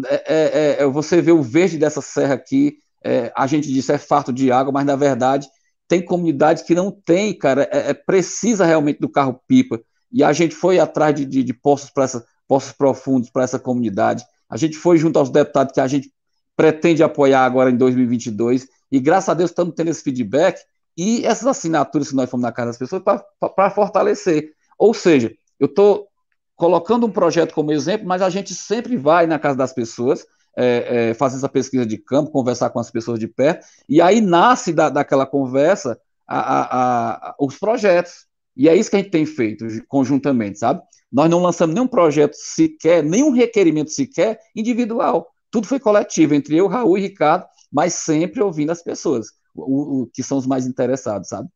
É, 0.06 0.24
é, 0.26 0.84
é, 0.84 0.86
você 0.88 1.22
vê 1.22 1.32
o 1.32 1.44
verde 1.44 1.78
dessa 1.78 2.02
serra 2.02 2.36
aqui, 2.36 2.78
é, 3.04 3.32
a 3.36 3.46
gente 3.46 3.68
disse 3.68 3.92
é 3.92 3.98
farto 3.98 4.32
de 4.32 4.52
água, 4.52 4.72
mas 4.72 4.86
na 4.86 4.96
verdade 4.96 5.50
tem 5.88 6.04
comunidades 6.04 6.64
que 6.64 6.74
não 6.74 6.90
tem, 6.90 7.38
cara, 7.38 7.68
é, 7.70 7.90
é 7.90 7.94
precisa 7.94 8.66
realmente 8.66 9.00
do 9.02 9.10
carro-pipa. 9.10 9.82
E 10.10 10.24
a 10.24 10.32
gente 10.32 10.56
foi 10.56 10.80
atrás 10.80 11.14
de, 11.14 11.26
de, 11.26 11.44
de 11.44 11.54
poços, 11.54 11.92
essa, 11.98 12.26
poços 12.48 12.72
profundos 12.72 13.30
para 13.30 13.44
essa 13.44 13.60
comunidade. 13.60 14.24
A 14.50 14.56
gente 14.56 14.78
foi 14.78 14.98
junto 14.98 15.20
aos 15.20 15.30
deputados 15.30 15.74
que 15.74 15.82
a 15.82 15.88
gente 15.88 16.10
pretende 16.56 17.04
apoiar 17.04 17.44
agora 17.44 17.70
em 17.70 17.76
2022. 17.76 18.68
E 18.90 19.00
graças 19.02 19.30
a 19.30 19.34
Deus 19.34 19.50
estamos 19.50 19.74
tendo 19.76 19.90
esse 19.90 20.02
feedback 20.02 20.62
e 20.98 21.26
essas 21.26 21.48
assinaturas 21.48 22.10
que 22.10 22.16
nós 22.16 22.30
fomos 22.30 22.44
na 22.44 22.52
casa 22.52 22.68
das 22.68 22.78
pessoas 22.78 23.02
para 23.04 23.70
fortalecer. 23.70 24.52
Ou 24.78 24.94
seja, 24.94 25.34
eu 25.62 25.68
estou 25.68 26.08
colocando 26.56 27.06
um 27.06 27.12
projeto 27.12 27.54
como 27.54 27.72
exemplo, 27.72 28.08
mas 28.08 28.22
a 28.22 28.30
gente 28.32 28.56
sempre 28.56 28.98
vai 28.98 29.28
na 29.28 29.38
casa 29.38 29.56
das 29.56 29.72
pessoas, 29.72 30.26
é, 30.58 31.10
é, 31.10 31.14
fazer 31.14 31.38
essa 31.38 31.48
pesquisa 31.48 31.86
de 31.86 32.00
campo, 32.00 32.32
conversar 32.32 32.72
com 32.72 32.80
as 32.80 32.90
pessoas 32.90 33.20
de 33.20 33.28
perto, 33.28 33.66
e 33.88 34.02
aí 34.02 34.20
nasce 34.20 34.74
da, 34.74 34.90
daquela 34.90 35.26
conversa 35.26 36.00
a, 36.28 36.40
a, 36.40 37.30
a, 37.30 37.36
os 37.40 37.58
projetos. 37.60 38.26
E 38.58 38.68
é 38.68 38.76
isso 38.76 38.90
que 38.90 38.96
a 38.96 39.00
gente 39.00 39.12
tem 39.12 39.26
feito 39.26 39.66
conjuntamente, 39.88 40.58
sabe? 40.60 40.82
Nós 41.12 41.30
não 41.30 41.42
lançamos 41.42 41.76
nenhum 41.76 41.88
projeto 41.88 42.34
sequer, 42.34 43.04
nenhum 43.04 43.32
requerimento 43.32 43.92
sequer 43.92 44.40
individual. 44.56 45.28
Tudo 45.52 45.68
foi 45.68 45.80
coletivo, 45.80 46.34
entre 46.34 46.58
eu, 46.58 46.68
Raul 46.68 46.98
e 46.98 47.02
Ricardo, 47.02 47.46
mas 47.72 47.94
sempre 47.94 48.42
ouvindo 48.42 48.72
as 48.72 48.82
pessoas, 48.82 49.28
o, 49.54 50.02
o 50.02 50.08
que 50.08 50.24
são 50.24 50.38
os 50.38 50.48
mais 50.48 50.66
interessados, 50.66 51.30
sabe? 51.30 51.48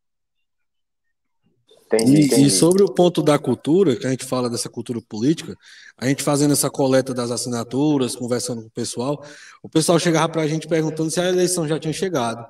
Entendi, 1.87 2.15
e, 2.15 2.25
entendi. 2.25 2.47
e, 2.47 2.49
sobre 2.49 2.83
o 2.83 2.91
ponto 2.91 3.21
da 3.21 3.37
cultura, 3.37 3.95
que 3.95 4.07
a 4.07 4.09
gente 4.09 4.25
fala 4.25 4.49
dessa 4.49 4.67
cultura 4.67 4.99
política, 5.01 5.55
a 5.97 6.07
gente 6.07 6.23
fazendo 6.23 6.51
essa 6.51 6.69
coleta 6.69 7.13
das 7.13 7.29
assinaturas, 7.29 8.15
conversando 8.15 8.61
com 8.61 8.67
o 8.67 8.71
pessoal, 8.71 9.23
o 9.61 9.69
pessoal 9.69 9.99
chegava 9.99 10.29
para 10.29 10.41
a 10.41 10.47
gente 10.47 10.67
perguntando 10.67 11.11
se 11.11 11.19
a 11.19 11.29
eleição 11.29 11.67
já 11.67 11.79
tinha 11.79 11.93
chegado, 11.93 12.45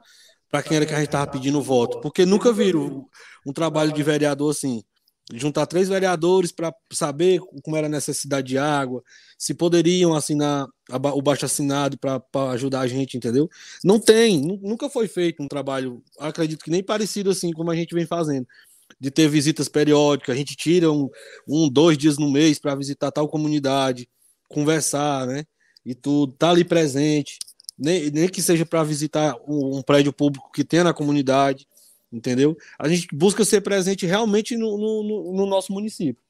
para 0.50 0.64
quem 0.64 0.78
era 0.78 0.86
que 0.86 0.94
a 0.94 0.98
gente 0.98 1.08
estava 1.08 1.30
pedindo 1.30 1.62
voto, 1.62 2.00
porque 2.00 2.26
nunca 2.26 2.54
viram 2.54 3.06
um 3.46 3.52
trabalho 3.52 3.92
de 3.92 4.02
vereador 4.02 4.52
assim, 4.52 4.82
juntar 5.34 5.66
três 5.66 5.90
vereadores 5.90 6.52
para 6.52 6.74
saber 6.94 7.42
como 7.62 7.76
era 7.76 7.88
a 7.88 7.90
necessidade 7.90 8.48
de 8.48 8.58
água, 8.58 9.04
se 9.38 9.54
poderiam 9.54 10.14
assinar 10.14 10.66
o 11.14 11.22
baixo 11.22 11.46
assinado 11.46 11.98
para 11.98 12.22
ajudar 12.52 12.82
a 12.82 12.88
gente, 12.88 13.18
entendeu? 13.18 13.50
Não 13.84 14.00
tem, 14.00 14.40
nunca 14.62 14.90
foi 14.90 15.10
feito 15.10 15.44
um 15.44 15.48
trabalho, 15.48 16.02
acredito 16.20 16.64
que 16.64 16.72
nem 16.72 16.84
parecido 16.84 17.32
assim 17.32 17.52
como 17.52 17.70
a 17.70 17.76
gente 17.76 17.94
vem 17.94 18.06
fazendo 18.06 18.48
de 19.00 19.12
ter 19.12 19.28
visitas 19.28 19.68
periódicas, 19.68 20.34
a 20.34 20.38
gente 20.38 20.56
tira 20.56 20.92
um, 20.92 21.10
um 21.48 21.70
dois 21.70 21.98
dias 21.98 22.18
no 22.18 22.32
mês 22.32 22.60
para 22.60 22.76
visitar 22.76 23.12
tal 23.12 23.28
comunidade, 23.28 24.10
conversar, 24.48 25.28
né? 25.28 25.46
E 25.86 25.94
tudo, 25.94 26.34
tá 26.34 26.50
ali 26.50 26.64
presente, 26.64 27.38
nem, 27.78 28.10
nem 28.10 28.28
que 28.28 28.42
seja 28.42 28.66
para 28.66 28.84
visitar 28.84 29.36
um, 29.48 29.78
um, 29.78 29.82
prédio 29.82 30.14
público 30.14 30.52
que 30.52 30.64
tem 30.64 30.84
na 30.84 30.94
comunidade, 30.94 31.68
entendeu? 32.12 32.58
A 32.80 32.88
gente 32.88 33.08
busca 33.14 33.44
ser 33.44 33.62
presente 33.62 34.06
realmente 34.06 34.56
no, 34.56 34.78
no, 34.78 35.34
no 35.34 35.46
nosso 35.46 35.74
município. 35.74 36.24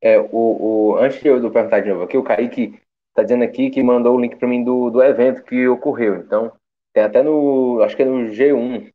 É, 0.00 0.18
o, 0.18 0.28
o, 0.32 0.96
antes 0.98 1.20
de 1.20 1.28
eu 1.28 1.50
perguntar 1.50 1.80
de 1.80 1.88
novo 1.88 2.04
aqui, 2.04 2.16
o 2.16 2.22
Kaique 2.22 2.80
está 3.10 3.22
dizendo 3.22 3.44
aqui 3.44 3.70
que 3.70 3.82
mandou 3.82 4.16
o 4.16 4.20
link 4.20 4.36
para 4.36 4.48
mim 4.48 4.62
do, 4.62 4.90
do 4.90 5.02
evento 5.02 5.42
que 5.42 5.66
ocorreu. 5.68 6.16
Então, 6.16 6.52
Tem 6.92 7.02
até 7.02 7.22
no, 7.22 7.80
acho 7.82 7.96
que 7.96 8.02
é 8.02 8.04
no 8.04 8.30
G1, 8.30 8.92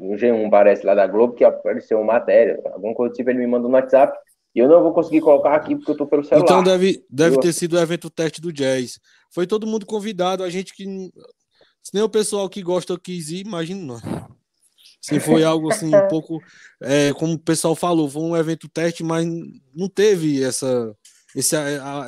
no 0.00 0.16
G1 0.16 0.50
parece 0.50 0.86
lá 0.86 0.94
da 0.94 1.06
Globo, 1.06 1.34
que 1.34 1.44
apareceu 1.44 1.98
uma 1.98 2.14
matéria, 2.14 2.60
alguma 2.64 2.94
coisa 2.94 3.14
tipo, 3.14 3.30
ele 3.30 3.40
me 3.40 3.46
mandou 3.46 3.68
no 3.68 3.76
WhatsApp, 3.76 4.16
e 4.54 4.60
eu 4.60 4.68
não 4.68 4.82
vou 4.82 4.92
conseguir 4.92 5.20
colocar 5.20 5.54
aqui 5.54 5.74
porque 5.74 5.90
eu 5.90 5.96
tô 5.96 6.06
pelo 6.06 6.22
celular. 6.22 6.44
Então 6.44 6.62
deve, 6.62 7.04
deve 7.10 7.36
eu... 7.36 7.40
ter 7.40 7.52
sido 7.52 7.74
o 7.74 7.80
evento 7.80 8.08
teste 8.08 8.40
do 8.40 8.52
Jazz. 8.52 9.00
Foi 9.30 9.46
todo 9.46 9.66
mundo 9.66 9.84
convidado, 9.84 10.44
a 10.44 10.50
gente 10.50 10.72
que. 10.72 10.84
Se 11.82 11.92
nem 11.92 12.02
o 12.02 12.08
pessoal 12.08 12.48
que 12.48 12.62
gosta 12.62 12.98
quis 12.98 13.30
ir, 13.30 13.44
imagina 13.44 13.82
nós. 13.82 14.02
Se 15.00 15.18
foi 15.18 15.42
algo 15.44 15.72
assim, 15.72 15.94
um 15.94 16.08
pouco. 16.08 16.40
É, 16.80 17.12
como 17.14 17.34
o 17.34 17.38
pessoal 17.38 17.74
falou, 17.74 18.08
foi 18.08 18.22
um 18.22 18.36
evento 18.36 18.68
teste, 18.68 19.02
mas 19.02 19.26
não 19.74 19.88
teve 19.88 20.42
essa, 20.42 20.96
esse, 21.34 21.56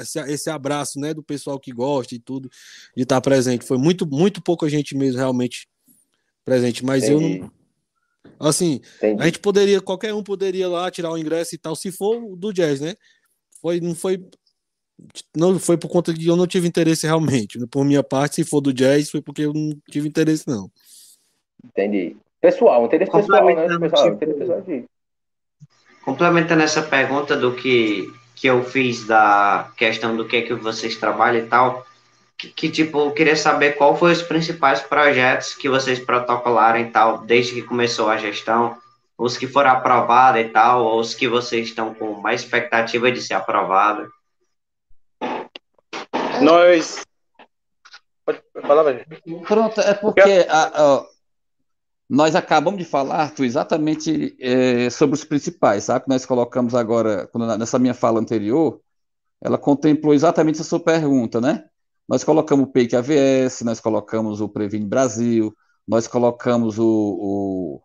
esse, 0.01 0.19
esse 0.33 0.49
abraço 0.49 1.01
né, 1.01 1.13
do 1.13 1.23
pessoal 1.23 1.59
que 1.59 1.73
gosta 1.73 2.15
e 2.15 2.21
tudo, 2.21 2.49
de 2.97 3.03
estar 3.03 3.21
presente. 3.21 3.67
Foi 3.67 3.77
muito, 3.77 4.07
muito 4.07 4.41
pouca 4.41 4.69
gente 4.69 4.97
mesmo 4.97 5.19
realmente 5.19 5.67
presente, 6.47 6.85
mas 6.85 7.05
Entendi. 7.05 7.39
eu 7.39 7.41
não. 7.41 7.51
Assim, 8.39 8.81
Entendi. 8.99 9.23
a 9.23 9.27
gente 9.27 9.41
poderia, 9.41 9.81
qualquer 9.81 10.15
um 10.15 10.23
poderia 10.23 10.69
lá 10.69 10.91
tirar 10.91 11.11
o 11.11 11.19
ingresso 11.19 11.55
e 11.55 11.59
tal, 11.59 11.75
se 11.75 11.91
for 11.91 12.37
do 12.37 12.53
jazz, 12.53 12.81
né? 12.81 12.95
Foi, 13.61 13.81
não 13.81 13.95
foi. 13.95 14.25
Não 15.37 15.59
foi 15.59 15.77
por 15.77 15.91
conta 15.91 16.15
de 16.15 16.27
eu 16.27 16.37
não 16.37 16.47
tive 16.47 16.67
interesse 16.67 17.07
realmente. 17.07 17.59
Por 17.69 17.85
minha 17.85 18.03
parte, 18.03 18.37
se 18.37 18.45
for 18.45 18.63
do 18.63 18.73
jazz, 18.73 19.11
foi 19.11 19.21
porque 19.21 19.43
eu 19.43 19.53
não 19.53 19.77
tive 19.91 20.09
interesse, 20.09 20.49
não. 20.49 20.71
Entendi. 21.63 22.17
Pessoal, 22.41 22.87
interesse 22.87 23.13
pessoal, 23.13 23.45
né? 23.45 23.79
Pessoal, 23.79 24.09
interesse 24.09 24.39
pessoal 24.39 24.63
de... 24.63 24.85
Complementando 26.03 26.63
essa 26.63 26.83
pergunta 26.83 27.37
do 27.37 27.55
que, 27.55 28.11
que 28.35 28.47
eu 28.47 28.65
fiz 28.65 29.07
da 29.07 29.71
questão 29.77 30.17
do 30.17 30.27
que 30.27 30.37
é 30.37 30.43
que 30.43 30.55
vocês 30.55 30.97
trabalham 30.97 31.45
e 31.45 31.49
tal, 31.49 31.85
que, 32.39 32.49
que, 32.49 32.71
tipo, 32.71 32.99
eu 32.99 33.13
queria 33.13 33.37
saber 33.37 33.73
qual 33.73 33.97
foi 33.97 34.13
os 34.13 34.23
principais 34.23 34.81
projetos 34.81 35.55
que 35.55 35.69
vocês 35.69 35.99
protocolaram 35.99 36.81
e 36.81 36.91
tal, 36.91 37.19
desde 37.19 37.55
que 37.55 37.63
começou 37.63 38.09
a 38.09 38.19
gestão, 38.19 38.77
os 39.17 39.37
que 39.37 39.47
foram 39.47 39.71
aprovados 39.71 40.43
e 40.43 40.49
tal, 40.49 40.85
ou 40.85 41.01
os 41.01 41.15
que 41.15 41.27
vocês 41.27 41.69
estão 41.69 41.95
com 41.95 42.21
mais 42.21 42.43
expectativa 42.43 43.11
de 43.11 43.23
ser 43.23 43.35
aprovado. 43.35 44.11
Nós. 46.43 47.05
Pode 48.25 48.43
falar, 48.61 48.83
velho. 48.83 49.07
Pronto, 49.47 49.81
é 49.81 49.95
porque 49.95 50.47
a, 50.49 50.65
a, 50.75 51.07
nós 52.11 52.35
acabamos 52.35 52.79
de 52.79 52.85
falar, 52.85 53.23
Arthur, 53.23 53.45
exatamente 53.45 54.37
é, 54.39 54.91
sobre 54.91 55.15
os 55.15 55.25
principais, 55.25 55.85
sabe? 55.85 56.05
Nós 56.07 56.27
colocamos 56.27 56.75
agora, 56.75 57.31
nessa 57.59 57.79
minha 57.79 57.95
fala 57.95 58.21
anterior, 58.21 58.81
ela 59.41 59.57
contemplou 59.57 60.13
exatamente 60.13 60.61
a 60.61 60.65
sua 60.65 60.81
pergunta, 60.81 61.41
né? 61.41 61.65
Nós 62.09 62.23
colocamos 62.23 62.69
o 62.69 62.73
PEIC 62.73 62.95
AVS, 62.95 63.63
nós 63.63 63.81
colocamos 63.81 64.41
o 64.41 64.49
Previne 64.49 64.87
Brasil, 64.87 65.55
nós 65.87 66.07
colocamos 66.07 66.79
o, 66.79 66.85
o, 66.87 67.83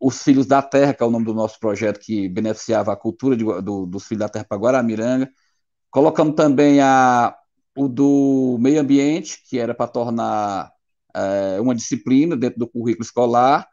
os 0.00 0.22
Filhos 0.22 0.46
da 0.46 0.62
Terra, 0.62 0.94
que 0.94 1.02
é 1.02 1.06
o 1.06 1.10
nome 1.10 1.24
do 1.24 1.34
nosso 1.34 1.58
projeto 1.58 1.98
que 1.98 2.28
beneficiava 2.28 2.92
a 2.92 2.96
cultura 2.96 3.36
de, 3.36 3.44
do, 3.44 3.86
dos 3.86 4.06
Filhos 4.06 4.20
da 4.20 4.28
Terra 4.28 4.46
para 4.48 4.58
Guaramiranga. 4.58 5.30
Colocamos 5.90 6.34
também 6.34 6.80
a, 6.80 7.36
o 7.76 7.88
do 7.88 8.56
meio 8.60 8.80
ambiente, 8.80 9.42
que 9.48 9.58
era 9.58 9.74
para 9.74 9.88
tornar 9.88 10.70
é, 11.14 11.60
uma 11.60 11.74
disciplina 11.74 12.36
dentro 12.36 12.58
do 12.58 12.68
currículo 12.68 13.04
escolar, 13.04 13.68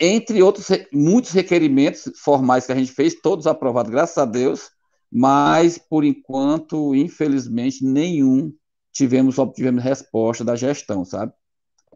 entre 0.00 0.42
outros 0.42 0.66
muitos 0.92 1.32
requerimentos 1.32 2.12
formais 2.22 2.66
que 2.66 2.72
a 2.72 2.74
gente 2.74 2.92
fez, 2.92 3.20
todos 3.20 3.46
aprovados, 3.46 3.90
graças 3.90 4.18
a 4.18 4.24
Deus, 4.24 4.70
mas 5.10 5.78
por 5.78 6.04
enquanto, 6.04 6.94
infelizmente, 6.94 7.84
nenhum 7.84 8.52
tivemos 8.98 9.38
obtivemos 9.38 9.82
resposta 9.82 10.44
da 10.44 10.56
gestão, 10.56 11.04
sabe? 11.04 11.32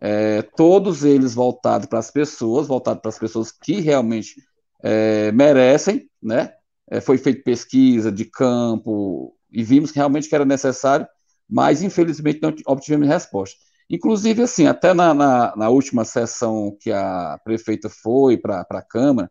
É, 0.01 0.43
todos 0.43 1.05
eles 1.05 1.35
voltados 1.35 1.89
para 1.89 1.99
as 1.99 2.13
pessoas, 2.13 2.69
voltados 2.69 3.03
para 3.03 3.09
as 3.09 3.19
pessoas 3.19 3.51
que 3.51 3.81
realmente 3.81 4.37
é, 4.83 5.33
merecem, 5.33 6.09
né? 6.23 6.53
É, 6.89 7.01
foi 7.01 7.19
feita 7.19 7.43
pesquisa 7.43 8.13
de 8.13 8.25
campo 8.25 9.37
e 9.51 9.65
vimos 9.65 9.91
que 9.91 9.99
realmente 9.99 10.29
que 10.29 10.35
era 10.35 10.45
necessário, 10.45 11.07
mas 11.49 11.83
infelizmente 11.83 12.41
não 12.41 12.55
obtivemos 12.67 13.09
resposta. 13.09 13.57
Inclusive, 13.91 14.43
assim, 14.43 14.67
até 14.67 14.95
na, 14.95 15.13
na, 15.13 15.57
na 15.57 15.69
última 15.69 16.05
sessão 16.05 16.77
que 16.81 16.93
a 16.93 17.39
prefeita 17.45 17.89
foi 17.91 18.37
para 18.39 18.65
a 18.71 18.83
Câmara, 18.83 19.31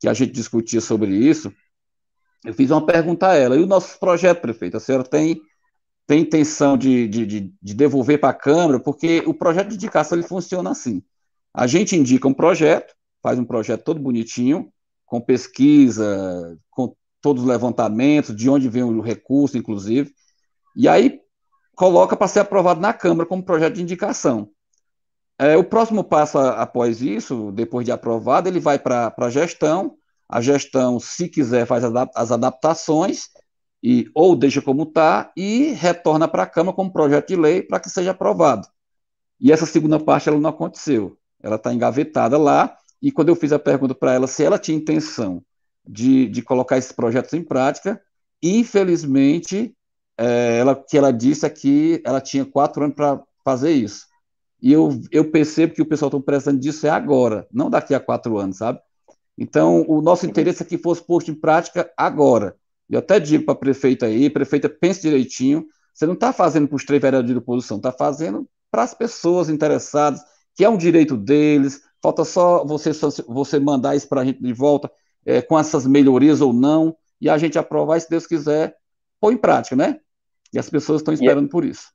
que 0.00 0.08
a 0.08 0.14
gente 0.14 0.32
discutia 0.32 0.80
sobre 0.80 1.14
isso, 1.14 1.52
eu 2.44 2.52
fiz 2.52 2.70
uma 2.70 2.84
pergunta 2.84 3.28
a 3.28 3.34
ela. 3.34 3.56
E 3.56 3.62
o 3.62 3.66
nosso 3.66 3.98
projeto, 3.98 4.40
prefeito, 4.40 4.76
a 4.76 4.80
senhora 4.80 5.04
tem, 5.04 5.40
tem 6.06 6.20
intenção 6.20 6.76
de, 6.76 7.08
de, 7.08 7.26
de, 7.26 7.54
de 7.62 7.74
devolver 7.74 8.20
para 8.20 8.30
a 8.30 8.34
Câmara? 8.34 8.78
Porque 8.78 9.22
o 9.26 9.34
projeto 9.34 9.68
de 9.68 9.74
indicação 9.74 10.18
ele 10.18 10.26
funciona 10.26 10.70
assim. 10.70 11.02
A 11.52 11.66
gente 11.66 11.96
indica 11.96 12.28
um 12.28 12.34
projeto, 12.34 12.94
faz 13.22 13.38
um 13.38 13.44
projeto 13.44 13.84
todo 13.84 14.00
bonitinho, 14.00 14.70
com 15.06 15.20
pesquisa, 15.20 16.58
com 16.70 16.94
todos 17.20 17.42
os 17.42 17.48
levantamentos, 17.48 18.34
de 18.34 18.50
onde 18.50 18.68
vem 18.68 18.82
o 18.82 19.00
recurso, 19.00 19.56
inclusive, 19.56 20.12
e 20.76 20.88
aí 20.88 21.20
coloca 21.74 22.16
para 22.16 22.28
ser 22.28 22.40
aprovado 22.40 22.80
na 22.80 22.92
Câmara 22.92 23.28
como 23.28 23.42
projeto 23.42 23.74
de 23.74 23.82
indicação. 23.82 24.50
É, 25.38 25.56
o 25.56 25.64
próximo 25.64 26.04
passo 26.04 26.38
após 26.38 27.00
isso, 27.02 27.50
depois 27.52 27.84
de 27.84 27.92
aprovado, 27.92 28.48
ele 28.48 28.60
vai 28.60 28.78
para 28.78 29.12
a 29.16 29.30
gestão, 29.30 29.96
a 30.28 30.40
gestão, 30.40 31.00
se 31.00 31.28
quiser, 31.28 31.66
faz 31.66 31.84
as 32.14 32.30
adaptações 32.30 33.28
e 33.84 34.10
ou 34.14 34.34
deixa 34.34 34.62
como 34.62 34.84
está 34.84 35.30
e 35.36 35.72
retorna 35.72 36.26
para 36.26 36.44
a 36.44 36.46
Câmara 36.46 36.74
como 36.74 36.90
projeto 36.90 37.28
de 37.28 37.36
lei 37.36 37.62
para 37.62 37.78
que 37.78 37.90
seja 37.90 38.12
aprovado. 38.12 38.66
E 39.38 39.52
essa 39.52 39.66
segunda 39.66 40.00
parte 40.00 40.26
ela 40.26 40.40
não 40.40 40.48
aconteceu. 40.48 41.18
Ela 41.42 41.56
está 41.56 41.74
engavetada 41.74 42.38
lá. 42.38 42.74
E 43.02 43.12
quando 43.12 43.28
eu 43.28 43.36
fiz 43.36 43.52
a 43.52 43.58
pergunta 43.58 43.94
para 43.94 44.14
ela 44.14 44.26
se 44.26 44.42
ela 44.42 44.58
tinha 44.58 44.78
intenção 44.78 45.44
de, 45.86 46.26
de 46.28 46.40
colocar 46.40 46.78
esses 46.78 46.92
projetos 46.92 47.34
em 47.34 47.42
prática, 47.42 48.00
infelizmente, 48.42 49.76
é, 50.16 50.56
ela, 50.60 50.74
que 50.74 50.96
ela 50.96 51.12
disse 51.12 51.44
é 51.44 51.50
que 51.50 52.00
ela 52.06 52.22
tinha 52.22 52.46
quatro 52.46 52.82
anos 52.82 52.96
para 52.96 53.22
fazer 53.44 53.72
isso. 53.72 54.06
E 54.62 54.72
eu, 54.72 54.98
eu 55.12 55.30
percebo 55.30 55.74
que 55.74 55.82
o 55.82 55.86
pessoal 55.86 56.08
está 56.08 56.18
precisando 56.20 56.58
disso 56.58 56.86
é 56.86 56.90
agora, 56.90 57.46
não 57.52 57.68
daqui 57.68 57.94
a 57.94 58.00
quatro 58.00 58.38
anos, 58.38 58.56
sabe? 58.56 58.80
Então, 59.36 59.84
o 59.86 60.00
nosso 60.00 60.24
interesse 60.24 60.62
é 60.62 60.66
que 60.66 60.78
fosse 60.78 61.04
posto 61.04 61.30
em 61.30 61.34
prática 61.34 61.92
agora. 61.98 62.56
Eu 62.88 62.98
até 62.98 63.18
digo 63.18 63.44
para 63.44 63.54
a 63.54 63.58
prefeita 63.58 64.06
aí, 64.06 64.28
prefeita, 64.28 64.68
pense 64.68 65.00
direitinho, 65.00 65.66
você 65.92 66.06
não 66.06 66.14
está 66.14 66.32
fazendo 66.32 66.68
para 66.68 66.76
os 66.76 66.84
três 66.84 67.00
vereadores 67.00 67.34
de 67.34 67.38
oposição, 67.38 67.76
está 67.76 67.92
fazendo 67.92 68.48
para 68.70 68.82
as 68.82 68.92
pessoas 68.92 69.48
interessadas, 69.48 70.20
que 70.54 70.64
é 70.64 70.68
um 70.68 70.76
direito 70.76 71.16
deles, 71.16 71.80
falta 72.02 72.24
só 72.24 72.64
você, 72.64 72.90
você 73.26 73.58
mandar 73.58 73.94
isso 73.96 74.08
para 74.08 74.20
a 74.20 74.24
gente 74.24 74.42
de 74.42 74.52
volta, 74.52 74.90
é, 75.24 75.40
com 75.40 75.58
essas 75.58 75.86
melhorias 75.86 76.40
ou 76.40 76.52
não, 76.52 76.96
e 77.20 77.30
a 77.30 77.38
gente 77.38 77.58
aprovar, 77.58 77.96
e 77.96 78.00
se 78.00 78.10
Deus 78.10 78.26
quiser, 78.26 78.76
pôr 79.20 79.32
em 79.32 79.36
prática, 79.36 79.74
né? 79.74 80.00
E 80.52 80.58
as 80.58 80.68
pessoas 80.68 81.00
estão 81.00 81.12
é 81.12 81.14
esperando 81.14 81.46
é, 81.46 81.50
por 81.50 81.64
isso. 81.64 81.92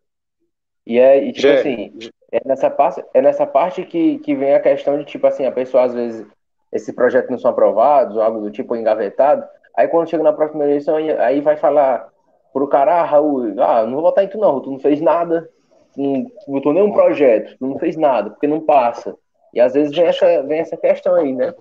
E 0.85 0.97
é, 0.97 1.27
e, 1.27 1.31
tipo 1.31 1.47
assim, 1.47 1.93
é 2.31 2.41
nessa 2.45 2.69
parte, 2.69 3.03
é 3.13 3.21
nessa 3.21 3.45
parte 3.45 3.85
que, 3.85 4.17
que 4.19 4.35
vem 4.35 4.53
a 4.53 4.59
questão 4.59 4.97
de, 4.97 5.05
tipo 5.05 5.27
assim, 5.27 5.45
a 5.45 5.51
pessoa 5.51 5.83
às 5.83 5.93
vezes 5.93 6.25
esse 6.71 6.93
projeto 6.93 7.29
não 7.29 7.37
são 7.37 7.51
aprovados, 7.51 8.15
ou 8.15 8.21
algo 8.21 8.41
do 8.41 8.51
tipo 8.51 8.75
engavetado, 8.75 9.45
aí 9.79 9.87
quando 9.87 10.09
chega 10.09 10.23
na 10.23 10.33
próxima 10.33 10.65
eleição, 10.65 10.97
aí 10.97 11.39
vai 11.39 11.55
falar 11.55 12.09
pro 12.51 12.67
cara, 12.67 13.01
ah, 13.01 13.05
Raul, 13.05 13.53
ah, 13.61 13.85
não 13.85 13.93
vou 13.93 14.01
votar 14.01 14.25
em 14.25 14.27
tu 14.27 14.37
não, 14.37 14.59
tu 14.59 14.71
não 14.71 14.79
fez 14.79 14.99
nada, 14.99 15.49
tu 15.93 16.01
não 16.01 16.31
botou 16.47 16.73
nenhum 16.73 16.91
projeto, 16.91 17.57
tu 17.57 17.65
não 17.65 17.79
fez 17.79 17.95
nada, 17.95 18.29
porque 18.29 18.45
não 18.45 18.59
passa. 18.59 19.15
E 19.53 19.59
às 19.59 19.73
vezes 19.73 19.95
vem 19.95 20.05
essa, 20.05 20.43
vem 20.43 20.59
essa 20.59 20.75
questão 20.75 21.15
aí, 21.15 21.33
né? 21.33 21.53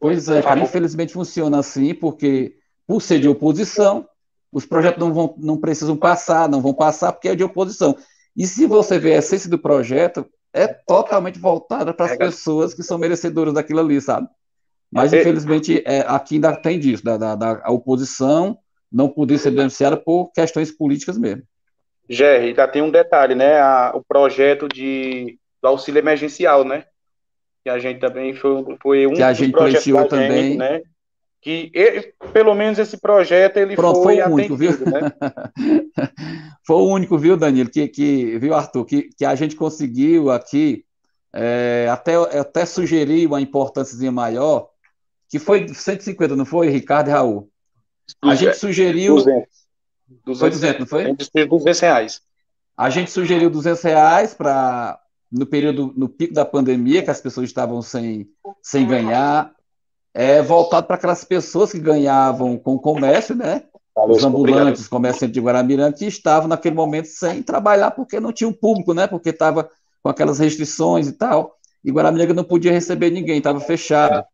Pois 0.00 0.28
é, 0.28 0.42
cara, 0.42 0.60
infelizmente 0.60 1.12
funciona 1.12 1.60
assim, 1.60 1.94
porque 1.94 2.56
por 2.88 3.00
ser 3.00 3.20
de 3.20 3.28
oposição, 3.28 4.08
os 4.50 4.66
projetos 4.66 4.98
não, 4.98 5.12
vão, 5.12 5.34
não 5.38 5.56
precisam 5.56 5.96
passar, 5.96 6.48
não 6.48 6.60
vão 6.60 6.74
passar 6.74 7.12
porque 7.12 7.28
é 7.28 7.36
de 7.36 7.44
oposição. 7.44 7.96
E 8.36 8.48
se 8.48 8.66
você 8.66 8.98
vê 8.98 9.14
a 9.14 9.18
essência 9.18 9.48
do 9.48 9.58
projeto, 9.58 10.26
é 10.52 10.66
totalmente 10.66 11.38
voltada 11.38 11.94
para 11.94 12.06
as 12.06 12.16
pessoas 12.16 12.74
que 12.74 12.82
são 12.82 12.98
merecedoras 12.98 13.54
daquilo 13.54 13.78
ali, 13.78 14.00
sabe? 14.00 14.28
Mas, 14.94 15.12
é. 15.12 15.20
infelizmente, 15.20 15.82
é, 15.84 16.04
aqui 16.06 16.36
ainda 16.36 16.54
tem 16.54 16.78
disso, 16.78 17.04
da, 17.04 17.16
da, 17.16 17.34
da 17.34 17.70
oposição 17.70 18.56
não 18.90 19.08
poder 19.08 19.38
ser 19.38 19.50
beneficiada 19.50 19.96
por 19.96 20.30
questões 20.32 20.70
políticas 20.70 21.18
mesmo. 21.18 21.42
Jerry, 22.08 22.48
ainda 22.48 22.68
tem 22.68 22.80
um 22.80 22.90
detalhe, 22.90 23.34
né? 23.34 23.60
A, 23.60 23.92
o 23.94 24.04
projeto 24.04 24.68
de, 24.68 25.36
do 25.60 25.68
auxílio 25.68 25.98
emergencial, 25.98 26.64
né? 26.64 26.84
Que 27.64 27.70
a 27.70 27.78
gente 27.78 27.98
também 27.98 28.34
foi, 28.34 28.64
foi 28.80 29.06
um 29.06 29.14
que 29.14 29.22
a 29.22 29.32
gente 29.32 29.52
pleiteou 29.52 30.06
também, 30.06 30.56
né? 30.56 30.80
que 31.44 31.70
ele, 31.74 32.14
pelo 32.32 32.54
menos 32.54 32.78
esse 32.78 32.96
projeto 32.96 33.58
ele 33.58 33.76
Pronto, 33.76 34.02
foi, 34.02 34.16
foi 34.16 34.24
o 34.24 34.32
único, 34.32 34.56
viu? 34.56 34.70
Né? 34.70 35.12
foi 36.66 36.76
o 36.76 36.86
único, 36.86 37.18
viu, 37.18 37.36
Danilo, 37.36 37.68
que, 37.68 37.86
que 37.86 38.38
viu, 38.38 38.54
Arthur, 38.54 38.86
que, 38.86 39.10
que 39.14 39.26
a 39.26 39.34
gente 39.34 39.54
conseguiu 39.54 40.30
aqui, 40.30 40.86
é, 41.34 41.86
até, 41.90 42.14
até 42.14 42.64
sugeri 42.64 43.26
uma 43.26 43.42
importância 43.42 44.10
maior, 44.10 44.70
que 45.34 45.40
foi 45.40 45.66
150, 45.66 46.36
não 46.36 46.44
foi, 46.44 46.68
Ricardo 46.68 47.08
e 47.08 47.10
Raul? 47.10 47.50
A 48.22 48.36
gente 48.36 48.56
sugeriu... 48.56 49.16
200. 49.16 49.48
200 50.24 50.38
foi 50.38 50.50
200, 50.50 50.78
não 50.78 50.86
foi? 50.86 51.12
200 51.48 51.80
reais. 51.80 52.20
A 52.76 52.88
gente 52.88 53.10
sugeriu 53.10 53.50
200 53.50 53.82
reais 53.82 54.32
para 54.32 54.96
no 55.32 55.44
período, 55.44 55.92
no 55.96 56.08
pico 56.08 56.32
da 56.32 56.44
pandemia, 56.44 57.02
que 57.02 57.10
as 57.10 57.20
pessoas 57.20 57.48
estavam 57.48 57.82
sem, 57.82 58.28
sem 58.62 58.86
ganhar, 58.86 59.52
é 60.14 60.40
voltado 60.40 60.86
para 60.86 60.94
aquelas 60.94 61.24
pessoas 61.24 61.72
que 61.72 61.80
ganhavam 61.80 62.56
com 62.56 62.76
o 62.76 62.80
comércio, 62.80 63.34
né? 63.34 63.64
Os 64.06 64.22
ambulantes, 64.22 64.86
comerciantes 64.86 65.34
de 65.34 65.40
Guaramiranga, 65.40 65.96
que 65.96 66.06
estavam 66.06 66.46
naquele 66.46 66.76
momento 66.76 67.06
sem 67.06 67.42
trabalhar 67.42 67.90
porque 67.90 68.20
não 68.20 68.32
tinha 68.32 68.46
um 68.46 68.52
público, 68.52 68.94
né? 68.94 69.08
Porque 69.08 69.30
estava 69.30 69.68
com 70.00 70.08
aquelas 70.08 70.38
restrições 70.38 71.08
e 71.08 71.12
tal. 71.12 71.56
E 71.84 71.90
Guaramiranga 71.90 72.34
não 72.34 72.44
podia 72.44 72.70
receber 72.70 73.10
ninguém, 73.10 73.38
estava 73.38 73.58
fechado. 73.58 74.24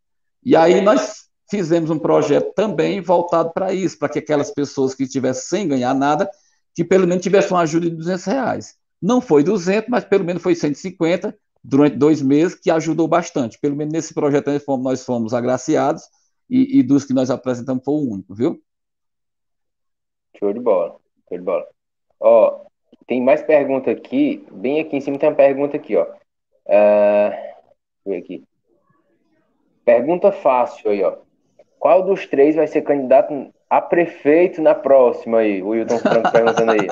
E 0.44 0.56
aí 0.56 0.80
nós 0.80 1.28
fizemos 1.50 1.90
um 1.90 1.98
projeto 1.98 2.52
também 2.54 3.00
voltado 3.00 3.52
para 3.52 3.72
isso, 3.72 3.98
para 3.98 4.08
que 4.08 4.20
aquelas 4.20 4.50
pessoas 4.50 4.94
que 4.94 5.02
estivessem 5.02 5.42
sem 5.42 5.68
ganhar 5.68 5.94
nada, 5.94 6.30
que 6.74 6.84
pelo 6.84 7.06
menos 7.06 7.22
tivessem 7.22 7.50
uma 7.50 7.62
ajuda 7.62 7.90
de 7.90 7.96
200 7.96 8.24
reais. 8.24 8.76
Não 9.02 9.20
foi 9.20 9.42
200, 9.42 9.90
mas 9.90 10.04
pelo 10.04 10.24
menos 10.24 10.42
foi 10.42 10.54
150 10.54 11.36
durante 11.62 11.96
dois 11.96 12.22
meses, 12.22 12.54
que 12.54 12.70
ajudou 12.70 13.08
bastante. 13.08 13.58
Pelo 13.58 13.76
menos 13.76 13.92
nesse 13.92 14.14
projeto 14.14 14.50
nós 14.50 14.64
fomos, 14.64 14.84
nós 14.84 15.04
fomos 15.04 15.34
agraciados 15.34 16.04
e, 16.48 16.78
e, 16.78 16.82
dos 16.82 17.04
que 17.04 17.12
nós 17.12 17.30
apresentamos 17.30 17.84
foi 17.84 17.94
o 17.94 18.12
único, 18.12 18.34
viu? 18.34 18.60
Show 20.38 20.52
de 20.52 20.60
bola, 20.60 20.96
show 21.28 21.38
de 21.38 21.44
bola. 21.44 21.66
Ó, 22.18 22.64
tem 23.06 23.22
mais 23.22 23.42
pergunta 23.42 23.90
aqui, 23.90 24.46
bem 24.52 24.80
aqui 24.80 24.96
em 24.96 25.00
cima 25.00 25.18
tem 25.18 25.28
uma 25.28 25.34
pergunta 25.34 25.76
aqui, 25.76 25.96
ó. 25.96 26.06
Uh, 26.66 28.14
aqui. 28.16 28.44
Pergunta 29.90 30.30
fácil 30.30 30.88
aí, 30.92 31.02
ó. 31.02 31.16
Qual 31.76 32.04
dos 32.04 32.24
três 32.24 32.54
vai 32.54 32.68
ser 32.68 32.82
candidato 32.82 33.52
a 33.68 33.80
prefeito 33.80 34.62
na 34.62 34.72
próxima 34.72 35.38
aí? 35.38 35.60
O 35.60 35.70
Wilton 35.70 35.98
Franco 35.98 36.30
perguntando 36.32 36.70
aí. 36.70 36.86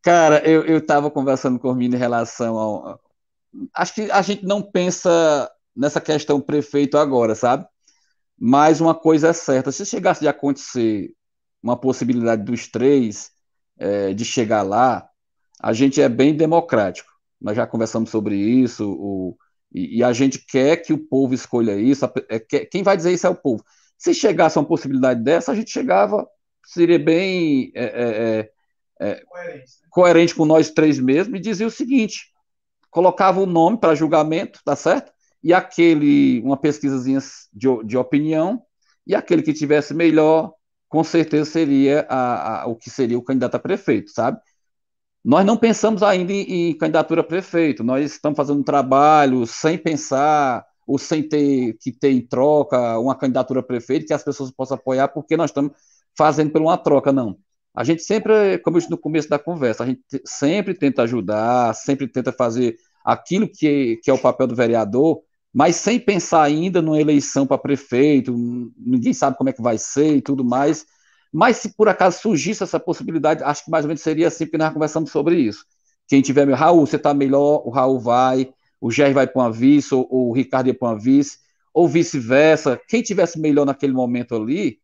Cara, 0.00 0.48
eu 0.48 0.78
estava 0.78 1.10
conversando 1.10 1.58
com 1.58 1.70
o 1.70 1.74
Mino 1.74 1.96
em 1.96 1.98
relação 1.98 2.56
ao. 2.56 3.00
Acho 3.74 3.94
que 3.94 4.10
a 4.12 4.22
gente 4.22 4.44
não 4.44 4.62
pensa 4.62 5.50
nessa 5.74 6.00
questão 6.00 6.40
prefeito 6.40 6.96
agora, 6.96 7.34
sabe? 7.34 7.66
Mas 8.38 8.80
uma 8.80 8.94
coisa 8.94 9.28
é 9.28 9.32
certa: 9.32 9.72
se 9.72 9.84
chegasse 9.84 10.20
de 10.20 10.28
acontecer 10.28 11.10
uma 11.60 11.76
possibilidade 11.76 12.44
dos 12.44 12.68
três 12.68 13.32
é, 13.76 14.14
de 14.14 14.24
chegar 14.24 14.62
lá, 14.62 15.08
a 15.60 15.72
gente 15.72 16.00
é 16.00 16.08
bem 16.08 16.36
democrático. 16.36 17.11
Nós 17.42 17.56
já 17.56 17.66
conversamos 17.66 18.10
sobre 18.10 18.36
isso, 18.36 18.88
o, 18.88 19.36
e, 19.74 19.98
e, 19.98 20.04
a 20.04 20.12
gente 20.12 20.44
quer 20.46 20.76
que 20.76 20.92
o 20.92 20.98
povo 20.98 21.34
escolha 21.34 21.76
isso. 21.76 22.04
É, 22.28 22.38
quem 22.38 22.82
vai 22.82 22.96
dizer 22.96 23.12
isso 23.12 23.26
é 23.26 23.30
o 23.30 23.34
povo. 23.34 23.64
Se 23.98 24.14
chegasse 24.14 24.58
uma 24.58 24.66
possibilidade 24.66 25.22
dessa, 25.22 25.52
a 25.52 25.54
gente 25.54 25.70
chegava 25.70 26.26
seria 26.64 26.98
bem 26.98 27.72
é, 27.74 27.84
é, 27.84 28.50
é, 29.00 29.14
é 29.14 29.24
coerente, 29.24 29.58
né? 29.58 29.88
coerente, 29.90 30.34
com 30.34 30.44
nós 30.44 30.70
três 30.70 30.98
mesmo 30.98 31.36
e 31.36 31.40
dizia 31.40 31.66
o 31.66 31.70
seguinte: 31.70 32.32
colocava 32.90 33.40
o 33.40 33.46
nome 33.46 33.78
para 33.78 33.94
julgamento, 33.94 34.60
tá 34.64 34.76
certo? 34.76 35.12
E 35.42 35.52
aquele, 35.52 36.40
uma 36.42 36.56
pesquisazinha 36.56 37.18
de, 37.52 37.84
de 37.84 37.96
opinião, 37.96 38.62
e 39.06 39.14
aquele 39.14 39.42
que 39.42 39.52
tivesse 39.52 39.92
melhor, 39.92 40.52
com 40.88 41.02
certeza 41.02 41.50
seria 41.50 42.06
a, 42.08 42.62
a, 42.62 42.66
o 42.66 42.76
que 42.76 42.90
seria 42.90 43.18
o 43.18 43.22
candidato 43.22 43.56
a 43.56 43.58
prefeito, 43.58 44.10
sabe? 44.10 44.38
Nós 45.24 45.46
não 45.46 45.56
pensamos 45.56 46.02
ainda 46.02 46.32
em, 46.32 46.70
em 46.70 46.78
candidatura 46.78 47.20
a 47.20 47.24
prefeito, 47.24 47.84
nós 47.84 48.12
estamos 48.12 48.36
fazendo 48.36 48.60
um 48.60 48.64
trabalho 48.64 49.46
sem 49.46 49.78
pensar 49.78 50.64
ou 50.86 50.98
sem 50.98 51.22
ter 51.22 51.76
que 51.80 51.92
ter 51.92 52.10
em 52.10 52.20
troca 52.20 52.98
uma 52.98 53.14
candidatura 53.14 53.60
a 53.60 53.62
prefeito 53.62 54.06
que 54.06 54.12
as 54.12 54.22
pessoas 54.24 54.50
possam 54.50 54.76
apoiar, 54.76 55.08
porque 55.08 55.36
nós 55.36 55.50
estamos 55.50 55.72
fazendo 56.16 56.50
por 56.50 56.60
uma 56.60 56.76
troca, 56.76 57.12
não. 57.12 57.38
A 57.74 57.84
gente 57.84 58.02
sempre, 58.02 58.58
como 58.58 58.76
eu 58.76 58.80
disse 58.80 58.90
no 58.90 58.98
começo 58.98 59.28
da 59.28 59.38
conversa, 59.38 59.84
a 59.84 59.86
gente 59.86 60.02
sempre 60.26 60.74
tenta 60.74 61.02
ajudar, 61.02 61.74
sempre 61.74 62.06
tenta 62.06 62.32
fazer 62.32 62.76
aquilo 63.04 63.48
que, 63.48 63.98
que 64.02 64.10
é 64.10 64.14
o 64.14 64.18
papel 64.18 64.46
do 64.46 64.54
vereador, 64.54 65.22
mas 65.52 65.76
sem 65.76 65.98
pensar 66.00 66.42
ainda 66.42 66.82
numa 66.82 67.00
eleição 67.00 67.46
para 67.46 67.58
prefeito, 67.58 68.34
ninguém 68.76 69.12
sabe 69.12 69.36
como 69.36 69.50
é 69.50 69.52
que 69.52 69.62
vai 69.62 69.78
ser 69.78 70.16
e 70.16 70.22
tudo 70.22 70.44
mais. 70.44 70.84
Mas 71.32 71.56
se 71.56 71.74
por 71.74 71.88
acaso 71.88 72.20
surgisse 72.20 72.62
essa 72.62 72.78
possibilidade, 72.78 73.42
acho 73.42 73.64
que 73.64 73.70
mais 73.70 73.84
ou 73.84 73.88
menos 73.88 74.02
seria 74.02 74.28
assim, 74.28 74.44
porque 74.44 74.58
nós 74.58 74.72
conversamos 74.72 75.10
sobre 75.10 75.36
isso. 75.36 75.64
Quem 76.06 76.20
tiver, 76.20 76.46
meu 76.46 76.56
Raul, 76.56 76.86
você 76.86 76.96
está 76.96 77.14
melhor, 77.14 77.62
o 77.64 77.70
Raul 77.70 77.98
vai, 77.98 78.52
o 78.80 78.90
Jair 78.90 79.14
vai 79.14 79.26
para 79.26 79.40
uma 79.40 79.50
vice, 79.50 79.94
ou, 79.94 80.06
ou 80.10 80.28
o 80.30 80.32
Ricardo 80.32 80.66
ia 80.66 80.74
para 80.74 80.88
uma 80.88 80.98
vice, 80.98 81.38
ou 81.72 81.88
vice-versa. 81.88 82.78
Quem 82.86 83.02
tivesse 83.02 83.40
melhor 83.40 83.64
naquele 83.64 83.94
momento 83.94 84.34
ali, 84.34 84.78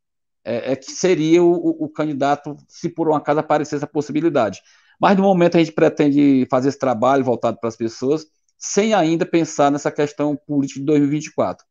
é, 0.45 0.73
é 0.73 0.77
que 0.77 0.91
seria 0.91 1.43
o, 1.43 1.85
o, 1.85 1.89
candidato, 1.89 2.57
se 2.66 2.89
por 2.89 3.09
um 3.09 3.15
acaso 3.15 3.41
aparecesse 3.41 3.85
a 3.85 3.89
possibilidade. 3.89 4.62
Mas 4.99 5.16
no 5.16 5.23
momento 5.23 5.57
a 5.57 5.59
gente 5.59 5.73
pretende 5.73 6.47
fazer 6.51 6.70
esse 6.70 6.79
trabalho 6.79 7.23
voltado 7.23 7.59
para 7.61 7.69
as 7.69 7.77
pessoas, 7.77 8.27
sem 8.57 8.95
ainda 8.95 9.27
pensar 9.27 9.70
nessa 9.70 9.91
questão 9.91 10.35
política 10.35 10.81
de 10.81 10.87
2024. 10.87 11.65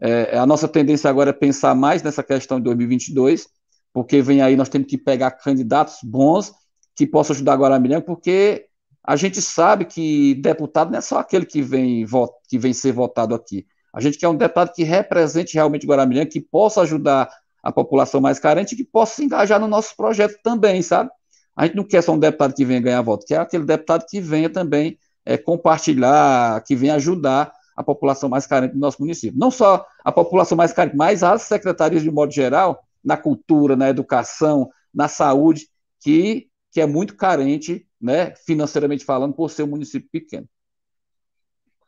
É, 0.00 0.36
a 0.36 0.44
nossa 0.44 0.66
tendência 0.66 1.08
agora 1.08 1.30
é 1.30 1.32
pensar 1.32 1.74
mais 1.74 2.02
nessa 2.02 2.22
questão 2.22 2.58
de 2.58 2.64
2022, 2.64 3.46
porque 3.94 4.20
vem 4.20 4.42
aí, 4.42 4.56
nós 4.56 4.68
temos 4.68 4.88
que 4.88 4.98
pegar 4.98 5.30
candidatos 5.30 5.98
bons 6.02 6.52
que 6.96 7.06
possam 7.06 7.32
ajudar 7.32 7.52
agora 7.52 7.80
porque 8.04 8.66
a 9.04 9.14
gente 9.14 9.40
sabe 9.40 9.84
que 9.84 10.34
deputado 10.34 10.90
não 10.90 10.98
é 10.98 11.00
só 11.00 11.18
aquele 11.18 11.46
que 11.46 11.62
vem, 11.62 12.04
que 12.48 12.58
vem 12.58 12.72
ser 12.72 12.92
votado 12.92 13.36
aqui. 13.36 13.64
A 13.94 14.00
gente 14.00 14.18
quer 14.18 14.26
um 14.28 14.36
deputado 14.36 14.72
que 14.72 14.82
represente 14.82 15.54
realmente 15.54 15.86
Guaramirim, 15.86 16.26
que 16.26 16.40
possa 16.40 16.80
ajudar 16.82 17.30
a 17.62 17.70
população 17.70 18.20
mais 18.20 18.40
carente 18.40 18.74
que 18.74 18.84
possa 18.84 19.14
se 19.14 19.24
engajar 19.24 19.60
no 19.60 19.68
nosso 19.68 19.96
projeto 19.96 20.36
também, 20.42 20.82
sabe? 20.82 21.10
A 21.56 21.64
gente 21.64 21.76
não 21.76 21.84
quer 21.84 22.02
só 22.02 22.12
um 22.12 22.18
deputado 22.18 22.52
que 22.52 22.64
venha 22.64 22.80
ganhar 22.80 23.00
voto, 23.00 23.24
quer 23.24 23.38
aquele 23.38 23.64
deputado 23.64 24.04
que 24.08 24.20
venha 24.20 24.50
também 24.50 24.98
é, 25.24 25.38
compartilhar, 25.38 26.60
que 26.64 26.74
venha 26.74 26.96
ajudar 26.96 27.52
a 27.76 27.82
população 27.82 28.28
mais 28.28 28.44
carente 28.44 28.74
do 28.74 28.80
nosso 28.80 29.00
município. 29.00 29.38
Não 29.38 29.52
só 29.52 29.86
a 30.04 30.10
população 30.10 30.56
mais 30.56 30.72
carente, 30.72 30.96
mas 30.96 31.22
as 31.22 31.42
secretarias 31.42 32.02
de 32.02 32.10
modo 32.10 32.32
geral, 32.32 32.83
na 33.04 33.16
cultura, 33.16 33.76
na 33.76 33.88
educação, 33.88 34.68
na 34.92 35.08
saúde, 35.08 35.68
que, 36.00 36.48
que 36.72 36.80
é 36.80 36.86
muito 36.86 37.16
carente, 37.16 37.86
né, 38.00 38.34
financeiramente 38.46 39.04
falando, 39.04 39.34
por 39.34 39.50
ser 39.50 39.64
um 39.64 39.68
município 39.68 40.08
pequeno. 40.10 40.46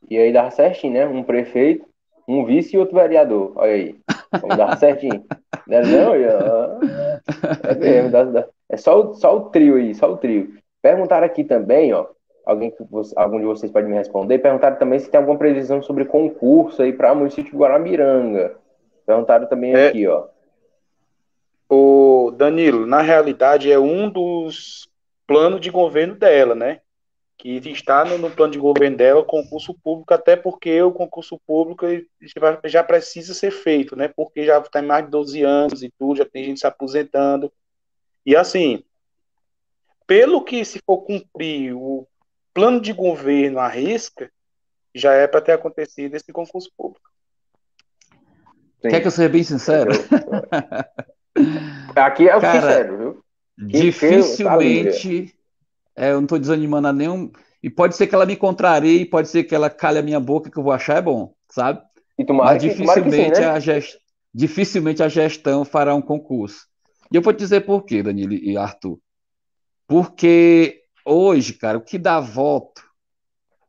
E 0.09 0.17
aí 0.17 0.33
dá 0.33 0.51
certinho, 0.51 0.93
né? 0.93 1.07
Um 1.07 1.23
prefeito, 1.23 1.87
um 2.29 2.45
vice 2.45 2.77
e 2.77 2.79
outro 2.79 2.95
vereador. 2.95 3.53
Olha 3.57 3.73
aí. 3.73 3.97
Vamos 4.41 4.57
dar 4.57 4.77
certinho. 4.79 5.25
Não, 5.67 5.83
não, 5.83 6.15
é 6.15 7.75
mesmo, 7.75 8.11
dá, 8.11 8.25
dá. 8.25 8.49
é 8.69 8.77
só 8.77 9.01
o, 9.01 9.15
só 9.15 9.37
o 9.37 9.51
trio 9.51 9.77
aí, 9.77 9.95
só 9.95 10.13
o 10.13 10.17
trio. 10.17 10.55
Perguntaram 10.81 11.27
aqui 11.27 11.43
também, 11.43 11.93
ó, 11.93 12.07
alguém 12.45 12.71
que 12.71 12.85
você, 12.85 13.13
algum 13.17 13.41
de 13.41 13.45
vocês 13.45 13.73
pode 13.73 13.89
me 13.89 13.97
responder, 13.97 14.39
perguntaram 14.39 14.77
também 14.77 15.01
se 15.01 15.11
tem 15.11 15.19
alguma 15.19 15.37
previsão 15.37 15.83
sobre 15.83 16.05
concurso 16.05 16.83
aí 16.83 16.93
para 16.93 17.13
o 17.13 17.17
município 17.17 17.51
de 17.51 17.57
Guaramiranga. 17.57 18.57
Perguntaram 19.05 19.49
também 19.49 19.75
é, 19.75 19.89
aqui, 19.89 20.07
ó. 20.07 20.27
O 21.69 22.33
Danilo, 22.37 22.87
na 22.87 23.03
realidade 23.03 23.71
é 23.71 23.79
um 23.79 24.09
dos 24.09 24.89
planos 25.27 25.61
de 25.61 25.71
governo 25.71 26.15
dela, 26.15 26.55
né? 26.55 26.81
que 27.39 27.59
está 27.71 28.05
no, 28.05 28.17
no, 28.17 28.31
plano 28.31 28.53
de 28.53 28.59
governo 28.59 28.97
dela 28.97 29.25
concurso 29.25 29.75
público, 29.75 30.13
até 30.15 30.37
porque 30.37 30.81
o 30.83 30.91
concurso 30.91 31.39
público 31.47 31.87
já 32.65 32.83
precisa 32.83 33.35
ser 33.35 33.51
feito, 33.51 33.95
né? 33.95 34.09
Porque 34.09 34.47
já 34.47 34.59
está 34.59 34.81
em 34.81 34.87
mais 34.87 35.05
de 35.05 35.11
12 35.11 35.43
anos 35.43 35.83
e 35.83 35.93
tudo, 35.99 36.17
já 36.17 36.25
tem 36.25 36.45
gente 36.45 36.61
se 36.61 36.67
aposentando. 36.67 37.53
E 38.25 38.35
assim, 38.35 38.83
pelo 40.07 40.43
que 40.43 40.65
se 40.65 40.81
for 40.85 41.03
cumprir 41.03 41.75
o 41.75 42.07
plano 42.55 42.81
de 42.81 42.93
governo 42.93 43.59
à 43.59 43.69
risca, 43.69 44.31
já 44.95 45.13
é 45.13 45.27
para 45.27 45.43
ter 45.43 45.53
acontecido 45.53 46.15
esse 46.15 46.33
concurso 46.33 46.71
público. 46.77 47.11
Sim. 48.81 48.89
Quer 48.89 49.01
que 49.01 49.07
eu 49.07 49.11
seja 49.11 49.29
bem 49.29 49.43
sincero? 49.43 49.91
Aqui 51.95 52.29
é 52.29 52.37
o 52.37 52.41
Cara, 52.41 52.61
sincero, 52.61 52.99
viu? 52.99 53.25
Dificilmente 53.59 55.35
é, 55.97 56.11
eu 56.11 56.17
não 56.17 56.25
estou 56.25 56.39
desanimando 56.39 56.89
a 56.89 56.93
nenhum. 56.93 57.33
E 57.63 57.71
pode 57.71 57.97
ser 57.97 58.07
que 58.07 58.15
ela 58.15 58.27
me 58.27 58.37
contrarie, 58.37 59.07
pode 59.07 59.29
ser 59.29 59.45
que 59.45 59.55
ela 59.55 59.71
calhe 59.71 59.99
a 59.99 60.03
minha 60.03 60.21
boca, 60.21 60.51
que 60.51 60.59
eu 60.59 60.63
vou 60.63 60.73
achar 60.73 60.99
é 60.99 61.03
bom, 61.03 61.35
sabe? 61.51 61.81
E 62.19 62.25
tomara 62.25 62.53
Mas 62.53 62.63
dificilmente, 62.63 63.37
sim, 63.37 63.41
né? 63.41 63.49
a 63.49 63.59
gest... 63.59 63.97
dificilmente 64.33 65.03
a 65.03 65.09
gestão 65.09 65.65
fará 65.65 65.95
um 65.95 66.03
concurso. 66.03 66.67
E 67.11 67.17
eu 67.17 67.23
vou 67.23 67.33
te 67.33 67.39
dizer 67.39 67.63
por 67.63 67.85
quê, 67.85 68.03
Danilo 68.03 68.35
e 68.35 68.57
Arthur. 68.57 68.99
Porque 69.87 70.83
hoje, 71.05 71.55
cara, 71.55 71.79
o 71.79 71.83
que 71.83 71.99
dá 71.99 72.21
voto 72.21 72.83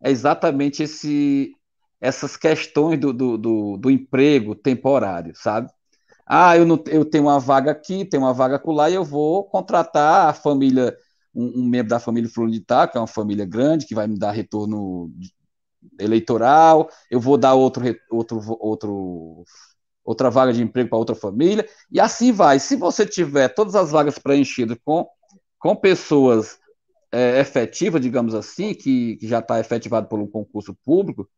é 0.03 0.11
exatamente 0.11 0.83
esse, 0.83 1.53
essas 2.01 2.35
questões 2.35 2.99
do, 2.99 3.13
do, 3.13 3.37
do, 3.37 3.77
do 3.77 3.89
emprego 3.89 4.53
temporário, 4.53 5.33
sabe? 5.35 5.69
Ah, 6.27 6.57
eu, 6.57 6.65
não, 6.65 6.83
eu 6.87 7.05
tenho 7.05 7.25
uma 7.25 7.39
vaga 7.39 7.71
aqui, 7.71 8.03
tenho 8.05 8.23
uma 8.23 8.33
vaga 8.33 8.61
lá 8.65 8.89
e 8.89 8.95
eu 8.95 9.03
vou 9.03 9.45
contratar 9.45 10.27
a 10.27 10.33
família 10.33 10.95
um, 11.33 11.61
um 11.61 11.67
membro 11.67 11.89
da 11.89 11.99
família 11.99 12.29
Tal, 12.65 12.89
que 12.89 12.97
é 12.97 13.01
uma 13.01 13.07
família 13.07 13.45
grande, 13.45 13.85
que 13.85 13.95
vai 13.95 14.07
me 14.07 14.17
dar 14.17 14.31
retorno 14.31 15.11
eleitoral, 15.99 16.89
eu 17.09 17.19
vou 17.19 17.37
dar 17.37 17.53
outro, 17.53 17.83
outro, 18.09 18.41
outro, 18.59 19.43
outra 20.03 20.29
vaga 20.29 20.51
de 20.51 20.61
emprego 20.61 20.89
para 20.89 20.97
outra 20.97 21.15
família, 21.15 21.67
e 21.91 21.99
assim 21.99 22.31
vai. 22.31 22.59
Se 22.59 22.75
você 22.75 23.05
tiver 23.05 23.49
todas 23.49 23.75
as 23.75 23.91
vagas 23.91 24.17
preenchidas 24.17 24.77
com, 24.83 25.07
com 25.59 25.75
pessoas 25.75 26.59
é, 27.11 27.39
efetivas, 27.39 28.01
digamos 28.01 28.35
assim, 28.35 28.73
que, 28.73 29.17
que 29.17 29.27
já 29.27 29.39
está 29.39 29.59
efetivado 29.59 30.07
por 30.07 30.19
um 30.19 30.27
concurso 30.27 30.75
público, 30.83 31.29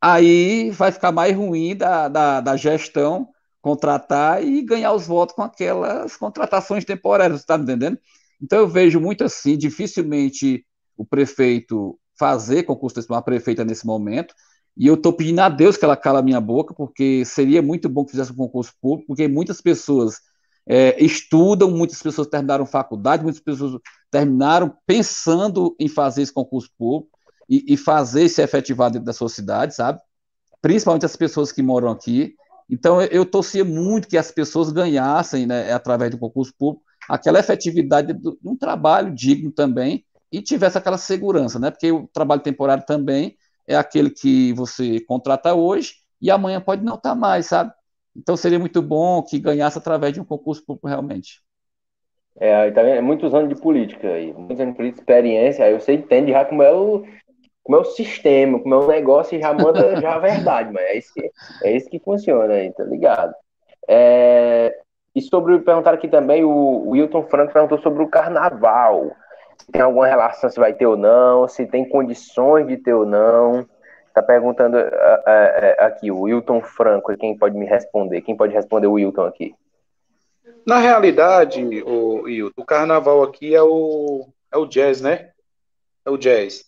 aí 0.00 0.70
vai 0.70 0.92
ficar 0.92 1.12
mais 1.12 1.36
ruim 1.36 1.76
da, 1.76 2.08
da, 2.08 2.40
da 2.40 2.56
gestão 2.56 3.28
contratar 3.64 4.44
e 4.44 4.60
ganhar 4.60 4.92
os 4.92 5.06
votos 5.06 5.34
com 5.34 5.40
aquelas 5.40 6.18
contratações 6.18 6.84
temporárias, 6.84 7.40
está 7.40 7.56
me 7.56 7.64
entendendo? 7.64 7.98
Então 8.40 8.58
eu 8.58 8.68
vejo 8.68 9.00
muito 9.00 9.24
assim, 9.24 9.56
dificilmente 9.56 10.66
o 10.98 11.04
prefeito 11.04 11.98
fazer 12.18 12.64
concurso 12.64 13.02
para 13.06 13.16
uma 13.16 13.22
prefeita 13.22 13.64
nesse 13.64 13.86
momento, 13.86 14.34
e 14.76 14.86
eu 14.86 14.94
estou 14.94 15.14
pedindo 15.14 15.40
a 15.40 15.48
Deus 15.48 15.78
que 15.78 15.84
ela 15.84 15.96
cala 15.96 16.18
a 16.18 16.22
minha 16.22 16.42
boca, 16.42 16.74
porque 16.74 17.24
seria 17.24 17.62
muito 17.62 17.88
bom 17.88 18.04
que 18.04 18.10
fizesse 18.10 18.32
um 18.32 18.36
concurso 18.36 18.74
público, 18.82 19.06
porque 19.06 19.26
muitas 19.26 19.62
pessoas 19.62 20.20
é, 20.66 21.02
estudam, 21.02 21.70
muitas 21.70 22.02
pessoas 22.02 22.28
terminaram 22.28 22.66
faculdade, 22.66 23.22
muitas 23.22 23.40
pessoas 23.40 23.80
terminaram 24.10 24.76
pensando 24.86 25.74
em 25.80 25.88
fazer 25.88 26.20
esse 26.20 26.32
concurso 26.32 26.68
público 26.76 27.18
e, 27.48 27.64
e 27.72 27.76
fazer 27.78 28.28
se 28.28 28.42
efetivar 28.42 28.90
dentro 28.90 29.06
da 29.06 29.12
sua 29.14 29.30
cidade, 29.30 29.74
sabe? 29.74 30.00
Principalmente 30.60 31.06
as 31.06 31.16
pessoas 31.16 31.50
que 31.50 31.62
moram 31.62 31.90
aqui. 31.90 32.34
Então, 32.68 33.00
eu, 33.02 33.26
torcia 33.26 33.64
muito 33.64 34.08
que 34.08 34.16
as 34.16 34.30
pessoas 34.30 34.72
ganhassem, 34.72 35.46
né, 35.46 35.72
através 35.72 36.10
do 36.10 36.18
concurso 36.18 36.52
público, 36.58 36.84
aquela 37.08 37.38
efetividade 37.38 38.12
de 38.12 38.36
um 38.44 38.56
trabalho 38.56 39.14
digno 39.14 39.50
também 39.50 40.04
e 40.32 40.40
tivesse 40.42 40.78
aquela 40.78 40.98
segurança, 40.98 41.58
né? 41.58 41.70
Porque 41.70 41.92
o 41.92 42.08
trabalho 42.08 42.40
temporário 42.40 42.84
também 42.86 43.36
é 43.68 43.76
aquele 43.76 44.10
que 44.10 44.52
você 44.54 45.00
contrata 45.00 45.54
hoje 45.54 45.94
e 46.20 46.30
amanhã 46.30 46.60
pode 46.60 46.82
não 46.82 46.94
estar 46.94 47.14
mais, 47.14 47.46
sabe? 47.46 47.72
Então 48.16 48.36
seria 48.36 48.58
muito 48.58 48.80
bom 48.80 49.22
que 49.22 49.38
ganhasse 49.38 49.78
através 49.78 50.12
de 50.12 50.20
um 50.20 50.24
concurso 50.24 50.64
público 50.64 50.88
realmente. 50.88 51.42
É, 52.36 52.70
tá 52.72 52.82
vendo? 52.82 52.96
É 52.96 53.00
muitos 53.00 53.32
anos 53.32 53.48
de 53.48 53.60
política 53.60 54.08
aí, 54.08 54.32
muitos 54.32 54.58
anos 54.58 54.72
de 54.72 54.76
política, 54.76 55.02
experiência, 55.02 55.64
aí 55.64 55.72
você 55.78 55.92
entende 55.92 56.32
já 56.32 56.44
como 56.44 56.62
é 56.62 56.72
o, 56.72 57.04
como 57.64 57.78
é 57.78 57.80
o 57.80 57.84
sistema, 57.84 58.60
como 58.60 58.74
é 58.74 58.78
o 58.78 58.86
negócio 58.86 59.36
e 59.36 59.40
já 59.40 59.52
manda 59.52 59.96
já 60.00 60.14
a 60.14 60.18
verdade, 60.18 60.72
mas 60.72 60.84
é 60.84 60.96
isso 60.98 61.12
que, 61.12 61.30
é 61.64 61.76
isso 61.76 61.90
que 61.90 61.98
funciona 61.98 62.54
aí, 62.54 62.72
tá 62.72 62.84
ligado? 62.84 63.34
É, 63.88 64.78
e 65.14 65.20
sobre, 65.22 65.58
perguntar 65.58 65.94
aqui 65.94 66.06
também, 66.06 66.44
o 66.44 66.90
Wilton 66.90 67.24
Franco 67.24 67.52
perguntou 67.52 67.78
sobre 67.78 68.02
o 68.02 68.08
carnaval 68.08 69.10
se 69.58 69.70
tem 69.72 69.80
alguma 69.80 70.06
relação, 70.06 70.50
se 70.50 70.58
vai 70.58 70.74
ter 70.74 70.86
ou 70.86 70.96
não, 70.96 71.48
se 71.48 71.66
tem 71.66 71.88
condições 71.88 72.66
de 72.66 72.76
ter 72.76 72.92
ou 72.92 73.06
não. 73.06 73.66
Está 74.08 74.22
perguntando 74.22 74.76
uh, 74.76 74.80
uh, 74.80 74.84
uh, 74.84 75.84
aqui 75.84 76.10
o 76.10 76.22
Wilton 76.22 76.60
Franco, 76.60 77.16
quem 77.16 77.36
pode 77.36 77.56
me 77.56 77.66
responder? 77.66 78.20
Quem 78.20 78.36
pode 78.36 78.52
responder 78.52 78.86
o 78.86 78.92
Wilton 78.92 79.24
aqui? 79.24 79.54
Na 80.66 80.78
realidade, 80.78 81.82
o, 81.82 82.22
Wilton, 82.22 82.62
o 82.62 82.64
carnaval 82.64 83.22
aqui 83.22 83.54
é 83.54 83.62
o, 83.62 84.28
é 84.52 84.56
o 84.56 84.66
jazz, 84.66 85.00
né? 85.00 85.30
É 86.04 86.10
o 86.10 86.16
jazz. 86.16 86.64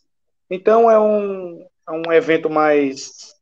Então 0.51 0.91
é 0.91 0.99
um, 0.99 1.67
é 1.89 1.93
um 1.93 2.13
evento 2.13 2.49
mais, 2.49 3.35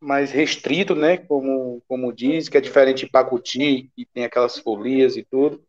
mais 0.00 0.30
restrito, 0.30 0.94
né? 0.94 1.16
Como, 1.16 1.82
como 1.86 2.12
diz, 2.12 2.48
que 2.48 2.56
é 2.56 2.60
diferente 2.60 3.04
de 3.04 3.10
Pacuti, 3.10 3.90
que 3.94 4.06
tem 4.06 4.24
aquelas 4.24 4.58
folias 4.58 5.16
e 5.16 5.24
tudo. 5.24 5.62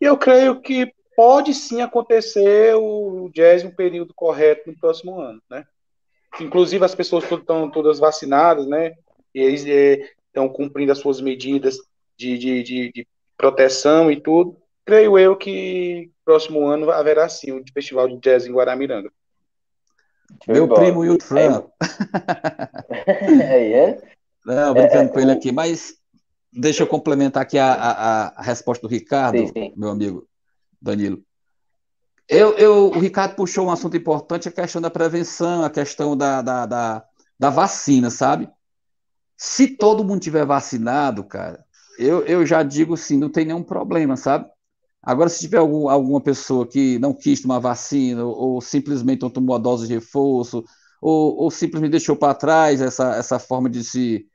E 0.00 0.04
eu 0.04 0.16
creio 0.16 0.60
que 0.60 0.92
pode 1.16 1.54
sim 1.54 1.80
acontecer 1.80 2.74
o 2.76 3.30
décimo 3.34 3.74
período 3.74 4.12
correto 4.14 4.70
no 4.70 4.78
próximo 4.78 5.20
ano, 5.20 5.40
né? 5.48 5.64
Inclusive 6.40 6.84
as 6.84 6.94
pessoas 6.94 7.24
estão 7.30 7.70
todas 7.70 7.98
vacinadas, 7.98 8.66
né? 8.66 8.94
E 9.34 9.40
eles 9.40 9.64
estão 9.64 10.46
é, 10.46 10.48
cumprindo 10.48 10.92
as 10.92 10.98
suas 10.98 11.20
medidas 11.20 11.76
de, 12.16 12.38
de, 12.38 12.62
de, 12.62 12.92
de, 12.92 13.08
proteção 13.36 14.10
e 14.10 14.20
tudo. 14.20 14.56
Creio 14.84 15.18
eu 15.18 15.36
que 15.36 16.10
próximo 16.24 16.66
ano 16.66 16.90
haverá 16.90 17.28
sim 17.28 17.52
o 17.52 17.64
festival 17.72 18.08
de 18.08 18.18
jazz 18.18 18.46
em 18.46 18.52
Guaramiranga. 18.52 19.10
Meu 20.48 20.68
primo 20.68 21.00
Wilton 21.00 21.24
Franco. 21.24 21.72
É, 23.06 23.72
é? 23.72 24.02
Não, 24.44 24.72
brincando 24.72 25.04
é, 25.04 25.08
com 25.08 25.20
ele 25.20 25.32
aqui, 25.32 25.50
mas 25.50 25.94
deixa 26.52 26.82
eu 26.82 26.86
complementar 26.86 27.42
aqui 27.42 27.58
a, 27.58 27.72
a, 27.72 28.28
a 28.40 28.42
resposta 28.42 28.86
do 28.86 28.90
Ricardo, 28.90 29.38
sim, 29.38 29.48
sim. 29.48 29.72
meu 29.76 29.88
amigo. 29.88 30.26
Danilo. 30.80 31.22
Eu, 32.28 32.56
eu, 32.56 32.90
o 32.90 32.98
Ricardo 32.98 33.34
puxou 33.34 33.66
um 33.66 33.70
assunto 33.70 33.96
importante, 33.96 34.48
a 34.48 34.52
questão 34.52 34.80
da 34.80 34.90
prevenção, 34.90 35.64
a 35.64 35.70
questão 35.70 36.16
da, 36.16 36.42
da, 36.42 36.66
da, 36.66 37.04
da 37.38 37.50
vacina, 37.50 38.10
sabe? 38.10 38.48
Se 39.36 39.66
todo 39.68 40.04
mundo 40.04 40.20
tiver 40.20 40.44
vacinado, 40.44 41.24
cara, 41.24 41.64
eu, 41.98 42.24
eu 42.24 42.46
já 42.46 42.62
digo 42.62 42.96
sim, 42.96 43.18
não 43.18 43.30
tem 43.30 43.46
nenhum 43.46 43.62
problema, 43.62 44.16
sabe? 44.16 44.46
Agora, 45.04 45.28
se 45.28 45.40
tiver 45.40 45.58
algum, 45.58 45.88
alguma 45.88 46.20
pessoa 46.20 46.66
que 46.66 46.98
não 46.98 47.12
quis 47.12 47.42
tomar 47.42 47.58
vacina, 47.58 48.24
ou, 48.24 48.54
ou 48.54 48.60
simplesmente 48.60 49.22
não 49.22 49.30
tomou 49.30 49.54
a 49.54 49.58
dose 49.58 49.86
de 49.86 49.94
reforço, 49.94 50.64
ou, 51.00 51.36
ou 51.36 51.50
simplesmente 51.50 51.90
deixou 51.90 52.16
para 52.16 52.34
trás 52.34 52.80
essa, 52.80 53.14
essa 53.16 53.38
forma 53.38 53.68
de 53.68 53.84
se, 53.84 54.26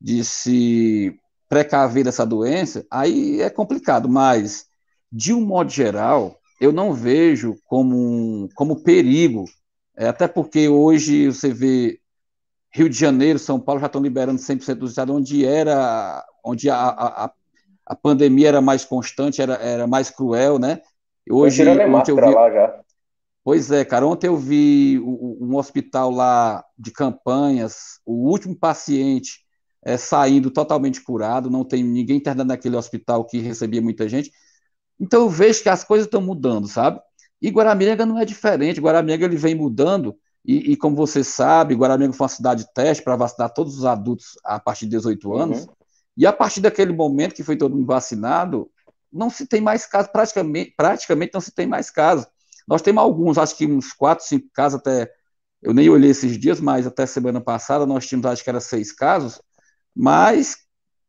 de 0.00 0.22
se 0.22 1.18
precaver 1.48 2.04
dessa 2.04 2.26
doença, 2.26 2.86
aí 2.90 3.40
é 3.40 3.48
complicado, 3.48 4.08
mas 4.08 4.66
de 5.10 5.32
um 5.32 5.40
modo 5.40 5.70
geral, 5.70 6.38
eu 6.60 6.72
não 6.72 6.92
vejo 6.92 7.56
como, 7.64 8.48
como 8.54 8.82
perigo, 8.82 9.46
é, 9.96 10.08
até 10.08 10.28
porque 10.28 10.68
hoje 10.68 11.28
você 11.28 11.52
vê 11.52 11.98
Rio 12.70 12.88
de 12.90 12.98
Janeiro, 12.98 13.38
São 13.38 13.58
Paulo 13.58 13.80
já 13.80 13.86
estão 13.86 14.02
liberando 14.02 14.38
100% 14.38 14.74
dos 14.74 14.90
estados, 14.90 15.14
onde 15.14 15.46
era, 15.46 16.22
onde 16.44 16.68
a, 16.68 16.76
a, 16.76 17.32
a 17.88 17.96
pandemia 17.96 18.48
era 18.48 18.60
mais 18.60 18.84
constante, 18.84 19.40
era, 19.40 19.54
era 19.54 19.86
mais 19.86 20.10
cruel, 20.10 20.58
né? 20.58 20.82
Hoje, 21.30 21.66
ontem 21.66 22.10
eu 22.10 22.16
vi... 22.16 22.34
lá 22.34 22.50
já. 22.50 22.80
Pois 23.42 23.70
é, 23.70 23.82
cara, 23.82 24.06
ontem 24.06 24.26
eu 24.26 24.36
vi 24.36 25.00
um 25.00 25.56
hospital 25.56 26.10
lá 26.10 26.62
de 26.78 26.90
campanhas, 26.90 27.98
o 28.04 28.28
último 28.28 28.54
paciente 28.54 29.40
é, 29.82 29.96
saindo 29.96 30.50
totalmente 30.50 31.02
curado, 31.02 31.48
não 31.48 31.64
tem 31.64 31.82
ninguém 31.82 32.18
internado 32.18 32.48
naquele 32.48 32.76
hospital 32.76 33.24
que 33.24 33.38
recebia 33.38 33.80
muita 33.80 34.06
gente, 34.06 34.30
então 35.00 35.22
eu 35.22 35.30
vejo 35.30 35.62
que 35.62 35.70
as 35.70 35.82
coisas 35.82 36.06
estão 36.06 36.20
mudando, 36.20 36.68
sabe? 36.68 37.00
E 37.40 37.48
Guaramiranga 37.48 38.04
não 38.04 38.18
é 38.18 38.24
diferente. 38.24 38.80
Guaramiranga 38.80 39.24
ele 39.24 39.36
vem 39.36 39.54
mudando 39.54 40.16
e, 40.44 40.72
e 40.72 40.76
como 40.76 40.96
você 40.96 41.22
sabe, 41.22 41.74
Guaramiranga 41.74 42.16
foi 42.16 42.24
uma 42.24 42.28
cidade 42.28 42.64
de 42.64 42.74
teste 42.74 43.02
para 43.02 43.16
vacinar 43.16 43.50
todos 43.54 43.78
os 43.78 43.84
adultos 43.84 44.36
a 44.44 44.58
partir 44.58 44.86
de 44.86 44.90
18 44.96 45.28
uhum. 45.28 45.36
anos. 45.38 45.60
Uhum. 45.60 45.77
E 46.18 46.26
a 46.26 46.32
partir 46.32 46.60
daquele 46.60 46.92
momento 46.92 47.32
que 47.32 47.44
foi 47.44 47.56
todo 47.56 47.76
mundo 47.76 47.86
vacinado, 47.86 48.68
não 49.10 49.30
se 49.30 49.46
tem 49.46 49.60
mais 49.60 49.86
casos, 49.86 50.10
praticamente, 50.10 50.74
praticamente 50.76 51.32
não 51.32 51.40
se 51.40 51.52
tem 51.52 51.64
mais 51.64 51.90
casos. 51.90 52.26
Nós 52.66 52.82
temos 52.82 53.00
alguns, 53.00 53.38
acho 53.38 53.56
que 53.56 53.64
uns 53.64 53.92
quatro, 53.92 54.24
cinco 54.26 54.48
casos 54.52 54.80
até. 54.80 55.08
Eu 55.62 55.72
nem 55.72 55.88
olhei 55.88 56.10
esses 56.10 56.36
dias, 56.36 56.60
mas 56.60 56.88
até 56.88 57.06
semana 57.06 57.40
passada 57.40 57.86
nós 57.86 58.04
tínhamos, 58.04 58.26
acho 58.26 58.42
que 58.42 58.50
era 58.50 58.60
seis 58.60 58.90
casos. 58.90 59.40
Mas 59.94 60.56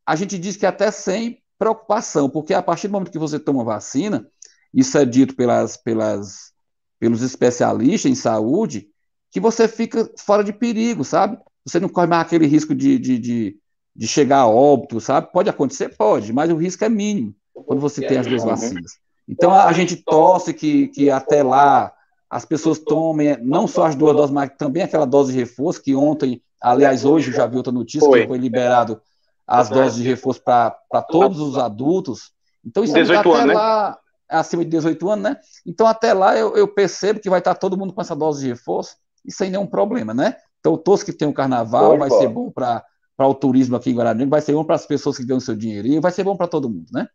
a 0.06 0.14
gente 0.14 0.38
diz 0.38 0.56
que 0.56 0.64
até 0.64 0.92
100 0.92 1.42
preocupação, 1.58 2.30
porque 2.30 2.54
a 2.54 2.62
partir 2.62 2.88
do 2.88 2.92
momento 2.92 3.12
que 3.12 3.18
você 3.18 3.38
toma 3.38 3.64
vacina, 3.64 4.26
isso 4.72 4.96
é 4.96 5.04
dito 5.04 5.34
pelas, 5.34 5.76
pelas, 5.76 6.52
pelos 7.00 7.20
especialistas 7.20 8.10
em 8.10 8.14
saúde, 8.14 8.88
que 9.30 9.40
você 9.40 9.66
fica 9.66 10.08
fora 10.16 10.44
de 10.44 10.52
perigo, 10.52 11.04
sabe? 11.04 11.36
Você 11.64 11.80
não 11.80 11.88
corre 11.88 12.06
mais 12.06 12.22
aquele 12.22 12.46
risco 12.46 12.74
de, 12.74 12.98
de, 12.98 13.18
de, 13.18 13.60
de 13.94 14.06
chegar 14.06 14.38
a 14.38 14.48
óbito, 14.48 15.00
sabe? 15.00 15.30
Pode 15.32 15.50
acontecer? 15.50 15.96
Pode, 15.96 16.32
mas 16.32 16.50
o 16.50 16.56
risco 16.56 16.84
é 16.84 16.88
mínimo 16.88 17.34
quando 17.66 17.80
você 17.80 18.06
tem 18.06 18.18
as 18.18 18.26
duas 18.26 18.44
vacinas. 18.44 18.92
Então 19.28 19.52
a 19.52 19.72
gente 19.72 19.96
torce 19.96 20.52
que, 20.52 20.88
que 20.88 21.10
até 21.10 21.42
lá 21.42 21.92
as 22.28 22.44
pessoas 22.44 22.78
tomem 22.78 23.36
não 23.42 23.66
só 23.66 23.86
as 23.86 23.96
duas 23.96 24.16
doses, 24.16 24.30
mas 24.30 24.50
também 24.56 24.84
aquela 24.84 25.04
dose 25.04 25.32
de 25.32 25.38
reforço, 25.38 25.82
que 25.82 25.94
ontem, 25.94 26.40
aliás, 26.60 27.04
hoje 27.04 27.30
eu 27.30 27.34
já 27.34 27.46
vi 27.46 27.56
outra 27.56 27.72
notícia 27.72 28.08
foi. 28.08 28.22
que 28.22 28.28
foi 28.28 28.38
liberado 28.38 29.00
as 29.46 29.68
doses 29.68 29.96
de 29.96 30.08
reforço 30.08 30.40
para 30.42 31.02
todos 31.08 31.40
os 31.40 31.58
adultos. 31.58 32.32
Então, 32.64 32.84
isso 32.84 32.94
18 32.94 33.18
até 33.18 33.42
anos, 33.42 33.54
lá, 33.54 33.90
né? 33.90 33.96
acima 34.28 34.64
de 34.64 34.70
18 34.70 35.10
anos, 35.10 35.24
né? 35.24 35.36
Então, 35.66 35.88
até 35.88 36.12
lá 36.12 36.36
eu, 36.36 36.56
eu, 36.56 36.68
percebo 36.68 37.18
que 37.18 37.28
vai 37.28 37.40
estar 37.40 37.56
todo 37.56 37.76
mundo 37.76 37.92
com 37.92 38.00
essa 38.00 38.14
dose 38.14 38.42
de 38.42 38.48
reforço 38.48 38.94
e 39.24 39.32
sem 39.32 39.50
nenhum 39.50 39.66
problema, 39.66 40.14
né? 40.14 40.36
Então, 40.60 40.76
todos 40.76 41.02
que 41.02 41.12
tem 41.12 41.26
o 41.26 41.34
carnaval, 41.34 41.98
vai 41.98 42.10
ser 42.10 42.28
bom 42.28 42.50
para 42.50 42.84
o 43.26 43.34
turismo 43.34 43.76
aqui 43.76 43.90
em 43.90 43.94
Guarani, 43.94 44.26
vai 44.26 44.40
ser 44.40 44.52
bom 44.52 44.64
para 44.64 44.76
as 44.76 44.86
pessoas 44.86 45.16
que 45.16 45.26
ganham 45.26 45.40
seu 45.40 45.56
dinheirinho, 45.56 46.00
vai 46.00 46.12
ser 46.12 46.24
bom 46.24 46.36
para 46.36 46.48
todo 46.48 46.68
mundo, 46.68 46.86
né? 46.92 47.08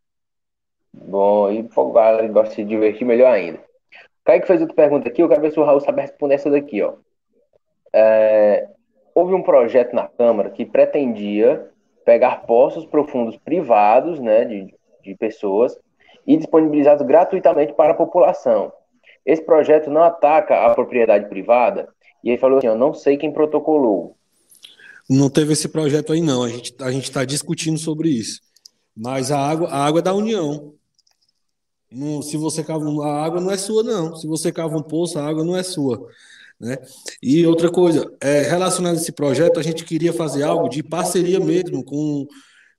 Bom, 0.92 1.50
e 1.50 1.68
o 1.74 1.92
galera 1.92 2.26
gosta 2.28 2.50
de 2.50 2.56
se 2.56 2.64
divertir 2.64 3.06
melhor 3.06 3.32
ainda. 3.32 3.58
O 3.58 4.24
Kaique 4.24 4.46
fez 4.46 4.60
outra 4.60 4.74
pergunta 4.74 5.08
aqui, 5.08 5.22
eu 5.22 5.28
quero 5.28 5.40
ver 5.40 5.52
se 5.52 5.60
o 5.60 5.64
Raul 5.64 5.80
sabe 5.80 6.00
responder 6.00 6.34
essa 6.34 6.50
daqui, 6.50 6.82
ó. 6.82 6.94
É, 7.92 8.68
houve 9.14 9.34
um 9.34 9.42
projeto 9.42 9.94
na 9.94 10.08
Câmara 10.08 10.50
que 10.50 10.64
pretendia 10.64 11.70
pegar 12.04 12.46
poços 12.46 12.84
profundos 12.84 13.36
privados, 13.36 14.20
né, 14.20 14.44
de, 14.44 14.74
de 15.02 15.14
pessoas, 15.14 15.78
e 16.26 16.36
disponibilizados 16.36 17.06
gratuitamente 17.06 17.72
para 17.72 17.92
a 17.92 17.96
população. 17.96 18.72
Esse 19.24 19.42
projeto 19.42 19.90
não 19.90 20.02
ataca 20.02 20.66
a 20.66 20.74
propriedade 20.74 21.28
privada, 21.28 21.88
e 22.22 22.30
ele 22.30 22.38
falou 22.38 22.58
assim, 22.58 22.66
eu 22.66 22.76
não 22.76 22.92
sei 22.92 23.16
quem 23.16 23.32
protocolou. 23.32 24.16
Não 25.08 25.30
teve 25.30 25.52
esse 25.52 25.68
projeto 25.68 26.12
aí, 26.12 26.20
não. 26.20 26.42
A 26.42 26.48
gente 26.48 26.74
a 26.80 26.90
está 26.92 27.24
discutindo 27.24 27.78
sobre 27.78 28.08
isso. 28.08 28.40
Mas 28.96 29.30
a 29.30 29.38
água, 29.38 29.68
a 29.68 29.84
água 29.84 30.00
é 30.00 30.02
da 30.02 30.14
União. 30.14 30.74
Não, 31.90 32.20
se 32.20 32.36
você 32.36 32.64
cava 32.64 32.84
a 33.04 33.24
água 33.24 33.40
não 33.40 33.50
é 33.50 33.56
sua, 33.56 33.82
não. 33.82 34.16
Se 34.16 34.26
você 34.26 34.50
cava 34.50 34.76
um 34.76 34.82
poço, 34.82 35.18
a 35.18 35.26
água 35.26 35.44
não 35.44 35.56
é 35.56 35.62
sua. 35.62 36.08
Né? 36.58 36.76
E 37.22 37.46
outra 37.46 37.70
coisa, 37.70 38.10
é, 38.20 38.42
relacionado 38.42 38.94
a 38.94 39.00
esse 39.00 39.12
projeto, 39.12 39.60
a 39.60 39.62
gente 39.62 39.84
queria 39.84 40.12
fazer 40.12 40.42
algo 40.42 40.68
de 40.68 40.82
parceria 40.82 41.38
mesmo 41.38 41.84
com, 41.84 42.26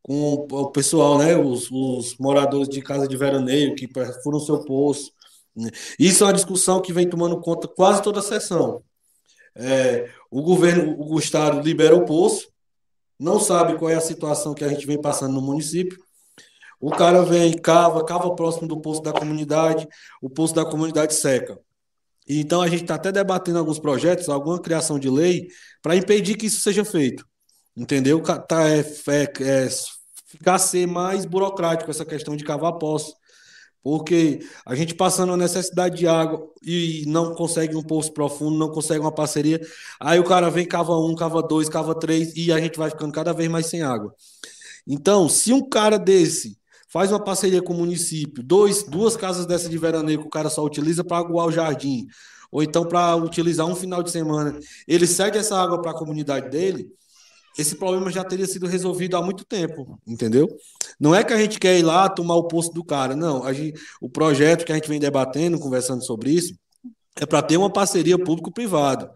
com 0.02 0.48
o 0.50 0.72
pessoal, 0.72 1.20
né? 1.20 1.38
Os, 1.38 1.70
os 1.72 2.18
moradores 2.18 2.68
de 2.68 2.82
casa 2.82 3.08
de 3.08 3.16
veraneio 3.16 3.76
que 3.76 3.88
foram 4.24 4.40
seu 4.40 4.64
poço. 4.64 5.12
Né? 5.56 5.70
Isso 6.00 6.24
é 6.24 6.28
uma 6.28 6.34
discussão 6.34 6.82
que 6.82 6.92
vem 6.92 7.10
tomando 7.10 7.40
conta 7.40 7.68
quase 7.68 8.02
toda 8.02 8.20
a 8.20 8.24
sessão. 8.24 8.84
É, 9.58 10.10
o 10.30 10.42
governo, 10.42 10.96
o 11.00 11.18
Estado 11.18 11.62
libera 11.62 11.96
o 11.96 12.06
poço, 12.06 12.48
não 13.20 13.40
sabe 13.40 13.78
qual 13.78 13.90
é 13.90 13.96
a 13.96 14.02
situação 14.02 14.54
que 14.54 14.64
a 14.64 14.70
gente 14.70 14.86
vem 14.86 15.02
passando 15.02 15.34
no 15.34 15.42
município. 15.42 15.98
O 16.80 16.92
cara 16.92 17.24
vem, 17.24 17.58
cava, 17.58 18.06
cava 18.06 18.36
próximo 18.36 18.68
do 18.68 18.80
poço 18.80 19.02
da 19.02 19.12
comunidade, 19.12 19.88
o 20.22 20.30
poço 20.30 20.54
da 20.54 20.64
comunidade 20.64 21.16
seca. 21.16 21.60
Então 22.28 22.62
a 22.62 22.68
gente 22.68 22.84
está 22.84 22.96
até 22.96 23.12
debatendo 23.12 23.58
alguns 23.58 23.80
projetos, 23.80 24.30
alguma 24.30 24.62
criação 24.62 25.00
de 25.00 25.10
lei, 25.10 25.48
para 25.82 25.96
impedir 25.96 26.36
que 26.36 26.46
isso 26.46 26.60
seja 26.60 26.86
feito. 26.86 27.26
Entendeu? 27.76 28.22
Tá, 28.22 28.70
é, 28.70 28.80
é, 28.80 29.24
é, 29.42 29.70
ficar 30.28 30.60
ser 30.60 30.86
mais 30.86 31.26
burocrático 31.26 31.90
essa 31.90 32.06
questão 32.06 32.36
de 32.36 32.44
cavar 32.44 32.74
poço. 32.74 33.16
Porque 33.84 34.40
a 34.66 34.76
gente 34.76 34.94
passando 34.94 35.34
a 35.34 35.38
necessidade 35.38 35.98
de 35.98 36.08
água 36.08 36.46
e 36.62 37.04
não 37.08 37.34
consegue 37.34 37.76
um 37.76 37.84
poço 37.84 38.12
profundo, 38.14 38.58
não 38.58 38.70
consegue 38.70 39.00
uma 39.00 39.12
parceria, 39.12 39.62
aí 40.00 40.20
o 40.20 40.24
cara 40.24 40.50
vem, 40.50 40.66
cava 40.66 40.98
um, 40.98 41.16
cava 41.16 41.42
dois, 41.42 41.70
cava 41.70 41.96
três, 41.96 42.36
e 42.36 42.52
a 42.52 42.60
gente 42.60 42.78
vai 42.78 42.90
ficando 42.90 43.14
cada 43.14 43.34
vez 43.34 43.50
mais 43.50 43.68
sem 43.68 43.82
água. 43.84 44.14
Então, 44.86 45.30
se 45.30 45.54
um 45.54 45.68
cara 45.68 45.98
desse 45.98 46.58
faz 46.90 47.12
uma 47.12 47.24
parceria 47.24 47.62
com 47.62 47.74
o 47.74 47.78
município, 47.78 48.44
dois, 48.44 48.84
duas 48.84 49.16
casas 49.16 49.46
dessa 49.46 49.70
de 49.70 49.78
veraneio 49.78 50.22
que 50.22 50.28
o 50.28 50.30
cara 50.30 50.50
só 50.50 50.64
utiliza 50.64 51.04
para 51.04 51.18
aguar 51.18 51.48
o 51.48 51.52
jardim, 51.52 52.08
ou 52.52 52.64
então 52.64 52.86
para 52.86 53.16
utilizar 53.16 53.68
um 53.68 53.76
final 53.76 54.02
de 54.02 54.12
semana, 54.12 54.58
ele 54.88 55.06
cede 55.06 55.38
essa 55.38 55.58
água 55.58 55.82
para 55.82 55.92
a 55.92 55.98
comunidade 55.98 56.50
dele, 56.50 56.90
esse 57.58 57.76
problema 57.76 58.12
já 58.12 58.24
teria 58.24 58.46
sido 58.46 58.68
resolvido 58.68 59.18
há 59.18 59.22
muito 59.22 59.44
tempo, 59.44 60.00
entendeu? 60.06 60.48
Não 61.00 61.16
é 61.16 61.24
que 61.24 61.34
a 61.34 61.38
gente 61.38 61.60
quer 61.60 61.78
ir 61.80 61.84
lá 61.84 62.08
tomar 62.08 62.36
o 62.36 62.48
posto 62.48 62.74
do 62.74 62.84
cara, 62.84 63.16
não. 63.16 63.52
Gente, 63.54 63.80
o 64.00 64.10
projeto 64.10 64.64
que 64.64 64.72
a 64.72 64.76
gente 64.76 64.88
vem 64.88 65.00
debatendo, 65.00 65.60
conversando 65.60 66.04
sobre 66.06 66.30
isso, 66.30 66.56
é 67.16 67.26
para 67.26 67.42
ter 67.42 67.58
uma 67.58 67.72
parceria 67.72 68.18
público-privado. 68.18 69.10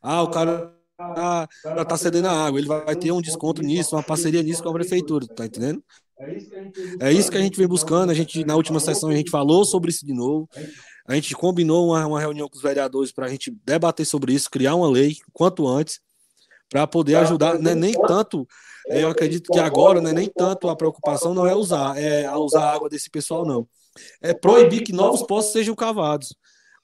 Ah, 0.00 0.22
o 0.22 0.30
cara 0.30 0.72
tá, 0.96 1.48
tá 1.84 1.96
cedendo 1.96 2.28
a 2.28 2.46
água, 2.46 2.60
ele 2.60 2.68
vai 2.68 2.94
ter 2.94 3.10
um 3.10 3.20
desconto 3.20 3.62
nisso, 3.62 3.96
uma 3.96 4.02
parceria 4.02 4.42
nisso 4.42 4.62
com 4.62 4.68
a 4.68 4.74
prefeitura, 4.74 5.26
tá 5.26 5.46
entendendo? 5.46 5.82
É 7.00 7.12
isso 7.12 7.30
que 7.30 7.36
a 7.36 7.40
gente 7.40 7.58
vem 7.58 7.66
buscando. 7.66 8.10
A 8.10 8.14
gente, 8.14 8.44
na 8.44 8.54
última 8.54 8.78
sessão, 8.80 9.08
a 9.08 9.14
gente 9.14 9.30
falou 9.30 9.64
sobre 9.64 9.90
isso 9.90 10.06
de 10.06 10.12
novo. 10.12 10.48
A 11.06 11.14
gente 11.14 11.34
combinou 11.34 11.88
uma, 11.88 12.06
uma 12.06 12.20
reunião 12.20 12.48
com 12.48 12.56
os 12.56 12.62
vereadores 12.62 13.12
para 13.12 13.26
a 13.26 13.28
gente 13.28 13.50
debater 13.64 14.06
sobre 14.06 14.32
isso, 14.32 14.50
criar 14.50 14.74
uma 14.74 14.88
lei 14.88 15.16
quanto 15.32 15.66
antes 15.66 16.00
para 16.68 16.86
poder 16.86 17.16
ajudar, 17.16 17.58
né, 17.58 17.74
nem 17.74 17.92
tanto, 17.92 18.46
é, 18.88 19.02
eu 19.02 19.08
acredito 19.10 19.52
que 19.52 19.58
agora, 19.58 20.00
né, 20.00 20.12
nem 20.12 20.28
tanto 20.28 20.68
a 20.68 20.76
preocupação 20.76 21.34
não 21.34 21.46
é 21.46 21.54
usar, 21.54 21.96
é 21.98 22.30
usar 22.36 22.64
a 22.64 22.72
água 22.72 22.88
desse 22.88 23.10
pessoal, 23.10 23.46
não. 23.46 23.68
É 24.20 24.32
proibir 24.32 24.82
que 24.82 24.92
novos 24.92 25.22
poços 25.22 25.52
sejam 25.52 25.74
cavados, 25.74 26.34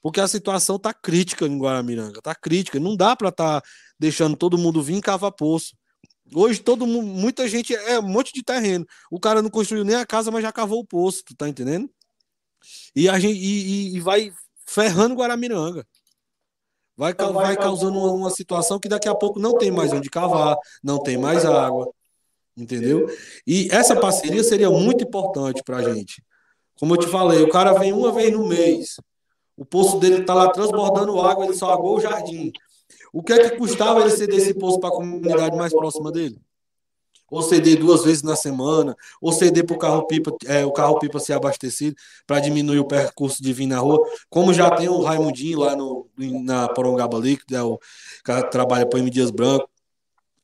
porque 0.01 0.19
a 0.19 0.27
situação 0.27 0.75
está 0.75 0.93
crítica 0.93 1.45
em 1.45 1.57
Guaramiranga, 1.57 2.19
está 2.19 2.35
crítica, 2.35 2.79
não 2.79 2.95
dá 2.95 3.15
para 3.15 3.29
estar 3.29 3.61
tá 3.61 3.67
deixando 3.99 4.35
todo 4.35 4.57
mundo 4.57 4.81
vir 4.81 5.01
cavar 5.01 5.31
poço. 5.31 5.75
Hoje 6.33 6.59
todo 6.59 6.87
mundo, 6.87 7.07
muita 7.07 7.47
gente 7.47 7.73
é 7.75 7.99
um 7.99 8.07
monte 8.07 8.33
de 8.33 8.43
terreno. 8.43 8.85
O 9.11 9.19
cara 9.19 9.41
não 9.41 9.49
construiu 9.49 9.85
nem 9.85 9.95
a 9.95 10.05
casa, 10.05 10.31
mas 10.31 10.41
já 10.41 10.51
cavou 10.51 10.79
o 10.79 10.85
poço, 10.85 11.23
tu 11.23 11.35
tá 11.35 11.47
entendendo? 11.47 11.89
E 12.95 13.07
a 13.07 13.19
gente 13.19 13.37
e, 13.37 13.93
e, 13.93 13.95
e 13.95 13.99
vai 13.99 14.31
ferrando 14.65 15.15
Guaramiranga. 15.15 15.85
Vai, 16.97 17.13
vai 17.13 17.57
causando 17.57 17.97
uma, 17.97 18.11
uma, 18.11 18.29
situação 18.29 18.79
que 18.79 18.87
daqui 18.87 19.07
a 19.07 19.15
pouco 19.15 19.39
não 19.39 19.57
tem 19.57 19.69
mais 19.69 19.91
onde 19.91 20.09
cavar, 20.09 20.55
não 20.81 20.97
tem 21.03 21.17
mais 21.17 21.43
água, 21.43 21.91
entendeu? 22.55 23.07
E 23.45 23.67
essa 23.69 23.99
parceria 23.99 24.43
seria 24.43 24.69
muito 24.69 25.03
importante 25.03 25.61
para 25.61 25.77
a 25.77 25.93
gente. 25.93 26.23
Como 26.79 26.93
eu 26.93 26.99
te 26.99 27.07
falei, 27.07 27.41
o 27.41 27.49
cara 27.49 27.73
vem 27.73 27.91
uma 27.91 28.13
vez 28.13 28.31
no 28.31 28.47
mês, 28.47 28.95
o 29.57 29.65
poço 29.65 29.99
dele 29.99 30.21
está 30.21 30.33
lá 30.33 30.49
transbordando 30.49 31.19
água, 31.19 31.45
ele 31.45 31.53
só 31.53 31.77
o 31.81 31.99
jardim. 31.99 32.51
O 33.11 33.21
que 33.23 33.33
é 33.33 33.49
que 33.49 33.57
custava 33.57 34.01
ele 34.01 34.11
ceder 34.11 34.37
esse 34.37 34.53
poço 34.53 34.79
para 34.79 34.89
a 34.89 34.93
comunidade 34.93 35.55
mais 35.55 35.73
próxima 35.73 36.11
dele? 36.11 36.37
Ou 37.29 37.41
ceder 37.41 37.77
duas 37.77 38.03
vezes 38.03 38.23
na 38.23 38.35
semana, 38.35 38.95
ou 39.21 39.31
ceder 39.31 39.65
para 39.65 39.75
o 39.75 39.79
carro-pipa, 39.79 40.35
é, 40.45 40.65
o 40.65 40.71
carro-pipa 40.71 41.19
ser 41.19 41.33
abastecido 41.33 41.95
para 42.25 42.39
diminuir 42.39 42.79
o 42.79 42.87
percurso 42.87 43.41
de 43.41 43.51
vir 43.51 43.67
na 43.67 43.79
rua, 43.79 43.99
como 44.29 44.53
já 44.53 44.69
tem 44.71 44.87
o 44.87 45.01
Raimundinho 45.01 45.59
lá 45.59 45.75
no, 45.75 46.07
na 46.17 46.67
Porongaba 46.69 47.17
Líquido, 47.17 47.55
é 47.55 47.63
o 47.63 47.79
cara 48.23 48.43
que 48.43 48.51
trabalha 48.51 48.85
para 48.85 48.97
o 48.97 49.01
M. 49.01 49.09
Dias 49.09 49.31
Branco, 49.31 49.69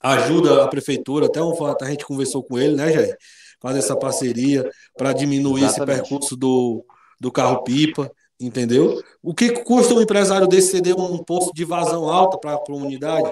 ajuda 0.02 0.64
a 0.64 0.68
prefeitura, 0.68 1.28
até 1.28 1.42
um, 1.42 1.54
a 1.66 1.86
gente 1.86 2.06
conversou 2.06 2.44
com 2.44 2.58
ele, 2.58 2.76
né, 2.76 2.92
Jair? 2.92 3.16
Fazer 3.60 3.80
essa 3.80 3.96
parceria 3.96 4.68
para 4.98 5.14
diminuir 5.14 5.64
Exatamente. 5.64 5.92
esse 5.92 6.10
percurso 6.10 6.36
do, 6.36 6.84
do 7.20 7.32
carro-pipa, 7.32 8.12
entendeu? 8.40 9.00
O 9.22 9.36
que 9.36 9.52
custa 9.64 9.94
um 9.94 10.02
empresário 10.02 10.48
desse 10.48 10.72
ceder 10.72 11.00
um 11.00 11.20
posto 11.20 11.54
de 11.54 11.64
vazão 11.64 12.10
alta 12.10 12.40
para 12.40 12.56
a 12.56 12.58
comunidade? 12.58 13.32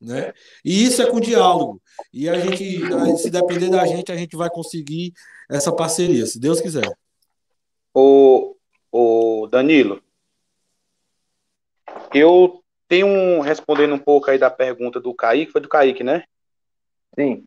Né? 0.00 0.32
E 0.64 0.84
isso 0.84 1.02
é 1.02 1.10
com 1.10 1.20
diálogo. 1.20 1.82
E 2.12 2.28
a 2.28 2.38
gente, 2.38 2.80
se 3.18 3.30
depender 3.30 3.68
da 3.68 3.84
gente, 3.86 4.12
a 4.12 4.16
gente 4.16 4.36
vai 4.36 4.48
conseguir 4.48 5.12
essa 5.50 5.74
parceria, 5.74 6.24
se 6.26 6.38
Deus 6.38 6.60
quiser. 6.60 6.88
O, 7.92 8.54
o 8.92 9.48
Danilo, 9.48 10.00
eu 12.14 12.62
tenho 12.86 13.06
um, 13.06 13.40
respondendo 13.40 13.94
um 13.94 13.98
pouco 13.98 14.30
aí 14.30 14.38
da 14.38 14.50
pergunta 14.50 15.00
do 15.00 15.14
Kaique, 15.14 15.52
foi 15.52 15.60
do 15.60 15.68
Kaique, 15.68 16.04
né? 16.04 16.24
Sim. 17.18 17.46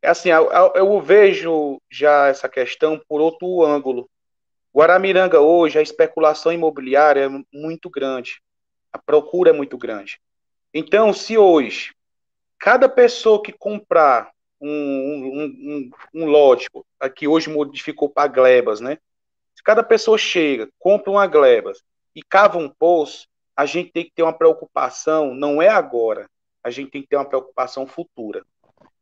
É 0.00 0.08
assim, 0.08 0.30
eu, 0.30 0.50
eu 0.74 1.00
vejo 1.00 1.80
já 1.90 2.28
essa 2.28 2.48
questão 2.48 3.00
por 3.08 3.20
outro 3.20 3.62
ângulo. 3.62 4.08
Guaramiranga 4.74 5.40
hoje, 5.40 5.78
a 5.78 5.82
especulação 5.82 6.52
imobiliária 6.52 7.20
é 7.26 7.56
muito 7.56 7.88
grande. 7.88 8.40
A 8.92 8.98
procura 8.98 9.50
é 9.50 9.52
muito 9.52 9.78
grande. 9.78 10.20
Então, 10.74 11.12
se 11.12 11.38
hoje 11.38 11.94
cada 12.58 12.88
pessoa 12.88 13.40
que 13.40 13.52
comprar 13.52 14.32
um, 14.60 14.68
um, 14.68 15.44
um, 15.44 15.90
um 16.22 16.26
lote, 16.26 16.68
que 17.14 17.28
hoje 17.28 17.48
modificou 17.48 18.08
para 18.08 18.26
glebas, 18.26 18.80
né? 18.80 18.98
Se 19.54 19.62
cada 19.62 19.82
pessoa 19.82 20.18
chega, 20.18 20.68
compra 20.78 21.10
uma 21.10 21.26
glebas 21.26 21.82
e 22.14 22.22
cava 22.22 22.58
um 22.58 22.68
poço, 22.68 23.28
a 23.54 23.66
gente 23.66 23.92
tem 23.92 24.04
que 24.04 24.12
ter 24.12 24.22
uma 24.22 24.32
preocupação, 24.32 25.34
não 25.34 25.62
é 25.62 25.68
agora, 25.68 26.28
a 26.62 26.70
gente 26.70 26.90
tem 26.90 27.02
que 27.02 27.08
ter 27.08 27.16
uma 27.16 27.28
preocupação 27.28 27.86
futura. 27.86 28.44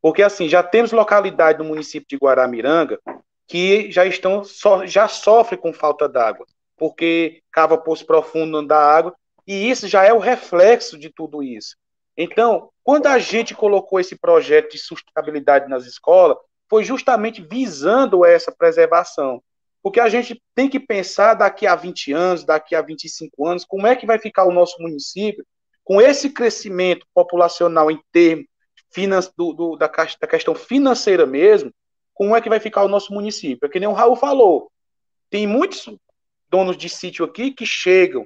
Porque 0.01 0.21
assim, 0.21 0.47
já 0.47 0.61
temos 0.61 0.91
localidade 0.91 1.59
no 1.59 1.65
município 1.65 2.07
de 2.07 2.17
Guaramiranga 2.17 2.99
que 3.47 3.91
já 3.91 4.05
estão 4.05 4.43
já 4.85 5.07
sofrem 5.07 5.59
com 5.59 5.73
falta 5.73 6.07
d'água, 6.07 6.45
porque 6.77 7.41
cava 7.51 7.77
poço 7.77 8.05
profundo 8.05 8.61
dá 8.61 8.77
água 8.77 9.15
e 9.45 9.69
isso 9.69 9.87
já 9.87 10.03
é 10.05 10.13
o 10.13 10.19
reflexo 10.19 10.97
de 10.97 11.09
tudo 11.09 11.43
isso. 11.43 11.75
Então, 12.15 12.69
quando 12.83 13.07
a 13.07 13.17
gente 13.17 13.55
colocou 13.55 13.99
esse 13.99 14.17
projeto 14.17 14.71
de 14.71 14.77
sustentabilidade 14.77 15.69
nas 15.69 15.85
escolas, 15.85 16.37
foi 16.69 16.83
justamente 16.83 17.41
visando 17.41 18.25
essa 18.25 18.51
preservação. 18.51 19.41
Porque 19.81 19.99
a 19.99 20.07
gente 20.07 20.41
tem 20.55 20.69
que 20.69 20.79
pensar 20.79 21.33
daqui 21.33 21.67
a 21.67 21.75
20 21.75 22.13
anos, 22.13 22.45
daqui 22.45 22.73
a 22.73 22.81
25 22.81 23.45
anos, 23.45 23.65
como 23.65 23.85
é 23.85 23.95
que 23.95 24.05
vai 24.05 24.17
ficar 24.17 24.45
o 24.45 24.53
nosso 24.53 24.81
município 24.81 25.45
com 25.83 26.01
esse 26.01 26.29
crescimento 26.29 27.05
populacional 27.13 27.91
em 27.91 28.01
termos 28.11 28.47
do, 29.35 29.53
do, 29.53 29.75
da, 29.75 29.87
da 29.87 30.27
questão 30.27 30.55
financeira 30.55 31.25
mesmo, 31.25 31.73
como 32.13 32.35
é 32.35 32.41
que 32.41 32.49
vai 32.49 32.59
ficar 32.59 32.83
o 32.83 32.87
nosso 32.87 33.11
município? 33.13 33.65
É 33.65 33.69
que 33.69 33.79
nem 33.79 33.89
o 33.89 33.93
Raul 33.93 34.15
falou. 34.15 34.71
Tem 35.29 35.47
muitos 35.47 35.89
donos 36.49 36.77
de 36.77 36.87
sítio 36.87 37.25
aqui 37.25 37.51
que 37.51 37.65
chegam, 37.65 38.25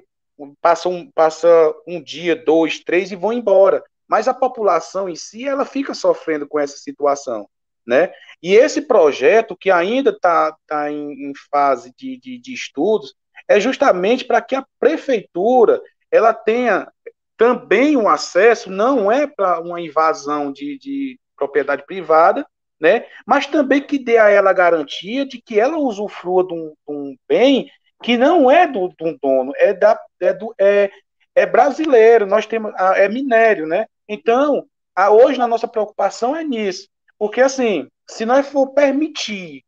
passam 0.60 0.92
um, 0.92 1.10
passa 1.10 1.48
um 1.86 2.02
dia, 2.02 2.36
dois, 2.36 2.80
três 2.80 3.10
e 3.10 3.16
vão 3.16 3.32
embora. 3.32 3.82
Mas 4.08 4.28
a 4.28 4.34
população 4.34 5.08
em 5.08 5.16
si, 5.16 5.46
ela 5.46 5.64
fica 5.64 5.92
sofrendo 5.94 6.46
com 6.46 6.58
essa 6.58 6.76
situação, 6.76 7.48
né? 7.86 8.12
E 8.42 8.54
esse 8.54 8.82
projeto, 8.82 9.56
que 9.56 9.70
ainda 9.70 10.10
está 10.10 10.56
tá 10.66 10.90
em, 10.90 11.30
em, 11.30 11.32
fase 11.50 11.92
de, 11.96 12.18
de, 12.18 12.38
de 12.38 12.52
estudos, 12.54 13.14
é 13.46 13.60
justamente 13.60 14.24
para 14.24 14.40
que 14.40 14.54
a 14.54 14.64
prefeitura 14.78 15.82
ela 16.10 16.32
tenha 16.32 16.90
também 17.36 17.96
um 17.96 18.08
acesso, 18.08 18.70
não 18.70 19.10
é 19.10 19.26
para 19.26 19.60
uma 19.60 19.80
invasão 19.80 20.52
de, 20.52 20.78
de 20.78 21.18
propriedade 21.36 21.84
privada, 21.86 22.46
né? 22.80 23.06
Mas 23.26 23.46
também 23.46 23.80
que 23.80 23.98
dê 23.98 24.18
a 24.18 24.28
ela 24.28 24.50
a 24.50 24.54
garantia 24.54 25.26
de 25.26 25.40
que 25.40 25.58
ela 25.58 25.78
usufrua 25.78 26.46
de 26.46 26.54
um, 26.54 26.68
de 26.68 26.94
um 26.94 27.16
bem 27.28 27.70
que 28.02 28.16
não 28.16 28.50
é 28.50 28.66
do, 28.66 28.88
do 28.88 29.18
dono, 29.20 29.52
é, 29.56 29.72
da, 29.72 30.00
é, 30.20 30.32
do, 30.32 30.54
é, 30.58 30.90
é 31.34 31.46
brasileiro, 31.46 32.26
nós 32.26 32.46
temos, 32.46 32.72
é 32.96 33.08
minério, 33.08 33.66
né? 33.66 33.86
Então, 34.08 34.66
a, 34.94 35.10
hoje, 35.10 35.40
a 35.40 35.46
nossa 35.46 35.68
preocupação 35.68 36.34
é 36.34 36.44
nisso. 36.44 36.88
Porque, 37.18 37.40
assim, 37.40 37.88
se 38.08 38.24
nós 38.24 38.48
for 38.48 38.68
permitir 38.68 39.64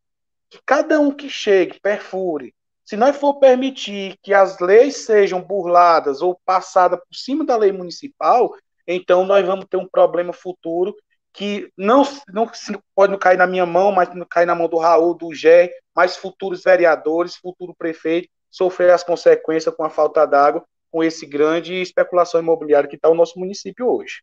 que 0.49 0.59
cada 0.65 0.99
um 0.99 1.11
que 1.11 1.29
chegue 1.29 1.79
perfure, 1.79 2.53
se 2.85 2.97
nós 2.97 3.15
for 3.15 3.39
permitir 3.39 4.17
que 4.21 4.33
as 4.33 4.59
leis 4.59 4.97
sejam 4.97 5.41
burladas 5.41 6.21
ou 6.21 6.39
passadas 6.45 6.99
por 6.99 7.15
cima 7.15 7.45
da 7.45 7.55
lei 7.55 7.71
municipal, 7.71 8.53
então 8.85 9.25
nós 9.25 9.45
vamos 9.45 9.65
ter 9.69 9.77
um 9.77 9.87
problema 9.87 10.33
futuro 10.33 10.95
que 11.33 11.71
não, 11.77 12.03
não 12.33 12.49
pode 12.95 13.11
não 13.11 13.19
cair 13.19 13.37
na 13.37 13.47
minha 13.47 13.65
mão, 13.65 13.91
mas 13.91 14.13
não 14.13 14.25
cair 14.25 14.45
na 14.45 14.55
mão 14.55 14.67
do 14.67 14.77
Raul, 14.77 15.13
do 15.13 15.33
Gé, 15.33 15.71
mas 15.95 16.17
futuros 16.17 16.63
vereadores, 16.63 17.35
futuro 17.35 17.73
prefeito, 17.77 18.29
sofrer 18.49 18.91
as 18.91 19.03
consequências 19.03 19.73
com 19.73 19.83
a 19.83 19.89
falta 19.89 20.25
d'água, 20.25 20.63
com 20.91 21.03
esse 21.03 21.25
grande 21.25 21.73
especulação 21.75 22.41
imobiliária 22.41 22.89
que 22.89 22.97
está 22.97 23.09
o 23.09 23.15
nosso 23.15 23.39
município 23.39 23.87
hoje. 23.87 24.21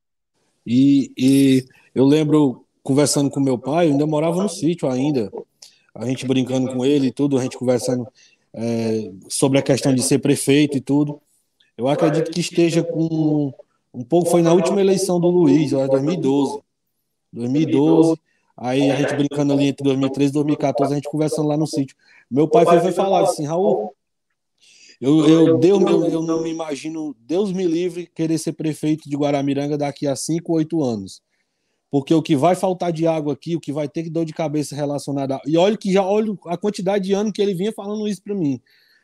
E, 0.67 1.13
e 1.17 1.65
eu 1.95 2.05
lembro, 2.05 2.67
conversando 2.83 3.31
com 3.31 3.41
meu 3.41 3.59
pai, 3.59 3.87
eu 3.87 3.93
ainda 3.93 4.07
morava 4.07 4.43
no 4.43 4.49
sítio 4.49 4.89
ainda, 4.89 5.33
a 5.95 6.05
gente 6.05 6.27
brincando 6.27 6.71
com 6.73 6.85
ele 6.85 7.07
e 7.07 7.13
tudo, 7.13 7.39
a 7.39 7.43
gente 7.43 7.57
conversando 7.57 8.07
é, 8.53 9.11
sobre 9.29 9.59
a 9.59 9.63
questão 9.63 9.95
de 9.95 10.03
ser 10.03 10.19
prefeito 10.19 10.77
e 10.77 10.81
tudo. 10.81 11.21
Eu 11.77 11.89
acredito 11.89 12.31
que 12.31 12.41
esteja 12.41 12.83
com 12.83 13.53
um 13.95 14.05
pouco, 14.05 14.31
foi 14.31 14.43
na 14.43 14.53
última 14.53 14.81
eleição 14.81 15.19
do 15.19 15.29
Luiz, 15.29 15.71
2012. 15.71 16.61
2012, 17.33 18.21
aí 18.57 18.91
a 18.91 18.97
gente 18.97 19.15
brincando 19.15 19.53
ali 19.53 19.69
entre 19.69 19.85
2013 19.85 20.31
e 20.31 20.35
2014, 20.35 20.93
a 20.93 20.97
gente 20.97 21.09
conversando 21.09 21.49
lá 21.49 21.57
no 21.57 21.67
sítio. 21.67 21.97
Meu 22.31 22.49
pai 22.49 22.65
foi, 22.65 22.81
foi 22.81 22.93
falar 22.93 23.23
assim, 23.23 23.47
Raul, 23.47 23.95
eu, 25.01 25.29
eu, 25.29 25.59
Deus, 25.59 25.83
eu, 25.83 26.07
eu 26.07 26.23
não 26.23 26.43
me 26.43 26.51
imagino, 26.51 27.15
Deus 27.21 27.53
me 27.53 27.65
livre, 27.65 28.11
querer 28.13 28.37
ser 28.37 28.53
prefeito 28.53 29.09
de 29.09 29.17
Guaramiranga 29.17 29.79
daqui 29.79 30.07
a 30.07 30.17
5, 30.17 30.53
8 30.53 30.83
anos. 30.83 31.23
Porque 31.91 32.13
o 32.13 32.21
que 32.21 32.37
vai 32.37 32.55
faltar 32.55 32.93
de 32.93 33.07
água 33.07 33.33
aqui, 33.33 33.57
o 33.57 33.61
que 33.61 33.73
vai 33.73 33.89
ter 33.89 34.03
que 34.03 34.11
dor 34.11 34.25
de 34.25 34.35
cabeça 34.35 34.75
relacionada. 34.75 35.37
A... 35.37 35.43
E 35.47 35.57
olha 35.57 35.77
que 35.77 35.93
já 35.93 36.05
olho 36.05 36.39
a 36.47 36.57
quantidade 36.57 37.05
de 37.05 37.15
anos 37.15 37.33
que 37.33 37.41
ele 37.41 37.55
vinha 37.55 37.73
falando 37.73 38.07
isso 38.09 38.23
para 38.23 38.35
mim. 38.35 38.61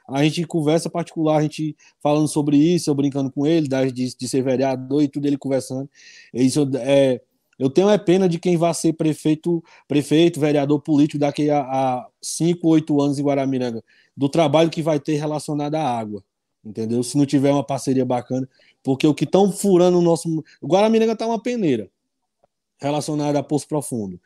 A 0.06 0.22
gente 0.22 0.44
conversa 0.46 0.90
particular, 0.90 1.38
a 1.38 1.42
gente 1.42 1.74
falando 2.02 2.28
sobre 2.28 2.58
isso, 2.58 2.90
eu 2.90 2.94
brincando 2.94 3.30
com 3.30 3.46
ele, 3.46 3.68
de, 3.90 4.14
de 4.14 4.28
ser 4.28 4.42
vereador 4.42 5.02
e 5.02 5.08
tudo, 5.08 5.26
ele 5.26 5.38
conversando. 5.38 5.88
Isso 6.32 6.68
é, 6.74 7.22
eu 7.58 7.70
tenho 7.70 7.88
é 7.88 7.98
pena 7.98 8.28
de 8.28 8.38
quem 8.38 8.56
vai 8.56 8.74
ser 8.74 8.92
prefeito, 8.92 9.62
prefeito, 9.86 10.40
vereador 10.40 10.80
político 10.80 11.18
daqui 11.18 11.50
a, 11.50 11.60
a 11.60 12.08
cinco, 12.20 12.68
oito 12.68 13.00
anos 13.00 13.18
em 13.18 13.22
Guaramiranga, 13.22 13.82
do 14.16 14.28
trabalho 14.28 14.70
que 14.70 14.82
vai 14.82 14.98
ter 14.98 15.14
relacionado 15.14 15.74
à 15.74 15.82
água, 15.82 16.22
entendeu? 16.64 17.02
Se 17.02 17.16
não 17.16 17.26
tiver 17.26 17.52
uma 17.52 17.64
parceria 17.64 18.04
bacana, 18.04 18.48
porque 18.82 19.06
o 19.06 19.14
que 19.14 19.24
estão 19.24 19.50
furando 19.52 19.98
o 19.98 20.02
nosso. 20.02 20.42
Guaramiranga 20.62 21.16
tá 21.16 21.26
uma 21.26 21.40
peneira 21.40 21.88
relacionada 22.78 23.38
a 23.38 23.42
Poço 23.42 23.66
Profundo. 23.68 24.20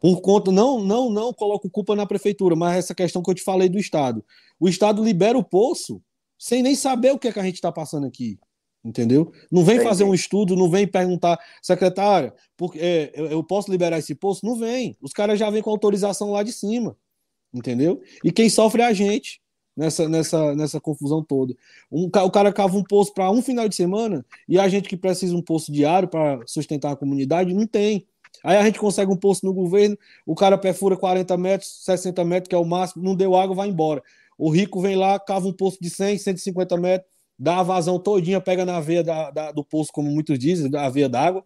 Por 0.00 0.20
conta, 0.20 0.52
não, 0.52 0.80
não, 0.80 1.10
não 1.10 1.32
coloco 1.32 1.70
culpa 1.70 1.96
na 1.96 2.06
prefeitura, 2.06 2.54
mas 2.54 2.76
essa 2.76 2.94
questão 2.94 3.22
que 3.22 3.30
eu 3.30 3.34
te 3.34 3.42
falei 3.42 3.68
do 3.68 3.78
Estado. 3.78 4.24
O 4.60 4.68
Estado 4.68 5.02
libera 5.02 5.36
o 5.38 5.42
poço 5.42 6.00
sem 6.38 6.62
nem 6.62 6.74
saber 6.74 7.12
o 7.12 7.18
que, 7.18 7.28
é 7.28 7.32
que 7.32 7.40
a 7.40 7.42
gente 7.42 7.54
está 7.54 7.72
passando 7.72 8.06
aqui 8.06 8.38
entendeu? 8.84 9.32
Não 9.50 9.64
vem 9.64 9.80
fazer 9.80 10.04
um 10.04 10.14
estudo, 10.14 10.54
não 10.54 10.68
vem 10.68 10.86
perguntar, 10.86 11.38
secretária, 11.62 12.34
porque, 12.56 12.78
é, 12.78 13.12
eu, 13.14 13.26
eu, 13.26 13.42
posso 13.42 13.70
liberar 13.70 13.98
esse 13.98 14.14
posto? 14.14 14.44
Não 14.44 14.56
vem. 14.56 14.96
Os 15.00 15.12
caras 15.12 15.38
já 15.38 15.48
vêm 15.48 15.62
com 15.62 15.70
autorização 15.70 16.30
lá 16.30 16.42
de 16.42 16.52
cima, 16.52 16.96
entendeu? 17.52 18.00
E 18.22 18.30
quem 18.30 18.48
sofre 18.50 18.82
é 18.82 18.86
a 18.86 18.92
gente 18.92 19.40
nessa, 19.76 20.08
nessa, 20.08 20.54
nessa 20.54 20.80
confusão 20.80 21.22
toda. 21.22 21.54
Um, 21.90 22.06
o 22.06 22.30
cara 22.30 22.52
cava 22.52 22.76
um 22.76 22.84
poço 22.84 23.12
para 23.12 23.30
um 23.30 23.42
final 23.42 23.68
de 23.68 23.74
semana 23.74 24.24
e 24.48 24.58
a 24.58 24.68
gente 24.68 24.88
que 24.88 24.96
precisa 24.96 25.34
um 25.34 25.42
poço 25.42 25.72
diário 25.72 26.08
para 26.08 26.40
sustentar 26.46 26.92
a 26.92 26.96
comunidade 26.96 27.54
não 27.54 27.66
tem. 27.66 28.06
Aí 28.42 28.58
a 28.58 28.64
gente 28.64 28.78
consegue 28.78 29.10
um 29.10 29.16
poço 29.16 29.46
no 29.46 29.54
governo, 29.54 29.96
o 30.26 30.34
cara 30.34 30.58
perfura 30.58 30.96
40 30.96 31.36
metros, 31.38 31.84
60 31.84 32.22
metros, 32.24 32.48
que 32.48 32.54
é 32.54 32.58
o 32.58 32.64
máximo, 32.64 33.02
não 33.02 33.14
deu 33.14 33.34
água, 33.34 33.56
vai 33.56 33.68
embora. 33.68 34.02
O 34.36 34.50
rico 34.50 34.80
vem 34.80 34.96
lá, 34.96 35.18
cava 35.18 35.46
um 35.46 35.52
poço 35.52 35.78
de 35.80 35.88
100, 35.88 36.18
150 36.18 36.76
metros, 36.76 37.10
dá 37.38 37.58
a 37.58 37.62
vazão 37.62 37.98
todinha, 37.98 38.40
pega 38.40 38.64
na 38.64 38.80
veia 38.80 39.02
da, 39.02 39.30
da, 39.30 39.52
do 39.52 39.64
poço, 39.64 39.92
como 39.92 40.10
muitos 40.10 40.38
dizem, 40.38 40.70
da 40.70 40.88
veia 40.88 41.08
d'água, 41.08 41.44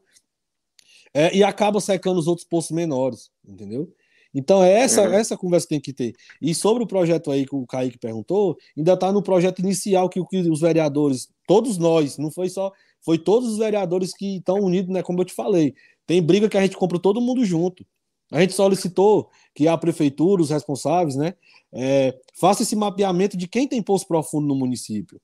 é, 1.15 1.35
e 1.35 1.43
acaba 1.43 1.81
secando 1.81 2.19
os 2.19 2.27
outros 2.27 2.47
poços 2.47 2.71
menores, 2.71 3.31
entendeu? 3.47 3.93
Então 4.35 4.63
é 4.63 4.73
essa, 4.73 5.03
uhum. 5.03 5.15
essa 5.15 5.37
conversa 5.37 5.67
que 5.67 5.75
tem 5.75 5.81
que 5.81 5.93
ter. 5.93 6.15
E 6.41 6.55
sobre 6.55 6.83
o 6.83 6.87
projeto 6.87 7.31
aí 7.31 7.47
que 7.47 7.57
o 7.57 7.67
Kaique 7.67 7.99
perguntou, 7.99 8.57
ainda 8.77 8.93
está 8.93 9.11
no 9.11 9.23
projeto 9.23 9.61
inicial 9.61 10.09
que, 10.09 10.23
que 10.27 10.39
os 10.39 10.61
vereadores, 10.61 11.29
todos 11.47 11.79
nós, 11.79 12.19
não 12.19 12.31
foi 12.31 12.49
só, 12.51 12.71
foi 13.01 13.19
todos 13.19 13.49
os 13.49 13.59
vereadores 13.59 14.15
que 14.15 14.37
estão 14.37 14.57
unidos, 14.57 14.93
né? 14.93 15.03
Como 15.03 15.21
eu 15.21 15.25
te 15.25 15.33
falei. 15.33 15.75
Tem 16.07 16.23
briga 16.23 16.49
que 16.49 16.59
a 16.59 16.63
gente 16.63 16.77
compra 16.77 16.99
todo 16.99 17.21
mundo 17.21 17.45
junto. 17.45 17.87
A 18.31 18.41
gente 18.41 18.53
solicitou 18.53 19.31
que 19.55 19.67
a 19.67 19.79
prefeitura, 19.79 20.43
os 20.43 20.51
responsáveis, 20.51 21.17
né, 21.17 21.33
é, 21.73 22.15
faça 22.39 22.63
esse 22.63 22.77
mapeamento 22.77 23.39
de 23.39 23.49
quem 23.49 23.67
tem 23.67 23.83
poço 23.83 24.07
profundo 24.07 24.47
no 24.47 24.55
município 24.55 25.19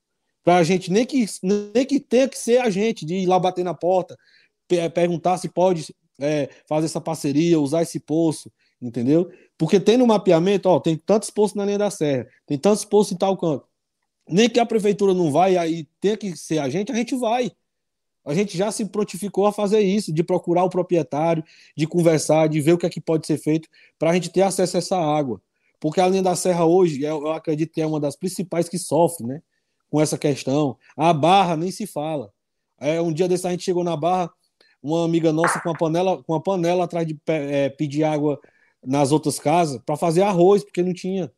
para 0.45 0.57
a 0.57 0.63
gente 0.63 0.91
nem 0.91 1.07
que, 1.07 1.25
nem 1.41 1.85
que 1.85 1.99
tenha 1.99 2.29
que 2.29 2.37
ser 2.37 2.61
a 2.61 2.69
gente 2.69 3.03
de 3.03 3.15
ir 3.15 3.25
lá 3.25 3.39
bater 3.39 3.65
na 3.65 3.73
porta, 3.73 4.15
perguntar 4.93 5.37
se 5.39 5.49
pode 5.49 5.93
é, 6.19 6.49
fazer 6.69 6.85
essa 6.85 7.01
parceria, 7.01 7.59
usar 7.59 7.81
esse 7.81 7.99
poço, 7.99 8.51
entendeu? 8.79 9.27
Porque 9.57 9.79
tem 9.79 9.97
no 9.97 10.05
mapeamento, 10.05 10.69
ó, 10.69 10.79
tem 10.79 10.95
tantos 10.95 11.31
poços 11.31 11.55
na 11.55 11.65
linha 11.65 11.79
da 11.79 11.89
serra, 11.89 12.27
tem 12.45 12.59
tantos 12.59 12.85
poços 12.85 13.13
em 13.13 13.17
tal 13.17 13.35
canto. 13.35 13.65
Nem 14.29 14.47
que 14.47 14.59
a 14.59 14.65
prefeitura 14.67 15.15
não 15.15 15.31
vai, 15.31 15.57
aí 15.57 15.87
tenha 15.99 16.15
que 16.15 16.37
ser 16.37 16.59
a 16.59 16.69
gente, 16.69 16.91
a 16.91 16.95
gente 16.95 17.15
vai. 17.15 17.51
A 18.23 18.33
gente 18.35 18.55
já 18.55 18.71
se 18.71 18.85
prontificou 18.85 19.47
a 19.47 19.51
fazer 19.51 19.79
isso, 19.79 20.13
de 20.13 20.23
procurar 20.23 20.63
o 20.63 20.69
proprietário, 20.69 21.43
de 21.75 21.87
conversar, 21.87 22.47
de 22.47 22.61
ver 22.61 22.73
o 22.73 22.77
que 22.77 22.85
é 22.85 22.89
que 22.89 23.01
pode 23.01 23.25
ser 23.25 23.39
feito 23.39 23.67
para 23.97 24.11
a 24.11 24.13
gente 24.13 24.29
ter 24.29 24.43
acesso 24.43 24.77
a 24.77 24.79
essa 24.79 24.97
água. 24.97 25.41
Porque 25.79 25.99
a 25.99 26.07
linha 26.07 26.23
da 26.23 26.35
serra 26.35 26.65
hoje, 26.65 27.01
eu 27.01 27.31
acredito 27.31 27.71
que 27.71 27.81
é 27.81 27.85
uma 27.85 27.99
das 27.99 28.15
principais 28.15 28.69
que 28.69 28.77
sofre, 28.77 29.25
né? 29.25 29.41
Com 29.89 30.01
essa 30.01 30.17
questão. 30.17 30.77
A 30.95 31.13
barra 31.13 31.55
nem 31.55 31.71
se 31.71 31.87
fala. 31.87 32.31
É, 32.79 33.01
um 33.01 33.13
dia 33.13 33.27
desse 33.27 33.47
a 33.47 33.51
gente 33.51 33.63
chegou 33.63 33.83
na 33.83 33.95
barra, 33.95 34.31
uma 34.81 35.05
amiga 35.05 35.31
nossa 35.31 35.59
com 35.59 35.69
uma 35.69 35.77
panela, 35.77 36.21
com 36.23 36.33
uma 36.33 36.41
panela 36.41 36.83
atrás 36.83 37.07
de 37.07 37.19
é, 37.27 37.69
pedir 37.69 38.03
água 38.03 38.39
nas 38.85 39.11
outras 39.11 39.39
casas 39.39 39.81
para 39.83 39.97
fazer 39.97 40.21
arroz, 40.21 40.63
porque 40.63 40.83
não 40.83 40.93
tinha. 40.93 41.31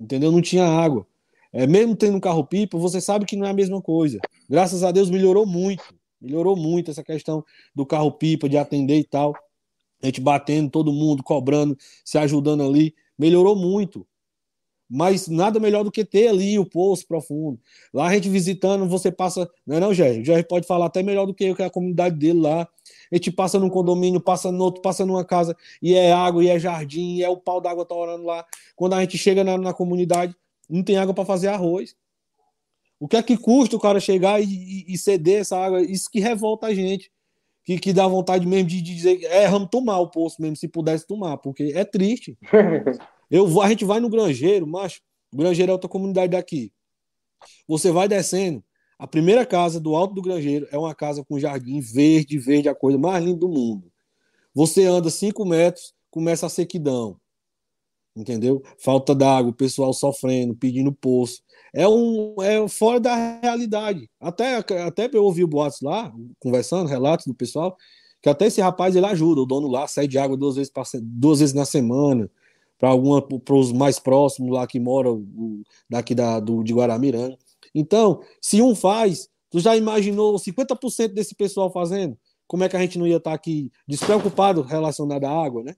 Entendeu? 0.00 0.32
Não 0.32 0.42
tinha 0.42 0.64
água. 0.64 1.06
É, 1.52 1.66
mesmo 1.66 1.94
tendo 1.94 2.16
um 2.16 2.20
carro-pipa, 2.20 2.78
você 2.78 3.00
sabe 3.00 3.26
que 3.26 3.36
não 3.36 3.46
é 3.46 3.50
a 3.50 3.54
mesma 3.54 3.80
coisa. 3.80 4.18
Graças 4.48 4.82
a 4.82 4.90
Deus 4.90 5.10
melhorou 5.10 5.46
muito. 5.46 5.94
Melhorou 6.20 6.56
muito 6.56 6.90
essa 6.90 7.02
questão 7.04 7.44
do 7.74 7.84
carro-pipa, 7.84 8.48
de 8.48 8.56
atender 8.56 8.98
e 8.98 9.04
tal. 9.04 9.34
A 10.02 10.06
gente 10.06 10.20
batendo, 10.20 10.70
todo 10.70 10.92
mundo 10.92 11.22
cobrando, 11.22 11.76
se 12.04 12.18
ajudando 12.18 12.62
ali. 12.62 12.94
Melhorou 13.18 13.54
muito 13.54 14.06
mas 14.94 15.26
nada 15.26 15.58
melhor 15.58 15.84
do 15.84 15.90
que 15.90 16.04
ter 16.04 16.28
ali 16.28 16.58
o 16.58 16.66
poço 16.66 17.06
profundo. 17.08 17.58
Lá 17.94 18.08
a 18.08 18.14
gente 18.14 18.28
visitando, 18.28 18.86
você 18.86 19.10
passa. 19.10 19.50
Não 19.66 19.76
é 19.76 19.80
não, 19.80 19.94
Jair? 19.94 20.22
O 20.22 20.44
pode 20.44 20.66
falar 20.66 20.84
até 20.84 21.02
melhor 21.02 21.24
do 21.24 21.32
que 21.32 21.44
eu, 21.44 21.56
que 21.56 21.62
é 21.62 21.64
a 21.64 21.70
comunidade 21.70 22.14
dele 22.14 22.40
lá. 22.40 22.68
A 23.10 23.14
gente 23.14 23.32
passa 23.32 23.58
num 23.58 23.70
condomínio, 23.70 24.20
passa 24.20 24.52
no 24.52 24.64
outro, 24.64 24.82
passa 24.82 25.06
numa 25.06 25.24
casa, 25.24 25.56
e 25.80 25.94
é 25.94 26.12
água, 26.12 26.44
e 26.44 26.48
é 26.48 26.58
jardim, 26.58 27.16
e 27.16 27.22
é 27.22 27.28
o 27.28 27.38
pau 27.38 27.58
d'água 27.58 27.86
torando 27.86 28.24
lá. 28.24 28.44
Quando 28.76 28.92
a 28.92 29.00
gente 29.00 29.16
chega 29.16 29.42
na, 29.42 29.56
na 29.56 29.72
comunidade, 29.72 30.36
não 30.68 30.82
tem 30.82 30.98
água 30.98 31.14
para 31.14 31.24
fazer 31.24 31.48
arroz. 31.48 31.96
O 33.00 33.08
que 33.08 33.16
é 33.16 33.22
que 33.22 33.38
custa 33.38 33.76
o 33.76 33.80
cara 33.80 33.98
chegar 33.98 34.42
e, 34.42 34.44
e, 34.44 34.92
e, 34.92 34.98
ceder 34.98 35.40
essa 35.40 35.56
água? 35.56 35.80
Isso 35.80 36.10
que 36.10 36.20
revolta 36.20 36.66
a 36.66 36.74
gente. 36.74 37.10
Que, 37.64 37.78
que 37.78 37.94
dá 37.94 38.06
vontade 38.06 38.46
mesmo 38.46 38.68
de, 38.68 38.82
de 38.82 38.94
dizer, 38.94 39.24
é, 39.24 39.48
vamos 39.48 39.70
tomar 39.70 40.00
o 40.00 40.10
poço 40.10 40.42
mesmo, 40.42 40.56
se 40.56 40.68
pudesse 40.68 41.06
tomar, 41.06 41.38
porque 41.38 41.72
é 41.74 41.84
triste. 41.84 42.36
Eu 43.32 43.46
vou, 43.46 43.62
a 43.62 43.68
gente 43.70 43.82
vai 43.82 43.98
no 43.98 44.10
Grangeiro, 44.10 44.66
mas 44.66 45.00
o 45.32 45.38
Grangeiro 45.38 45.70
é 45.70 45.72
outra 45.72 45.88
comunidade 45.88 46.32
daqui. 46.32 46.70
Você 47.66 47.90
vai 47.90 48.06
descendo, 48.06 48.62
a 48.98 49.06
primeira 49.06 49.46
casa 49.46 49.80
do 49.80 49.96
alto 49.96 50.14
do 50.14 50.20
Grangeiro 50.20 50.68
é 50.70 50.76
uma 50.76 50.94
casa 50.94 51.24
com 51.24 51.40
jardim 51.40 51.80
verde, 51.80 52.38
verde, 52.38 52.68
a 52.68 52.74
coisa 52.74 52.98
mais 52.98 53.24
linda 53.24 53.38
do 53.38 53.48
mundo. 53.48 53.90
Você 54.54 54.84
anda 54.84 55.08
cinco 55.08 55.46
metros, 55.46 55.94
começa 56.10 56.44
a 56.44 56.50
sequidão. 56.50 57.16
Entendeu? 58.14 58.62
Falta 58.78 59.14
d'água, 59.14 59.50
o 59.50 59.54
pessoal 59.54 59.94
sofrendo, 59.94 60.54
pedindo 60.54 60.92
poço. 60.92 61.42
É 61.72 61.88
um 61.88 62.34
é 62.42 62.68
fora 62.68 63.00
da 63.00 63.40
realidade. 63.40 64.10
Até 64.20 64.56
até 64.56 65.08
eu 65.10 65.24
ouvir 65.24 65.44
o 65.44 65.48
boatos 65.48 65.80
lá, 65.80 66.12
conversando, 66.38 66.86
relatos 66.86 67.24
do 67.24 67.34
pessoal, 67.34 67.74
que 68.20 68.28
até 68.28 68.48
esse 68.48 68.60
rapaz 68.60 68.94
ele 68.94 69.06
ajuda, 69.06 69.40
o 69.40 69.46
dono 69.46 69.68
lá 69.68 69.88
sai 69.88 70.06
de 70.06 70.18
água 70.18 70.36
duas 70.36 70.56
vezes, 70.56 70.70
duas 71.02 71.40
vezes 71.40 71.54
na 71.54 71.64
semana 71.64 72.30
para 72.78 72.90
para 73.44 73.54
os 73.54 73.72
mais 73.72 73.98
próximos 73.98 74.52
lá 74.52 74.66
que 74.66 74.80
moram 74.80 75.24
daqui 75.88 76.14
da, 76.14 76.40
do, 76.40 76.62
de 76.64 76.74
Guaramiranga. 76.74 77.38
Então, 77.74 78.22
se 78.40 78.60
um 78.60 78.74
faz, 78.74 79.28
tu 79.50 79.60
já 79.60 79.76
imaginou 79.76 80.36
50% 80.36 81.08
desse 81.08 81.34
pessoal 81.34 81.70
fazendo? 81.70 82.18
Como 82.46 82.64
é 82.64 82.68
que 82.68 82.76
a 82.76 82.80
gente 82.80 82.98
não 82.98 83.06
ia 83.06 83.16
estar 83.16 83.30
tá 83.30 83.36
aqui 83.36 83.70
despreocupado 83.86 84.62
relacionado 84.62 85.24
à 85.24 85.30
água, 85.30 85.62
né? 85.62 85.74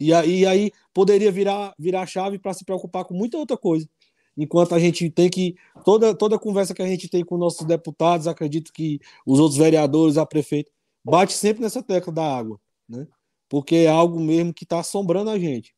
E 0.00 0.12
aí, 0.12 0.44
aí 0.44 0.72
poderia 0.92 1.30
virar, 1.30 1.74
virar 1.78 2.06
chave 2.06 2.38
para 2.38 2.52
se 2.52 2.64
preocupar 2.64 3.04
com 3.04 3.14
muita 3.14 3.38
outra 3.38 3.56
coisa. 3.56 3.88
enquanto 4.36 4.74
a 4.74 4.78
gente 4.78 5.08
tem 5.10 5.30
que. 5.30 5.54
Toda, 5.84 6.14
toda 6.14 6.38
conversa 6.38 6.74
que 6.74 6.82
a 6.82 6.86
gente 6.86 7.08
tem 7.08 7.24
com 7.24 7.36
nossos 7.36 7.66
deputados, 7.66 8.26
acredito 8.26 8.72
que 8.72 9.00
os 9.26 9.38
outros 9.38 9.58
vereadores, 9.58 10.16
a 10.18 10.26
prefeita, 10.26 10.70
bate 11.04 11.32
sempre 11.34 11.62
nessa 11.62 11.82
tecla 11.82 12.12
da 12.12 12.24
água, 12.36 12.60
né? 12.88 13.06
Porque 13.54 13.76
é 13.76 13.88
algo 13.88 14.18
mesmo 14.18 14.52
que 14.52 14.64
está 14.64 14.80
assombrando 14.80 15.30
a 15.30 15.38
gente. 15.38 15.72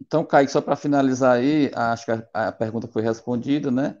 Então, 0.00 0.24
Kaique, 0.24 0.50
só 0.50 0.60
para 0.60 0.74
finalizar 0.74 1.36
aí, 1.36 1.70
acho 1.72 2.04
que 2.04 2.10
a, 2.10 2.26
a, 2.34 2.50
pergunta 2.50 2.88
foi 2.88 3.00
respondida, 3.00 3.70
né? 3.70 3.96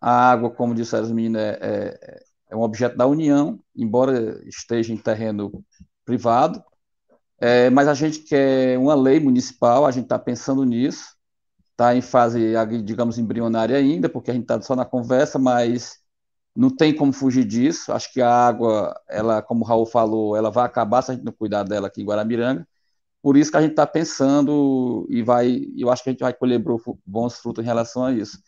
A 0.00 0.30
água, 0.30 0.48
como 0.48 0.76
disseram 0.76 1.06
os 1.06 1.10
meninos, 1.10 1.40
é, 1.40 1.58
é, 1.60 2.22
é 2.50 2.56
um 2.56 2.60
objeto 2.60 2.96
da 2.96 3.04
União, 3.04 3.58
embora 3.74 4.40
esteja 4.46 4.92
em 4.92 4.96
terreno 4.96 5.64
privado, 6.04 6.62
é, 7.40 7.68
mas 7.68 7.88
a 7.88 7.94
gente 7.94 8.20
quer 8.20 8.78
uma 8.78 8.94
lei 8.94 9.18
municipal, 9.18 9.84
a 9.84 9.90
gente 9.90 10.04
está 10.04 10.20
pensando 10.20 10.62
nisso, 10.62 11.16
está 11.72 11.96
em 11.96 12.00
fase, 12.00 12.52
digamos, 12.84 13.18
embrionária 13.18 13.76
ainda, 13.76 14.08
porque 14.08 14.30
a 14.30 14.34
gente 14.34 14.44
está 14.44 14.62
só 14.62 14.76
na 14.76 14.84
conversa, 14.84 15.36
mas 15.36 15.98
não 16.60 16.68
tem 16.68 16.94
como 16.94 17.10
fugir 17.10 17.44
disso. 17.46 17.90
Acho 17.90 18.12
que 18.12 18.20
a 18.20 18.30
água, 18.30 18.94
ela, 19.08 19.40
como 19.40 19.64
o 19.64 19.66
Raul 19.66 19.86
falou, 19.86 20.36
ela 20.36 20.50
vai 20.50 20.66
acabar 20.66 21.00
se 21.00 21.10
a 21.10 21.14
gente 21.14 21.24
não 21.24 21.32
cuidar 21.32 21.62
dela 21.62 21.86
aqui 21.86 22.02
em 22.02 22.04
Guaramiranga. 22.04 22.68
Por 23.22 23.36
isso 23.36 23.50
que 23.50 23.56
a 23.56 23.62
gente 23.62 23.70
está 23.70 23.86
pensando 23.86 25.06
e 25.08 25.22
vai, 25.22 25.62
eu 25.76 25.90
acho 25.90 26.02
que 26.02 26.10
a 26.10 26.12
gente 26.12 26.20
vai 26.20 26.34
colher 26.34 26.62
bons 27.06 27.38
frutos 27.38 27.64
em 27.64 27.66
relação 27.66 28.04
a 28.04 28.12
isso. 28.12 28.38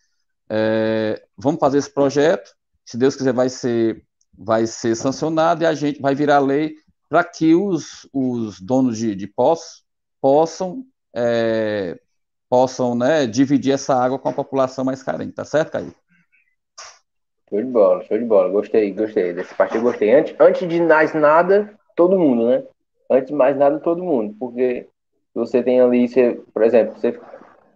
É, 0.50 1.24
vamos 1.38 1.58
fazer 1.58 1.78
esse 1.78 1.90
projeto, 1.92 2.54
se 2.84 2.98
Deus 2.98 3.16
quiser, 3.16 3.32
vai 3.32 3.48
ser, 3.48 4.04
vai 4.36 4.66
ser 4.66 4.94
sancionado 4.94 5.62
e 5.62 5.66
a 5.66 5.72
gente 5.72 6.00
vai 6.00 6.14
virar 6.14 6.38
lei 6.40 6.74
para 7.08 7.24
que 7.24 7.54
os, 7.54 8.06
os 8.12 8.60
donos 8.60 8.98
de, 8.98 9.14
de 9.14 9.26
poços 9.26 9.84
possam, 10.20 10.84
é, 11.14 11.98
possam 12.48 12.94
né, 12.94 13.26
dividir 13.26 13.72
essa 13.72 13.94
água 13.94 14.18
com 14.18 14.28
a 14.28 14.34
população 14.34 14.84
mais 14.84 15.02
carente, 15.02 15.32
tá 15.32 15.44
certo, 15.46 15.72
Caio? 15.72 15.94
Show 17.52 17.60
de 17.60 17.68
bola, 17.68 18.02
show 18.04 18.18
de 18.18 18.24
bola. 18.24 18.48
Gostei, 18.48 18.90
gostei. 18.92 19.34
Desse 19.34 19.54
parte 19.54 19.76
eu 19.76 19.82
gostei. 19.82 20.10
Antes, 20.10 20.34
antes 20.40 20.66
de 20.66 20.80
mais 20.80 21.12
nada, 21.12 21.70
todo 21.94 22.18
mundo, 22.18 22.48
né? 22.48 22.64
Antes 23.10 23.28
de 23.28 23.34
mais 23.34 23.54
nada, 23.58 23.78
todo 23.78 24.02
mundo. 24.02 24.34
Porque 24.40 24.88
você 25.34 25.62
tem 25.62 25.78
ali, 25.78 26.08
você, 26.08 26.40
por 26.54 26.62
exemplo, 26.62 26.98
você 26.98 27.20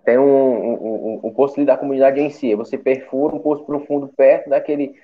tem 0.03 0.17
um, 0.17 0.25
um, 0.25 0.73
um, 0.73 1.21
um 1.25 1.31
posto 1.31 1.63
da 1.63 1.77
comunidade 1.77 2.19
em 2.19 2.31
si, 2.31 2.55
você 2.55 2.79
perfura 2.79 3.37
um 3.37 3.39
poço 3.39 3.67
profundo 3.67 4.09
perto 4.17 4.49
daquele 4.49 4.95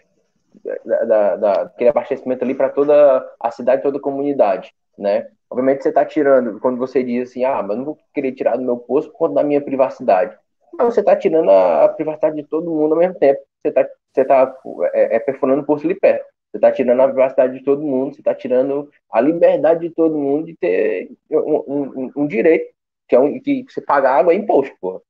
da, 0.86 1.04
da, 1.04 1.36
daquele 1.36 1.90
abastecimento 1.90 2.42
ali 2.42 2.54
para 2.54 2.70
toda 2.70 3.30
a 3.38 3.50
cidade, 3.50 3.82
toda 3.82 3.98
a 3.98 4.02
comunidade, 4.02 4.72
né? 4.96 5.28
Obviamente 5.50 5.82
você 5.82 5.90
está 5.90 6.02
tirando, 6.02 6.58
quando 6.60 6.78
você 6.78 7.02
diz 7.02 7.28
assim, 7.28 7.44
ah, 7.44 7.62
mas 7.62 7.76
não 7.76 7.84
vou 7.84 7.98
querer 8.14 8.32
tirar 8.32 8.56
do 8.56 8.62
meu 8.62 8.78
posto 8.78 9.10
por 9.10 9.18
conta 9.18 9.34
da 9.34 9.44
minha 9.44 9.60
privacidade. 9.60 10.34
Mas 10.72 10.94
você 10.94 11.00
está 11.00 11.14
tirando 11.14 11.50
a, 11.50 11.84
a, 11.84 11.88
privacidade 11.90 12.36
de 12.36 12.44
todo 12.44 12.70
mundo 12.70 12.94
ao 12.94 12.98
mesmo 13.00 13.18
tempo. 13.18 13.38
Você 13.60 13.68
está 13.68 13.86
você 14.12 14.24
tá, 14.24 14.54
é, 14.92 15.16
é 15.16 15.18
perfurando 15.18 15.62
o 15.62 15.66
posto 15.66 15.86
ali 15.86 15.94
perto. 15.94 16.24
Você 16.50 16.58
está 16.58 16.70
tirando 16.70 17.00
a 17.00 17.06
privacidade 17.06 17.58
de 17.58 17.64
todo 17.64 17.82
mundo, 17.82 18.14
você 18.14 18.20
está 18.20 18.34
tirando 18.34 18.90
a 19.10 19.20
liberdade 19.20 19.88
de 19.88 19.94
todo 19.94 20.18
mundo 20.18 20.46
de 20.46 20.56
ter 20.56 21.10
um, 21.30 21.64
um, 21.66 22.12
um 22.16 22.26
direito, 22.26 22.72
que 23.08 23.16
é 23.16 23.18
um, 23.18 23.40
que 23.40 23.64
você 23.68 23.80
paga 23.80 24.10
água 24.10 24.32
é 24.32 24.36
imposto, 24.36 24.74
porra. 24.80 25.00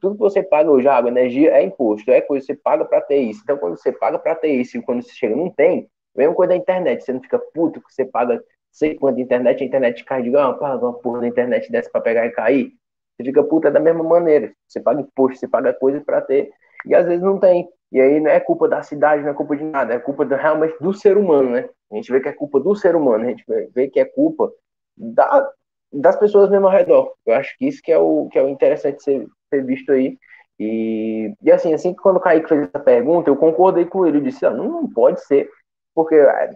Tudo 0.00 0.14
que 0.14 0.20
você 0.20 0.42
paga 0.42 0.70
hoje, 0.70 0.86
água, 0.88 1.10
energia, 1.10 1.50
é 1.50 1.62
imposto, 1.62 2.10
é 2.10 2.20
coisa 2.20 2.46
que 2.46 2.52
você 2.52 2.58
paga 2.58 2.84
para 2.84 3.00
ter 3.00 3.18
isso. 3.18 3.40
Então, 3.42 3.58
quando 3.58 3.76
você 3.76 3.90
paga 3.92 4.18
para 4.18 4.34
ter 4.34 4.52
isso 4.52 4.78
e 4.78 4.82
quando 4.82 5.02
você 5.02 5.12
chega 5.12 5.34
não 5.34 5.50
tem, 5.50 5.88
mesma 6.14 6.34
coisa 6.34 6.50
da 6.50 6.56
internet, 6.56 7.04
você 7.04 7.12
não 7.12 7.20
fica 7.20 7.38
puto 7.38 7.80
que 7.80 7.92
você 7.92 8.04
paga 8.04 8.42
sei 8.72 8.94
quanto 8.94 9.16
de 9.16 9.22
internet, 9.22 9.62
a 9.62 9.66
internet 9.66 10.04
cai, 10.04 10.22
diga, 10.22 10.48
ah, 10.48 10.54
paga 10.54 10.84
uma 10.86 10.98
porra 10.98 11.20
da 11.20 11.28
internet 11.28 11.70
dessa 11.70 11.90
para 11.90 12.00
pegar 12.00 12.26
e 12.26 12.30
cair. 12.30 12.72
Você 13.16 13.24
fica 13.24 13.44
puta 13.44 13.70
da 13.70 13.78
mesma 13.78 14.02
maneira. 14.02 14.52
Você 14.66 14.80
paga 14.80 15.02
imposto, 15.02 15.38
você 15.38 15.46
paga 15.46 15.74
coisas 15.74 16.02
para 16.02 16.22
ter, 16.22 16.50
e 16.86 16.94
às 16.94 17.06
vezes 17.06 17.22
não 17.22 17.38
tem. 17.38 17.68
E 17.90 18.00
aí 18.00 18.20
não 18.20 18.30
é 18.30 18.40
culpa 18.40 18.68
da 18.68 18.82
cidade, 18.82 19.22
não 19.22 19.30
é 19.30 19.34
culpa 19.34 19.56
de 19.56 19.64
nada, 19.64 19.94
é 19.94 19.98
culpa 19.98 20.24
do, 20.24 20.34
realmente 20.34 20.76
do 20.80 20.94
ser 20.94 21.16
humano, 21.16 21.50
né? 21.50 21.68
A 21.90 21.96
gente 21.96 22.10
vê 22.10 22.20
que 22.20 22.28
é 22.28 22.32
culpa 22.32 22.58
do 22.58 22.74
ser 22.74 22.96
humano, 22.96 23.24
a 23.24 23.28
gente 23.28 23.44
vê 23.74 23.88
que 23.88 24.00
é 24.00 24.04
culpa 24.04 24.50
da, 24.96 25.50
das 25.92 26.16
pessoas 26.16 26.50
mesmo 26.50 26.66
ao 26.66 26.72
redor. 26.72 27.12
Eu 27.26 27.34
acho 27.34 27.56
que 27.58 27.66
isso 27.66 27.82
que 27.82 27.92
é 27.92 27.98
o, 27.98 28.28
que 28.30 28.38
é 28.38 28.42
o 28.42 28.48
interessante 28.48 29.02
ser, 29.02 29.26
ser 29.50 29.64
visto 29.64 29.92
aí. 29.92 30.16
E, 30.58 31.34
e 31.42 31.52
assim, 31.52 31.74
assim 31.74 31.92
que 31.92 32.00
quando 32.00 32.16
o 32.16 32.20
Kaique 32.20 32.48
fez 32.48 32.62
essa 32.62 32.78
pergunta, 32.78 33.28
eu 33.28 33.36
concordei 33.36 33.84
com 33.84 34.06
ele. 34.06 34.18
Eu 34.18 34.22
disse, 34.22 34.46
ah, 34.46 34.50
não, 34.50 34.68
não 34.68 34.88
pode 34.88 35.20
ser, 35.24 35.50
porque 35.94 36.14
é, 36.14 36.50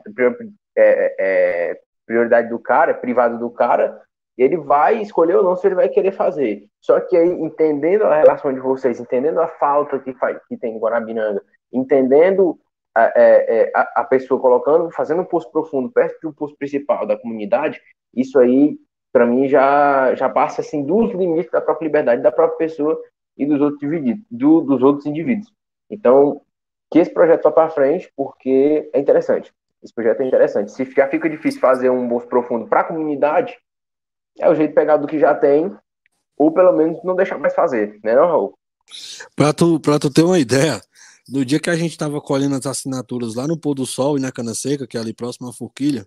é, 0.77 1.17
é, 1.19 1.81
prioridade 2.07 2.49
do 2.49 2.59
cara, 2.59 2.93
é 2.93 2.95
privado 2.95 3.39
do 3.39 3.51
cara, 3.51 4.01
ele 4.37 4.57
vai 4.57 5.01
escolher 5.01 5.37
ou 5.37 5.43
não 5.43 5.57
se 5.57 5.67
ele 5.67 5.75
vai 5.75 5.89
querer 5.89 6.13
fazer. 6.13 6.67
Só 6.81 7.01
que 7.01 7.17
aí, 7.17 7.29
entendendo 7.29 8.05
a 8.05 8.17
relação 8.17 8.53
de 8.53 8.61
vocês, 8.61 9.01
entendendo 9.01 9.41
a 9.41 9.49
falta 9.49 9.99
que, 9.99 10.13
faz, 10.15 10.39
que 10.49 10.57
tem 10.57 10.77
em 10.77 10.79
Guarabiranga, 10.79 11.43
entendendo 11.73 12.59
a, 12.95 13.05
é, 13.05 13.13
é, 13.17 13.73
a, 13.75 14.01
a, 14.01 14.05
pessoa 14.05 14.41
colocando, 14.41 14.91
fazendo 14.91 15.23
um 15.23 15.25
poço 15.25 15.51
profundo 15.51 15.91
perto 15.91 16.19
do 16.23 16.35
poço 16.35 16.57
principal 16.57 17.07
da 17.07 17.17
comunidade, 17.17 17.81
isso 18.15 18.39
aí, 18.39 18.79
para 19.13 19.27
mim, 19.27 19.49
já, 19.49 20.15
já 20.15 20.29
passa 20.29 20.61
assim 20.61 20.85
dos 20.85 21.13
limites 21.13 21.51
da 21.51 21.61
própria 21.61 21.87
liberdade 21.87 22.23
da 22.23 22.33
própria 22.33 22.59
pessoa 22.59 23.01
e 23.37 23.47
dos 23.47 23.61
outros, 23.61 23.81
do, 24.31 24.61
dos 24.61 24.83
outros 24.83 25.07
indivíduos. 25.07 25.53
Então, 25.91 26.41
que 26.91 26.99
esse 26.99 27.13
projeto 27.13 27.45
vá 27.45 27.53
para 27.53 27.71
frente, 27.71 28.11
porque 28.17 28.89
é 28.93 28.99
interessante. 28.99 29.53
Esse 29.83 29.95
projeto 29.95 30.21
é 30.21 30.27
interessante. 30.27 30.73
Se 30.73 30.85
já 30.91 31.07
fica 31.09 31.29
difícil 31.29 31.61
fazer 31.61 31.91
um 31.91 32.09
bolso 32.09 32.27
profundo 32.27 32.67
para 32.67 32.81
a 32.81 32.85
comunidade, 32.85 33.59
é 34.39 34.49
o 34.49 34.55
jeito 34.55 34.71
de 34.71 34.75
pegar 34.75 34.97
do 34.97 35.07
que 35.07 35.19
já 35.19 35.35
tem, 35.35 35.75
ou 36.37 36.53
pelo 36.53 36.73
menos 36.73 37.03
não 37.05 37.17
deixar 37.17 37.39
mais 37.39 37.55
fazer, 37.55 37.99
né, 38.03 38.15
não, 38.15 38.27
Raul? 38.27 38.59
Para 39.35 39.53
tu, 39.53 39.81
tu 39.81 40.11
ter 40.11 40.23
uma 40.23 40.39
ideia, 40.39 40.81
no 41.29 41.45
dia 41.45 41.59
que 41.59 41.71
a 41.71 41.77
gente 41.77 41.93
estava 41.93 42.21
colhendo 42.21 42.55
as 42.55 42.67
assinaturas 42.67 43.35
lá 43.35 43.49
no 43.49 43.59
Pôr 43.59 43.75
do 43.75 43.87
Sol 43.87 44.17
e 44.17 44.21
na 44.21 44.31
Cana 44.31 44.55
Seca, 44.55 44.87
que 44.87 44.97
é 44.97 45.01
ali 45.01 45.13
próximo 45.13 45.49
à 45.49 45.53
Forquilha, 45.53 46.07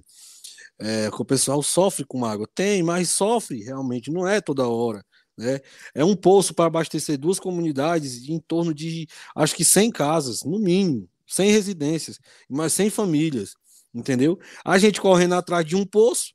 é, 0.79 1.09
que 1.11 1.21
o 1.21 1.25
pessoal 1.25 1.61
sofre 1.61 2.05
com 2.05 2.23
água. 2.23 2.47
Tem, 2.55 2.81
mas 2.81 3.09
sofre 3.09 3.61
realmente, 3.63 4.11
não 4.11 4.25
é 4.25 4.39
toda 4.39 4.67
hora. 4.67 5.03
Né? 5.37 5.59
É 5.93 6.03
um 6.03 6.15
poço 6.15 6.53
para 6.53 6.65
abastecer 6.65 7.17
duas 7.17 7.39
comunidades 7.39 8.27
em 8.29 8.39
torno 8.39 8.73
de, 8.73 9.07
acho 9.35 9.55
que 9.55 9.65
100 9.65 9.91
casas, 9.91 10.43
no 10.43 10.57
mínimo, 10.59 11.09
100 11.27 11.51
residências, 11.51 12.19
mas 12.49 12.73
100 12.73 12.89
famílias, 12.89 13.55
entendeu? 13.93 14.39
A 14.65 14.77
gente 14.77 15.01
correndo 15.01 15.35
atrás 15.35 15.65
de 15.65 15.75
um 15.75 15.85
poço, 15.85 16.31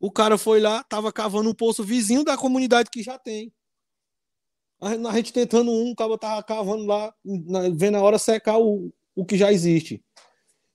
o 0.00 0.10
cara 0.10 0.38
foi 0.38 0.60
lá, 0.60 0.82
tava 0.82 1.12
cavando 1.12 1.50
um 1.50 1.54
poço 1.54 1.84
vizinho 1.84 2.24
da 2.24 2.36
comunidade 2.36 2.88
que 2.90 3.02
já 3.02 3.18
tem. 3.18 3.52
A 4.80 5.14
gente 5.16 5.30
tentando 5.30 5.70
um, 5.70 5.90
o 5.90 5.94
cara 5.94 6.16
tava 6.16 6.42
cavando 6.42 6.86
lá, 6.86 7.12
vendo 7.74 7.98
a 7.98 8.00
hora 8.00 8.18
secar 8.18 8.58
o, 8.58 8.90
o 9.14 9.26
que 9.26 9.36
já 9.36 9.52
existe. 9.52 10.02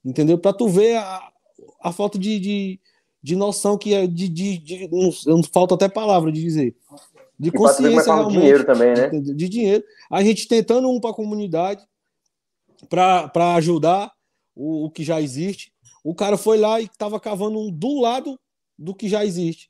Entendeu? 0.03 0.37
Para 0.37 0.53
tu 0.53 0.69
ver 0.69 0.97
a, 0.97 1.31
a 1.81 1.91
falta 1.91 2.19
de, 2.19 2.39
de, 2.39 2.79
de 3.23 3.35
noção 3.35 3.79
que 3.79 3.95
é 3.95 4.05
de, 4.05 4.29
de, 4.29 4.59
de 4.59 4.87
não, 4.89 5.09
não, 5.25 5.43
falta 5.43 5.73
até 5.73 5.89
palavra 5.89 6.31
de 6.31 6.39
dizer. 6.39 6.75
De 7.37 7.51
consciência 7.51 8.13
realmente. 8.13 8.33
De 8.33 8.39
dinheiro 8.39 8.63
também, 8.63 8.93
né? 8.93 9.09
De 9.09 9.49
dinheiro. 9.49 9.83
A 10.11 10.23
gente 10.23 10.47
tentando 10.47 10.87
um 10.87 10.99
para 10.99 11.09
a 11.09 11.15
comunidade 11.15 11.83
para 12.87 13.55
ajudar 13.55 14.11
o, 14.55 14.85
o 14.85 14.91
que 14.91 15.03
já 15.03 15.19
existe. 15.19 15.73
O 16.03 16.13
cara 16.13 16.37
foi 16.37 16.59
lá 16.59 16.79
e 16.79 16.85
estava 16.85 17.19
cavando 17.19 17.57
um 17.57 17.71
do 17.71 17.99
lado 17.99 18.39
do 18.77 18.93
que 18.93 19.07
já 19.07 19.25
existe. 19.25 19.69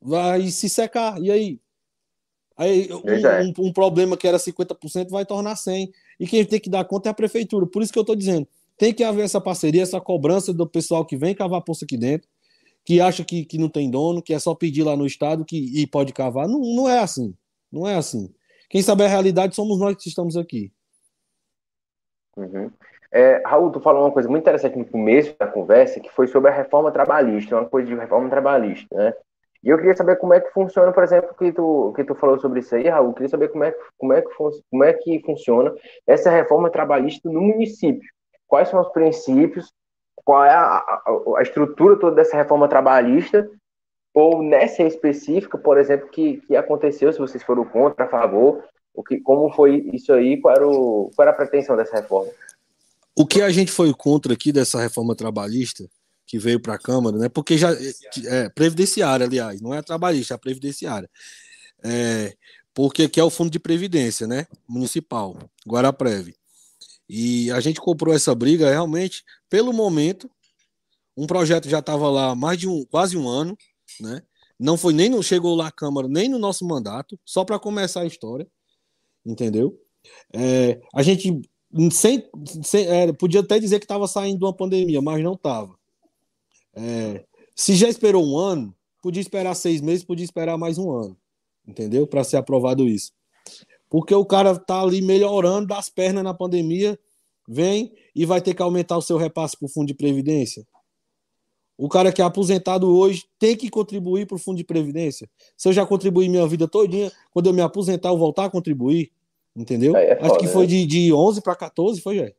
Vai 0.00 0.48
se 0.48 0.68
secar. 0.68 1.20
E 1.20 1.30
aí? 1.30 1.60
Aí 2.56 2.88
um, 2.92 3.66
um, 3.66 3.72
problema 3.72 4.16
que 4.16 4.28
era 4.28 4.38
50% 4.38 5.08
vai 5.08 5.24
tornar 5.24 5.54
100%. 5.54 5.90
E 6.18 6.26
quem 6.26 6.44
tem 6.44 6.60
que 6.60 6.68
dar 6.68 6.84
conta 6.84 7.08
é 7.08 7.10
a 7.10 7.14
prefeitura. 7.14 7.66
Por 7.66 7.82
isso 7.82 7.92
que 7.92 7.98
eu 7.98 8.02
estou 8.02 8.16
dizendo. 8.16 8.46
Tem 8.76 8.92
que 8.92 9.04
haver 9.04 9.24
essa 9.24 9.40
parceria, 9.40 9.82
essa 9.82 10.00
cobrança 10.00 10.52
do 10.52 10.66
pessoal 10.66 11.04
que 11.04 11.16
vem 11.16 11.34
cavar 11.34 11.62
poço 11.62 11.84
aqui 11.84 11.96
dentro, 11.96 12.28
que 12.84 13.00
acha 13.00 13.24
que, 13.24 13.44
que 13.44 13.58
não 13.58 13.68
tem 13.68 13.90
dono, 13.90 14.22
que 14.22 14.32
é 14.32 14.38
só 14.38 14.54
pedir 14.54 14.82
lá 14.82 14.96
no 14.96 15.06
estado 15.06 15.44
que, 15.44 15.56
e 15.56 15.86
pode 15.86 16.12
cavar. 16.12 16.48
Não, 16.48 16.60
não 16.60 16.88
é 16.88 16.98
assim. 16.98 17.34
Não 17.70 17.86
é 17.86 17.94
assim. 17.94 18.32
Quem 18.68 18.82
sabe 18.82 19.04
a 19.04 19.08
realidade 19.08 19.54
somos 19.54 19.78
nós 19.78 19.96
que 19.96 20.08
estamos 20.08 20.36
aqui. 20.36 20.72
Uhum. 22.36 22.70
É, 23.12 23.42
Raul, 23.44 23.70
tu 23.70 23.80
falou 23.80 24.04
uma 24.04 24.12
coisa 24.12 24.28
muito 24.28 24.42
interessante 24.42 24.78
no 24.78 24.84
começo 24.84 25.34
da 25.38 25.46
conversa, 25.46 25.98
que 25.98 26.10
foi 26.10 26.26
sobre 26.28 26.50
a 26.50 26.54
reforma 26.54 26.92
trabalhista, 26.92 27.56
uma 27.56 27.68
coisa 27.68 27.88
de 27.88 27.94
reforma 27.94 28.28
trabalhista, 28.30 28.94
né? 28.94 29.14
E 29.62 29.68
eu 29.68 29.76
queria 29.76 29.94
saber 29.94 30.16
como 30.16 30.32
é 30.32 30.40
que 30.40 30.50
funciona, 30.52 30.90
por 30.90 31.02
exemplo, 31.02 31.34
que 31.38 31.52
tu, 31.52 31.92
que 31.94 32.04
tu 32.04 32.14
falou 32.14 32.38
sobre 32.38 32.60
isso 32.60 32.74
aí, 32.74 32.88
Raul, 32.88 33.08
eu 33.08 33.12
queria 33.12 33.28
saber 33.28 33.48
como 33.48 33.64
é, 33.64 33.74
como, 33.98 34.12
é 34.12 34.22
que 34.22 34.30
como 34.70 34.84
é 34.84 34.92
que 34.94 35.20
funciona 35.20 35.74
essa 36.06 36.30
reforma 36.30 36.70
trabalhista 36.70 37.28
no 37.28 37.40
município. 37.42 38.08
Quais 38.46 38.68
são 38.68 38.80
os 38.80 38.88
princípios, 38.88 39.70
qual 40.24 40.44
é 40.44 40.50
a, 40.50 40.78
a, 40.78 41.02
a 41.36 41.42
estrutura 41.42 41.98
toda 41.98 42.16
dessa 42.16 42.36
reforma 42.36 42.68
trabalhista, 42.68 43.50
ou 44.14 44.42
nessa 44.42 44.82
específica, 44.82 45.58
por 45.58 45.78
exemplo, 45.78 46.08
que, 46.08 46.38
que 46.38 46.56
aconteceu, 46.56 47.12
se 47.12 47.18
vocês 47.18 47.42
foram 47.42 47.64
contra, 47.64 48.06
a 48.06 48.08
favor, 48.08 48.64
o 48.94 49.02
que, 49.02 49.20
como 49.20 49.50
foi 49.52 49.88
isso 49.92 50.12
aí, 50.12 50.40
qual 50.40 50.54
era, 50.54 50.66
o, 50.66 51.10
qual 51.14 51.28
era 51.28 51.30
a 51.30 51.36
pretensão 51.36 51.76
dessa 51.76 51.96
reforma? 51.96 52.30
O 53.16 53.26
que 53.26 53.42
a 53.42 53.50
gente 53.50 53.70
foi 53.70 53.92
contra 53.92 54.32
aqui 54.32 54.52
dessa 54.52 54.80
reforma 54.80 55.14
trabalhista, 55.14 55.88
que 56.26 56.38
veio 56.38 56.60
para 56.60 56.74
a 56.74 56.78
Câmara, 56.78 57.18
né? 57.18 57.28
Porque 57.28 57.58
já. 57.58 57.70
É, 58.26 58.48
previdenciária, 58.50 59.26
aliás, 59.26 59.60
não 59.60 59.74
é 59.74 59.82
trabalhista, 59.82 60.34
é 60.34 60.38
previdenciária. 60.38 61.10
É, 61.82 62.36
porque 62.72 63.04
aqui 63.04 63.18
é 63.18 63.24
o 63.24 63.30
fundo 63.30 63.50
de 63.50 63.58
previdência, 63.58 64.26
né? 64.26 64.46
Municipal, 64.68 65.36
Guaraprev. 65.66 66.32
E 67.08 67.50
a 67.50 67.58
gente 67.58 67.80
comprou 67.80 68.14
essa 68.14 68.32
briga 68.34 68.70
realmente, 68.70 69.24
pelo 69.48 69.72
momento, 69.72 70.30
um 71.16 71.26
projeto 71.26 71.68
já 71.68 71.80
estava 71.80 72.08
lá 72.08 72.34
mais 72.36 72.58
de 72.58 72.68
um, 72.68 72.84
quase 72.84 73.16
um 73.16 73.28
ano, 73.28 73.58
né? 74.00 74.22
Não 74.58 74.76
foi 74.76 74.92
nem 74.92 75.08
no, 75.08 75.22
chegou 75.22 75.56
lá 75.56 75.68
à 75.68 75.72
Câmara 75.72 76.06
nem 76.06 76.28
no 76.28 76.38
nosso 76.38 76.64
mandato, 76.64 77.18
só 77.24 77.44
para 77.44 77.58
começar 77.58 78.02
a 78.02 78.06
história, 78.06 78.46
entendeu? 79.26 79.76
É, 80.32 80.80
a 80.94 81.02
gente 81.02 81.42
sem, 81.90 82.24
sem 82.62 82.86
é, 82.86 83.12
podia 83.12 83.40
até 83.40 83.58
dizer 83.58 83.78
que 83.78 83.84
estava 83.84 84.08
saindo 84.08 84.38
de 84.38 84.44
uma 84.44 84.52
pandemia, 84.52 85.00
mas 85.00 85.22
não 85.22 85.34
estava. 85.34 85.74
É, 86.74 87.24
se 87.54 87.74
já 87.74 87.88
esperou 87.88 88.26
um 88.26 88.36
ano, 88.36 88.74
podia 89.02 89.20
esperar 89.20 89.54
seis 89.54 89.80
meses, 89.80 90.04
podia 90.04 90.24
esperar 90.24 90.56
mais 90.56 90.78
um 90.78 90.90
ano, 90.90 91.16
entendeu? 91.66 92.06
Para 92.06 92.24
ser 92.24 92.36
aprovado 92.36 92.88
isso. 92.88 93.12
Porque 93.88 94.14
o 94.14 94.24
cara 94.24 94.58
tá 94.58 94.80
ali 94.80 95.02
melhorando 95.02 95.66
das 95.66 95.88
pernas 95.88 96.24
na 96.24 96.34
pandemia, 96.34 96.98
vem 97.48 97.92
e 98.14 98.24
vai 98.24 98.40
ter 98.40 98.54
que 98.54 98.62
aumentar 98.62 98.96
o 98.96 99.02
seu 99.02 99.16
repasse 99.16 99.56
para 99.56 99.66
o 99.66 99.68
fundo 99.68 99.88
de 99.88 99.94
previdência. 99.94 100.64
O 101.76 101.88
cara 101.88 102.12
que 102.12 102.20
é 102.20 102.24
aposentado 102.24 102.86
hoje 102.88 103.24
tem 103.38 103.56
que 103.56 103.70
contribuir 103.70 104.26
para 104.26 104.36
o 104.36 104.38
fundo 104.38 104.58
de 104.58 104.64
previdência. 104.64 105.28
Se 105.56 105.66
eu 105.68 105.72
já 105.72 105.86
contribuí 105.86 106.28
minha 106.28 106.46
vida 106.46 106.68
todinha, 106.68 107.10
quando 107.32 107.46
eu 107.46 107.54
me 107.54 107.62
aposentar, 107.62 108.10
eu 108.10 108.18
voltar 108.18 108.44
a 108.44 108.50
contribuir. 108.50 109.10
Entendeu? 109.60 109.94
É 109.94 110.16
foda, 110.16 110.26
Acho 110.26 110.38
que 110.38 110.46
foi 110.46 110.62
né? 110.62 110.68
de, 110.68 110.86
de 110.86 111.12
11 111.12 111.42
para 111.42 111.54
14, 111.54 112.00
foi, 112.00 112.16
já? 112.16 112.32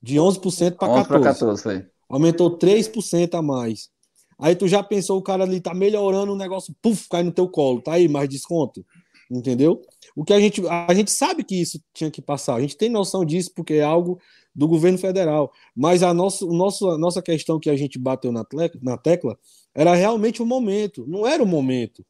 De 0.00 0.14
11% 0.16 0.76
para 0.76 0.94
14. 1.02 1.24
14 1.24 1.62
foi. 1.62 1.86
Aumentou 2.08 2.56
3% 2.56 3.34
a 3.34 3.42
mais. 3.42 3.90
Aí 4.38 4.54
tu 4.54 4.68
já 4.68 4.84
pensou, 4.84 5.18
o 5.18 5.22
cara 5.22 5.42
ali 5.42 5.60
tá 5.60 5.74
melhorando 5.74 6.32
o 6.32 6.36
negócio, 6.36 6.72
puf, 6.80 7.08
cai 7.08 7.24
no 7.24 7.32
teu 7.32 7.48
colo, 7.48 7.82
tá 7.82 7.94
aí, 7.94 8.06
mais 8.06 8.28
desconto. 8.28 8.86
Entendeu? 9.28 9.82
O 10.14 10.24
que 10.24 10.32
a 10.32 10.38
gente, 10.38 10.62
a 10.68 10.94
gente 10.94 11.10
sabe 11.10 11.42
que 11.42 11.60
isso 11.60 11.82
tinha 11.92 12.10
que 12.10 12.22
passar, 12.22 12.54
a 12.54 12.60
gente 12.60 12.76
tem 12.76 12.88
noção 12.88 13.24
disso 13.24 13.50
porque 13.54 13.74
é 13.74 13.82
algo 13.82 14.20
do 14.54 14.68
governo 14.68 14.96
federal. 14.96 15.52
Mas 15.74 16.04
a 16.04 16.14
nossa, 16.14 16.44
o 16.44 16.52
nosso, 16.54 16.88
a 16.88 16.96
nossa 16.96 17.20
questão 17.20 17.58
que 17.58 17.68
a 17.68 17.76
gente 17.76 17.98
bateu 17.98 18.30
na, 18.30 18.44
tecla, 18.44 18.80
na 18.80 18.96
tecla 18.96 19.36
era 19.74 19.94
realmente 19.94 20.40
o 20.40 20.46
momento, 20.46 21.04
não 21.06 21.26
era 21.26 21.42
o 21.42 21.46
momento. 21.46 22.06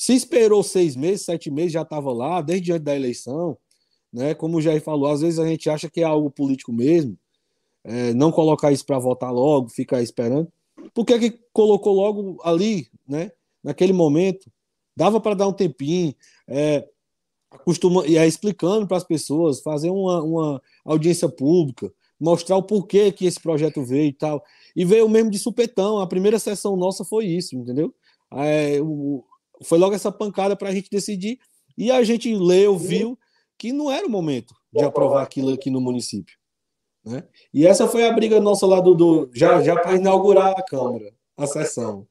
Se 0.00 0.14
esperou 0.14 0.62
seis 0.62 0.96
meses, 0.96 1.26
sete 1.26 1.50
meses, 1.50 1.72
já 1.72 1.82
estava 1.82 2.10
lá, 2.10 2.40
desde 2.40 2.72
antes 2.72 2.84
da 2.86 2.96
eleição, 2.96 3.58
né? 4.10 4.32
Como 4.32 4.56
o 4.56 4.60
Jair 4.62 4.80
falou, 4.80 5.10
às 5.10 5.20
vezes 5.20 5.38
a 5.38 5.46
gente 5.46 5.68
acha 5.68 5.90
que 5.90 6.00
é 6.00 6.04
algo 6.04 6.30
político 6.30 6.72
mesmo, 6.72 7.18
é, 7.84 8.14
não 8.14 8.32
colocar 8.32 8.72
isso 8.72 8.86
para 8.86 8.98
votar 8.98 9.30
logo, 9.30 9.68
ficar 9.68 10.00
esperando. 10.00 10.50
Por 10.94 11.04
que, 11.04 11.18
que 11.18 11.38
colocou 11.52 11.92
logo 11.92 12.40
ali, 12.42 12.88
né? 13.06 13.30
Naquele 13.62 13.92
momento, 13.92 14.50
dava 14.96 15.20
para 15.20 15.34
dar 15.34 15.48
um 15.48 15.52
tempinho, 15.52 16.14
é, 16.48 16.88
costuma, 17.62 18.06
e 18.06 18.16
é 18.16 18.26
explicando 18.26 18.86
para 18.86 18.96
as 18.96 19.04
pessoas, 19.04 19.60
fazer 19.60 19.90
uma, 19.90 20.22
uma 20.22 20.62
audiência 20.82 21.28
pública, 21.28 21.92
mostrar 22.18 22.56
o 22.56 22.62
porquê 22.62 23.12
que 23.12 23.26
esse 23.26 23.38
projeto 23.38 23.84
veio 23.84 24.08
e 24.08 24.14
tal. 24.14 24.42
E 24.74 24.82
veio 24.82 25.06
mesmo 25.10 25.30
de 25.30 25.38
supetão. 25.38 26.00
A 26.00 26.06
primeira 26.06 26.38
sessão 26.38 26.74
nossa 26.74 27.04
foi 27.04 27.26
isso, 27.26 27.54
entendeu? 27.54 27.94
É, 28.32 28.80
o, 28.80 29.24
foi 29.62 29.78
logo 29.78 29.94
essa 29.94 30.10
pancada 30.10 30.56
para 30.56 30.68
a 30.68 30.74
gente 30.74 30.90
decidir. 30.90 31.38
E 31.76 31.90
a 31.90 32.02
gente 32.02 32.34
leu, 32.34 32.76
viu 32.76 33.18
que 33.58 33.72
não 33.72 33.90
era 33.90 34.06
o 34.06 34.10
momento 34.10 34.54
de 34.72 34.84
aprovar 34.84 35.22
aquilo 35.22 35.52
aqui 35.52 35.70
no 35.70 35.80
município. 35.80 36.36
Né? 37.04 37.24
E 37.52 37.66
essa 37.66 37.88
foi 37.88 38.06
a 38.06 38.12
briga 38.12 38.40
nossa 38.40 38.66
lá 38.66 38.80
do, 38.80 38.94
do 38.94 39.30
já, 39.34 39.62
já 39.62 39.74
para 39.74 39.96
inaugurar 39.96 40.54
a 40.56 40.62
Câmara, 40.62 41.12
a 41.36 41.46
sessão. 41.46 42.06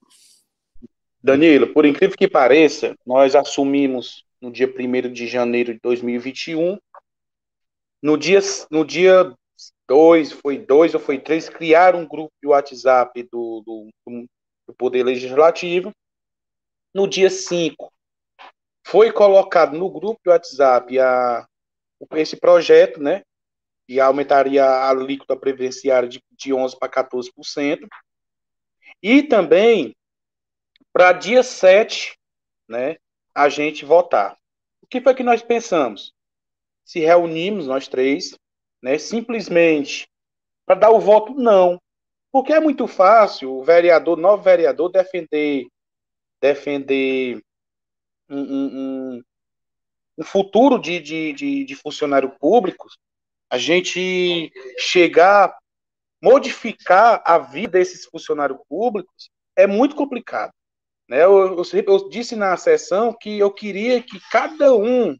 Danilo, 1.21 1.73
por 1.73 1.85
incrível 1.85 2.17
que 2.17 2.27
pareça, 2.27 2.95
nós 3.05 3.35
assumimos 3.35 4.23
no 4.41 4.51
dia 4.51 4.67
1 4.67 5.11
de 5.11 5.27
janeiro 5.27 5.73
de 5.73 5.79
2021. 5.81 6.77
No 8.01 8.17
dia, 8.17 8.39
no 8.71 8.85
dia 8.85 9.33
2, 9.87 10.31
foi 10.31 10.57
2 10.57 10.93
ou 10.93 10.99
foi 10.99 11.19
3, 11.19 11.49
criaram 11.49 12.01
um 12.01 12.07
grupo 12.07 12.31
de 12.41 12.47
WhatsApp 12.47 13.27
do, 13.31 13.61
do, 13.65 13.89
do 14.67 14.73
Poder 14.75 15.03
Legislativo 15.03 15.91
no 16.93 17.07
dia 17.07 17.29
5, 17.29 17.91
foi 18.85 19.11
colocado 19.11 19.77
no 19.77 19.89
grupo 19.89 20.19
do 20.23 20.31
WhatsApp 20.31 20.99
a, 20.99 21.47
esse 22.13 22.37
projeto, 22.37 23.01
né? 23.01 23.23
E 23.87 23.99
aumentaria 23.99 24.63
a 24.63 24.89
alíquota 24.89 25.35
previdenciária 25.35 26.07
de, 26.07 26.23
de 26.31 26.51
11% 26.51 26.77
para 26.79 26.89
14%. 26.89 27.87
E 29.01 29.23
também, 29.23 29.95
para 30.91 31.13
dia 31.13 31.43
7, 31.43 32.17
né? 32.67 32.97
A 33.33 33.47
gente 33.49 33.85
votar. 33.85 34.37
O 34.81 34.87
que 34.87 35.01
foi 35.01 35.13
que 35.13 35.23
nós 35.23 35.41
pensamos? 35.41 36.13
Se 36.83 36.99
reunimos, 36.99 37.67
nós 37.67 37.87
três, 37.87 38.35
né? 38.81 38.97
Simplesmente 38.97 40.07
para 40.65 40.75
dar 40.81 40.91
o 40.91 40.99
voto 40.99 41.33
não. 41.33 41.81
Porque 42.31 42.53
é 42.53 42.59
muito 42.59 42.85
fácil 42.87 43.55
o 43.55 43.63
vereador, 43.63 44.15
novo 44.15 44.43
vereador, 44.43 44.91
defender 44.91 45.67
defender 46.41 47.41
um, 48.29 48.41
um, 48.41 49.23
um 50.17 50.23
futuro 50.23 50.79
de, 50.79 50.99
de, 50.99 51.33
de, 51.33 51.63
de 51.63 51.75
funcionário 51.75 52.29
público, 52.39 52.87
a 53.49 53.57
gente 53.57 54.51
chegar, 54.77 55.57
modificar 56.21 57.21
a 57.25 57.37
vida 57.39 57.79
desses 57.79 58.05
funcionários 58.05 58.59
públicos 58.67 59.29
é 59.55 59.65
muito 59.65 59.95
complicado. 59.95 60.53
Né? 61.07 61.23
Eu, 61.23 61.57
eu, 61.57 61.63
eu, 61.87 62.09
disse 62.09 62.35
na 62.35 62.55
sessão 62.55 63.11
que 63.11 63.39
eu 63.39 63.51
queria 63.51 64.01
que 64.01 64.19
cada 64.31 64.75
um, 64.75 65.17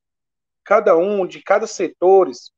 cada 0.64 0.96
um 0.96 1.26
de 1.26 1.42
cada 1.42 1.66
setores, 1.66 2.52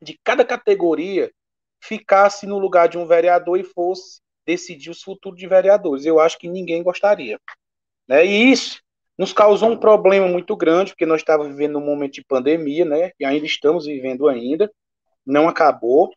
de 0.00 0.16
cada 0.22 0.44
categoria, 0.44 1.32
ficasse 1.80 2.46
no 2.46 2.58
lugar 2.58 2.88
de 2.88 2.96
um 2.96 3.06
vereador 3.06 3.58
e 3.58 3.64
fosse 3.64 4.20
decidir 4.46 4.90
os 4.90 5.02
futuros 5.02 5.38
de 5.38 5.46
vereadores. 5.46 6.06
Eu 6.06 6.20
acho 6.20 6.38
que 6.38 6.48
ninguém 6.48 6.82
gostaria. 6.82 7.38
Né? 8.08 8.24
E 8.26 8.50
isso 8.50 8.80
nos 9.16 9.32
causou 9.32 9.70
um 9.70 9.76
problema 9.76 10.26
muito 10.28 10.56
grande, 10.56 10.92
porque 10.92 11.06
nós 11.06 11.20
estávamos 11.20 11.52
vivendo 11.52 11.78
um 11.78 11.84
momento 11.84 12.14
de 12.14 12.24
pandemia, 12.24 12.84
né? 12.84 13.10
E 13.18 13.24
ainda 13.24 13.44
estamos 13.46 13.84
vivendo 13.84 14.28
ainda, 14.28 14.70
não 15.26 15.48
acabou. 15.48 16.12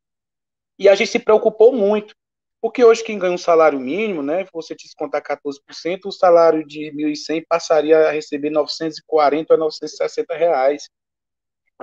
E 0.78 0.88
a 0.88 0.96
gente 0.96 1.12
se 1.12 1.20
preocupou 1.20 1.74
muito, 1.74 2.16
porque 2.62 2.84
hoje 2.84 3.04
quem 3.04 3.18
ganha 3.18 3.34
um 3.34 3.40
salário 3.40 3.80
mínimo, 3.80 4.22
né? 4.22 4.46
Você 4.54 4.76
descontar 4.76 5.24
14%, 5.24 6.06
o 6.06 6.12
salário 6.12 6.66
de 6.66 6.92
1.100 6.92 7.44
passaria 7.50 8.08
a 8.08 8.12
receber 8.12 8.52
940 8.52 9.54
a 9.54 9.58
960 9.58 10.36
reais. 10.36 10.90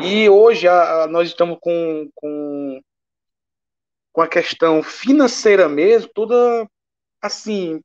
E 0.01 0.29
hoje 0.29 0.69
a, 0.69 1.03
a, 1.03 1.07
nós 1.09 1.29
estamos 1.29 1.59
com, 1.61 2.09
com 2.15 2.81
com 4.19 4.23
a 4.23 4.27
questão 4.27 4.83
financeira 4.83 5.69
mesmo, 5.69 6.11
toda 6.13 6.69
assim, 7.23 7.81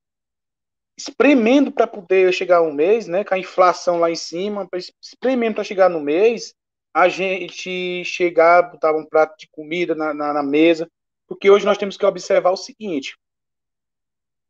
espremendo 0.97 1.71
para 1.71 1.87
poder 1.87 2.31
chegar 2.33 2.61
um 2.61 2.73
mês, 2.73 3.07
né, 3.07 3.23
com 3.23 3.33
a 3.33 3.39
inflação 3.39 3.99
lá 3.99 4.11
em 4.11 4.15
cima, 4.15 4.67
espremendo 5.01 5.55
para 5.55 5.63
chegar 5.63 5.89
no 5.89 5.99
mês, 5.99 6.53
a 6.93 7.09
gente 7.09 8.03
chegar, 8.05 8.71
botar 8.71 8.95
um 8.95 9.05
prato 9.05 9.37
de 9.37 9.47
comida 9.49 9.95
na, 9.95 10.13
na, 10.13 10.33
na, 10.33 10.43
mesa, 10.43 10.87
porque 11.27 11.49
hoje 11.49 11.65
nós 11.65 11.77
temos 11.77 11.97
que 11.97 12.05
observar 12.05 12.51
o 12.51 12.57
seguinte, 12.57 13.17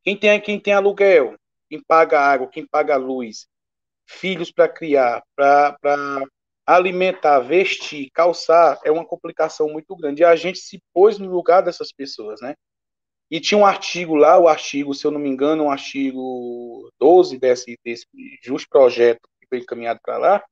quem 0.04 0.18
tem, 0.18 0.42
quem 0.42 0.60
tem 0.60 0.74
aluguel, 0.74 1.38
quem 1.70 1.82
paga 1.82 2.20
água, 2.20 2.50
quem 2.50 2.68
paga 2.68 2.98
luz, 2.98 3.48
filhos 4.06 4.52
para 4.52 4.68
criar, 4.68 5.24
para 5.34 5.78
alimentar, 6.66 7.40
vestir, 7.40 8.10
calçar, 8.12 8.80
é 8.84 8.92
uma 8.92 9.06
complicação 9.06 9.70
muito 9.70 9.96
grande. 9.96 10.22
E 10.22 10.26
a 10.26 10.36
gente 10.36 10.60
se 10.60 10.82
pôs 10.94 11.18
no 11.18 11.30
lugar 11.30 11.62
dessas 11.62 11.92
pessoas, 11.92 12.42
né? 12.42 12.56
E 13.30 13.40
tinha 13.40 13.58
um 13.58 13.66
artigo 13.66 14.16
lá, 14.16 14.38
o 14.38 14.48
artigo, 14.48 14.94
se 14.94 15.06
eu 15.06 15.12
não 15.12 15.20
me 15.20 15.30
engano, 15.30 15.64
um 15.64 15.72
artigo 15.72 16.90
12 17.00 17.38
desse, 17.40 17.78
desse 17.84 18.06
justo 18.44 18.70
projeto 18.70 19.22
que 19.40 19.48
foi 19.48 19.60
encaminhado 19.60 20.00
para 20.04 20.18
lá, 20.18 20.44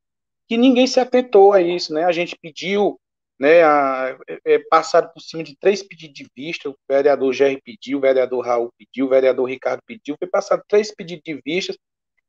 que 0.48 0.58
ninguém 0.58 0.88
se 0.88 1.00
atentou 1.00 1.54
a 1.54 1.62
isso, 1.62 1.94
né? 1.94 2.04
A 2.04 2.12
gente 2.12 2.36
pediu, 2.42 3.00
né, 3.40 3.64
a, 3.64 4.18
é, 4.28 4.56
é 4.56 4.60
passado 4.70 5.12
por 5.14 5.22
cima 5.22 5.44
de 5.44 5.56
três 5.58 5.82
pedidos 5.82 6.14
de 6.14 6.28
vista, 6.36 6.70
o 6.70 6.76
vereador 6.90 7.32
Jerry 7.32 7.62
pediu, 7.64 7.98
o 7.98 8.02
vereador 8.02 8.46
Raul 8.46 8.74
pediu, 8.78 9.06
o 9.06 9.10
vereador 9.10 9.48
Ricardo 9.48 9.82
pediu, 9.86 10.16
foi 10.18 10.28
passado 10.28 10.64
três 10.68 10.94
pedidos 10.94 11.24
de 11.24 11.40
vistas, 11.46 11.78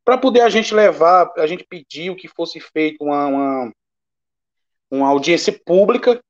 para 0.04 0.18
poder 0.18 0.40
a 0.40 0.48
gente 0.48 0.74
levar, 0.74 1.32
a 1.36 1.46
gente 1.46 1.64
pediu 1.64 2.16
que 2.16 2.28
fosse 2.28 2.60
feita 2.60 3.02
uma, 3.02 3.26
uma, 3.26 3.72
uma, 4.90 5.08
audiência 5.08 5.52
pública, 5.64 6.22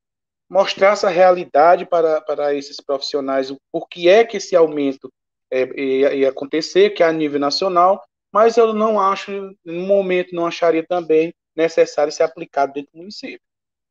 mostrar 0.49 0.93
essa 0.93 1.09
realidade 1.09 1.85
para, 1.85 2.21
para 2.21 2.53
esses 2.53 2.77
profissionais, 2.77 3.49
o 3.49 3.57
porquê 3.71 4.09
é 4.09 4.23
que 4.23 4.37
esse 4.37 4.55
aumento 4.55 5.11
é, 5.51 5.63
ia, 5.79 6.13
ia 6.13 6.29
acontecer, 6.29 6.91
que 6.91 7.03
é 7.03 7.05
a 7.05 7.11
nível 7.11 7.39
nacional, 7.39 8.03
mas 8.31 8.57
eu 8.57 8.73
não 8.73 8.99
acho, 8.99 9.31
no 9.63 9.81
momento, 9.81 10.35
não 10.35 10.47
acharia 10.47 10.85
também 10.85 11.33
necessário 11.55 12.11
ser 12.11 12.23
aplicado 12.23 12.73
dentro 12.73 12.91
do 12.93 12.97
município. 12.99 13.39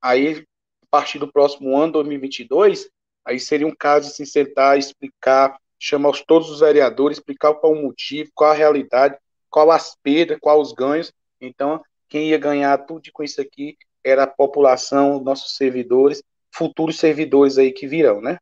Aí, 0.00 0.44
a 0.82 0.86
partir 0.90 1.18
do 1.18 1.30
próximo 1.30 1.76
ano, 1.76 1.92
2022, 1.92 2.88
aí 3.24 3.38
seria 3.38 3.66
um 3.66 3.74
caso 3.74 4.08
de 4.08 4.16
se 4.16 4.26
sentar, 4.26 4.76
explicar, 4.76 5.56
chamar 5.78 6.12
todos 6.26 6.50
os 6.50 6.60
vereadores, 6.60 7.18
explicar 7.18 7.54
qual 7.54 7.72
o 7.72 7.82
motivo, 7.82 8.30
qual 8.34 8.50
a 8.50 8.54
realidade, 8.54 9.16
qual 9.48 9.70
as 9.70 9.94
perdas, 10.02 10.38
quais 10.40 10.60
os 10.60 10.72
ganhos, 10.72 11.12
Então, 11.40 11.82
quem 12.08 12.30
ia 12.30 12.38
ganhar 12.38 12.76
tudo 12.78 13.02
com 13.12 13.22
isso 13.22 13.40
aqui 13.40 13.76
era 14.04 14.24
a 14.24 14.26
população, 14.26 15.22
nossos 15.22 15.56
servidores, 15.56 16.22
futuros 16.52 16.98
servidores 16.98 17.58
aí 17.58 17.72
que 17.72 17.86
virão, 17.86 18.20
né? 18.20 18.38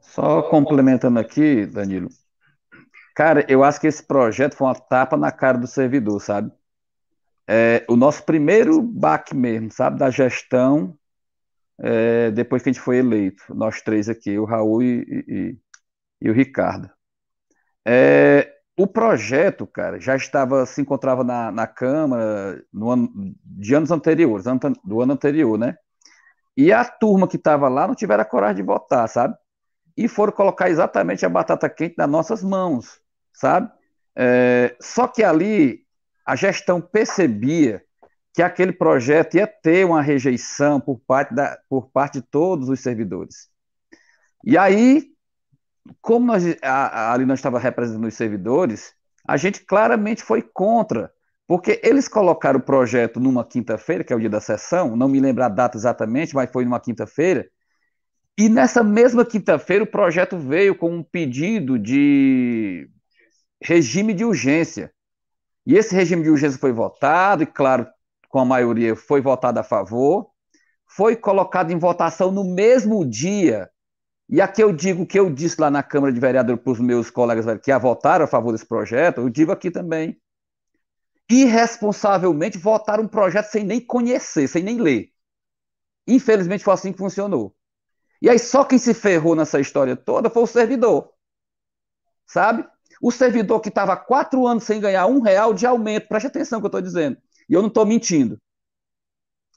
Só 0.00 0.42
complementando 0.42 1.18
aqui, 1.18 1.66
Danilo. 1.66 2.08
Cara, 3.14 3.44
eu 3.48 3.62
acho 3.62 3.80
que 3.80 3.86
esse 3.86 4.02
projeto 4.02 4.56
foi 4.56 4.66
uma 4.66 4.74
tapa 4.74 5.16
na 5.16 5.30
cara 5.30 5.58
do 5.58 5.66
servidor, 5.66 6.20
sabe? 6.20 6.50
É, 7.46 7.84
o 7.88 7.96
nosso 7.96 8.24
primeiro 8.24 8.80
baque 8.80 9.34
mesmo, 9.34 9.70
sabe? 9.70 9.98
Da 9.98 10.10
gestão, 10.10 10.96
é, 11.78 12.30
depois 12.30 12.62
que 12.62 12.70
a 12.70 12.72
gente 12.72 12.82
foi 12.82 12.98
eleito, 12.98 13.42
nós 13.54 13.80
três 13.82 14.08
aqui, 14.08 14.38
o 14.38 14.44
Raul 14.44 14.82
e, 14.82 15.24
e, 15.28 15.58
e 16.22 16.30
o 16.30 16.32
Ricardo. 16.32 16.90
É, 17.86 18.52
o 18.76 18.86
projeto, 18.86 19.66
cara, 19.66 20.00
já 20.00 20.16
estava, 20.16 20.64
se 20.64 20.80
encontrava 20.80 21.22
na, 21.22 21.52
na 21.52 21.66
Câmara 21.66 22.64
no 22.72 22.90
ano, 22.90 23.12
de 23.44 23.74
anos 23.74 23.90
anteriores, 23.90 24.46
do 24.84 25.00
ano 25.02 25.12
anterior, 25.12 25.58
né? 25.58 25.76
E 26.60 26.74
a 26.74 26.84
turma 26.84 27.26
que 27.26 27.36
estava 27.36 27.70
lá 27.70 27.88
não 27.88 27.94
tiveram 27.94 28.20
a 28.20 28.26
coragem 28.26 28.56
de 28.56 28.62
votar, 28.62 29.08
sabe? 29.08 29.34
E 29.96 30.06
foram 30.06 30.30
colocar 30.30 30.68
exatamente 30.68 31.24
a 31.24 31.28
batata 31.30 31.70
quente 31.70 31.94
nas 31.96 32.06
nossas 32.06 32.42
mãos, 32.42 33.00
sabe? 33.32 33.72
É, 34.14 34.76
só 34.78 35.08
que 35.08 35.24
ali 35.24 35.86
a 36.22 36.36
gestão 36.36 36.78
percebia 36.78 37.82
que 38.34 38.42
aquele 38.42 38.72
projeto 38.72 39.36
ia 39.36 39.46
ter 39.46 39.86
uma 39.86 40.02
rejeição 40.02 40.78
por 40.78 41.00
parte, 41.00 41.34
da, 41.34 41.58
por 41.66 41.90
parte 41.90 42.20
de 42.20 42.26
todos 42.26 42.68
os 42.68 42.80
servidores. 42.80 43.48
E 44.44 44.58
aí 44.58 45.10
como 46.02 46.26
nós, 46.26 46.44
a, 46.60 47.10
ali 47.10 47.24
nós 47.24 47.38
estava 47.38 47.58
representando 47.58 48.06
os 48.06 48.12
servidores, 48.12 48.92
a 49.26 49.38
gente 49.38 49.64
claramente 49.64 50.22
foi 50.22 50.42
contra, 50.42 51.10
porque 51.50 51.80
eles 51.82 52.06
colocaram 52.06 52.60
o 52.60 52.62
projeto 52.62 53.18
numa 53.18 53.44
quinta-feira, 53.44 54.04
que 54.04 54.12
é 54.12 54.16
o 54.16 54.20
dia 54.20 54.30
da 54.30 54.40
sessão, 54.40 54.94
não 54.94 55.08
me 55.08 55.18
lembro 55.18 55.42
a 55.42 55.48
data 55.48 55.76
exatamente, 55.76 56.32
mas 56.32 56.48
foi 56.48 56.64
numa 56.64 56.78
quinta-feira, 56.78 57.44
e 58.38 58.48
nessa 58.48 58.84
mesma 58.84 59.24
quinta-feira 59.24 59.82
o 59.82 59.86
projeto 59.88 60.38
veio 60.38 60.76
com 60.76 60.94
um 60.94 61.02
pedido 61.02 61.76
de 61.76 62.88
regime 63.60 64.14
de 64.14 64.24
urgência. 64.24 64.92
E 65.66 65.76
esse 65.76 65.92
regime 65.92 66.22
de 66.22 66.30
urgência 66.30 66.56
foi 66.56 66.70
votado, 66.70 67.42
e 67.42 67.46
claro, 67.46 67.84
com 68.28 68.38
a 68.38 68.44
maioria 68.44 68.94
foi 68.94 69.20
votado 69.20 69.58
a 69.58 69.64
favor, 69.64 70.30
foi 70.86 71.16
colocado 71.16 71.72
em 71.72 71.78
votação 71.80 72.30
no 72.30 72.44
mesmo 72.44 73.04
dia 73.04 73.68
e 74.28 74.40
aqui 74.40 74.62
eu 74.62 74.72
digo 74.72 75.02
o 75.02 75.06
que 75.06 75.18
eu 75.18 75.28
disse 75.28 75.60
lá 75.60 75.68
na 75.68 75.82
Câmara 75.82 76.12
de 76.12 76.20
Vereadores 76.20 76.62
para 76.62 76.72
os 76.72 76.78
meus 76.78 77.10
colegas 77.10 77.44
que 77.60 77.76
votaram 77.76 78.24
a 78.24 78.28
favor 78.28 78.52
desse 78.52 78.66
projeto, 78.66 79.20
eu 79.20 79.28
digo 79.28 79.50
aqui 79.50 79.68
também. 79.72 80.16
Irresponsavelmente 81.30 82.58
votaram 82.58 83.04
um 83.04 83.08
projeto 83.08 83.46
sem 83.46 83.64
nem 83.64 83.80
conhecer, 83.80 84.48
sem 84.48 84.64
nem 84.64 84.80
ler. 84.80 85.12
Infelizmente 86.06 86.64
foi 86.64 86.74
assim 86.74 86.92
que 86.92 86.98
funcionou. 86.98 87.54
E 88.20 88.28
aí 88.28 88.38
só 88.38 88.64
quem 88.64 88.78
se 88.78 88.92
ferrou 88.92 89.36
nessa 89.36 89.60
história 89.60 89.96
toda 89.96 90.28
foi 90.28 90.42
o 90.42 90.46
servidor. 90.46 91.12
Sabe? 92.26 92.68
O 93.00 93.12
servidor 93.12 93.60
que 93.60 93.68
estava 93.68 93.96
quatro 93.96 94.46
anos 94.46 94.64
sem 94.64 94.80
ganhar 94.80 95.06
um 95.06 95.20
real 95.20 95.54
de 95.54 95.64
aumento, 95.64 96.08
preste 96.08 96.26
atenção 96.26 96.58
no 96.58 96.62
que 96.62 96.66
eu 96.66 96.78
estou 96.78 96.82
dizendo. 96.82 97.16
E 97.48 97.54
eu 97.54 97.62
não 97.62 97.68
estou 97.68 97.86
mentindo. 97.86 98.36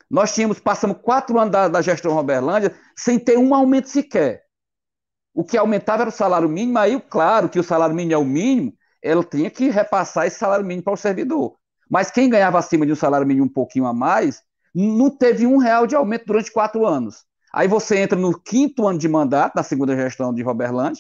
Nós 0.10 0.34
tínhamos, 0.34 0.60
passamos 0.60 0.98
quatro 1.02 1.40
anos 1.40 1.52
da, 1.52 1.68
da 1.68 1.82
gestão 1.82 2.14
Roberlândia 2.14 2.78
sem 2.96 3.18
ter 3.18 3.38
um 3.38 3.54
aumento 3.56 3.90
sequer. 3.90 4.44
O 5.34 5.44
que 5.44 5.58
aumentava 5.58 6.04
era 6.04 6.10
o 6.10 6.14
salário 6.14 6.48
mínimo, 6.48 6.78
aí, 6.78 7.02
claro 7.02 7.50
que 7.50 7.60
o 7.60 7.64
salário 7.64 7.96
mínimo 7.96 8.14
é 8.14 8.18
o 8.18 8.24
mínimo, 8.24 8.78
ela 9.02 9.24
tinha 9.24 9.50
que 9.50 9.70
repassar 9.70 10.28
esse 10.28 10.38
salário 10.38 10.64
mínimo 10.64 10.84
para 10.84 10.94
o 10.94 10.98
servidor. 10.98 11.58
Mas 11.94 12.10
quem 12.10 12.28
ganhava 12.28 12.58
acima 12.58 12.88
de 12.88 12.92
um 12.92 12.96
salário 12.96 13.28
mínimo 13.28 13.46
um 13.46 13.54
pouquinho 13.54 13.86
a 13.86 13.94
mais, 13.94 14.42
não 14.74 15.12
teve 15.12 15.46
um 15.46 15.58
real 15.58 15.86
de 15.86 15.96
aumento 15.96 16.26
durante 16.26 16.52
quatro 16.52 16.88
anos. 16.88 17.24
Aí 17.54 17.68
você 17.68 18.00
entra 18.00 18.18
no 18.18 18.36
quinto 18.36 18.88
ano 18.88 18.98
de 18.98 19.08
mandato, 19.08 19.54
da 19.54 19.62
segunda 19.62 19.96
gestão 19.96 20.34
de 20.34 20.42
Roberland, 20.42 21.00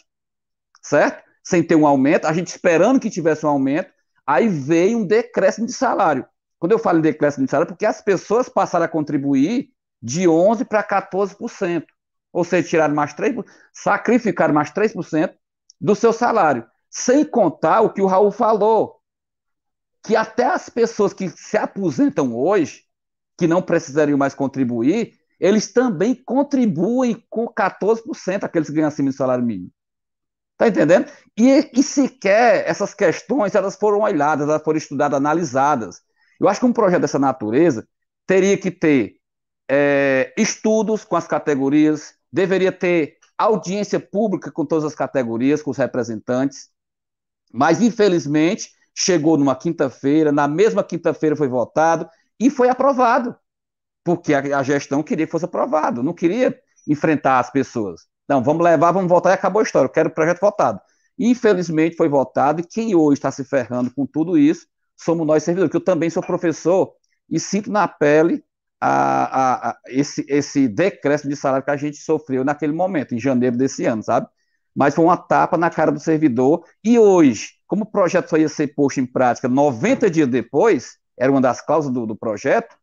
certo? 0.84 1.24
Sem 1.44 1.64
ter 1.64 1.74
um 1.76 1.88
aumento, 1.88 2.26
a 2.26 2.34
gente 2.34 2.48
esperando 2.48 3.00
que 3.00 3.10
tivesse 3.10 3.44
um 3.44 3.50
aumento, 3.50 3.92
aí 4.24 4.48
veio 4.48 5.00
um 5.00 5.08
decréscimo 5.08 5.66
de 5.66 5.74
salário. 5.74 6.28
Quando 6.60 6.74
eu 6.74 6.80
falo 6.80 7.00
em 7.00 7.02
decréscimo 7.02 7.44
de 7.44 7.50
salário, 7.50 7.70
é 7.70 7.74
porque 7.74 7.88
as 7.88 8.00
pessoas 8.00 8.48
passaram 8.48 8.86
a 8.86 8.88
contribuir 8.88 9.70
de 10.00 10.28
11% 10.28 10.66
para 10.66 10.84
14% 10.84 11.86
ou 12.32 12.44
seja, 12.44 12.68
tiraram 12.68 12.96
mais 12.96 13.14
3%, 13.14 13.46
sacrificaram 13.72 14.54
mais 14.54 14.72
3% 14.72 15.34
do 15.80 15.96
seu 15.96 16.12
salário. 16.12 16.66
Sem 16.90 17.24
contar 17.24 17.82
o 17.82 17.94
que 17.94 18.02
o 18.02 18.08
Raul 18.08 18.32
falou, 18.32 19.00
que 20.04 20.16
até 20.16 20.46
as 20.46 20.70
pessoas 20.70 21.14
que 21.14 21.30
se 21.30 21.58
aposentam 21.58 22.36
hoje, 22.36 22.84
que 23.38 23.48
não 23.48 23.62
precisariam 23.62 24.18
mais 24.18 24.36
contribuir, 24.36 25.14
eles 25.40 25.72
também 25.72 26.14
contribuem 26.14 27.26
com 27.30 27.48
14%, 27.48 28.44
aqueles 28.44 28.68
que 28.68 28.76
ganham 28.76 28.88
acima 28.88 29.10
do 29.10 29.16
salário 29.16 29.44
mínimo. 29.44 29.72
Está 30.54 30.68
entendendo? 30.68 31.12
E, 31.38 31.70
e 31.74 31.84
sequer 31.84 32.70
essas 32.70 32.94
questões 32.94 33.56
elas 33.56 33.76
foram 33.76 34.02
olhadas, 34.02 34.48
elas 34.48 34.62
foram 34.64 34.78
estudadas, 34.78 35.18
analisadas. 35.18 36.02
Eu 36.40 36.48
acho 36.48 36.60
que 36.60 36.66
um 36.66 36.74
projeto 36.74 37.02
dessa 37.02 37.20
natureza 37.20 37.88
teria 38.28 38.58
que 38.58 38.70
ter 38.70 39.16
é, 39.70 40.34
estudos 40.38 41.04
com 41.04 41.16
as 41.16 41.28
categorias, 41.28 42.14
deveria 42.32 42.72
ter 42.72 43.18
audiência 43.38 44.00
pública 44.00 44.52
com 44.52 44.66
todas 44.66 44.86
as 44.86 44.96
categorias, 44.96 45.62
com 45.62 45.72
os 45.72 45.78
representantes, 45.78 46.70
mas 47.52 47.82
infelizmente 47.82 48.72
chegou 48.96 49.38
numa 49.38 49.56
quinta-feira, 49.56 50.32
na 50.32 50.48
mesma 50.48 50.84
quinta-feira 50.84 51.36
foi 51.36 51.48
votado 51.48 52.08
e 52.40 52.50
foi 52.50 52.70
aprovado, 52.70 53.36
porque 54.04 54.34
a, 54.34 54.60
a, 54.60 54.64
gestão 54.64 55.04
queria 55.04 55.26
que 55.26 55.32
fosse 55.32 55.46
aprovado, 55.46 56.04
não 56.04 56.14
queria 56.14 56.58
enfrentar 56.88 57.40
as 57.40 57.50
pessoas. 57.52 58.02
Não, 58.28 58.44
vamos 58.44 58.64
levar, 58.64 58.92
vamos 58.92 59.10
votar 59.10 59.32
e 59.32 59.36
acabou 59.36 59.60
a 59.60 59.64
história, 59.64 59.88
eu 59.88 59.92
quero 59.92 60.10
o 60.10 60.14
projeto 60.14 60.40
votado. 60.40 60.80
Infelizmente 61.18 61.96
foi 61.96 62.10
votado 62.10 62.62
e 62.62 62.64
quem 62.64 62.96
hoje 62.96 63.20
está 63.20 63.32
se 63.32 63.44
ferrando 63.44 63.92
com 63.94 64.06
tudo 64.06 64.38
isso 64.38 64.66
somos 64.96 65.26
nós 65.26 65.44
servidores, 65.44 65.72
que 65.72 65.78
eu 65.78 65.84
também 65.84 66.10
sou 66.10 66.24
professor 66.24 66.94
e 67.30 67.40
sinto 67.40 67.72
na 67.72 67.88
pele 67.88 68.44
a, 68.80 69.70
a, 69.70 69.70
a, 69.72 69.78
esse, 69.88 70.26
esse 70.28 70.68
decréscimo 70.68 71.30
de 71.30 71.36
salário 71.36 71.64
que 71.66 71.72
a 71.72 71.78
gente 71.78 71.98
sofreu 71.98 72.44
naquele 72.44 72.74
momento, 72.74 73.16
em 73.16 73.20
janeiro 73.20 73.58
desse 73.58 73.86
ano, 73.86 74.04
sabe? 74.04 74.28
Mas 74.76 74.96
foi 74.96 75.06
uma 75.06 75.18
tapa 75.18 75.58
na 75.58 75.70
cara 75.70 75.92
do 75.92 76.00
servidor. 76.00 76.66
E 76.84 76.98
hoje, 76.98 77.52
como 77.74 77.86
o 77.86 77.88
projeto 77.88 78.30
só 78.30 78.38
ia 78.38 78.48
ser 78.48 78.76
posto 78.76 79.00
em 79.00 79.06
prática 79.06 79.50
90 79.50 80.08
dias 80.08 80.28
depois, 80.28 81.00
era 81.18 81.32
uma 81.32 81.42
das 81.42 81.60
cláusulas 81.60 81.96
do, 81.96 82.06
do 82.06 82.16
projeto, 82.16 82.78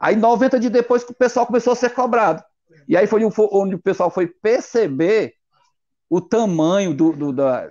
aí 0.00 0.16
90 0.16 0.58
dias 0.58 0.72
depois 0.72 1.04
o 1.04 1.14
pessoal 1.14 1.46
começou 1.46 1.74
a 1.74 1.76
ser 1.76 1.90
cobrado. 1.90 2.42
E 2.88 2.96
aí 2.96 3.06
foi 3.06 3.24
onde 3.24 3.76
o 3.76 3.78
pessoal 3.78 4.10
foi 4.10 4.26
perceber 4.26 5.34
o 6.10 6.20
tamanho 6.20 6.92
do, 6.92 7.12
do 7.12 7.32
da, 7.32 7.70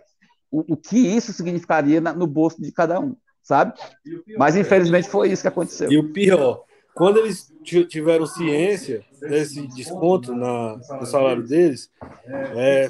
o, 0.49 0.75
o 0.75 0.77
que 0.77 0.97
isso 0.97 1.33
significaria 1.33 1.99
na, 1.99 2.13
no 2.13 2.25
bolso 2.25 2.61
de 2.61 2.71
cada 2.71 3.01
um, 3.01 3.17
sabe? 3.41 3.77
Mas 4.37 4.55
infelizmente 4.55 5.09
foi 5.09 5.29
isso 5.29 5.41
que 5.41 5.49
aconteceu. 5.49 5.91
E 5.91 5.97
o 5.97 6.13
pior, 6.13 6.63
quando 6.93 7.17
eles 7.17 7.51
tiveram 7.87 8.25
ciência 8.25 9.03
desse 9.19 9.65
desconto 9.67 10.35
na, 10.35 10.77
no 10.99 11.05
salário 11.05 11.43
deles, 11.43 11.89
é, 12.27 12.87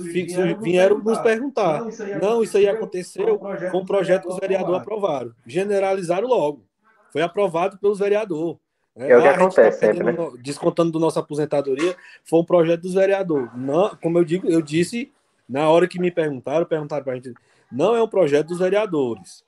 vieram 0.61 0.99
nos 0.99 1.19
perguntar. 1.19 1.85
Não, 2.21 2.43
isso 2.43 2.57
aí 2.57 2.67
aconteceu 2.67 3.37
com 3.37 3.77
o 3.77 3.85
projeto 3.85 4.23
que 4.23 4.29
os 4.29 4.39
vereadores 4.39 4.81
aprovaram. 4.81 5.31
Generalizaram 5.45 6.27
logo. 6.27 6.65
Foi 7.11 7.21
aprovado 7.21 7.77
pelos 7.77 7.99
vereadores. 7.99 8.57
É, 8.95 9.11
é 9.11 9.17
o 9.17 9.21
que 9.21 9.27
ah, 9.27 9.35
acontece 9.35 9.79
tá 9.79 9.87
sempre, 9.87 10.03
né? 10.03 10.31
Descontando 10.41 10.91
do 10.91 10.99
nossa 10.99 11.19
aposentadoria, 11.19 11.95
foi 12.23 12.39
um 12.39 12.45
projeto 12.45 12.81
dos 12.81 12.93
vereadores. 12.93 13.49
Não, 13.55 13.95
como 14.01 14.17
eu 14.19 14.23
digo, 14.23 14.47
eu 14.47 14.61
disse 14.61 15.11
na 15.47 15.69
hora 15.69 15.87
que 15.87 15.99
me 15.99 16.11
perguntaram, 16.11 16.65
perguntaram 16.65 17.03
para 17.03 17.13
a 17.13 17.15
gente, 17.15 17.33
não 17.71 17.95
é 17.95 18.01
um 18.01 18.07
projeto 18.07 18.47
dos 18.47 18.59
vereadores 18.59 19.43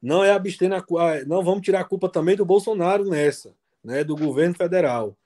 não 0.00 0.22
é 0.22 0.32
abster 0.32 0.68
na, 0.68 0.84
não 1.26 1.42
vamos 1.42 1.62
tirar 1.62 1.80
a 1.80 1.84
culpa 1.84 2.08
também 2.08 2.36
do 2.36 2.44
Bolsonaro 2.44 3.04
nessa, 3.04 3.54
né, 3.82 4.04
do 4.04 4.16
governo 4.16 4.54
federal, 4.54 5.16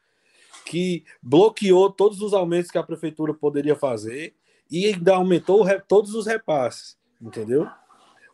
que 0.64 1.04
bloqueou 1.22 1.90
todos 1.90 2.20
os 2.20 2.32
aumentos 2.32 2.70
que 2.70 2.78
a 2.78 2.82
prefeitura 2.82 3.34
poderia 3.34 3.76
fazer 3.76 4.34
e 4.70 4.86
ainda 4.86 5.14
aumentou 5.14 5.66
todos 5.86 6.14
os 6.14 6.26
repasses, 6.26 6.96
entendeu? 7.20 7.68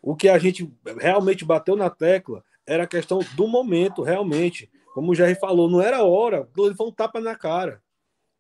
O 0.01 0.15
que 0.15 0.29
a 0.29 0.39
gente 0.39 0.73
realmente 0.99 1.45
bateu 1.45 1.75
na 1.75 1.91
tecla 1.91 2.45
era 2.65 2.85
a 2.85 2.87
questão 2.87 3.21
do 3.35 3.49
momento, 3.49 4.03
realmente. 4.03 4.71
Como 4.95 5.13
o 5.13 5.15
Jerry 5.15 5.35
falou, 5.35 5.69
não 5.69 5.81
era 5.81 6.05
hora, 6.05 6.49
ele 6.57 6.75
foi 6.75 6.87
um 6.87 6.93
tapa 6.93 7.21
na 7.21 7.35
cara. 7.35 7.83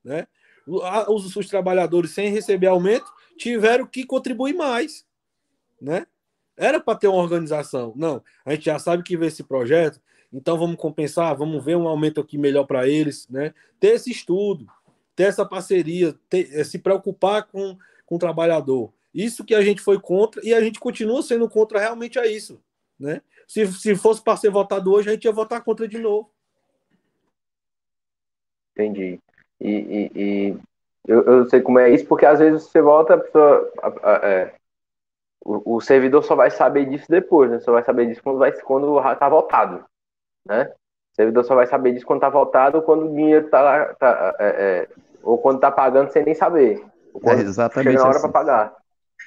Né? 0.04 0.26
Os, 0.66 1.34
os 1.34 1.48
trabalhadores, 1.48 2.12
sem 2.12 2.30
receber 2.30 2.66
aumento, 2.66 3.10
tiveram 3.36 3.86
que 3.86 4.04
contribuir 4.04 4.54
mais. 4.54 5.06
Né? 5.80 6.06
Era 6.58 6.80
para 6.80 6.98
ter 6.98 7.08
uma 7.08 7.22
organização. 7.22 7.92
Não, 7.96 8.22
a 8.44 8.52
gente 8.52 8.66
já 8.66 8.78
sabe 8.78 9.02
que 9.02 9.16
vê 9.16 9.26
esse 9.26 9.42
projeto, 9.42 10.00
então 10.32 10.58
vamos 10.58 10.76
compensar, 10.76 11.36
vamos 11.36 11.64
ver 11.64 11.76
um 11.76 11.88
aumento 11.88 12.20
aqui 12.20 12.36
melhor 12.36 12.64
para 12.64 12.86
eles, 12.86 13.26
né? 13.28 13.54
Ter 13.80 13.94
esse 13.94 14.10
estudo, 14.10 14.66
ter 15.16 15.24
essa 15.24 15.46
parceria, 15.46 16.14
ter, 16.28 16.50
eh, 16.52 16.64
se 16.64 16.78
preocupar 16.78 17.44
com, 17.44 17.78
com 18.04 18.16
o 18.16 18.18
trabalhador. 18.18 18.92
Isso 19.14 19.44
que 19.44 19.54
a 19.54 19.62
gente 19.62 19.80
foi 19.80 19.98
contra 19.98 20.44
e 20.44 20.52
a 20.52 20.60
gente 20.60 20.78
continua 20.78 21.22
sendo 21.22 21.48
contra 21.48 21.78
realmente 21.78 22.18
a 22.18 22.26
isso, 22.26 22.60
né? 22.98 23.22
se, 23.48 23.66
se 23.72 23.96
fosse 23.96 24.22
para 24.22 24.36
ser 24.36 24.50
votado 24.50 24.92
hoje, 24.92 25.08
a 25.08 25.12
gente 25.12 25.24
ia 25.24 25.32
votar 25.32 25.64
contra 25.64 25.88
de 25.88 25.98
novo. 25.98 26.30
Entendi. 28.72 29.18
E, 29.58 29.70
e, 29.70 30.10
e 30.14 30.56
eu, 31.06 31.22
eu, 31.22 31.48
sei 31.48 31.62
como 31.62 31.78
é 31.78 31.90
isso, 31.90 32.04
porque 32.04 32.26
às 32.26 32.38
vezes 32.38 32.64
você 32.64 32.82
volta, 32.82 33.14
a 33.14 33.18
pessoa. 33.18 33.72
A, 33.82 33.88
a, 33.88 34.28
é, 34.28 34.54
o, 35.48 35.76
o, 35.76 35.80
servidor 35.80 36.22
só 36.22 36.34
vai 36.34 36.50
saber 36.50 36.84
disso 36.84 37.06
depois, 37.08 37.50
né? 37.50 37.58
Só 37.60 37.72
vai 37.72 37.82
saber 37.82 38.06
disso 38.06 38.22
quando, 38.22 38.38
vai, 38.38 38.52
quando 38.52 39.16
tá 39.16 39.28
votado. 39.30 39.82
Né? 40.46 40.70
O 41.12 41.16
servidor 41.16 41.44
só 41.44 41.54
vai 41.54 41.66
saber 41.66 41.92
disso 41.92 42.04
quando 42.04 42.20
tá 42.20 42.28
votado 42.28 42.76
ou 42.76 42.82
quando 42.82 43.06
o 43.06 43.14
dinheiro 43.14 43.48
tá 43.48 43.62
lá. 43.62 43.94
Tá, 43.94 44.36
é, 44.38 44.46
é, 44.46 44.88
ou 45.22 45.38
quando 45.38 45.58
tá 45.58 45.70
pagando 45.70 46.12
sem 46.12 46.22
nem 46.22 46.34
saber. 46.34 46.84
É 47.24 47.32
exatamente. 47.32 47.92
Chega 47.92 47.98
na 47.98 48.08
hora 48.08 48.18
assim. 48.18 48.30
para 48.30 48.32
pagar. 48.32 48.76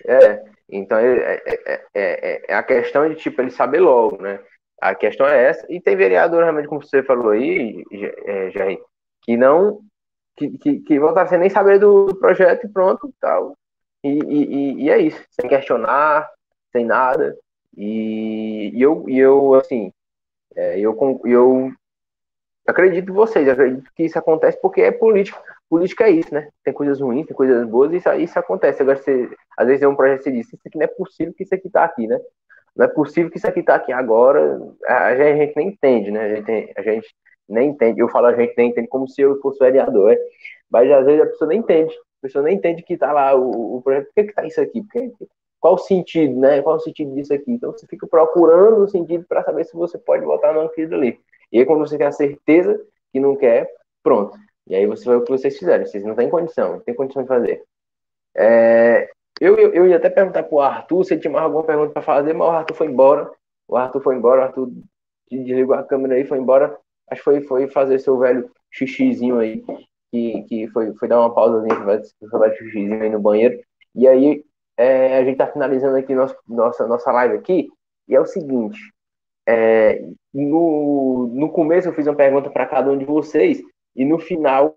É. 0.05 0.43
Então 0.69 0.97
é, 0.99 1.41
é, 1.43 1.85
é, 1.93 2.41
é, 2.49 2.55
a 2.55 2.63
questão 2.63 3.09
de 3.09 3.15
tipo 3.15 3.41
ele 3.41 3.51
saber 3.51 3.79
logo, 3.79 4.21
né? 4.21 4.39
A 4.79 4.93
questão 4.93 5.27
é 5.27 5.43
essa. 5.43 5.65
E 5.69 5.81
tem 5.81 5.95
vereador, 5.95 6.43
realmente, 6.43 6.67
como 6.67 6.81
você 6.81 7.03
falou 7.03 7.31
aí, 7.31 7.83
Jair, 8.53 8.79
que 9.23 9.35
não 9.35 9.81
que, 10.35 10.57
que, 10.57 10.79
que 10.79 10.99
vão 10.99 11.09
estar 11.09 11.27
sem 11.27 11.39
nem 11.39 11.49
saber 11.49 11.79
do 11.79 12.15
projeto 12.19 12.65
e 12.65 12.69
pronto, 12.69 13.11
tal. 13.19 13.55
E, 14.03 14.09
e, 14.09 14.73
e 14.83 14.89
é 14.89 14.97
isso, 14.97 15.23
sem 15.31 15.49
questionar, 15.49 16.29
sem 16.71 16.85
nada. 16.85 17.37
E, 17.77 18.71
e 18.73 18.81
eu, 18.81 19.05
e 19.07 19.17
eu, 19.17 19.53
assim, 19.55 19.91
é, 20.55 20.79
eu, 20.79 20.97
eu 21.25 21.71
acredito 22.67 23.09
em 23.09 23.13
vocês, 23.13 23.47
acredito 23.47 23.89
que 23.95 24.03
isso 24.03 24.17
acontece 24.17 24.59
porque 24.61 24.81
é 24.81 24.91
política. 24.91 25.39
Política 25.69 26.05
é 26.05 26.11
isso, 26.11 26.33
né? 26.33 26.49
Tem 26.63 26.73
coisas 26.73 26.99
ruins, 26.99 27.25
tem 27.25 27.35
coisas 27.35 27.65
boas, 27.67 27.93
e 27.93 27.97
isso, 27.97 28.11
isso 28.13 28.39
acontece. 28.39 28.81
Agora, 28.81 28.97
você, 28.97 29.29
às 29.57 29.67
vezes 29.67 29.81
é 29.81 29.87
um 29.87 29.95
projeto 29.95 30.17
que 30.17 30.23
você 30.25 30.31
diz, 30.31 30.47
isso 30.47 30.57
aqui 30.65 30.77
não 30.77 30.83
é 30.83 30.87
possível 30.87 31.33
que 31.33 31.43
isso 31.43 31.55
aqui 31.55 31.69
tá 31.69 31.83
aqui, 31.83 32.07
né? 32.07 32.19
Não 32.75 32.85
é 32.85 32.87
possível 32.89 33.29
que 33.29 33.37
isso 33.37 33.47
aqui 33.47 33.63
tá 33.63 33.75
aqui 33.75 33.91
agora. 33.91 34.59
A 34.85 35.15
gente, 35.15 35.21
a 35.21 35.35
gente 35.35 35.55
nem 35.55 35.67
entende, 35.69 36.11
né? 36.11 36.25
A 36.25 36.35
gente, 36.35 36.73
a 36.77 36.81
gente 36.81 37.15
nem 37.47 37.69
entende. 37.69 37.99
Eu 37.99 38.09
falo 38.09 38.27
a 38.27 38.35
gente 38.35 38.53
nem 38.57 38.69
entende 38.69 38.87
como 38.87 39.07
se 39.07 39.21
eu 39.21 39.39
fosse 39.41 39.59
vereador, 39.59 40.13
é. 40.13 40.17
mas 40.69 40.89
às 40.91 41.05
vezes 41.05 41.21
a 41.21 41.25
pessoa 41.25 41.47
nem 41.49 41.59
entende. 41.59 41.93
A 42.21 42.27
pessoa 42.27 42.43
nem 42.43 42.55
entende 42.55 42.83
que 42.83 42.97
tá 42.97 43.11
lá 43.11 43.35
o, 43.35 43.77
o 43.77 43.81
projeto. 43.81 44.05
Por 44.05 44.13
que, 44.13 44.23
que 44.25 44.33
tá 44.33 44.45
isso 44.45 44.61
aqui? 44.61 44.81
Porque, 44.83 45.11
qual 45.59 45.73
o 45.73 45.79
sentido, 45.79 46.39
né? 46.39 46.61
Qual 46.61 46.75
o 46.75 46.79
sentido 46.79 47.13
disso 47.15 47.33
aqui? 47.33 47.51
Então 47.51 47.71
você 47.71 47.87
fica 47.87 48.05
procurando 48.07 48.83
o 48.83 48.87
sentido 48.87 49.25
para 49.27 49.43
saber 49.43 49.65
se 49.65 49.75
você 49.75 49.97
pode 49.97 50.23
votar 50.25 50.53
naquilo 50.53 50.95
ali. 50.95 51.19
E 51.51 51.59
aí, 51.59 51.65
quando 51.65 51.79
você 51.79 51.97
tem 51.97 52.07
a 52.07 52.11
certeza 52.11 52.79
que 53.11 53.19
não 53.19 53.35
quer, 53.35 53.69
pronto. 54.03 54.37
E 54.67 54.75
aí 54.75 54.85
você 54.85 55.05
vai 55.05 55.17
o 55.17 55.23
que 55.23 55.31
vocês 55.31 55.57
fizeram. 55.57 55.85
Vocês 55.85 56.03
não 56.03 56.15
têm 56.15 56.29
condição, 56.29 56.73
não 56.73 56.79
tem 56.79 56.95
condição 56.95 57.23
de 57.23 57.27
fazer. 57.27 57.63
É, 58.35 59.09
eu, 59.39 59.57
eu, 59.57 59.73
eu 59.73 59.87
ia 59.87 59.97
até 59.97 60.09
perguntar 60.09 60.43
pro 60.43 60.59
Arthur 60.59 61.03
se 61.03 61.13
ele 61.13 61.21
tinha 61.21 61.31
mais 61.31 61.43
alguma 61.43 61.63
pergunta 61.63 61.91
para 61.91 62.01
fazer, 62.01 62.33
mas 62.33 62.47
o 62.47 62.51
Arthur 62.51 62.75
foi 62.75 62.87
embora. 62.87 63.31
O 63.67 63.75
Arthur 63.75 64.01
foi 64.01 64.15
embora, 64.15 64.41
o 64.41 64.43
Arthur 64.43 64.71
desligou 65.29 65.75
a 65.75 65.83
câmera 65.83 66.15
aí, 66.15 66.25
foi 66.25 66.37
embora 66.37 66.77
acho 67.09 67.21
que 67.21 67.23
foi, 67.23 67.41
foi 67.41 67.67
fazer 67.67 67.99
seu 67.99 68.17
velho 68.17 68.49
xixizinho 68.71 69.37
aí, 69.37 69.63
que, 70.11 70.43
que 70.43 70.67
foi, 70.67 70.93
foi 70.95 71.07
dar 71.07 71.19
uma 71.19 71.33
pausazinha, 71.33 71.75
fazer 71.75 72.03
seu 72.03 72.39
velho 72.39 72.55
xixizinho 72.55 73.01
aí 73.01 73.09
no 73.09 73.19
banheiro. 73.19 73.59
E 73.95 74.07
aí, 74.07 74.43
é, 74.77 75.17
a 75.17 75.23
gente 75.23 75.37
tá 75.37 75.47
finalizando 75.47 75.97
aqui 75.97 76.13
nosso, 76.13 76.35
nossa, 76.47 76.87
nossa 76.87 77.11
live 77.11 77.35
aqui, 77.35 77.69
e 78.07 78.15
é 78.15 78.19
o 78.19 78.25
seguinte, 78.25 78.79
é, 79.47 80.03
no, 80.33 81.29
no 81.33 81.49
começo 81.49 81.87
eu 81.87 81.93
fiz 81.93 82.07
uma 82.07 82.15
pergunta 82.15 82.49
para 82.49 82.65
cada 82.65 82.91
um 82.91 82.97
de 82.97 83.05
vocês, 83.05 83.61
e 83.95 84.05
no 84.05 84.19
final 84.19 84.75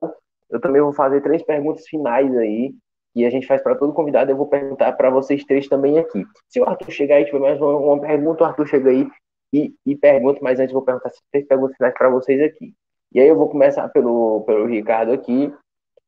eu 0.50 0.60
também 0.60 0.80
vou 0.80 0.92
fazer 0.92 1.20
três 1.20 1.42
perguntas 1.42 1.86
finais 1.88 2.34
aí, 2.36 2.74
e 3.14 3.24
a 3.24 3.30
gente 3.30 3.46
faz 3.46 3.62
para 3.62 3.76
todo 3.76 3.92
convidado, 3.92 4.30
eu 4.30 4.36
vou 4.36 4.46
perguntar 4.46 4.92
para 4.92 5.08
vocês 5.10 5.44
três 5.44 5.68
também 5.68 5.98
aqui. 5.98 6.24
Se 6.48 6.60
o 6.60 6.68
Arthur 6.68 6.90
chegar 6.90 7.16
aí 7.16 7.24
tiver 7.24 7.38
mais 7.38 7.60
uma, 7.60 7.76
uma 7.76 8.00
pergunta, 8.00 8.42
o 8.42 8.46
Arthur 8.46 8.66
chega 8.66 8.90
aí 8.90 9.08
e, 9.52 9.72
e 9.86 9.96
pergunto, 9.96 10.42
mas 10.42 10.58
antes 10.58 10.72
vou 10.72 10.82
perguntar 10.82 11.10
três 11.30 11.46
perguntas 11.46 11.76
finais 11.76 11.94
para 11.94 12.10
vocês 12.10 12.42
aqui. 12.42 12.74
E 13.14 13.20
aí 13.20 13.28
eu 13.28 13.36
vou 13.36 13.48
começar 13.48 13.88
pelo, 13.90 14.42
pelo 14.42 14.66
Ricardo 14.66 15.12
aqui, 15.12 15.54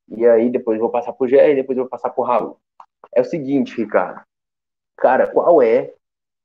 e 0.08 0.26
aí 0.26 0.50
depois 0.50 0.80
vou 0.80 0.90
passar 0.90 1.12
para 1.12 1.24
o 1.24 1.28
Gé, 1.28 1.52
e 1.52 1.54
depois 1.54 1.78
vou 1.78 1.86
passar 1.88 2.10
para 2.10 2.20
o 2.20 2.24
Raul. 2.24 2.56
É 3.14 3.20
o 3.20 3.24
seguinte, 3.24 3.76
Ricardo. 3.76 4.20
Cara, 4.96 5.28
qual 5.28 5.62
é 5.62 5.94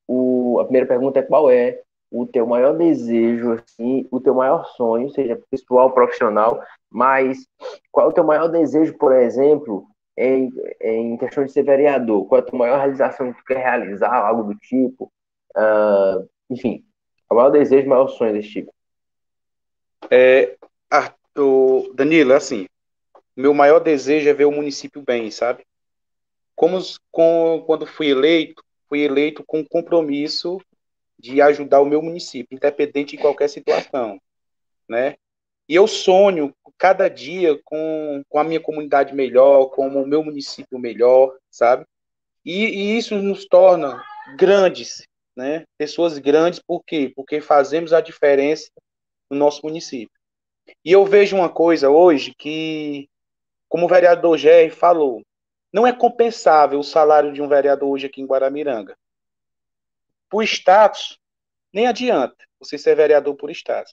o... 0.08 0.60
A 0.60 0.66
primeira 0.66 0.88
pergunta 0.88 1.20
é 1.20 1.24
qual 1.24 1.50
é 1.50 1.82
o 2.12 2.28
teu 2.28 2.46
maior 2.46 2.78
desejo, 2.78 3.54
assim, 3.54 4.08
o 4.12 4.20
teu 4.20 4.36
maior 4.36 4.66
sonho, 4.76 5.10
seja 5.10 5.42
pessoal, 5.50 5.92
profissional, 5.94 6.62
mas 6.90 7.48
qual 7.90 8.08
é 8.08 8.10
o 8.10 8.14
teu 8.14 8.24
maior 8.24 8.50
desejo, 8.50 8.96
por 8.98 9.14
exemplo, 9.14 9.88
em, 10.18 10.52
em 10.82 11.18
questão 11.18 11.46
de 11.46 11.52
ser 11.52 11.64
vereador? 11.64 12.28
Qual 12.28 12.40
é 12.40 12.44
a 12.44 12.46
tua 12.46 12.60
maior 12.60 12.78
realização 12.78 13.32
que 13.32 13.40
tu 13.40 13.46
quer 13.46 13.64
realizar, 13.64 14.14
algo 14.14 14.44
do 14.44 14.60
tipo? 14.60 15.12
Uh, 15.56 16.30
enfim, 16.50 16.84
o 17.32 17.36
maior 17.36 17.50
desejo, 17.50 17.88
o 17.88 17.90
maior 17.90 18.08
sonho 18.10 18.34
desse 18.34 18.50
tipo? 18.50 18.72
É, 20.12 20.58
o 21.38 21.92
Danilo, 21.94 22.34
é 22.34 22.36
assim, 22.36 22.68
meu 23.36 23.54
maior 23.54 23.80
desejo 23.80 24.30
é 24.30 24.34
ver 24.34 24.46
o 24.46 24.52
município 24.52 25.02
bem, 25.02 25.32
sabe? 25.32 25.66
Como 26.56 26.78
com, 27.10 27.64
quando 27.66 27.88
fui 27.88 28.10
eleito, 28.10 28.64
fui 28.90 29.00
eleito 29.02 29.44
com 29.46 29.66
compromisso 29.66 30.60
de 31.18 31.42
ajudar 31.42 31.80
o 31.80 31.86
meu 31.86 32.02
município, 32.02 32.56
independente 32.56 33.16
de 33.16 33.22
qualquer 33.22 33.48
situação, 33.48 34.20
né? 34.90 35.16
E 35.70 35.76
eu 35.76 35.88
sonho 35.88 36.54
cada 36.78 37.08
dia 37.08 37.58
com, 37.64 38.24
com 38.28 38.40
a 38.40 38.44
minha 38.44 38.60
comunidade 38.60 39.16
melhor, 39.16 39.68
com 39.68 39.88
o 39.88 40.06
meu 40.06 40.24
município 40.24 40.78
melhor, 40.78 41.34
sabe? 41.50 41.86
E, 42.44 42.66
e 42.66 42.98
isso 42.98 43.16
nos 43.16 43.46
torna 43.46 44.04
grandes, 44.36 45.08
né? 45.36 45.64
Pessoas 45.78 46.18
grandes, 46.18 46.60
por 46.60 46.84
quê? 46.84 47.14
Porque 47.16 47.40
fazemos 47.40 47.94
a 47.94 48.02
diferença 48.02 48.70
no 49.32 49.38
nosso 49.38 49.62
município. 49.64 50.16
E 50.84 50.91
eu 50.91 51.06
vejo 51.06 51.36
uma 51.36 51.49
coisa 51.49 51.90
hoje 51.90 52.34
que, 52.38 53.10
como 53.68 53.86
o 53.86 53.90
vereador 53.90 54.38
Jerry 54.38 54.70
falou, 54.70 55.22
não 55.74 55.88
é 55.88 55.94
compensável 55.94 56.80
o 56.80 56.84
salário 56.84 57.32
de 57.32 57.41
um 57.41 57.48
vereador 57.48 57.90
hoje 57.90 58.08
aqui 58.08 58.22
em 58.22 58.26
Guaramiranga. 58.26 58.95
Por 60.30 60.44
status, 60.44 61.18
nem 61.74 61.88
adianta 61.88 62.36
você 62.60 62.78
ser 62.78 62.95
vereador 62.95 63.36
por 63.36 63.49
status. 63.49 63.91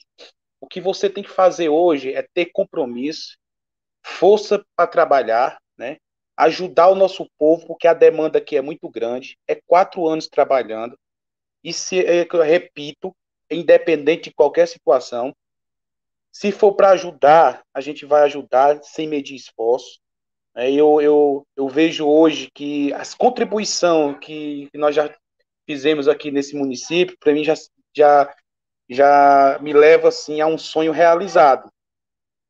O 0.60 0.66
que 0.66 0.80
você 0.80 1.08
tem 1.08 1.22
que 1.22 1.30
fazer 1.30 1.68
hoje 1.68 2.12
é 2.12 2.22
ter 2.22 2.46
compromisso, 2.46 3.38
força 4.02 4.64
para 4.76 4.86
trabalhar, 4.86 5.58
né? 5.76 5.98
ajudar 6.36 6.88
o 6.88 6.94
nosso 6.94 7.28
povo, 7.36 7.66
porque 7.66 7.88
a 7.88 7.94
demanda 7.94 8.38
aqui 8.38 8.56
é 8.56 8.62
muito 8.62 8.88
grande. 8.88 9.36
É 9.46 9.56
quatro 9.56 10.06
anos 10.06 10.28
trabalhando. 10.28 10.96
E 11.64 11.72
se, 11.72 11.98
é, 12.04 12.26
eu 12.32 12.42
repito, 12.42 13.14
independente 13.50 14.24
de 14.24 14.34
qualquer 14.34 14.66
situação, 14.66 15.34
se 16.30 16.52
for 16.52 16.74
para 16.74 16.90
ajudar, 16.90 17.62
a 17.74 17.80
gente 17.80 18.04
vai 18.06 18.22
ajudar 18.22 18.80
sem 18.82 19.08
medir 19.08 19.34
esforço. 19.34 19.98
É, 20.54 20.70
eu, 20.70 21.00
eu, 21.00 21.46
eu 21.56 21.68
vejo 21.68 22.06
hoje 22.06 22.50
que 22.52 22.92
as 22.94 23.14
contribuições 23.14 24.18
que 24.20 24.68
nós 24.74 24.94
já 24.94 25.12
fizemos 25.66 26.08
aqui 26.08 26.30
nesse 26.30 26.56
município, 26.56 27.16
para 27.18 27.32
mim 27.32 27.44
já, 27.44 27.54
já, 27.94 28.34
já 28.88 29.58
me 29.60 29.72
leva 29.72 30.08
assim, 30.08 30.40
a 30.40 30.46
um 30.46 30.58
sonho 30.58 30.92
realizado, 30.92 31.70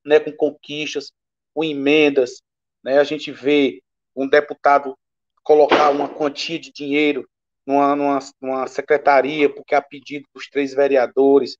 né, 0.04 0.20
com 0.20 0.32
conquistas, 0.32 1.12
com 1.54 1.64
emendas. 1.64 2.42
Né, 2.82 2.98
a 2.98 3.04
gente 3.04 3.32
vê 3.32 3.82
um 4.14 4.28
deputado 4.28 4.96
colocar 5.42 5.90
uma 5.90 6.08
quantia 6.08 6.58
de 6.58 6.72
dinheiro 6.72 7.28
numa, 7.68 7.94
numa, 7.94 8.18
numa 8.40 8.66
secretaria, 8.66 9.52
porque 9.52 9.74
a 9.74 9.82
pedido 9.82 10.26
dos 10.34 10.48
três 10.48 10.72
vereadores, 10.72 11.58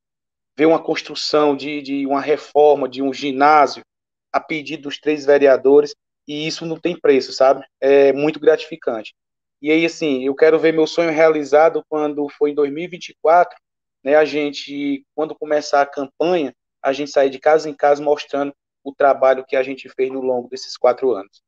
ver 0.56 0.64
uma 0.64 0.82
construção 0.82 1.54
de, 1.54 1.82
de 1.82 2.06
uma 2.06 2.22
reforma 2.22 2.88
de 2.88 3.02
um 3.02 3.12
ginásio 3.12 3.82
a 4.32 4.40
pedido 4.40 4.84
dos 4.84 4.98
três 4.98 5.26
vereadores, 5.26 5.94
e 6.26 6.46
isso 6.46 6.64
não 6.64 6.80
tem 6.80 6.98
preço, 6.98 7.30
sabe? 7.32 7.62
É 7.78 8.10
muito 8.14 8.40
gratificante. 8.40 9.14
E 9.60 9.70
aí, 9.70 9.84
assim, 9.84 10.24
eu 10.24 10.34
quero 10.34 10.58
ver 10.58 10.72
meu 10.72 10.86
sonho 10.86 11.10
realizado 11.10 11.84
quando 11.90 12.26
for 12.30 12.48
em 12.48 12.54
2024, 12.54 13.58
né, 14.02 14.14
a 14.14 14.24
gente, 14.24 15.04
quando 15.14 15.34
começar 15.34 15.82
a 15.82 15.86
campanha, 15.86 16.54
a 16.82 16.90
gente 16.90 17.10
sair 17.10 17.28
de 17.28 17.38
casa 17.38 17.68
em 17.68 17.74
casa 17.74 18.02
mostrando 18.02 18.54
o 18.82 18.94
trabalho 18.94 19.44
que 19.46 19.56
a 19.56 19.62
gente 19.62 19.90
fez 19.90 20.10
no 20.10 20.22
longo 20.22 20.48
desses 20.48 20.74
quatro 20.76 21.12
anos. 21.12 21.42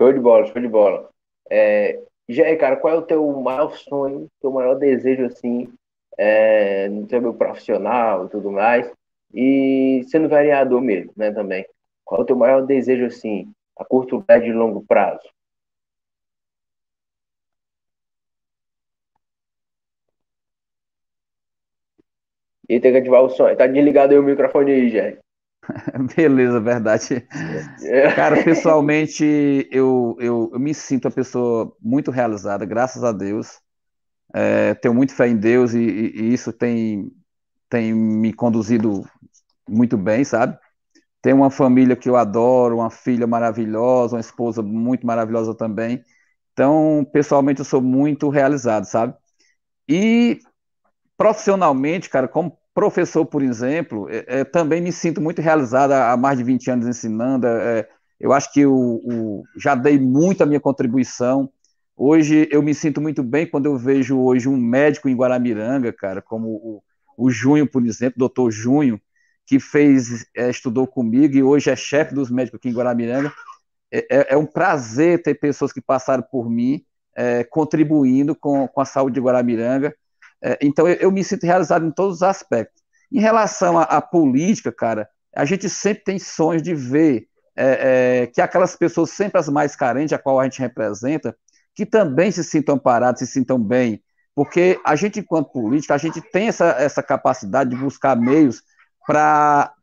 Show 0.00 0.14
de 0.14 0.18
bola, 0.18 0.46
show 0.46 0.62
de 0.62 0.66
bola. 0.68 1.10
É, 1.50 2.00
Jair, 2.26 2.58
cara, 2.58 2.76
qual 2.76 2.94
é 2.94 2.96
o 2.96 3.02
teu 3.02 3.30
maior 3.38 3.76
sonho, 3.76 4.28
teu 4.40 4.50
maior 4.50 4.74
desejo, 4.76 5.26
assim, 5.26 5.70
é, 6.16 6.88
no 6.88 7.06
teu 7.06 7.34
profissional 7.34 8.24
e 8.24 8.30
tudo 8.30 8.50
mais, 8.50 8.90
e 9.34 10.02
sendo 10.08 10.26
vereador 10.26 10.80
mesmo, 10.80 11.12
né, 11.14 11.30
também. 11.32 11.66
Qual 12.02 12.22
é 12.22 12.24
o 12.24 12.26
teu 12.26 12.34
maior 12.34 12.64
desejo, 12.64 13.04
assim, 13.04 13.52
a 13.78 13.84
curto, 13.84 14.24
médio 14.26 14.48
e 14.48 14.56
longo 14.56 14.82
prazo? 14.86 15.28
E 22.66 22.80
tem 22.80 22.92
que 22.92 22.98
ativar 23.00 23.22
o 23.22 23.28
som. 23.28 23.54
Tá 23.54 23.66
desligado 23.66 24.14
aí 24.14 24.18
o 24.18 24.22
microfone 24.22 24.72
aí, 24.72 24.88
Jair. 24.88 25.18
Beleza, 26.16 26.60
verdade. 26.60 27.26
Cara, 28.14 28.42
pessoalmente, 28.42 29.24
eu, 29.70 30.16
eu, 30.18 30.50
eu, 30.52 30.58
me 30.58 30.74
sinto 30.74 31.06
uma 31.06 31.10
pessoa 31.10 31.74
muito 31.80 32.10
realizada, 32.10 32.64
graças 32.64 33.04
a 33.04 33.12
Deus. 33.12 33.60
É, 34.32 34.74
tenho 34.74 34.94
muito 34.94 35.14
fé 35.14 35.28
em 35.28 35.36
Deus 35.36 35.74
e, 35.74 35.80
e, 35.80 36.32
isso 36.32 36.52
tem, 36.52 37.10
tem 37.68 37.92
me 37.92 38.32
conduzido 38.32 39.04
muito 39.68 39.96
bem, 39.96 40.24
sabe? 40.24 40.58
Tenho 41.22 41.36
uma 41.36 41.50
família 41.50 41.96
que 41.96 42.08
eu 42.08 42.16
adoro, 42.16 42.76
uma 42.76 42.90
filha 42.90 43.26
maravilhosa, 43.26 44.16
uma 44.16 44.20
esposa 44.20 44.62
muito 44.62 45.06
maravilhosa 45.06 45.54
também. 45.54 46.02
Então, 46.52 47.06
pessoalmente, 47.12 47.60
eu 47.60 47.64
sou 47.64 47.80
muito 47.80 48.28
realizado, 48.28 48.84
sabe? 48.84 49.14
E 49.88 50.38
profissionalmente, 51.16 52.08
cara, 52.08 52.26
como 52.26 52.56
professor, 52.74 53.26
por 53.26 53.42
exemplo, 53.42 54.08
é, 54.08 54.40
é, 54.40 54.44
também 54.44 54.80
me 54.80 54.92
sinto 54.92 55.20
muito 55.20 55.40
realizado 55.40 55.92
há 55.92 56.16
mais 56.16 56.38
de 56.38 56.44
20 56.44 56.70
anos 56.70 56.86
ensinando. 56.86 57.46
É, 57.46 57.88
eu 58.18 58.32
acho 58.32 58.52
que 58.52 58.60
eu, 58.60 59.42
já 59.56 59.74
dei 59.74 59.98
muito 59.98 60.42
a 60.42 60.46
minha 60.46 60.60
contribuição. 60.60 61.50
Hoje 61.96 62.48
eu 62.50 62.62
me 62.62 62.74
sinto 62.74 63.00
muito 63.00 63.22
bem 63.22 63.46
quando 63.46 63.66
eu 63.66 63.76
vejo 63.76 64.18
hoje 64.18 64.48
um 64.48 64.56
médico 64.56 65.08
em 65.08 65.16
Guaramiranga, 65.16 65.92
cara, 65.92 66.22
como 66.22 66.48
o, 66.48 66.82
o 67.16 67.30
Junho, 67.30 67.66
por 67.66 67.84
exemplo, 67.84 68.18
doutor 68.18 68.50
Junho, 68.50 69.00
que 69.46 69.58
fez, 69.58 70.26
é, 70.34 70.48
estudou 70.48 70.86
comigo 70.86 71.36
e 71.36 71.42
hoje 71.42 71.70
é 71.70 71.76
chefe 71.76 72.14
dos 72.14 72.30
médicos 72.30 72.58
aqui 72.58 72.68
em 72.68 72.74
Guaramiranga. 72.74 73.32
É, 73.92 74.06
é, 74.10 74.34
é 74.34 74.36
um 74.36 74.46
prazer 74.46 75.22
ter 75.22 75.34
pessoas 75.34 75.72
que 75.72 75.80
passaram 75.80 76.22
por 76.30 76.48
mim 76.48 76.84
é, 77.16 77.44
contribuindo 77.44 78.34
com, 78.34 78.68
com 78.68 78.80
a 78.80 78.84
saúde 78.84 79.14
de 79.14 79.20
Guaramiranga. 79.20 79.94
É, 80.42 80.58
então 80.62 80.88
eu, 80.88 80.94
eu, 80.94 81.12
me 81.12 81.22
sinto 81.22 81.44
realizado 81.44 81.86
em 81.86 81.90
todos 81.90 82.16
os 82.16 82.22
aspectos. 82.22 82.82
Em 83.12 83.20
relação 83.20 83.78
à 83.78 84.00
política, 84.00 84.72
cara, 84.72 85.08
a 85.34 85.44
gente 85.44 85.68
sempre 85.68 86.04
tem 86.04 86.18
sonhos 86.18 86.62
de 86.62 86.74
ver 86.74 87.26
é, 87.56 88.22
é, 88.22 88.26
que 88.26 88.40
aquelas 88.40 88.76
pessoas 88.76 89.10
sempre 89.10 89.38
as 89.38 89.48
mais 89.48 89.74
carentes, 89.76 90.12
a 90.12 90.18
qual 90.18 90.40
a 90.40 90.44
gente 90.44 90.60
representa, 90.60 91.36
que 91.74 91.84
também 91.84 92.30
se 92.30 92.44
sintam 92.44 92.78
paradas, 92.78 93.20
se 93.20 93.26
sintam 93.26 93.58
bem, 93.58 94.02
porque 94.34 94.80
a 94.84 94.96
gente, 94.96 95.20
enquanto 95.20 95.52
política, 95.52 95.94
a 95.94 95.98
gente 95.98 96.20
tem 96.20 96.48
essa, 96.48 96.70
essa 96.78 97.02
capacidade 97.02 97.70
de 97.70 97.76
buscar 97.76 98.16
meios 98.16 98.62
para, 99.06 99.74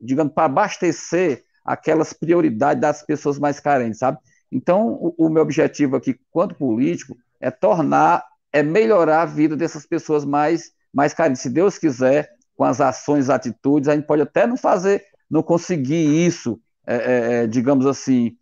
digamos, 0.00 0.32
para 0.32 0.44
abastecer 0.44 1.44
aquelas 1.64 2.12
prioridades 2.12 2.80
das 2.80 3.02
pessoas 3.02 3.38
mais 3.38 3.60
carentes, 3.60 4.00
sabe? 4.00 4.18
Então, 4.50 4.88
o, 4.88 5.14
o 5.26 5.28
meu 5.30 5.42
objetivo 5.42 5.96
aqui, 5.96 6.18
quanto 6.30 6.54
político, 6.54 7.16
é 7.40 7.50
tornar, 7.50 8.24
é 8.52 8.62
melhorar 8.62 9.22
a 9.22 9.26
vida 9.26 9.56
dessas 9.56 9.86
pessoas 9.86 10.24
mais, 10.24 10.72
mais 10.92 11.14
carentes. 11.14 11.42
Se 11.42 11.50
Deus 11.50 11.78
quiser, 11.78 12.30
com 12.54 12.64
as 12.64 12.80
ações, 12.80 13.30
atitudes, 13.30 13.88
a 13.88 13.94
gente 13.94 14.06
pode 14.06 14.22
até 14.22 14.46
não 14.46 14.56
fazer, 14.56 15.04
não 15.30 15.42
conseguir 15.42 16.26
isso 16.26 16.60
é, 16.86 16.94
é, 16.94 17.32
é, 17.34 17.46
digamos 17.46 17.86
assim, 17.86 18.36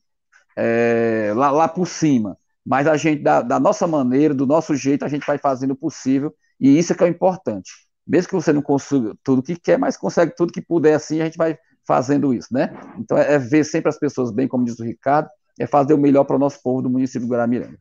é, 0.56 1.32
lá, 1.34 1.50
lá 1.50 1.68
por 1.68 1.86
cima. 1.86 2.36
Mas 2.66 2.86
a 2.86 2.96
gente, 2.96 3.22
da, 3.22 3.40
da, 3.42 3.58
nossa 3.58 3.86
maneira, 3.86 4.34
do 4.34 4.46
nosso 4.46 4.74
jeito, 4.74 5.04
a 5.04 5.08
gente 5.08 5.26
vai 5.26 5.38
fazendo 5.38 5.72
o 5.72 5.76
possível, 5.76 6.34
e 6.58 6.78
isso 6.78 6.92
é 6.92 6.96
que 6.96 7.02
é 7.02 7.06
o 7.06 7.10
importante. 7.10 7.70
Mesmo 8.06 8.28
que 8.28 8.34
você 8.34 8.52
não 8.52 8.62
consiga 8.62 9.14
tudo 9.22 9.42
que 9.42 9.56
quer, 9.56 9.78
mas 9.78 9.96
consegue 9.96 10.34
tudo 10.34 10.52
que 10.52 10.60
puder, 10.60 10.94
assim, 10.94 11.20
a 11.20 11.24
gente 11.24 11.36
vai 11.36 11.56
fazendo 11.86 12.34
isso, 12.34 12.48
né? 12.52 12.72
Então 12.98 13.16
é, 13.16 13.34
é 13.34 13.38
ver 13.38 13.64
sempre 13.64 13.88
as 13.88 13.98
pessoas 13.98 14.30
bem, 14.30 14.46
como 14.46 14.64
diz 14.64 14.78
o 14.78 14.84
Ricardo, 14.84 15.28
é 15.58 15.66
fazer 15.66 15.94
o 15.94 15.98
melhor 15.98 16.24
para 16.24 16.36
o 16.36 16.38
nosso 16.38 16.62
povo 16.62 16.82
do 16.82 16.90
município 16.90 17.26
do 17.26 17.32
Guaramiranga. 17.32 17.78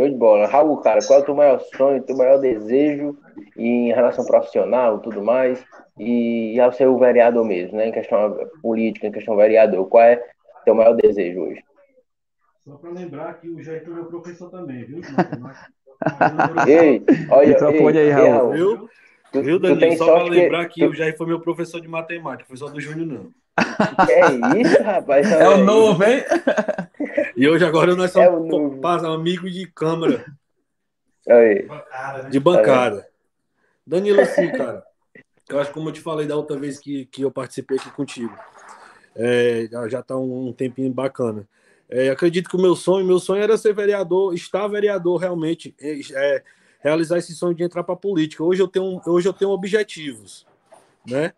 Show 0.00 0.08
de 0.08 0.14
bola. 0.14 0.46
Raul, 0.46 0.78
cara, 0.78 1.00
qual 1.06 1.18
é 1.18 1.22
o 1.22 1.24
teu 1.26 1.34
maior 1.34 1.60
sonho, 1.76 2.02
teu 2.02 2.16
maior 2.16 2.38
desejo 2.38 3.18
em 3.54 3.92
relação 3.92 4.24
profissional 4.24 4.98
tudo 5.00 5.22
mais? 5.22 5.62
E 5.98 6.58
ao 6.58 6.72
ser 6.72 6.86
o 6.86 6.98
vereador 6.98 7.44
mesmo, 7.44 7.76
né? 7.76 7.88
Em 7.88 7.92
questão 7.92 8.34
política, 8.62 9.08
em 9.08 9.12
questão 9.12 9.36
vereador, 9.36 9.86
qual 9.90 10.02
é 10.02 10.16
o 10.16 10.64
teu 10.64 10.74
maior 10.74 10.94
desejo 10.94 11.40
hoje? 11.40 11.62
Só 12.64 12.76
para 12.76 12.90
lembrar 12.90 13.34
que 13.34 13.50
o 13.50 13.62
Jair 13.62 13.82
é 13.84 13.90
meu 13.90 14.06
professor 14.06 14.50
também, 14.50 14.84
viu? 14.84 15.02
ei, 16.66 17.04
olha, 17.30 17.98
ei, 17.98 18.12
aí, 18.12 18.30
Raul. 18.30 18.52
Viu? 18.52 18.88
Tu, 19.30 19.42
viu, 19.42 19.58
Danilo? 19.58 19.96
Só 19.98 20.14
para 20.14 20.24
lembrar 20.24 20.66
que, 20.68 20.80
que 20.80 20.86
tu... 20.86 20.92
o 20.92 20.94
Jair 20.94 21.14
foi 21.14 21.26
meu 21.26 21.40
professor 21.40 21.78
de 21.78 21.88
matemática, 21.88 22.48
foi 22.48 22.56
só 22.56 22.68
do 22.68 22.80
Júnior, 22.80 23.06
não. 23.06 23.30
É 24.08 24.58
isso, 24.58 24.82
rapaz? 24.82 25.30
É 25.30 25.46
o 25.46 25.58
novo, 25.58 26.02
hein? 26.04 26.24
E 27.40 27.48
hoje 27.48 27.64
agora 27.64 27.96
nós 27.96 28.10
somos 28.10 29.02
é 29.02 29.06
amigos 29.06 29.54
de 29.54 29.66
câmara. 29.66 30.26
Aí. 31.26 31.66
De 32.30 32.38
bancada. 32.38 33.08
Danilo, 33.86 34.20
assim, 34.20 34.52
cara. 34.52 34.84
Eu 35.48 35.58
acho 35.58 35.72
como 35.72 35.88
eu 35.88 35.92
te 35.94 36.02
falei 36.02 36.26
da 36.26 36.36
outra 36.36 36.58
vez 36.58 36.78
que, 36.78 37.06
que 37.06 37.22
eu 37.22 37.30
participei 37.30 37.78
aqui 37.78 37.90
contigo. 37.92 38.38
É, 39.16 39.66
já 39.88 40.00
está 40.00 40.18
um, 40.18 40.48
um, 40.48 40.52
tempinho 40.52 40.92
bacana. 40.92 41.48
É, 41.88 42.10
acredito 42.10 42.50
que 42.50 42.56
o 42.56 42.60
meu 42.60 42.76
sonho, 42.76 43.06
meu 43.06 43.18
sonho 43.18 43.42
era 43.42 43.56
ser 43.56 43.72
vereador, 43.72 44.34
estar 44.34 44.68
vereador 44.68 45.18
realmente, 45.18 45.74
é, 45.80 45.98
é 46.12 46.44
realizar 46.80 47.16
esse 47.16 47.34
sonho 47.34 47.54
de 47.54 47.64
entrar 47.64 47.84
para 47.84 47.94
a 47.94 47.98
política. 47.98 48.44
Hoje 48.44 48.60
eu 48.60 48.68
tenho, 48.68 49.00
hoje 49.06 49.26
eu 49.26 49.32
tenho 49.32 49.50
objetivos, 49.50 50.46
né? 51.08 51.32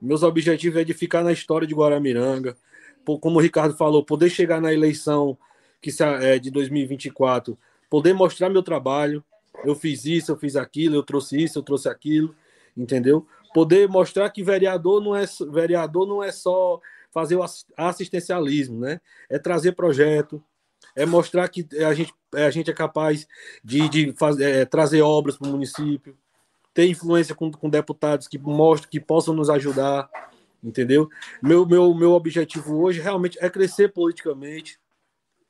Meus 0.00 0.22
objetivos 0.22 0.80
é 0.80 0.84
de 0.84 0.94
ficar 0.94 1.22
na 1.22 1.32
história 1.32 1.68
de 1.68 1.74
Guaramiranga, 1.74 2.56
como 3.04 3.38
o 3.38 3.42
Ricardo 3.42 3.76
falou, 3.76 4.04
poder 4.04 4.30
chegar 4.30 4.60
na 4.60 4.72
eleição 4.72 5.36
que 5.80 5.90
é 6.02 6.38
de 6.38 6.50
2024, 6.50 7.58
poder 7.90 8.14
mostrar 8.14 8.48
meu 8.48 8.62
trabalho. 8.62 9.22
Eu 9.64 9.74
fiz 9.74 10.04
isso, 10.06 10.32
eu 10.32 10.36
fiz 10.36 10.56
aquilo, 10.56 10.96
eu 10.96 11.02
trouxe 11.02 11.42
isso, 11.42 11.58
eu 11.58 11.62
trouxe 11.62 11.88
aquilo, 11.88 12.34
entendeu? 12.76 13.26
Poder 13.52 13.86
mostrar 13.88 14.30
que 14.30 14.42
vereador 14.42 15.02
não 15.02 15.14
é 15.14 15.24
vereador 15.52 16.06
não 16.06 16.22
é 16.22 16.32
só 16.32 16.80
fazer 17.12 17.36
o 17.36 17.44
assistencialismo, 17.76 18.80
né? 18.80 19.00
É 19.28 19.38
trazer 19.38 19.72
projeto, 19.72 20.42
é 20.96 21.04
mostrar 21.04 21.48
que 21.48 21.66
a 21.84 21.94
gente, 21.94 22.12
a 22.32 22.50
gente 22.50 22.70
é 22.70 22.74
capaz 22.74 23.28
de, 23.62 23.88
de 23.88 24.12
fazer, 24.12 24.44
é, 24.44 24.64
trazer 24.64 25.02
obras 25.02 25.36
para 25.36 25.48
o 25.48 25.50
município, 25.50 26.16
ter 26.72 26.88
influência 26.88 27.34
com, 27.34 27.52
com 27.52 27.70
deputados 27.70 28.26
que 28.26 28.38
mostrem 28.38 28.90
que 28.90 28.98
possam 28.98 29.34
nos 29.34 29.48
ajudar, 29.48 30.08
entendeu? 30.64 31.08
Meu, 31.42 31.66
meu, 31.66 31.94
meu 31.94 32.12
objetivo 32.12 32.82
hoje 32.82 33.00
realmente 33.00 33.38
é 33.40 33.50
crescer 33.50 33.92
politicamente, 33.92 34.78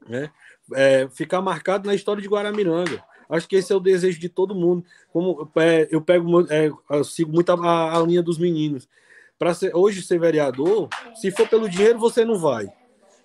né? 0.07 0.31
É, 0.75 1.09
ficar 1.09 1.41
marcado 1.41 1.87
na 1.87 1.95
história 1.95 2.23
de 2.23 2.29
Guaramiranga. 2.29 3.03
Acho 3.29 3.49
que 3.49 3.57
esse 3.57 3.73
é 3.73 3.77
o 3.77 3.81
desejo 3.81 4.19
de 4.19 4.29
todo 4.29 4.55
mundo. 4.55 4.85
Como 5.13 5.51
é, 5.57 5.89
eu 5.91 6.01
pego, 6.01 6.41
é, 6.53 6.71
eu 6.91 7.05
sigo 7.05 7.33
muito 7.33 7.51
a, 7.53 7.97
a 7.97 8.03
linha 8.03 8.23
dos 8.23 8.39
meninos. 8.39 8.89
Para 9.39 9.53
hoje 9.75 10.03
ser 10.03 10.19
vereador, 10.19 10.89
se 11.15 11.31
for 11.31 11.49
pelo 11.49 11.69
dinheiro 11.69 11.99
você 11.99 12.25
não 12.25 12.39
vai. 12.39 12.69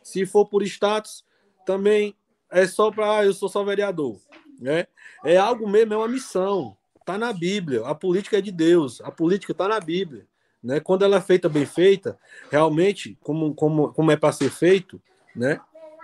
Se 0.03 0.26
for 0.26 0.45
por 0.45 0.64
status, 0.64 1.24
também 1.66 2.16
é 2.52 2.66
só 2.66 2.91
para 2.91 3.20
ah, 3.20 3.26
eu 3.26 3.34
sou 3.34 3.48
só 3.48 3.64
vereador, 3.64 4.20
né? 4.60 4.88
É 5.24 5.38
algo 5.38 5.70
mesmo, 5.70 5.94
é 5.94 5.98
uma 5.98 6.07
missão. 6.07 6.76
Tá 7.06 7.18
na 7.18 7.34
Bíblia. 7.34 7.86
A 7.86 7.95
política 7.95 8.38
é 8.38 8.41
de 8.41 8.52
Deus. 8.52 9.02
A 9.02 9.11
política 9.11 9.53
tá 9.53 9.68
na 9.68 9.80
Bíblia. 9.80 10.28
Né? 10.64 10.80
Quando 10.80 11.03
ela 11.03 11.18
é 11.18 11.22
feita 11.22 11.48
bem 11.48 11.65
feita, 11.65 12.18
realmente, 12.52 13.18
como, 13.22 13.53
como, 13.53 13.94
como 13.94 14.11
é 14.11 14.18
para 14.18 14.34
ser 14.34 14.49
feito, 14.49 15.02
né? 15.36 15.60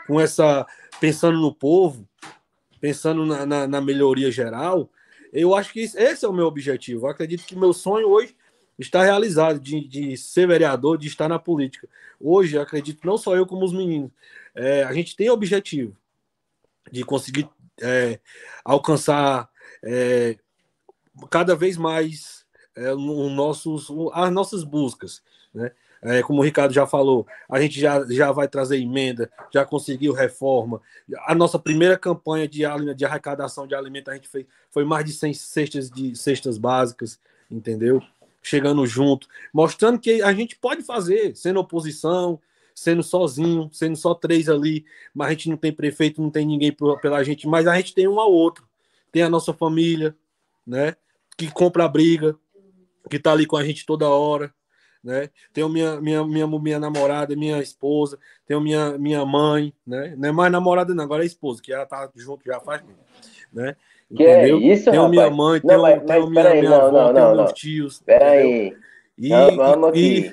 com 0.08 0.20
essa 0.20 0.66
pensando 1.00 1.40
no 1.40 1.54
povo, 1.54 2.08
pensando 2.80 3.26
na, 3.26 3.46
na, 3.46 3.68
na, 3.68 3.82
melhoria 3.82 4.32
geral, 4.32 4.90
eu 5.34 5.56
acho 5.56 5.74
que 5.74 5.82
esse 5.82 6.26
é 6.26 6.28
o 6.28 6.34
meu 6.34 6.46
objetivo. 6.46 7.06
Eu 7.06 7.10
acredito 7.10 7.46
que 7.46 7.56
meu 7.56 7.74
sonho 7.74 8.08
hoje 8.08 8.36
está 8.78 9.04
realizado 9.04 9.60
de, 9.60 9.86
de 9.88 10.18
ser 10.18 10.48
vereador, 10.48 10.98
de 10.98 11.08
estar 11.08 11.28
na 11.28 11.40
política. 11.40 11.88
Hoje, 12.20 12.58
acredito, 12.58 13.06
não 13.06 13.18
só 13.18 13.36
eu 13.36 13.46
como 13.46 13.66
os 13.66 13.74
meninos, 13.74 14.12
é, 14.54 14.84
a 14.84 14.94
gente 14.94 15.16
tem 15.16 15.30
objetivo 15.30 15.96
de 16.92 17.04
conseguir 17.04 17.50
é, 17.82 18.20
alcançar 18.64 19.50
é, 19.84 20.38
cada 21.30 21.56
vez 21.56 21.78
mais 21.78 22.45
é, 22.76 22.92
no 22.92 23.30
nossos, 23.30 23.88
as 24.14 24.32
nossas 24.32 24.64
buscas. 24.64 25.22
Né? 25.54 25.72
É, 26.02 26.22
como 26.22 26.40
o 26.40 26.44
Ricardo 26.44 26.74
já 26.74 26.86
falou, 26.86 27.26
a 27.50 27.60
gente 27.60 27.80
já, 27.80 28.06
já 28.08 28.32
vai 28.32 28.48
trazer 28.48 28.78
emenda, 28.78 29.32
já 29.52 29.66
conseguiu 29.66 30.14
reforma. 30.14 30.82
A 31.26 31.34
nossa 31.34 31.58
primeira 31.58 31.98
campanha 31.98 32.48
de, 32.48 32.62
de 32.96 33.06
arrecadação 33.06 33.66
de 33.66 33.74
alimento, 33.74 34.12
a 34.12 34.14
gente 34.14 34.28
fez, 34.28 34.46
foi 34.70 34.86
mais 34.86 35.04
de 35.06 35.14
100 35.14 35.34
cestas, 35.34 35.90
de, 35.90 36.16
cestas 36.16 36.58
básicas, 36.58 37.20
entendeu? 37.50 38.02
Chegando 38.44 38.86
junto, 38.86 39.28
mostrando 39.52 39.98
que 39.98 40.22
a 40.22 40.32
gente 40.32 40.56
pode 40.56 40.84
fazer, 40.84 41.36
sendo 41.36 41.60
oposição, 41.60 42.40
sendo 42.76 43.02
sozinho, 43.02 43.70
sendo 43.72 43.96
só 43.96 44.14
três 44.14 44.48
ali, 44.48 44.86
mas 45.14 45.30
a 45.30 45.32
gente 45.32 45.50
não 45.50 45.58
tem 45.58 45.72
prefeito, 45.72 46.22
não 46.22 46.30
tem 46.30 46.46
ninguém 46.46 46.76
pela 47.02 47.24
gente, 47.24 47.48
mas 47.48 47.66
a 47.66 47.76
gente 47.78 47.96
tem 47.96 48.08
um 48.08 48.20
ao 48.20 48.32
outro. 48.32 48.68
Tem 49.12 49.24
a 49.24 49.30
nossa 49.30 49.54
família, 49.54 50.16
né? 50.68 50.96
Que 51.38 51.50
compra 51.50 51.86
a 51.86 51.88
briga, 51.88 52.38
que 53.10 53.20
tá 53.20 53.32
ali 53.32 53.46
com 53.46 53.58
a 53.58 53.64
gente 53.64 53.86
toda 53.86 54.08
hora, 54.10 54.54
né? 55.04 55.30
Tenho 55.54 55.70
minha, 55.70 56.00
minha, 56.02 56.26
minha, 56.26 56.48
minha 56.48 56.80
namorada, 56.80 57.36
minha 57.36 57.62
esposa, 57.62 58.18
tenho 58.48 58.60
minha, 58.60 58.98
minha 58.98 59.26
mãe, 59.26 59.74
né? 59.86 60.16
Não 60.18 60.30
é 60.30 60.32
mais 60.32 60.52
namorada, 60.52 60.94
não, 60.94 61.04
agora 61.04 61.24
é 61.24 61.26
esposa, 61.28 61.62
que 61.62 61.72
ela 61.72 61.86
tá 61.86 62.10
junto 62.16 62.46
já 62.46 62.60
faz 62.60 62.84
né? 63.54 63.76
Que 64.16 64.24
é 64.24 64.50
isso, 64.50 64.92
tenho 64.92 65.04
rapaz? 65.04 65.12
minha 65.12 65.30
mãe, 65.30 65.62
tenho, 65.62 65.82
mas, 65.82 66.04
tenho 66.04 66.22
mas, 66.22 66.30
minha, 66.30 66.48
aí, 66.48 66.60
minha 66.60 66.70
não, 66.70 66.82
avó, 66.88 66.92
não, 66.92 67.14
tenho 67.14 67.28
não, 67.28 67.36
meus 67.36 67.54
tios. 67.54 68.00
Peraí. 68.02 68.78
E, 69.18 69.30
vamos 69.30 69.90
aqui. 69.90 70.32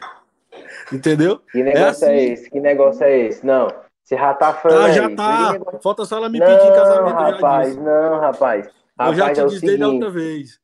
E, 0.90 0.97
entendeu? 0.97 1.40
Que 1.51 1.62
negócio 1.62 1.85
é, 1.85 1.89
assim. 1.89 2.07
é, 2.07 2.24
esse? 2.24 2.51
Que 2.51 2.61
negócio 2.61 3.05
é 3.05 3.19
esse? 3.19 3.47
Não. 3.47 3.69
Você 4.03 4.16
já 4.16 4.35
tá 4.35 4.53
Tá, 4.53 4.85
aí. 4.85 4.93
já 4.93 5.05
Aquele 5.05 5.16
tá. 5.16 5.81
Falta 5.82 6.05
só 6.05 6.16
ela 6.16 6.28
me 6.28 6.39
pedir 6.39 6.53
em 6.53 6.74
casamento. 6.74 7.15
rapaz, 7.15 7.77
não, 7.77 8.20
rapaz. 8.20 8.66
Eu 8.66 9.15
já 9.15 9.27
Rapaz, 9.28 9.39
te 9.39 9.40
é 9.40 9.47
disse 9.47 9.61
desde 9.66 9.82
a 9.82 9.86
seguinte, 9.86 10.05
outra 10.05 10.11
vez. 10.11 10.61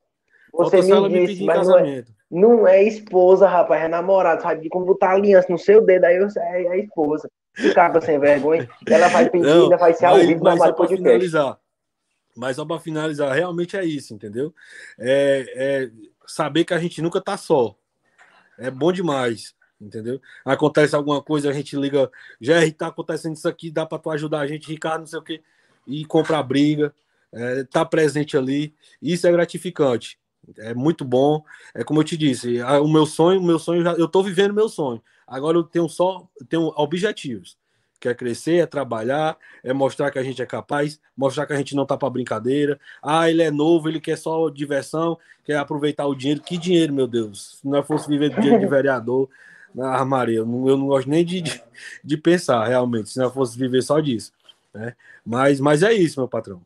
Você 0.53 0.81
me 0.81 1.09
me 1.09 1.27
disse, 1.27 1.43
mas 1.43 1.67
não 1.67 1.77
é, 1.77 2.03
não 2.29 2.67
é 2.67 2.83
esposa, 2.83 3.47
rapaz, 3.47 3.83
é 3.83 3.87
namorado, 3.87 4.41
sabe? 4.41 4.61
De 4.61 4.69
como 4.69 4.85
botar 4.85 5.11
aliança 5.11 5.47
no 5.49 5.57
seu 5.57 5.81
dedo, 5.81 6.05
aí 6.05 6.29
sei, 6.29 6.43
é 6.43 6.69
a 6.69 6.77
esposa. 6.77 7.29
Que 7.55 7.73
capa 7.73 7.99
sem 8.01 8.19
vergonha. 8.19 8.69
Ela 8.87 9.07
vai 9.09 9.27
pedir, 9.29 9.49
ainda 9.49 9.77
vai 9.77 9.93
ser 9.93 10.05
ao 10.05 10.17
mas, 10.17 10.27
vivo 10.27 10.43
mas 10.43 10.59
para 10.59 10.73
Podcast. 10.73 11.03
finalizar. 11.03 11.59
Mas 12.35 12.55
só 12.55 12.65
para 12.65 12.79
finalizar, 12.79 13.33
realmente 13.33 13.75
é 13.75 13.83
isso, 13.83 14.13
entendeu? 14.13 14.53
É, 14.97 15.45
é 15.55 15.91
saber 16.25 16.63
que 16.63 16.73
a 16.73 16.79
gente 16.79 17.01
nunca 17.01 17.19
tá 17.19 17.35
só. 17.35 17.75
É 18.57 18.69
bom 18.69 18.91
demais, 18.91 19.55
entendeu? 19.79 20.21
Acontece 20.45 20.95
alguma 20.95 21.21
coisa, 21.21 21.49
a 21.49 21.53
gente 21.53 21.75
liga, 21.75 22.09
Jerry, 22.39 22.71
tá 22.71 22.87
acontecendo 22.87 23.35
isso 23.35 23.47
aqui, 23.47 23.71
dá 23.71 23.85
para 23.85 23.97
tu 23.99 24.09
ajudar 24.11 24.39
a 24.39 24.47
gente, 24.47 24.69
Ricardo, 24.69 25.01
não 25.01 25.07
sei 25.07 25.19
o 25.19 25.23
quê, 25.23 25.41
e 25.87 26.05
compra 26.05 26.37
a 26.37 26.43
briga, 26.43 26.93
é, 27.31 27.63
tá 27.63 27.83
presente 27.85 28.37
ali, 28.37 28.73
isso 29.01 29.27
é 29.27 29.31
gratificante. 29.31 30.19
É 30.57 30.73
muito 30.73 31.05
bom. 31.05 31.43
É 31.73 31.83
como 31.83 31.99
eu 31.99 32.03
te 32.03 32.17
disse, 32.17 32.61
o 32.61 32.87
meu 32.87 33.05
sonho, 33.05 33.39
o 33.39 33.43
meu 33.43 33.59
sonho 33.59 33.83
já, 33.83 33.93
eu 33.93 34.07
tô 34.07 34.23
vivendo 34.23 34.53
meu 34.53 34.69
sonho. 34.69 35.01
Agora 35.27 35.57
eu 35.57 35.63
tenho 35.63 35.87
só, 35.87 36.27
eu 36.39 36.45
tenho 36.45 36.73
objetivos. 36.75 37.57
Quer 37.99 38.15
crescer, 38.15 38.55
é 38.55 38.65
trabalhar, 38.65 39.37
é 39.61 39.73
mostrar 39.73 40.09
que 40.09 40.17
a 40.17 40.23
gente 40.23 40.41
é 40.41 40.45
capaz, 40.45 40.99
mostrar 41.15 41.45
que 41.45 41.51
a 41.51 41.57
gente 41.57 41.75
não 41.75 41.85
tá 41.85 41.97
para 41.97 42.09
brincadeira. 42.09 42.79
Ah, 43.03 43.29
ele 43.29 43.43
é 43.43 43.51
novo, 43.51 43.89
ele 43.89 43.99
quer 43.99 44.17
só 44.17 44.49
diversão, 44.49 45.17
quer 45.43 45.57
aproveitar 45.57 46.07
o 46.07 46.15
dinheiro. 46.15 46.41
Que 46.41 46.57
dinheiro, 46.57 46.93
meu 46.93 47.07
Deus? 47.07 47.59
Se 47.59 47.67
não 47.67 47.83
fosse 47.83 48.07
viver 48.07 48.29
do 48.29 48.39
dinheiro 48.39 48.61
de 48.61 48.67
vereador 48.69 49.29
na 49.75 49.89
armaria, 49.89 50.37
eu 50.37 50.45
não, 50.45 50.67
eu 50.67 50.77
não 50.77 50.87
gosto 50.87 51.09
nem 51.09 51.23
de, 51.25 51.41
de, 51.41 51.61
de 52.03 52.17
pensar, 52.17 52.65
realmente, 52.65 53.09
se 53.09 53.19
não 53.19 53.29
fosse 53.29 53.57
viver 53.57 53.81
só 53.83 53.99
disso. 53.99 54.31
Né? 54.73 54.95
Mas, 55.25 55.59
mas 55.59 55.83
é 55.83 55.93
isso, 55.93 56.19
meu 56.19 56.27
patrão. 56.27 56.61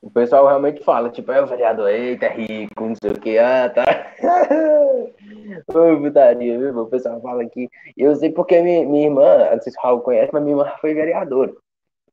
O 0.00 0.10
pessoal 0.10 0.46
realmente 0.46 0.82
fala, 0.84 1.10
tipo, 1.10 1.32
é 1.32 1.42
o 1.42 1.46
vereador, 1.46 1.90
eita, 1.90 2.26
é 2.26 2.34
rico, 2.34 2.84
não 2.84 2.94
sei 2.94 3.10
o 3.10 3.20
que, 3.20 3.36
ah, 3.36 3.68
tá. 3.68 3.84
Ô, 5.68 6.00
putaria, 6.00 6.58
viu? 6.58 6.78
O 6.78 6.86
pessoal 6.86 7.20
fala 7.20 7.42
aqui. 7.42 7.68
Eu 7.96 8.14
sei 8.16 8.30
porque 8.32 8.60
minha, 8.62 8.86
minha 8.86 9.06
irmã, 9.06 9.50
não 9.50 9.60
sei 9.60 9.72
se 9.72 9.78
o 9.78 9.82
Raul 9.82 10.00
conhece, 10.00 10.30
mas 10.32 10.42
minha 10.42 10.56
irmã 10.56 10.72
foi 10.80 10.94
vereadora. 10.94 11.52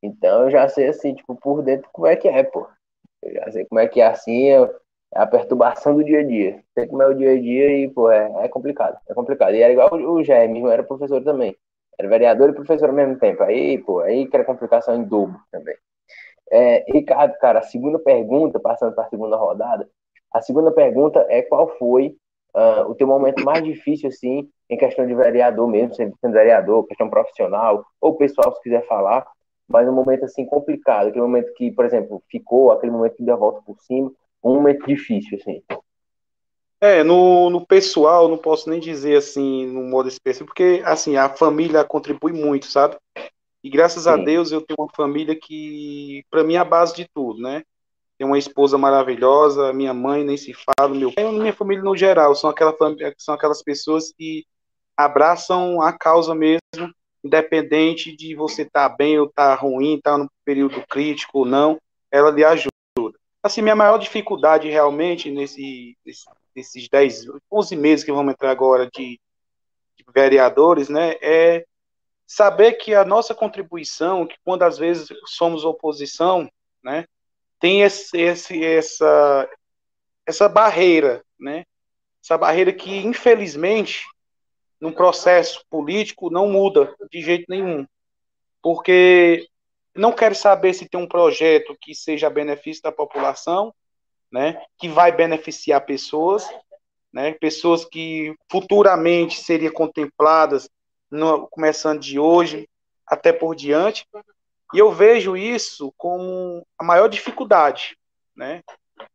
Então 0.01 0.43
eu 0.43 0.51
já 0.51 0.67
sei, 0.69 0.87
assim, 0.89 1.13
tipo, 1.15 1.35
por 1.35 1.63
dentro 1.63 1.89
como 1.93 2.07
é 2.07 2.15
que 2.15 2.27
é, 2.27 2.43
pô. 2.43 2.67
Eu 3.23 3.33
já 3.33 3.51
sei 3.51 3.65
como 3.65 3.79
é 3.79 3.87
que 3.87 4.01
é 4.01 4.07
assim, 4.07 4.49
é 4.49 4.69
a 5.15 5.27
perturbação 5.27 5.95
do 5.95 6.03
dia 6.03 6.19
a 6.21 6.23
dia. 6.23 6.63
Sei 6.73 6.87
como 6.87 7.03
é 7.03 7.07
o 7.07 7.13
dia 7.15 7.31
a 7.33 7.41
dia 7.41 7.77
e, 7.85 7.89
pô, 7.89 8.11
é, 8.11 8.45
é 8.45 8.47
complicado, 8.49 8.99
é 9.09 9.13
complicado. 9.13 9.55
E 9.55 9.61
era 9.61 9.73
igual 9.73 9.93
o, 9.93 10.13
o 10.15 10.23
Jair, 10.23 10.49
minha 10.49 10.61
irmã 10.61 10.73
era 10.73 10.83
professor 10.83 11.23
também. 11.23 11.55
Era 11.99 12.09
vereador 12.09 12.49
e 12.49 12.53
professor 12.53 12.89
ao 12.89 12.95
mesmo 12.95 13.17
tempo. 13.19 13.43
Aí, 13.43 13.77
pô, 13.79 13.99
aí 14.01 14.27
que 14.27 14.35
era 14.35 14.45
complicação 14.45 14.95
em 14.95 15.03
dobro 15.03 15.39
também. 15.51 15.75
É, 16.51 16.85
Ricardo, 16.91 17.38
cara, 17.39 17.59
a 17.59 17.63
segunda 17.63 17.99
pergunta, 17.99 18.59
passando 18.59 18.93
para 18.93 19.05
a 19.05 19.09
segunda 19.09 19.35
rodada, 19.35 19.89
a 20.34 20.41
segunda 20.41 20.72
pergunta 20.72 21.26
é 21.30 21.41
qual 21.41 21.67
foi 21.77 22.15
ah, 22.55 22.85
o 22.88 22.95
teu 22.95 23.05
momento 23.05 23.43
mais 23.43 23.63
difícil, 23.63 24.07
assim, 24.07 24.49
em 24.69 24.77
questão 24.77 25.05
de 25.05 25.13
vereador 25.13 25.67
mesmo, 25.67 25.93
sendo 25.93 26.15
vereador, 26.23 26.88
questão 26.88 27.09
profissional, 27.09 27.85
ou 27.99 28.15
pessoal, 28.15 28.55
se 28.55 28.61
quiser 28.61 28.88
falar, 28.88 29.27
mas 29.67 29.88
um 29.89 29.91
momento, 29.91 30.23
assim, 30.23 30.45
complicado, 30.45 31.07
aquele 31.07 31.22
momento 31.22 31.53
que, 31.55 31.72
por 31.72 31.84
exemplo, 31.84 32.23
ficou, 32.30 32.72
aquele 32.72 32.93
momento 32.93 33.15
que 33.15 33.23
deu 33.23 33.34
a 33.35 33.38
volta 33.38 33.61
por 33.65 33.77
cima, 33.81 34.11
um 34.41 34.55
momento 34.55 34.88
difícil, 34.88 35.38
assim. 35.38 35.61
É, 36.80 37.03
no, 37.03 37.49
no 37.49 37.65
pessoal, 37.65 38.27
não 38.27 38.38
posso 38.38 38.69
nem 38.69 38.80
dizer 38.80 39.17
assim, 39.17 39.65
no 39.65 39.84
modo 39.84 40.07
específico, 40.07 40.47
porque 40.47 40.84
assim, 40.85 41.17
a 41.17 41.27
família 41.27 41.84
contribui 41.84 42.31
muito, 42.31 42.67
sabe? 42.67 42.95
E 43.65 43.69
graças 43.71 44.05
a 44.05 44.15
Sim. 44.15 44.25
Deus 44.25 44.51
eu 44.51 44.61
tenho 44.61 44.77
uma 44.77 44.93
família 44.95 45.35
que, 45.35 46.23
para 46.29 46.43
mim, 46.43 46.53
é 46.53 46.57
a 46.59 46.63
base 46.63 46.95
de 46.95 47.09
tudo, 47.11 47.41
né? 47.41 47.63
Tenho 48.15 48.29
uma 48.29 48.37
esposa 48.37 48.77
maravilhosa, 48.77 49.73
minha 49.73 49.91
mãe 49.91 50.23
nem 50.23 50.37
se 50.37 50.53
fala, 50.53 50.93
meu 50.93 51.11
pai, 51.11 51.31
minha 51.31 51.51
família 51.51 51.83
no 51.83 51.97
geral, 51.97 52.35
são, 52.35 52.47
aquela, 52.47 52.73
família- 52.77 53.15
são 53.17 53.33
aquelas 53.33 53.63
pessoas 53.63 54.13
que 54.15 54.45
abraçam 54.95 55.81
a 55.81 55.91
causa 55.91 56.35
mesmo, 56.35 56.61
independente 57.23 58.15
de 58.15 58.35
você 58.35 58.61
estar 58.61 58.87
bem 58.89 59.17
ou 59.17 59.25
estar 59.25 59.55
ruim, 59.55 59.95
estar 59.95 60.15
no 60.19 60.29
período 60.45 60.85
crítico 60.87 61.39
ou 61.39 61.45
não, 61.45 61.81
ela 62.11 62.29
lhe 62.29 62.43
ajuda. 62.45 62.69
Assim, 63.41 63.63
minha 63.63 63.75
maior 63.75 63.97
dificuldade 63.97 64.69
realmente 64.69 65.31
nesse- 65.31 65.97
nesses 66.55 66.87
10, 66.87 67.25
11 67.51 67.75
meses 67.75 68.05
que 68.05 68.11
vamos 68.11 68.31
entrar 68.31 68.51
agora 68.51 68.87
de, 68.93 69.19
de 69.97 70.05
vereadores, 70.13 70.87
né, 70.87 71.15
é 71.19 71.65
saber 72.26 72.73
que 72.73 72.93
a 72.93 73.06
nossa 73.06 73.35
contribuição, 73.35 74.26
que 74.26 74.35
quando 74.43 74.64
às 74.64 74.77
vezes 74.77 75.07
somos 75.26 75.64
oposição, 75.64 76.49
né, 76.84 77.06
tem 77.60 77.81
esse, 77.81 78.18
esse, 78.18 78.64
essa, 78.64 79.49
essa 80.26 80.49
barreira, 80.49 81.23
né, 81.39 81.65
essa 82.23 82.38
barreira 82.38 82.73
que, 82.73 82.97
infelizmente, 82.97 84.06
num 84.80 84.91
processo 84.91 85.64
político 85.69 86.30
não 86.30 86.47
muda 86.47 86.95
de 87.11 87.22
jeito 87.22 87.45
nenhum, 87.47 87.88
porque 88.61 89.47
não 89.95 90.11
quero 90.11 90.35
saber 90.35 90.73
se 90.73 90.89
tem 90.89 90.99
um 90.99 91.07
projeto 91.07 91.77
que 91.80 91.95
seja 91.95 92.27
a 92.27 92.31
benefício 92.31 92.84
da 92.84 92.91
população, 92.91 93.73
né, 94.31 94.61
que 94.77 94.89
vai 94.89 95.11
beneficiar 95.11 95.85
pessoas, 95.85 96.47
né, 97.14 97.31
pessoas 97.34 97.85
que 97.85 98.35
futuramente 98.49 99.41
seriam 99.41 99.72
contempladas, 99.72 100.69
no, 101.10 101.48
começando 101.48 101.99
de 101.99 102.19
hoje 102.19 102.68
até 103.06 103.32
por 103.32 103.56
diante, 103.56 104.06
e 104.73 104.80
eu 104.80 104.91
vejo 104.91 105.38
isso 105.38 105.94
como 105.95 106.65
a 106.77 106.84
maior 106.84 107.07
dificuldade, 107.07 107.98
né, 108.36 108.61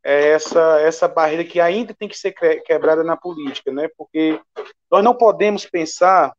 é 0.03 0.29
essa, 0.29 0.79
essa 0.81 1.07
barreira 1.07 1.43
que 1.43 1.59
ainda 1.59 1.93
tem 1.93 2.07
que 2.07 2.17
ser 2.17 2.31
quebrada 2.63 3.03
na 3.03 3.17
política, 3.17 3.71
né, 3.71 3.89
porque 3.97 4.39
nós 4.89 5.03
não 5.03 5.13
podemos 5.13 5.65
pensar 5.65 6.33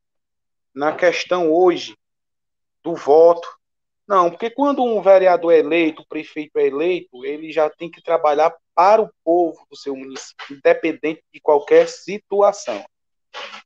na 0.74 0.92
questão 0.92 1.52
hoje 1.52 1.96
do 2.82 2.94
voto, 2.94 3.46
não, 4.06 4.30
porque 4.30 4.50
quando 4.50 4.82
um 4.82 5.00
vereador 5.00 5.52
é 5.52 5.58
eleito, 5.58 6.02
o 6.02 6.06
prefeito 6.06 6.58
é 6.58 6.66
eleito, 6.66 7.24
ele 7.24 7.52
já 7.52 7.70
tem 7.70 7.90
que 7.90 8.02
trabalhar 8.02 8.54
para 8.74 9.00
o 9.00 9.10
povo 9.24 9.64
do 9.70 9.76
seu 9.76 9.94
município, 9.94 10.56
independente 10.56 11.22
de 11.32 11.40
qualquer 11.40 11.88
situação. 11.88 12.84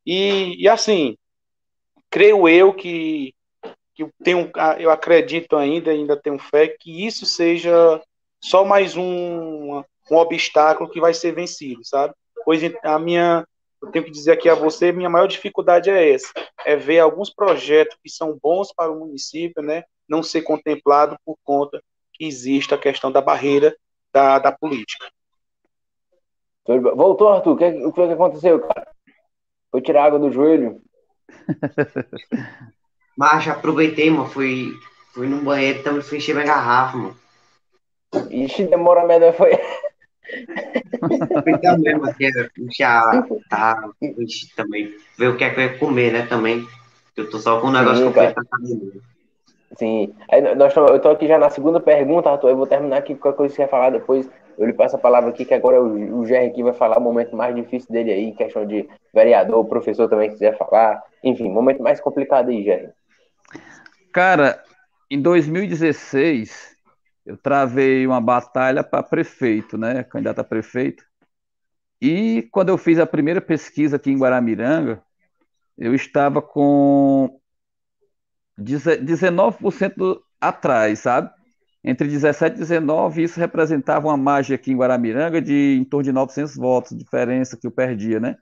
E, 0.04 0.54
e 0.62 0.68
assim, 0.68 1.16
creio 2.16 2.48
eu 2.48 2.72
que, 2.72 3.34
que 3.94 4.02
eu, 4.02 4.10
tenho, 4.24 4.50
eu 4.78 4.90
acredito 4.90 5.54
ainda, 5.54 5.90
ainda 5.90 6.16
tenho 6.16 6.38
fé, 6.38 6.66
que 6.66 7.06
isso 7.06 7.26
seja 7.26 8.00
só 8.40 8.64
mais 8.64 8.96
um, 8.96 9.82
um 10.10 10.16
obstáculo 10.16 10.88
que 10.88 10.98
vai 10.98 11.12
ser 11.12 11.32
vencido, 11.34 11.84
sabe? 11.84 12.14
Pois 12.42 12.62
a 12.82 12.98
minha, 12.98 13.46
eu 13.82 13.90
tenho 13.90 14.02
que 14.02 14.10
dizer 14.10 14.32
aqui 14.32 14.48
a 14.48 14.54
você, 14.54 14.92
minha 14.92 15.10
maior 15.10 15.26
dificuldade 15.26 15.90
é 15.90 16.14
essa, 16.14 16.32
é 16.64 16.74
ver 16.74 17.00
alguns 17.00 17.28
projetos 17.28 17.98
que 18.02 18.08
são 18.08 18.38
bons 18.42 18.72
para 18.72 18.90
o 18.90 18.98
município, 18.98 19.62
né, 19.62 19.84
não 20.08 20.22
ser 20.22 20.40
contemplado 20.40 21.18
por 21.22 21.36
conta 21.44 21.82
que 22.14 22.24
existe 22.24 22.72
a 22.72 22.78
questão 22.78 23.12
da 23.12 23.20
barreira 23.20 23.76
da, 24.10 24.38
da 24.38 24.50
política. 24.50 25.06
Voltou, 26.66 27.28
Arthur, 27.28 27.52
o 27.52 27.56
que, 27.58 27.66
o 27.66 27.90
que 27.90 27.94
foi 27.94 28.06
que 28.06 28.14
aconteceu, 28.14 28.58
cara? 28.60 28.90
Foi 29.70 29.82
tirar 29.82 30.06
água 30.06 30.18
do 30.18 30.32
joelho? 30.32 30.80
Mas 33.16 33.48
aproveitei, 33.48 34.10
mano, 34.10 34.26
fui, 34.28 34.72
fui 35.14 35.26
no 35.26 35.42
banheiro, 35.42 35.82
também 35.82 36.02
fui 36.02 36.18
encher 36.18 36.34
minha 36.34 36.46
garrafa, 36.46 36.96
mano. 36.98 37.16
Ixi, 38.30 38.64
demora 38.64 39.06
merda, 39.06 39.32
foi... 39.32 39.50
Fui 41.44 41.58
também, 41.58 41.96
mano, 41.96 42.12
já 42.76 43.24
tá, 43.48 43.90
ixi, 44.18 44.54
também, 44.56 44.92
ver 45.16 45.28
o 45.28 45.36
que 45.36 45.44
é 45.44 45.50
que 45.50 45.60
eu 45.60 45.64
ia 45.64 45.78
comer, 45.78 46.12
né, 46.12 46.26
também. 46.26 46.66
Eu 47.16 47.30
tô 47.30 47.38
só 47.38 47.60
com 47.60 47.68
um 47.68 47.72
negócio 47.72 48.06
Sim, 48.06 48.12
que 48.12 48.18
eu 48.18 48.28
academia. 48.28 48.92
Sim. 49.76 50.14
Aí, 50.30 50.54
nós 50.54 50.74
eu 50.76 51.00
tô 51.00 51.08
aqui 51.10 51.26
já 51.26 51.38
na 51.38 51.50
segunda 51.50 51.80
pergunta, 51.80 52.30
Arthur. 52.30 52.50
Eu 52.50 52.56
vou 52.56 52.66
terminar 52.66 52.98
aqui 52.98 53.14
com 53.14 53.20
qualquer 53.20 53.36
coisa 53.36 53.52
que 53.52 53.56
você 53.56 53.64
quer 53.64 53.70
falar 53.70 53.90
depois. 53.90 54.28
Eu 54.58 54.66
lhe 54.66 54.72
passo 54.72 54.96
a 54.96 54.98
palavra 54.98 55.30
aqui, 55.30 55.44
que 55.44 55.54
agora 55.54 55.82
o, 55.82 56.20
o 56.20 56.26
Jerry 56.26 56.46
aqui 56.46 56.62
vai 56.62 56.72
falar 56.72 56.98
o 56.98 57.02
momento 57.02 57.36
mais 57.36 57.54
difícil 57.54 57.92
dele 57.92 58.12
aí, 58.12 58.32
questão 58.32 58.66
de 58.66 58.88
vereador, 59.12 59.64
professor 59.66 60.08
também 60.08 60.30
quiser 60.30 60.56
falar. 60.56 61.02
Enfim, 61.22 61.50
momento 61.50 61.82
mais 61.82 62.00
complicado 62.00 62.48
aí, 62.48 62.64
Jerry. 62.64 62.88
Cara, 64.12 64.62
em 65.10 65.20
2016, 65.20 66.76
eu 67.24 67.36
travei 67.36 68.06
uma 68.06 68.20
batalha 68.20 68.82
para 68.82 69.02
prefeito, 69.02 69.76
né? 69.76 70.02
Candidato 70.04 70.40
a 70.40 70.44
prefeito. 70.44 71.04
E 72.00 72.48
quando 72.50 72.68
eu 72.68 72.78
fiz 72.78 72.98
a 72.98 73.06
primeira 73.06 73.40
pesquisa 73.40 73.96
aqui 73.96 74.10
em 74.10 74.18
Guaramiranga, 74.18 75.02
eu 75.76 75.94
estava 75.94 76.40
com 76.40 77.38
19% 78.58 80.20
atrás, 80.40 81.00
sabe? 81.00 81.30
Entre 81.88 82.08
17 82.08 82.56
e 82.56 82.58
19, 82.58 83.22
isso 83.22 83.38
representava 83.38 84.08
uma 84.08 84.16
margem 84.16 84.56
aqui 84.56 84.72
em 84.72 84.76
Guaramiranga 84.76 85.40
de 85.40 85.78
em 85.80 85.84
torno 85.84 86.02
de 86.02 86.10
900 86.10 86.56
votos, 86.56 86.98
diferença 86.98 87.56
que 87.56 87.64
eu 87.64 87.70
perdia, 87.70 88.18
né? 88.18 88.36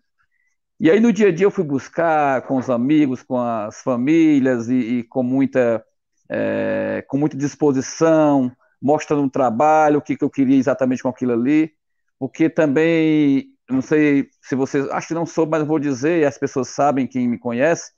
E 0.81 0.91
aí 0.91 0.99
no 0.99 1.13
dia 1.13 1.29
a 1.29 1.33
dia 1.33 1.47
eu 1.47 1.51
fui 1.51 1.63
buscar 1.63 2.43
com 2.47 2.57
os 2.57 2.71
amigos, 2.71 3.23
com 3.23 3.39
as 3.39 3.83
famílias 3.83 4.71
e, 4.71 4.75
e 5.01 5.03
com 5.05 5.23
muita 5.23 5.85
é, 6.29 7.05
com 7.07 7.19
muita 7.19 7.37
disposição, 7.37 8.51
mostrando 8.81 9.23
um 9.23 9.29
trabalho, 9.29 9.99
o 9.99 10.03
que, 10.03 10.17
que 10.17 10.25
eu 10.25 10.31
queria 10.31 10.57
exatamente 10.57 11.03
com 11.03 11.11
aquilo 11.11 11.33
ali, 11.35 11.71
porque 12.19 12.49
também, 12.49 13.51
não 13.69 13.83
sei 13.83 14.29
se 14.43 14.55
vocês, 14.55 14.89
acho 14.91 15.09
que 15.09 15.15
não 15.15 15.27
soube, 15.27 15.51
mas 15.53 15.67
vou 15.67 15.79
dizer, 15.79 16.21
e 16.23 16.25
as 16.25 16.39
pessoas 16.39 16.69
sabem, 16.69 17.07
quem 17.07 17.29
me 17.29 17.39
conhece, 17.39 17.93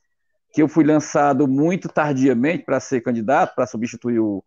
que 0.53 0.61
eu 0.63 0.69
fui 0.69 0.85
lançado 0.85 1.47
muito 1.47 1.89
tardiamente 1.89 2.65
para 2.65 2.81
ser 2.81 3.01
candidato, 3.01 3.55
para 3.55 3.67
substituir 3.67 4.19
o, 4.19 4.45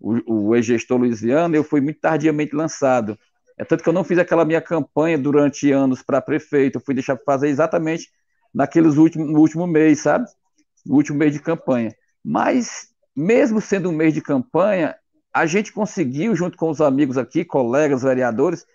o, 0.00 0.48
o 0.48 0.56
ex-gestor 0.56 0.98
Luiziano, 0.98 1.54
eu 1.54 1.64
fui 1.64 1.80
muito 1.80 2.00
tardiamente 2.00 2.54
lançado. 2.54 3.18
É 3.58 3.64
tanto 3.64 3.82
que 3.82 3.88
eu 3.88 3.92
não 3.92 4.04
fiz 4.04 4.18
aquela 4.18 4.44
minha 4.44 4.60
campanha 4.60 5.16
durante 5.16 5.70
anos 5.72 6.02
para 6.02 6.20
prefeito, 6.20 6.76
eu 6.76 6.82
fui 6.82 6.94
deixar 6.94 7.18
fazer 7.24 7.48
exatamente 7.48 8.10
naqueles 8.54 8.96
últimos, 8.96 9.30
no 9.30 9.40
último 9.40 9.66
mês, 9.66 10.00
sabe? 10.00 10.26
No 10.84 10.94
último 10.94 11.18
mês 11.18 11.32
de 11.32 11.40
campanha. 11.40 11.94
Mas, 12.24 12.88
mesmo 13.14 13.60
sendo 13.60 13.88
um 13.88 13.92
mês 13.92 14.12
de 14.12 14.20
campanha, 14.20 14.94
a 15.32 15.46
gente 15.46 15.72
conseguiu, 15.72 16.34
junto 16.34 16.56
com 16.56 16.70
os 16.70 16.80
amigos 16.80 17.18
aqui, 17.18 17.44
colegas, 17.44 18.02
vereadores, 18.02 18.66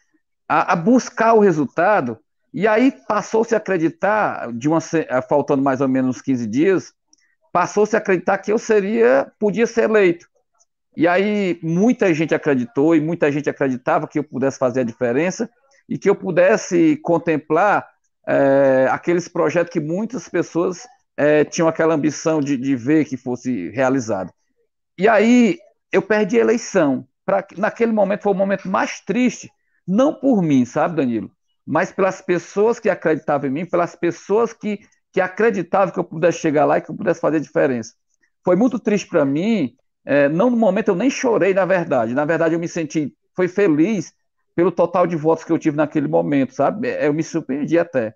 a, 0.47 0.73
a 0.73 0.75
buscar 0.75 1.33
o 1.33 1.39
resultado, 1.39 2.17
e 2.53 2.67
aí 2.67 2.93
passou-se 3.07 3.55
a 3.55 3.57
acreditar, 3.57 4.51
de 4.51 4.67
uma, 4.67 4.79
faltando 5.27 5.63
mais 5.63 5.79
ou 5.79 5.87
menos 5.87 6.17
uns 6.17 6.21
15 6.21 6.45
dias, 6.47 6.93
passou-se 7.51 7.95
a 7.95 7.99
acreditar 7.99 8.37
que 8.37 8.51
eu 8.51 8.57
seria, 8.57 9.31
podia 9.39 9.65
ser 9.65 9.83
eleito. 9.83 10.27
E 10.95 11.07
aí 11.07 11.59
muita 11.63 12.13
gente 12.13 12.35
acreditou 12.35 12.95
e 12.95 12.99
muita 12.99 13.31
gente 13.31 13.49
acreditava 13.49 14.07
que 14.07 14.19
eu 14.19 14.23
pudesse 14.23 14.57
fazer 14.57 14.81
a 14.81 14.85
diferença 14.85 15.49
e 15.87 15.97
que 15.97 16.09
eu 16.09 16.15
pudesse 16.15 16.97
contemplar 16.97 17.87
é, 18.27 18.87
aqueles 18.91 19.27
projetos 19.27 19.71
que 19.71 19.79
muitas 19.79 20.27
pessoas 20.27 20.85
é, 21.17 21.43
tinham 21.43 21.67
aquela 21.67 21.93
ambição 21.93 22.39
de, 22.39 22.57
de, 22.57 22.75
ver 22.75 23.05
que 23.05 23.17
fosse 23.17 23.69
realizado. 23.69 24.31
E 24.97 25.07
aí 25.07 25.57
eu 25.91 26.01
perdi 26.01 26.37
a 26.37 26.41
eleição. 26.41 27.07
Pra, 27.25 27.45
naquele 27.57 27.91
momento 27.91 28.23
foi 28.23 28.31
o 28.31 28.35
momento 28.35 28.67
mais 28.67 28.99
triste, 29.01 29.49
não 29.87 30.13
por 30.13 30.41
mim, 30.41 30.65
sabe, 30.65 30.95
Danilo? 30.95 31.31
Mas 31.65 31.91
pelas 31.91 32.21
pessoas 32.21 32.79
que 32.79 32.89
acreditavam 32.89 33.49
em 33.49 33.53
mim, 33.53 33.65
pelas 33.65 33.95
pessoas 33.95 34.51
que, 34.51 34.79
que 35.13 35.21
acreditavam 35.21 35.93
que 35.93 35.99
eu 35.99 36.03
pudesse 36.03 36.39
chegar 36.39 36.65
lá 36.65 36.77
e 36.77 36.81
que 36.81 36.89
eu 36.89 36.95
pudesse 36.95 37.21
fazer 37.21 37.37
a 37.37 37.41
diferença. 37.41 37.93
Foi 38.43 38.55
muito 38.55 38.79
triste 38.79 39.07
para 39.07 39.23
mim 39.23 39.75
é, 40.05 40.27
não 40.29 40.49
no 40.49 40.57
momento 40.57 40.89
eu 40.89 40.95
nem 40.95 41.09
chorei, 41.09 41.53
na 41.53 41.65
verdade. 41.65 42.13
Na 42.13 42.25
verdade, 42.25 42.55
eu 42.55 42.59
me 42.59 42.67
senti, 42.67 43.13
foi 43.35 43.47
feliz 43.47 44.13
pelo 44.55 44.71
total 44.71 45.07
de 45.07 45.15
votos 45.15 45.43
que 45.43 45.51
eu 45.51 45.59
tive 45.59 45.77
naquele 45.77 46.07
momento, 46.07 46.53
sabe? 46.53 46.89
É, 46.89 47.07
eu 47.07 47.13
me 47.13 47.23
surpreendi 47.23 47.77
até. 47.77 48.15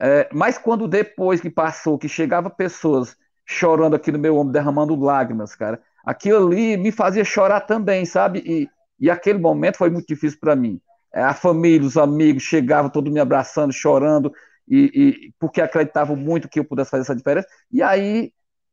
É, 0.00 0.28
mas 0.32 0.56
quando 0.56 0.88
depois 0.88 1.40
que 1.40 1.50
passou, 1.50 1.98
que 1.98 2.08
chegava 2.08 2.48
pessoas 2.48 3.16
chorando 3.44 3.94
aqui 3.96 4.10
no 4.10 4.18
meu 4.18 4.36
ombro, 4.36 4.52
derramando 4.52 4.96
lágrimas, 4.96 5.54
cara, 5.54 5.80
aquilo 6.04 6.46
ali 6.46 6.76
me 6.76 6.90
fazia 6.90 7.24
chorar 7.24 7.60
também, 7.62 8.06
sabe? 8.06 8.42
E, 8.46 8.68
e 8.98 9.10
aquele 9.10 9.38
momento 9.38 9.76
foi 9.76 9.90
muito 9.90 10.06
difícil 10.06 10.38
para 10.40 10.56
mim. 10.56 10.80
É, 11.12 11.22
a 11.22 11.34
família, 11.34 11.86
os 11.86 11.96
amigos 11.96 12.44
chegavam 12.44 12.90
todos 12.90 13.12
me 13.12 13.20
abraçando, 13.20 13.72
chorando, 13.72 14.32
e, 14.68 14.90
e 14.94 15.34
porque 15.38 15.60
acreditavam 15.60 16.16
muito 16.16 16.48
que 16.48 16.60
eu 16.60 16.64
pudesse 16.64 16.90
fazer 16.90 17.02
essa 17.02 17.16
diferença. 17.16 17.48
E 17.70 17.82
aí 17.82 18.32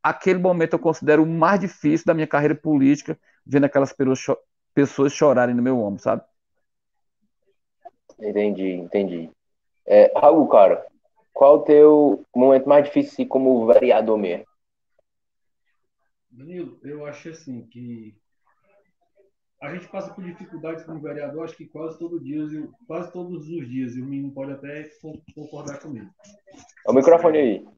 aquele 0.09 0.39
momento 0.39 0.73
eu 0.73 0.79
considero 0.79 1.23
o 1.23 1.27
mais 1.27 1.59
difícil 1.59 2.05
da 2.05 2.13
minha 2.13 2.27
carreira 2.27 2.55
política, 2.55 3.17
vendo 3.45 3.65
aquelas 3.65 3.93
pessoas 4.73 5.13
chorarem 5.13 5.55
no 5.55 5.61
meu 5.61 5.79
ombro, 5.79 6.01
sabe? 6.01 6.21
Entendi, 8.19 8.71
entendi. 8.71 9.29
É, 9.85 10.11
Raul, 10.19 10.47
cara, 10.47 10.85
qual 11.33 11.57
o 11.57 11.61
teu 11.63 12.25
momento 12.35 12.67
mais 12.67 12.85
difícil 12.85 13.27
como 13.27 13.67
vereador 13.67 14.17
mesmo? 14.17 14.45
Danilo, 16.29 16.79
eu 16.83 17.05
acho 17.05 17.29
assim 17.29 17.61
que 17.67 18.15
a 19.61 19.73
gente 19.73 19.87
passa 19.87 20.13
por 20.13 20.23
dificuldades 20.23 20.83
como 20.83 20.99
vereador, 20.99 21.45
acho 21.45 21.57
que 21.57 21.65
quase 21.65 21.97
todo 21.97 22.19
dia, 22.19 22.45
quase 22.85 23.11
todos 23.11 23.47
os 23.49 23.67
dias, 23.67 23.95
e 23.95 24.01
o 24.01 24.05
menino 24.05 24.31
pode 24.31 24.51
até 24.51 24.89
concordar 25.33 25.79
comigo. 25.79 26.09
O 26.85 26.93
microfone 26.93 27.37
aí. 27.37 27.76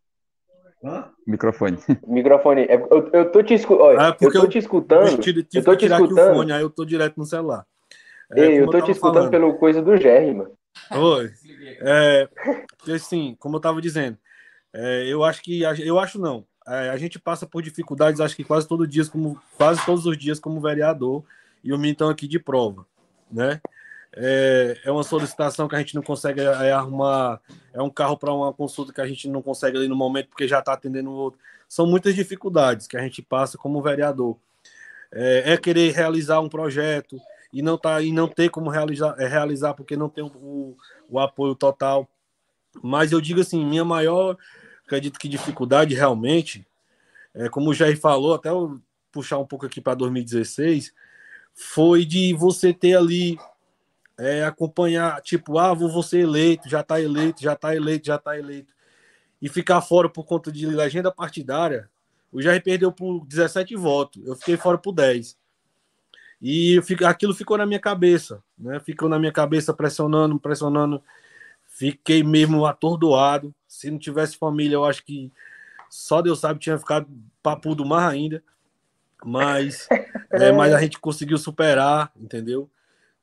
Hã? 0.84 1.10
Microfone. 1.26 1.78
Microfone. 2.08 2.62
É, 2.64 2.76
eu, 2.76 3.10
eu 3.12 3.32
tô 3.32 3.44
te, 3.44 3.56
olha, 3.70 4.02
ah, 4.02 4.18
eu 4.20 4.32
tô 4.32 4.48
te 4.48 4.58
escutando. 4.58 5.08
Eu, 5.08 5.18
tive, 5.18 5.48
eu 5.54 5.64
tô 5.64 5.76
te 5.76 5.86
escutando. 5.86 6.36
Fone, 6.36 6.52
aí 6.52 6.62
eu 6.62 6.70
tô 6.70 6.86
direto 6.86 7.18
no 7.18 7.26
celular. 7.26 7.66
É, 8.32 8.46
Ei, 8.46 8.62
eu 8.62 8.70
tô 8.70 8.78
eu 8.78 8.84
te 8.84 8.92
escutando 8.92 9.16
falando. 9.16 9.32
pelo 9.32 9.54
coisa 9.56 9.82
do 9.82 9.98
Gerry, 9.98 10.34
mano. 10.34 10.52
Oi. 10.92 11.32
É, 11.82 12.30
assim, 12.94 13.36
como 13.40 13.58
eu 13.58 13.60
tava 13.60 13.82
dizendo, 13.82 14.18
é, 14.74 15.06
eu 15.08 15.24
acho 15.24 15.42
que. 15.42 15.62
Eu 15.62 16.00
acho 16.00 16.20
não. 16.20 16.46
É, 16.68 16.90
a 16.90 16.98
gente 16.98 17.20
passa 17.20 17.48
por 17.48 17.62
dificuldades, 17.62 18.22
acho 18.22 18.36
que 18.36 18.44
quase 18.44 18.68
todo 18.68 18.88
dia, 18.88 19.04
como, 19.06 19.42
quase 19.58 19.84
todos 19.86 20.06
os 20.06 20.18
dias, 20.18 20.40
como 20.40 20.62
vereador, 20.62 21.24
e 21.64 21.74
o 21.74 21.78
Mintão 21.78 22.10
aqui 22.10 22.28
de 22.28 22.40
prova. 22.40 22.86
Né? 23.32 23.60
É, 24.14 24.78
é 24.84 24.92
uma 24.92 25.04
solicitação 25.04 25.68
que 25.68 25.76
a 25.76 25.80
gente 25.80 25.96
não 25.96 26.02
consegue 26.02 26.42
é, 26.42 26.72
arrumar, 26.72 27.40
é 27.74 27.82
um 27.82 27.90
carro 27.90 28.18
para 28.18 28.34
uma 28.34 28.52
consulta 28.52 28.92
que 28.92 29.02
a 29.02 29.08
gente 29.08 29.30
não 29.30 29.42
consegue 29.42 29.78
ali 29.78 29.88
no 29.88 29.96
momento 29.96 30.30
porque 30.30 30.48
já 30.48 30.60
está 30.60 30.74
atendendo 30.74 31.10
o 31.10 31.14
outro. 31.14 31.40
São 31.68 31.86
muitas 31.86 32.16
dificuldades 32.16 32.88
que 32.88 32.98
a 32.98 33.02
gente 33.02 33.22
passa 33.22 33.58
como 33.58 33.82
vereador. 33.82 34.38
É, 35.12 35.54
é 35.54 35.58
querer 35.58 35.94
realizar 35.94 36.40
um 36.40 36.50
projeto 36.50 37.20
e 37.54 37.62
não 37.62 37.78
tá 37.78 38.02
e 38.02 38.12
não 38.12 38.28
ter 38.28 38.50
como 38.50 38.70
realizar, 38.70 39.16
é, 39.20 39.28
realizar 39.28 39.74
porque 39.74 39.96
não 39.96 40.10
tem 40.10 40.24
o, 40.24 40.76
o 41.08 41.20
apoio 41.20 41.56
total. 41.56 42.08
Mas 42.82 43.12
eu 43.12 43.22
digo 43.22 43.42
assim, 43.42 43.64
minha 43.66 43.86
maior, 43.86 44.38
acredito 44.86 45.20
que 45.20 45.28
dificuldade 45.28 45.94
realmente, 45.96 46.66
é 47.34 47.50
como 47.50 47.70
o 47.70 47.74
Jair 47.74 48.00
falou, 48.00 48.34
até 48.34 48.50
eu 48.50 48.80
puxar 49.12 49.38
um 49.40 49.46
pouco 49.46 49.66
aqui 49.66 49.82
para 49.82 49.96
2016, 49.96 50.94
foi 51.54 52.06
de 52.06 52.34
você 52.34 52.74
ter 52.74 52.96
ali 52.96 53.38
é, 54.20 54.44
acompanhar, 54.44 55.22
tipo, 55.22 55.58
ah, 55.58 55.74
vou 55.74 56.04
ser 56.04 56.20
eleito, 56.20 56.70
já 56.70 56.82
está 56.82 57.00
eleito, 57.02 57.42
já 57.42 57.54
está 57.54 57.74
eleito, 57.74 58.06
já 58.06 58.16
está 58.16 58.38
eleito, 58.38 58.74
e 59.42 59.48
ficar 59.48 59.82
fora 59.82 60.10
por 60.10 60.26
conta 60.26 60.52
de 60.52 60.66
legenda 60.66 61.10
partidária, 61.10 61.90
o 62.32 62.42
Jair 62.42 62.62
perdeu 62.62 62.92
por 62.92 63.26
17 63.26 63.76
votos, 63.78 64.22
eu 64.28 64.36
fiquei 64.36 64.58
fora 64.58 64.78
por 64.78 64.92
10. 64.92 65.38
E 66.42 66.80
aquilo 67.06 67.34
ficou 67.34 67.58
na 67.58 67.66
minha 67.66 67.80
cabeça, 67.80 68.42
né? 68.58 68.80
Ficou 68.80 69.10
na 69.10 69.20
minha 69.20 69.32
cabeça 69.32 69.74
pressionando, 69.74 70.40
pressionando. 70.40 71.04
Fiquei 71.68 72.24
mesmo 72.24 72.66
atordoado. 72.66 73.54
Se 73.68 73.92
não 73.92 74.00
tivesse 74.00 74.38
família, 74.38 74.76
eu 74.76 74.86
acho 74.86 75.04
que 75.04 75.34
só 75.90 76.22
Deus 76.22 76.40
sabe 76.40 76.60
tinha 76.60 76.78
ficado 76.78 77.08
papudo 77.44 77.86
mais 77.86 78.14
ainda. 78.14 78.44
Mas, 79.26 79.86
é, 80.32 80.50
mas 80.54 80.74
a 80.74 80.80
gente 80.80 80.98
conseguiu 80.98 81.38
superar, 81.38 82.10
entendeu? 82.16 82.70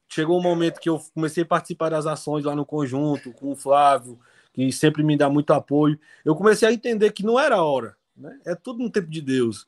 Chegou 0.08 0.38
um 0.38 0.42
momento 0.42 0.80
que 0.80 0.88
eu 0.88 1.00
comecei 1.14 1.42
a 1.42 1.46
participar 1.46 1.90
das 1.90 2.06
ações 2.06 2.44
lá 2.44 2.54
no 2.54 2.64
conjunto, 2.64 3.32
com 3.32 3.52
o 3.52 3.56
Flávio, 3.56 4.18
que 4.52 4.70
sempre 4.72 5.02
me 5.02 5.16
dá 5.16 5.28
muito 5.28 5.52
apoio. 5.52 5.98
Eu 6.24 6.34
comecei 6.34 6.68
a 6.68 6.72
entender 6.72 7.12
que 7.12 7.24
não 7.24 7.38
era 7.38 7.56
a 7.56 7.64
hora, 7.64 7.96
né? 8.16 8.38
é 8.46 8.54
tudo 8.54 8.82
no 8.82 8.90
tempo 8.90 9.08
de 9.08 9.20
Deus. 9.20 9.66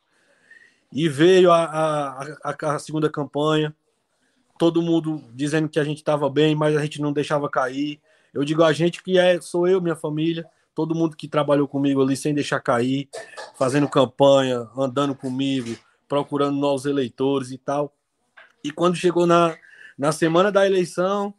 E 0.92 1.08
veio 1.08 1.52
a, 1.52 1.64
a, 1.64 2.36
a, 2.44 2.74
a 2.74 2.78
segunda 2.78 3.10
campanha, 3.10 3.74
todo 4.58 4.82
mundo 4.82 5.22
dizendo 5.34 5.68
que 5.68 5.78
a 5.78 5.84
gente 5.84 5.98
estava 5.98 6.28
bem, 6.30 6.54
mas 6.54 6.76
a 6.76 6.82
gente 6.82 7.00
não 7.00 7.12
deixava 7.12 7.48
cair. 7.48 8.00
Eu 8.32 8.44
digo 8.44 8.62
a 8.62 8.72
gente 8.72 9.02
que 9.02 9.18
é, 9.18 9.40
sou 9.40 9.68
eu, 9.68 9.80
minha 9.80 9.96
família, 9.96 10.46
todo 10.74 10.94
mundo 10.94 11.16
que 11.16 11.28
trabalhou 11.28 11.68
comigo 11.68 12.02
ali 12.02 12.16
sem 12.16 12.32
deixar 12.32 12.60
cair, 12.60 13.08
fazendo 13.56 13.88
campanha, 13.88 14.68
andando 14.76 15.14
comigo, 15.14 15.76
procurando 16.08 16.56
novos 16.56 16.86
eleitores 16.86 17.50
e 17.50 17.58
tal. 17.58 17.92
E 18.64 18.70
quando 18.70 18.96
chegou 18.96 19.26
na, 19.26 19.56
na 19.98 20.12
semana 20.12 20.52
da 20.52 20.64
eleição, 20.64 21.34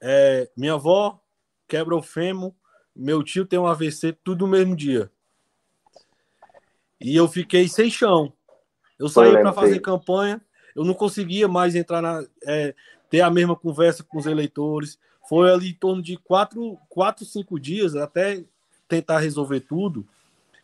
é, 0.00 0.50
minha 0.56 0.74
avó 0.74 1.20
quebra 1.68 1.94
o 1.94 2.02
fêmur, 2.02 2.54
meu 2.96 3.22
tio 3.22 3.44
tem 3.44 3.58
um 3.58 3.66
AVC, 3.66 4.16
tudo 4.24 4.46
no 4.46 4.52
mesmo 4.52 4.74
dia. 4.74 5.12
E 6.98 7.14
eu 7.14 7.28
fiquei 7.28 7.68
sem 7.68 7.90
chão. 7.90 8.32
Eu 8.98 9.08
saí 9.08 9.32
para 9.32 9.52
fazer 9.52 9.80
campanha, 9.80 10.40
eu 10.74 10.84
não 10.84 10.94
conseguia 10.94 11.46
mais 11.46 11.74
entrar 11.74 12.00
na. 12.00 12.24
É, 12.46 12.74
ter 13.08 13.20
a 13.22 13.30
mesma 13.30 13.56
conversa 13.56 14.04
com 14.04 14.18
os 14.18 14.26
eleitores. 14.26 14.98
Foi 15.28 15.50
ali 15.50 15.70
em 15.70 15.74
torno 15.74 16.02
de 16.02 16.16
quatro, 16.16 16.78
quatro 16.88 17.24
cinco 17.24 17.58
dias 17.58 17.96
até 17.96 18.44
tentar 18.88 19.18
resolver 19.18 19.60
tudo 19.60 20.06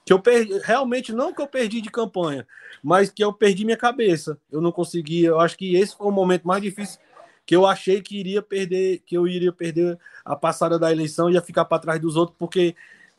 que 0.06 0.12
eu 0.12 0.20
perdi, 0.20 0.56
realmente 0.62 1.12
não 1.12 1.34
que 1.34 1.42
eu 1.42 1.48
perdi 1.48 1.80
de 1.80 1.90
campanha, 1.90 2.46
mas 2.80 3.10
que 3.10 3.24
eu 3.24 3.32
perdi 3.32 3.64
minha 3.64 3.76
cabeça. 3.76 4.38
Eu 4.52 4.60
não 4.60 4.70
conseguia. 4.70 5.30
Eu 5.30 5.40
acho 5.40 5.58
que 5.58 5.74
esse 5.74 5.96
foi 5.96 6.06
o 6.06 6.12
momento 6.12 6.46
mais 6.46 6.62
difícil 6.62 7.00
que 7.44 7.56
eu 7.56 7.66
achei 7.66 8.00
que 8.00 8.18
iria 8.18 8.40
perder, 8.40 9.02
que 9.04 9.16
eu 9.16 9.26
iria 9.26 9.52
perder 9.52 9.98
a 10.24 10.36
passada 10.36 10.78
da 10.78 10.92
eleição 10.92 11.28
e 11.28 11.34
ia 11.34 11.42
ficar 11.42 11.64
para 11.64 11.80
trás 11.80 12.00
dos 12.00 12.16
outros, 12.16 12.36
porque 12.38 12.74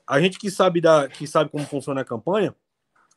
a 0.06 0.20
gente 0.20 0.40
que 0.40 0.50
sabe 0.50 0.80
da, 0.80 1.10
que 1.10 1.28
sabe 1.28 1.50
como 1.50 1.66
funciona 1.66 2.02
a 2.02 2.06
campanha, 2.06 2.56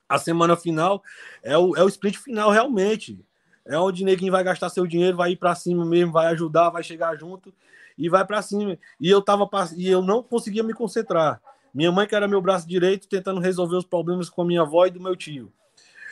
a 0.09 0.19
semana 0.19 0.57
final 0.57 1.01
é 1.41 1.57
o, 1.57 1.77
é 1.77 1.85
o 1.85 1.89
sprint 1.89 2.19
final 2.19 2.51
realmente. 2.51 3.25
É 3.65 3.79
onde 3.79 4.05
ninguém 4.05 4.31
vai 4.31 4.43
gastar 4.43 4.69
seu 4.69 4.85
dinheiro, 4.85 5.17
vai 5.17 5.33
ir 5.33 5.37
para 5.37 5.55
cima 5.55 5.85
mesmo, 5.85 6.13
vai 6.13 6.27
ajudar, 6.29 6.71
vai 6.71 6.83
chegar 6.83 7.17
junto 7.17 7.55
e 7.97 8.09
vai 8.09 8.25
para 8.27 8.43
cima. 8.43 8.77
E 9.01 9.09
eu 9.09 9.23
tava 9.23 9.49
e 9.77 9.89
eu 9.89 10.03
não 10.03 10.25
conseguia 10.25 10.65
me 10.65 10.75
concentrar. 10.75 11.41
Minha 11.73 11.93
mãe, 11.93 12.07
que 12.07 12.15
era 12.15 12.27
meu 12.27 12.41
braço 12.41 12.69
direito, 12.69 13.09
tentando 13.09 13.41
resolver 13.41 13.77
os 13.77 13.85
problemas 13.85 14.29
com 14.29 14.43
a 14.43 14.45
minha 14.45 14.63
avó 14.63 14.87
e 14.87 14.91
do 14.91 15.01
meu 15.01 15.15
tio. 15.15 15.53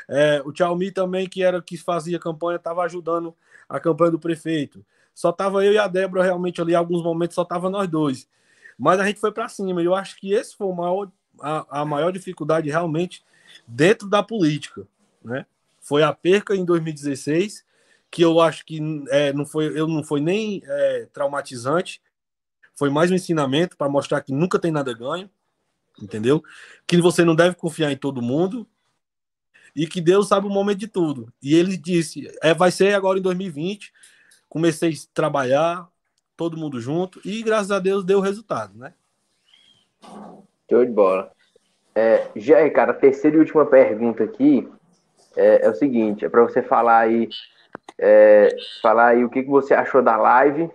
É, 0.08 0.42
o 0.44 0.54
Xiaomi 0.54 0.90
também, 0.90 1.28
que 1.28 1.42
era 1.42 1.60
que 1.60 1.76
fazia 1.76 2.18
campanha, 2.18 2.56
estava 2.56 2.82
ajudando 2.82 3.34
a 3.68 3.78
campanha 3.78 4.12
do 4.12 4.18
prefeito. 4.18 4.84
Só 5.14 5.32
tava 5.32 5.64
eu 5.64 5.72
e 5.72 5.78
a 5.78 5.86
Débora 5.86 6.22
realmente 6.22 6.60
ali, 6.60 6.74
alguns 6.74 7.02
momentos 7.02 7.34
só 7.34 7.44
tava 7.44 7.68
nós 7.68 7.88
dois. 7.88 8.28
Mas 8.78 9.00
a 9.00 9.06
gente 9.06 9.20
foi 9.20 9.32
para 9.32 9.48
cima. 9.48 9.82
E 9.82 9.84
eu 9.84 9.94
acho 9.94 10.16
que 10.16 10.32
esse 10.32 10.56
foi 10.56 10.72
maior, 10.72 11.10
a, 11.40 11.80
a 11.80 11.84
maior 11.84 12.12
dificuldade 12.12 12.70
realmente 12.70 13.24
dentro 13.66 14.08
da 14.08 14.22
política, 14.22 14.86
né? 15.22 15.44
Foi 15.80 16.02
a 16.02 16.12
perca 16.12 16.54
em 16.54 16.64
2016, 16.64 17.64
que 18.10 18.22
eu 18.22 18.40
acho 18.40 18.64
que 18.64 18.80
é, 19.08 19.32
não 19.32 19.44
foi, 19.44 19.66
eu 19.78 19.86
não 19.86 20.02
foi 20.02 20.20
nem 20.20 20.62
é, 20.64 21.08
traumatizante, 21.12 22.00
foi 22.74 22.90
mais 22.90 23.10
um 23.10 23.14
ensinamento 23.14 23.76
para 23.76 23.88
mostrar 23.88 24.20
que 24.20 24.32
nunca 24.32 24.58
tem 24.58 24.70
nada 24.70 24.92
ganho, 24.94 25.28
entendeu? 26.02 26.42
Que 26.86 27.00
você 27.00 27.24
não 27.24 27.34
deve 27.34 27.54
confiar 27.54 27.90
em 27.90 27.96
todo 27.96 28.22
mundo 28.22 28.66
e 29.74 29.86
que 29.86 30.00
Deus 30.00 30.28
sabe 30.28 30.46
o 30.46 30.50
momento 30.50 30.78
de 30.78 30.88
tudo. 30.88 31.32
E 31.42 31.54
ele 31.54 31.76
disse: 31.76 32.30
é, 32.42 32.54
vai 32.54 32.70
ser 32.70 32.94
agora 32.94 33.18
em 33.18 33.22
2020. 33.22 33.92
Comecei 34.48 34.90
a 34.90 35.14
trabalhar, 35.14 35.88
todo 36.36 36.56
mundo 36.56 36.80
junto, 36.80 37.20
e 37.24 37.42
graças 37.42 37.70
a 37.70 37.78
Deus 37.78 38.04
deu 38.04 38.20
resultado, 38.20 38.76
né? 38.78 38.94
Show 40.70 40.84
de 40.84 40.90
bola. 40.90 41.30
É, 41.94 42.28
já, 42.36 42.68
cara, 42.70 42.94
terceira 42.94 43.36
e 43.36 43.40
última 43.40 43.66
pergunta 43.66 44.24
aqui 44.24 44.68
é, 45.36 45.66
é 45.66 45.70
o 45.70 45.74
seguinte: 45.74 46.24
é 46.24 46.28
para 46.28 46.42
você 46.42 46.62
falar 46.62 46.98
aí, 46.98 47.28
é, 47.98 48.56
falar 48.80 49.08
aí 49.08 49.24
o 49.24 49.30
que, 49.30 49.42
que 49.42 49.50
você 49.50 49.74
achou 49.74 50.02
da 50.02 50.16
live 50.16 50.70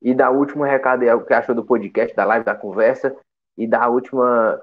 e 0.00 0.14
da 0.14 0.30
última 0.30 0.66
recado 0.66 1.02
aí, 1.02 1.12
o 1.12 1.24
que 1.24 1.34
achou 1.34 1.54
do 1.54 1.64
podcast, 1.64 2.16
da 2.16 2.24
live, 2.24 2.44
da 2.44 2.54
conversa 2.54 3.14
e 3.56 3.66
da 3.66 3.88
última 3.88 4.60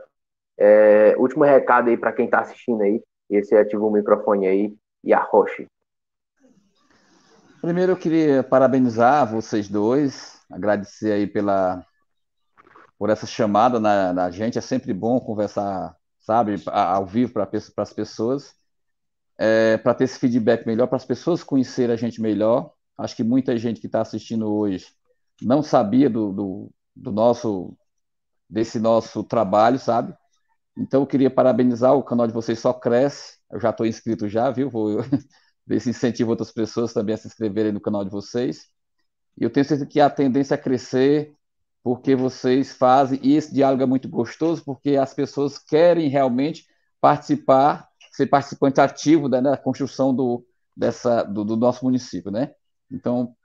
é, 0.58 1.16
último 1.18 1.44
recado 1.44 1.90
aí 1.90 1.98
para 1.98 2.12
quem 2.12 2.26
está 2.26 2.40
assistindo 2.40 2.82
aí. 2.82 3.02
E 3.30 3.44
você 3.44 3.58
ativa 3.58 3.84
o 3.84 3.92
microfone 3.92 4.48
aí 4.48 4.76
e 5.04 5.14
arroche. 5.14 5.68
Primeiro 7.62 7.92
eu 7.92 7.98
queria 7.98 8.44
parabenizar 8.44 9.30
vocês 9.30 9.68
dois, 9.68 10.42
agradecer 10.50 11.12
aí 11.12 11.28
pela 11.28 11.86
por 12.98 13.10
essa 13.10 13.28
chamada 13.28 13.80
na, 13.80 14.14
na 14.14 14.32
gente. 14.32 14.58
É 14.58 14.62
sempre 14.62 14.94
bom 14.94 15.20
conversar, 15.20 15.96
sabe, 16.20 16.56
ao 16.66 17.06
vivo 17.06 17.34
para 17.34 17.48
as 17.78 17.94
pessoas, 17.94 18.56
é, 19.38 19.78
para 19.78 19.94
ter 19.94 20.06
esse 20.06 20.18
feedback 20.18 20.66
melhor, 20.66 20.88
para 20.88 20.96
as 20.96 21.06
pessoas 21.06 21.44
conhecerem 21.44 21.94
a 21.94 21.98
gente 21.98 22.20
melhor. 22.20 22.72
Acho 22.98 23.16
que 23.16 23.24
muita 23.24 23.56
gente 23.58 23.80
que 23.80 23.86
está 23.86 24.02
assistindo 24.02 24.52
hoje 24.52 24.88
não 25.42 25.62
sabia 25.62 26.10
do, 26.10 26.32
do, 26.32 26.72
do 26.96 27.12
nosso 27.12 27.78
desse 28.50 28.80
nosso 28.80 29.24
trabalho, 29.24 29.80
sabe? 29.80 30.16
Então, 30.78 31.02
eu 31.02 31.08
queria 31.08 31.30
parabenizar, 31.30 31.94
o 31.96 32.04
canal 32.04 32.28
de 32.28 32.34
vocês 32.34 32.60
só 32.60 32.74
cresce. 32.74 33.38
Eu 33.52 33.60
já 33.60 33.72
estou 33.72 33.86
inscrito 33.86 34.28
já, 34.30 34.52
viu? 34.52 34.70
Vou 34.70 35.00
ver 35.66 35.80
se 35.82 35.90
incentivo 35.90 36.30
outras 36.32 36.52
pessoas 36.52 36.94
também 36.94 37.16
a 37.16 37.18
se 37.18 37.28
inscreverem 37.28 37.72
no 37.72 37.82
canal 37.82 38.06
de 38.06 38.12
vocês. 38.12 38.68
E 39.38 39.44
eu 39.44 39.50
tenho 39.50 39.66
certeza 39.66 39.86
que 39.90 40.00
a 40.00 40.10
tendência 40.10 40.56
é 40.56 40.58
crescer, 40.58 41.34
porque 41.84 42.16
vocês 42.16 42.74
fazem, 42.74 43.20
e 43.24 43.36
esse 43.36 43.54
diálogo 43.54 43.84
é 43.84 43.86
muito 43.86 44.10
gostoso, 44.10 44.64
porque 44.66 44.98
as 44.98 45.14
pessoas 45.14 45.58
querem 45.58 46.10
realmente 46.10 46.66
participar, 47.00 47.88
ser 48.12 48.28
participante 48.28 48.82
ativo 48.82 49.30
da, 49.30 49.42
né, 49.42 49.56
construção 49.58 50.14
do, 50.14 50.46
dessa, 50.76 51.24
do, 51.24 51.46
do 51.46 51.56
nosso 51.56 51.86
município, 51.86 52.32
né? 52.32 52.52
Então, 52.92 53.36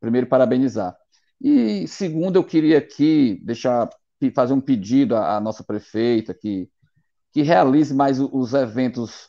primeiro, 0.00 0.26
parabenizar. 0.26 0.96
E 1.40 1.86
segundo, 1.88 2.36
eu 2.36 2.44
queria 2.44 2.78
aqui 2.78 3.40
deixar 3.44 3.88
fazer 4.34 4.52
um 4.52 4.60
pedido 4.60 5.16
à, 5.16 5.36
à 5.36 5.40
nossa 5.40 5.62
prefeita 5.62 6.34
que 6.34 6.68
que 7.32 7.42
realize 7.42 7.94
mais 7.94 8.18
os 8.18 8.54
eventos 8.54 9.28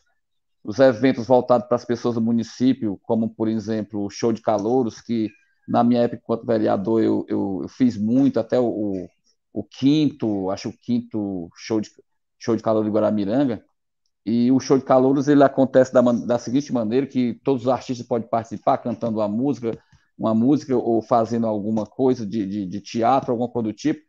os 0.64 0.78
eventos 0.78 1.26
voltados 1.26 1.66
para 1.66 1.76
as 1.76 1.84
pessoas 1.84 2.14
do 2.14 2.20
município, 2.20 2.98
como, 3.02 3.28
por 3.28 3.48
exemplo, 3.48 4.04
o 4.04 4.10
show 4.10 4.32
de 4.32 4.42
calouros, 4.42 5.00
que 5.00 5.30
na 5.66 5.84
minha 5.84 6.02
época, 6.02 6.20
enquanto 6.22 6.46
vereador, 6.46 7.02
eu, 7.02 7.24
eu, 7.28 7.60
eu 7.62 7.68
fiz 7.68 7.96
muito, 7.96 8.40
até 8.40 8.58
o, 8.58 9.06
o, 9.52 9.64
quinto, 9.64 10.50
acho 10.50 10.70
o 10.70 10.72
quinto 10.72 11.50
show 11.54 11.80
de, 11.80 11.90
show 12.38 12.56
de 12.56 12.62
calor 12.62 12.84
de 12.84 12.90
Guaramiranga, 12.90 13.62
e 14.26 14.50
o 14.52 14.60
show 14.60 14.78
de 14.78 14.84
calouros 14.84 15.28
ele 15.28 15.42
acontece 15.42 15.92
da, 15.92 16.00
da 16.00 16.38
seguinte 16.38 16.72
maneira, 16.72 17.06
que 17.06 17.40
todos 17.44 17.62
os 17.62 17.68
artistas 17.68 18.06
podem 18.06 18.28
participar 18.28 18.78
cantando 18.78 19.18
uma 19.18 19.28
música, 19.28 19.78
uma 20.18 20.34
música 20.34 20.76
ou 20.76 21.00
fazendo 21.00 21.46
alguma 21.46 21.86
coisa 21.86 22.26
de, 22.26 22.44
de, 22.44 22.66
de 22.66 22.80
teatro, 22.80 23.32
alguma 23.32 23.48
coisa 23.48 23.68
do 23.68 23.72
tipo, 23.72 24.00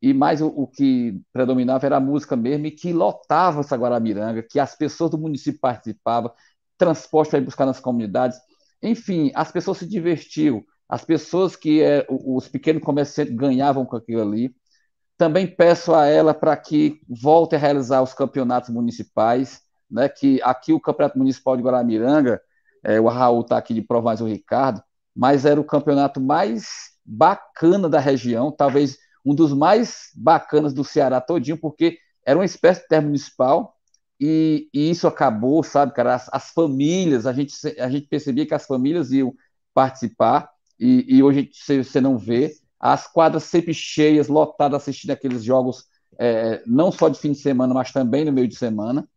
e 0.00 0.12
mais 0.12 0.40
o, 0.40 0.48
o, 0.48 0.66
que 0.66 1.20
predominava 1.32 1.86
era 1.86 1.96
a 1.96 2.00
música 2.00 2.36
mesmo, 2.36 2.66
e 2.66 2.70
que 2.70 2.92
lotava 2.92 3.60
essa 3.60 3.76
Guaramiranga, 3.76 4.42
que 4.42 4.60
as 4.60 4.76
pessoas 4.76 5.10
do 5.10 5.18
município 5.18 5.60
participavam, 5.60 6.30
transporte 6.76 7.30
para 7.30 7.38
ir 7.38 7.44
buscar 7.44 7.66
nas 7.66 7.80
comunidades. 7.80 8.38
Enfim, 8.82 9.30
as 9.34 9.50
pessoas 9.50 9.78
se 9.78 9.88
divertiam, 9.88 10.62
as 10.88 11.04
pessoas 11.04 11.56
que 11.56 11.82
é, 11.82 12.06
os 12.08 12.48
pequenos 12.48 12.82
comerciantes 12.82 13.34
ganhavam 13.34 13.86
com 13.86 13.96
aquilo 13.96 14.22
ali. 14.22 14.54
Também 15.16 15.46
peço 15.46 15.94
a 15.94 16.06
ela 16.06 16.34
para 16.34 16.56
que 16.56 17.00
volte 17.08 17.54
a 17.54 17.58
realizar 17.58 18.02
os 18.02 18.12
campeonatos 18.12 18.70
municipais, 18.70 19.62
né, 19.90 20.08
que 20.08 20.40
aqui 20.42 20.72
o 20.72 20.80
Campeonato 20.80 21.18
Municipal 21.18 21.56
de 21.56 21.62
Guaramiranga, 21.62 22.40
é, 22.82 23.00
o 23.00 23.08
Raul 23.08 23.42
está 23.42 23.56
aqui 23.56 23.72
de 23.72 23.82
prova 23.82 24.06
mais 24.06 24.20
o 24.20 24.26
Ricardo, 24.26 24.82
mas 25.14 25.44
era 25.44 25.60
o 25.60 25.64
campeonato 25.64 26.20
mais 26.20 26.66
bacana 27.04 27.88
da 27.88 28.00
região, 28.00 28.50
talvez 28.50 28.98
um 29.24 29.34
dos 29.34 29.52
mais 29.52 30.10
bacanas 30.14 30.74
do 30.74 30.84
Ceará 30.84 31.20
todinho, 31.20 31.56
porque 31.56 31.98
era 32.24 32.38
uma 32.38 32.44
espécie 32.44 32.82
de 32.82 32.88
termo 32.88 33.08
municipal 33.08 33.74
e, 34.20 34.68
e 34.72 34.90
isso 34.90 35.06
acabou, 35.06 35.62
sabe, 35.62 35.92
cara? 35.92 36.14
As, 36.14 36.28
as, 36.32 36.50
famílias, 36.50 37.26
a 37.26 37.32
gente, 37.32 37.54
a 37.78 37.88
gente 37.88 38.06
percebia 38.06 38.46
que 38.46 38.54
as 38.54 38.66
famílias 38.66 39.10
iam 39.10 39.34
participar 39.72 40.50
e, 40.78 41.16
e 41.16 41.22
hoje 41.22 41.50
você 41.52 42.00
não 42.00 42.18
vê 42.18 42.54
as 42.78 43.06
quadras 43.06 43.44
sempre 43.44 43.72
cheias, 43.72 44.28
lotadas, 44.28 44.82
assistindo 44.82 45.10
aqueles 45.10 45.42
jogos, 45.42 45.86
é, 46.18 46.62
não 46.66 46.92
só 46.92 47.08
de 47.08 47.18
fim 47.18 47.32
de 47.32 47.38
semana, 47.38 47.72
mas 47.72 47.92
também 47.92 48.24
no 48.24 48.32
meio 48.32 48.46
de 48.46 48.56
semana. 48.56 49.08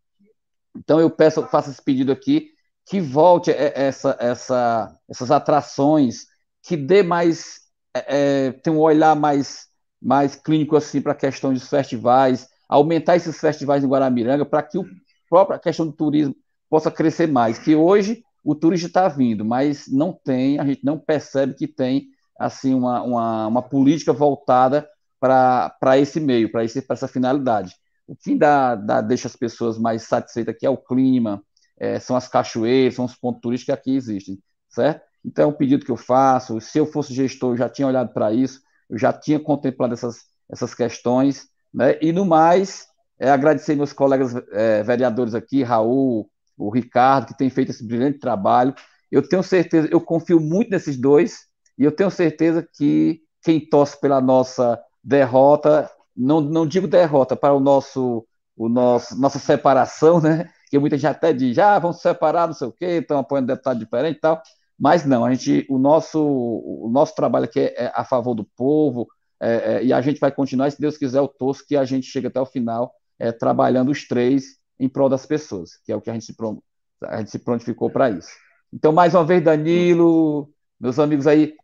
Então 0.75 0.99
eu 0.99 1.09
peço, 1.09 1.45
faço 1.47 1.69
esse 1.69 1.83
pedido 1.83 2.11
aqui, 2.11 2.51
que 2.85 3.01
volte 3.01 3.51
essa, 3.51 4.15
essa, 4.19 4.97
essas 5.09 5.31
atrações, 5.31 6.27
que 6.63 6.77
dê 6.77 7.03
mais, 7.03 7.61
é, 7.93 8.47
é 8.47 8.51
tem 8.51 8.71
um 8.71 8.79
olhar 8.79 9.15
mais 9.15 9.67
mais 10.01 10.35
clínico 10.35 10.75
assim 10.75 11.01
para 11.01 11.11
a 11.11 11.15
questão 11.15 11.53
dos 11.53 11.67
festivais, 11.67 12.47
aumentar 12.67 13.15
esses 13.15 13.39
festivais 13.39 13.83
em 13.83 13.87
Guaramiranga 13.87 14.45
para 14.45 14.63
que 14.63 14.77
a 14.79 14.83
própria 15.29 15.59
questão 15.59 15.85
do 15.85 15.93
turismo 15.93 16.35
possa 16.69 16.91
crescer 16.91 17.27
mais. 17.27 17.57
Que 17.57 17.75
hoje 17.75 18.23
o 18.43 18.55
turista 18.55 18.87
está 18.87 19.07
vindo, 19.07 19.43
mas 19.43 19.87
não 19.87 20.13
tem, 20.13 20.59
a 20.59 20.65
gente 20.65 20.83
não 20.83 20.97
percebe 20.97 21.53
que 21.53 21.67
tem 21.67 22.07
assim 22.39 22.73
uma, 22.73 23.01
uma, 23.01 23.47
uma 23.47 23.61
política 23.61 24.13
voltada 24.13 24.87
para 25.19 25.97
esse 25.97 26.19
meio, 26.19 26.51
para 26.51 26.63
essa 26.63 27.07
finalidade. 27.07 27.73
O 28.07 28.15
que 28.15 28.35
dá, 28.35 28.75
dá, 28.75 29.01
deixa 29.01 29.27
as 29.27 29.35
pessoas 29.35 29.77
mais 29.77 30.03
satisfeitas 30.03 30.55
aqui 30.55 30.65
é 30.65 30.69
o 30.69 30.77
clima, 30.77 31.41
é, 31.77 31.99
são 31.99 32.15
as 32.15 32.27
cachoeiras, 32.27 32.95
são 32.95 33.05
os 33.05 33.15
pontos 33.15 33.41
turísticos 33.41 33.73
que 33.73 33.79
aqui 33.79 33.95
existem, 33.95 34.39
certo? 34.69 35.01
Então 35.25 35.45
é 35.45 35.47
um 35.47 35.53
pedido 35.53 35.85
que 35.85 35.91
eu 35.91 35.97
faço. 35.97 36.61
Se 36.61 36.77
eu 36.77 36.85
fosse 36.85 37.13
gestor, 37.13 37.53
eu 37.53 37.57
já 37.57 37.67
tinha 37.67 37.87
olhado 37.87 38.13
para 38.13 38.31
isso 38.31 38.61
eu 38.89 38.97
já 38.97 39.11
tinha 39.13 39.39
contemplado 39.39 39.93
essas, 39.93 40.17
essas 40.49 40.73
questões, 40.73 41.47
né? 41.73 41.97
E 42.01 42.11
no 42.11 42.25
mais, 42.25 42.87
é, 43.19 43.29
agradecer 43.29 43.75
meus 43.75 43.93
colegas 43.93 44.33
é, 44.51 44.83
vereadores 44.83 45.33
aqui, 45.33 45.63
Raul, 45.63 46.29
o 46.57 46.69
Ricardo, 46.69 47.27
que 47.27 47.37
tem 47.37 47.49
feito 47.49 47.71
esse 47.71 47.85
brilhante 47.85 48.19
trabalho. 48.19 48.73
Eu 49.11 49.27
tenho 49.27 49.43
certeza, 49.43 49.87
eu 49.91 50.01
confio 50.01 50.39
muito 50.39 50.71
nesses 50.71 50.97
dois, 50.97 51.47
e 51.77 51.83
eu 51.83 51.91
tenho 51.91 52.09
certeza 52.09 52.67
que 52.77 53.21
quem 53.43 53.59
torce 53.59 53.99
pela 53.99 54.19
nossa 54.19 54.79
derrota, 55.03 55.89
não, 56.15 56.41
não 56.41 56.65
digo 56.67 56.87
derrota, 56.87 57.35
para 57.35 57.53
o 57.53 57.59
nosso, 57.59 58.25
o 58.55 58.67
nosso 58.67 59.19
nossa 59.19 59.39
separação, 59.39 60.19
né? 60.19 60.49
Que 60.69 60.79
muita 60.79 60.97
gente 60.97 61.11
até 61.11 61.31
diz, 61.31 61.57
ah, 61.59 61.79
vamos 61.79 62.01
separar, 62.01 62.47
não 62.47 62.53
sei 62.53 62.67
o 62.67 62.71
quê, 62.71 62.85
estão 62.85 63.19
apoiando 63.19 63.47
deputado 63.47 63.79
diferente 63.79 64.17
e 64.17 64.19
tal. 64.19 64.41
Mas 64.79 65.05
não, 65.05 65.25
a 65.25 65.33
gente, 65.33 65.65
o 65.69 65.77
nosso, 65.77 66.21
o 66.21 66.89
nosso 66.91 67.15
trabalho 67.15 67.45
aqui 67.45 67.59
é, 67.59 67.85
é 67.85 67.91
a 67.95 68.03
favor 68.03 68.35
do 68.35 68.43
povo, 68.43 69.07
é, 69.39 69.77
é, 69.77 69.83
e 69.83 69.93
a 69.93 70.01
gente 70.01 70.19
vai 70.19 70.31
continuar, 70.31 70.71
se 70.71 70.79
Deus 70.79 70.97
quiser, 70.97 71.21
o 71.21 71.27
torço 71.27 71.65
que 71.65 71.75
a 71.75 71.85
gente 71.85 72.07
chega 72.07 72.27
até 72.27 72.39
o 72.39 72.45
final 72.45 72.93
é, 73.19 73.31
trabalhando 73.31 73.91
os 73.91 74.07
três 74.07 74.57
em 74.79 74.87
prol 74.87 75.09
das 75.09 75.25
pessoas, 75.25 75.71
que 75.83 75.91
é 75.91 75.95
o 75.95 76.01
que 76.01 76.09
a 76.09 76.13
gente 76.13 76.25
se, 76.25 76.35
a 77.03 77.17
gente 77.17 77.31
se 77.31 77.39
prontificou 77.39 77.89
para 77.89 78.09
isso. 78.09 78.29
Então, 78.71 78.91
mais 78.91 79.13
uma 79.15 79.23
vez, 79.23 79.43
Danilo, 79.43 80.49
meus 80.79 80.99
amigos 80.99 81.25
aí, 81.25 81.55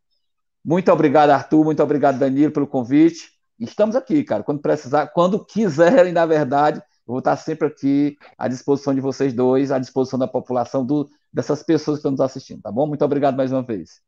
muito 0.64 0.91
obrigado, 0.91 1.31
Arthur, 1.31 1.64
muito 1.64 1.84
obrigado, 1.84 2.18
Danilo, 2.18 2.52
pelo 2.52 2.65
convite. 2.65 3.31
Estamos 3.60 3.95
aqui, 3.95 4.23
cara, 4.23 4.44
quando 4.44 4.61
precisar, 4.61 5.07
quando 5.07 5.44
quiserem, 5.45 6.14
na 6.14 6.26
verdade, 6.26 6.80
eu 6.80 7.11
vou 7.14 7.19
estar 7.19 7.35
sempre 7.35 7.68
aqui 7.68 8.18
à 8.38 8.48
disposição 8.48 8.95
de 8.95 9.02
vocês 9.02 9.34
dois, 9.34 9.72
à 9.72 9.77
disposição 9.77 10.18
da 10.18 10.27
população, 10.27 10.85
do, 10.85 11.07
dessas 11.34 11.64
pessoas 11.64 11.97
que 11.97 11.99
estão 11.99 12.11
nos 12.11 12.22
assistindo, 12.22 12.61
tá 12.61 12.72
bom? 12.72 12.85
Muito 12.85 13.03
obrigado 13.03 13.35
mais 13.35 13.51
uma 13.51 13.64
vez. 13.64 14.01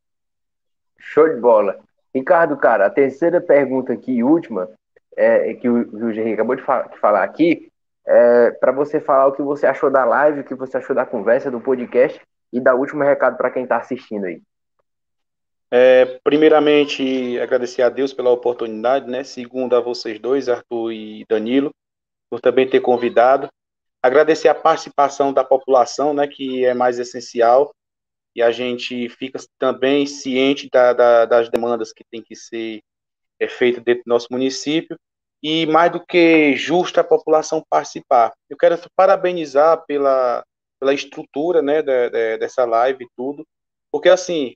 Show 0.98 1.28
de 1.28 1.40
bola. 1.40 1.78
Ricardo, 2.14 2.56
cara, 2.56 2.86
a 2.86 2.90
terceira 2.90 3.40
pergunta 3.40 3.92
aqui 3.92 4.12
e 4.12 4.24
última, 4.24 4.70
é, 5.16 5.52
que 5.54 5.68
o, 5.68 5.74
o 5.74 6.10
Henrique 6.10 6.34
acabou 6.34 6.56
de, 6.56 6.62
fa 6.62 6.82
de, 6.82 6.98
falar 6.98 7.24
aqui, 7.24 7.70
é 8.06 8.50
para 8.52 8.72
você 8.72 9.00
falar 9.00 9.26
o 9.26 9.32
que 9.32 9.42
você 9.42 9.66
achou 9.66 9.90
da 9.90 10.04
live, 10.04 10.40
o 10.40 10.44
que 10.44 10.54
você 10.54 10.76
achou 10.76 10.94
da 10.94 11.04
conversa, 11.04 11.50
do 11.50 11.60
podcast 11.60 12.20
e 12.52 12.60
dar 12.60 12.74
o 12.74 12.78
último 12.78 13.02
recado 13.02 13.36
para 13.36 13.50
quem 13.50 13.64
está 13.64 13.76
assistindo 13.76 14.24
aí. 14.24 14.40
É, 15.70 16.20
primeiramente, 16.22 17.38
agradecer 17.40 17.82
a 17.82 17.88
Deus 17.88 18.12
pela 18.12 18.30
oportunidade, 18.30 19.10
né? 19.10 19.24
Segundo, 19.24 19.74
a 19.74 19.80
vocês 19.80 20.18
dois, 20.20 20.48
Arthur 20.48 20.92
e 20.92 21.26
Danilo, 21.28 21.70
por 22.30 22.40
também 22.40 22.68
ter 22.68 22.80
convidado. 22.80 23.48
Agradecer 24.06 24.48
a 24.48 24.54
participação 24.54 25.32
da 25.32 25.42
população, 25.42 26.14
né? 26.14 26.28
Que 26.28 26.64
é 26.64 26.72
mais 26.72 26.98
essencial. 27.00 27.74
E 28.36 28.40
a 28.40 28.52
gente 28.52 29.08
fica 29.08 29.38
também 29.58 30.06
ciente 30.06 30.68
da, 30.70 30.92
da, 30.92 31.24
das 31.24 31.48
demandas 31.48 31.92
que 31.92 32.04
tem 32.08 32.22
que 32.22 32.36
ser 32.36 32.82
é, 33.40 33.48
feitas 33.48 33.82
dentro 33.82 34.04
do 34.04 34.08
nosso 34.08 34.28
município. 34.30 34.96
E 35.42 35.66
mais 35.66 35.90
do 35.90 36.04
que 36.04 36.54
justo 36.54 37.00
a 37.00 37.04
população 37.04 37.64
participar. 37.68 38.32
Eu 38.48 38.56
quero 38.56 38.78
parabenizar 38.94 39.84
pela, 39.86 40.44
pela 40.78 40.94
estrutura, 40.94 41.60
né? 41.60 41.82
De, 41.82 42.10
de, 42.10 42.38
dessa 42.38 42.64
live 42.64 43.04
e 43.04 43.08
tudo. 43.16 43.44
Porque, 43.90 44.08
assim, 44.08 44.54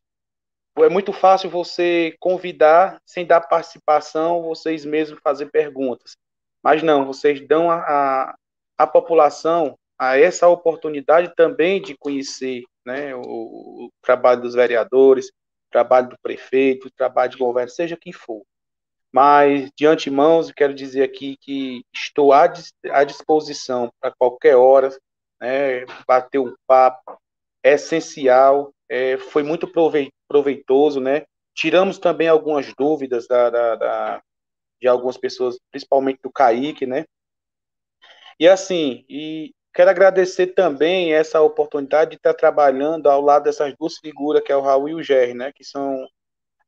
é 0.78 0.88
muito 0.88 1.12
fácil 1.12 1.50
você 1.50 2.14
convidar 2.20 3.00
sem 3.04 3.26
dar 3.26 3.40
participação, 3.40 4.42
vocês 4.42 4.84
mesmos 4.84 5.18
fazer 5.24 5.50
perguntas. 5.50 6.16
Mas 6.62 6.84
não, 6.84 7.04
vocês 7.04 7.44
dão 7.48 7.68
a, 7.68 7.78
a, 7.78 8.34
a 8.80 8.86
população 8.86 9.78
a 9.98 10.18
essa 10.18 10.48
oportunidade 10.48 11.34
também 11.36 11.82
de 11.82 11.94
conhecer 11.94 12.62
né, 12.86 13.14
o, 13.14 13.20
o, 13.20 13.90
trabalho 14.00 14.40
dos 14.40 14.54
vereadores, 14.54 15.30
trabalho 15.70 16.08
do 16.08 16.16
prefeito, 16.22 16.90
trabalho 16.90 17.30
de 17.30 17.36
governo, 17.36 17.68
seja 17.68 17.98
quem 18.00 18.10
for. 18.10 18.42
Mas, 19.12 19.70
de 19.76 19.84
antemão, 19.86 20.40
quero 20.56 20.72
dizer 20.72 21.02
aqui 21.02 21.36
que 21.42 21.84
estou 21.94 22.32
à, 22.32 22.50
à 22.90 23.04
disposição 23.04 23.92
para 24.00 24.14
qualquer 24.18 24.56
hora, 24.56 24.88
né, 25.38 25.84
bater 26.08 26.38
um 26.38 26.54
papo, 26.66 27.18
é 27.62 27.74
essencial, 27.74 28.72
é, 28.88 29.18
foi 29.18 29.42
muito 29.42 29.70
proveitoso, 30.26 30.98
né? 30.98 31.26
Tiramos 31.54 31.98
também 31.98 32.28
algumas 32.28 32.72
dúvidas 32.74 33.28
da, 33.28 33.50
da, 33.50 33.76
da, 33.76 34.22
de 34.80 34.88
algumas 34.88 35.18
pessoas, 35.18 35.58
principalmente 35.70 36.20
do 36.22 36.32
Kaique, 36.32 36.86
né? 36.86 37.04
E 38.40 38.48
assim, 38.48 39.04
e 39.06 39.54
quero 39.74 39.90
agradecer 39.90 40.48
também 40.48 41.12
essa 41.12 41.42
oportunidade 41.42 42.12
de 42.12 42.16
estar 42.16 42.32
trabalhando 42.32 43.06
ao 43.08 43.20
lado 43.20 43.44
dessas 43.44 43.74
duas 43.78 43.98
figuras, 43.98 44.42
que 44.42 44.50
é 44.50 44.56
o 44.56 44.62
Raul 44.62 44.88
e 44.88 44.94
o 44.94 45.02
Jerry, 45.02 45.34
né? 45.34 45.52
Que 45.54 45.62
são, 45.62 46.08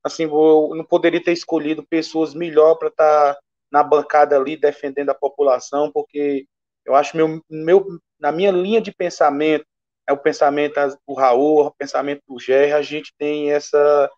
assim, 0.05 0.25
eu 0.25 0.71
não 0.75 0.85
poderia 0.85 1.23
ter 1.25 1.33
escolhido 1.33 1.83
pessoas 1.87 2.35
melhor 2.35 2.75
para 2.75 2.89
estar 2.89 3.39
na 3.71 3.83
bancada 3.83 4.37
ali 4.37 4.55
defendendo 4.55 5.11
a 5.11 5.15
população, 5.15 5.91
porque 5.91 6.47
eu 6.85 6.95
acho 6.95 7.17
meu, 7.17 7.43
meu 7.49 7.87
na 8.21 8.31
minha 8.31 8.51
linha 8.51 8.81
de 8.81 8.93
pensamento 8.93 9.65
é 10.07 10.13
o 10.13 10.19
pensamento 10.19 10.75
do 11.09 11.15
Raul, 11.15 11.67
o 11.67 11.71
pensamento 11.73 12.23
do 12.29 12.39
Gerry, 12.39 12.73
a 12.73 12.83
gente 12.83 13.15
tem 13.17 13.51
essa, 13.51 14.11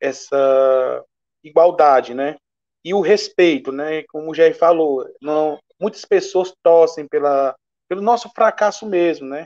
essa 0.00 1.04
igualdade, 1.42 2.14
né? 2.14 2.36
E 2.84 2.94
o 2.94 3.00
respeito, 3.00 3.72
né? 3.72 4.04
Como 4.04 4.30
o 4.30 4.34
Gerry 4.34 4.54
falou, 4.54 5.04
não, 5.20 5.58
muitas 5.80 6.04
pessoas 6.04 6.52
torcem 6.62 7.06
pela, 7.08 7.54
pelo 7.88 8.02
nosso 8.02 8.30
fracasso 8.34 8.86
mesmo, 8.86 9.28
né? 9.28 9.44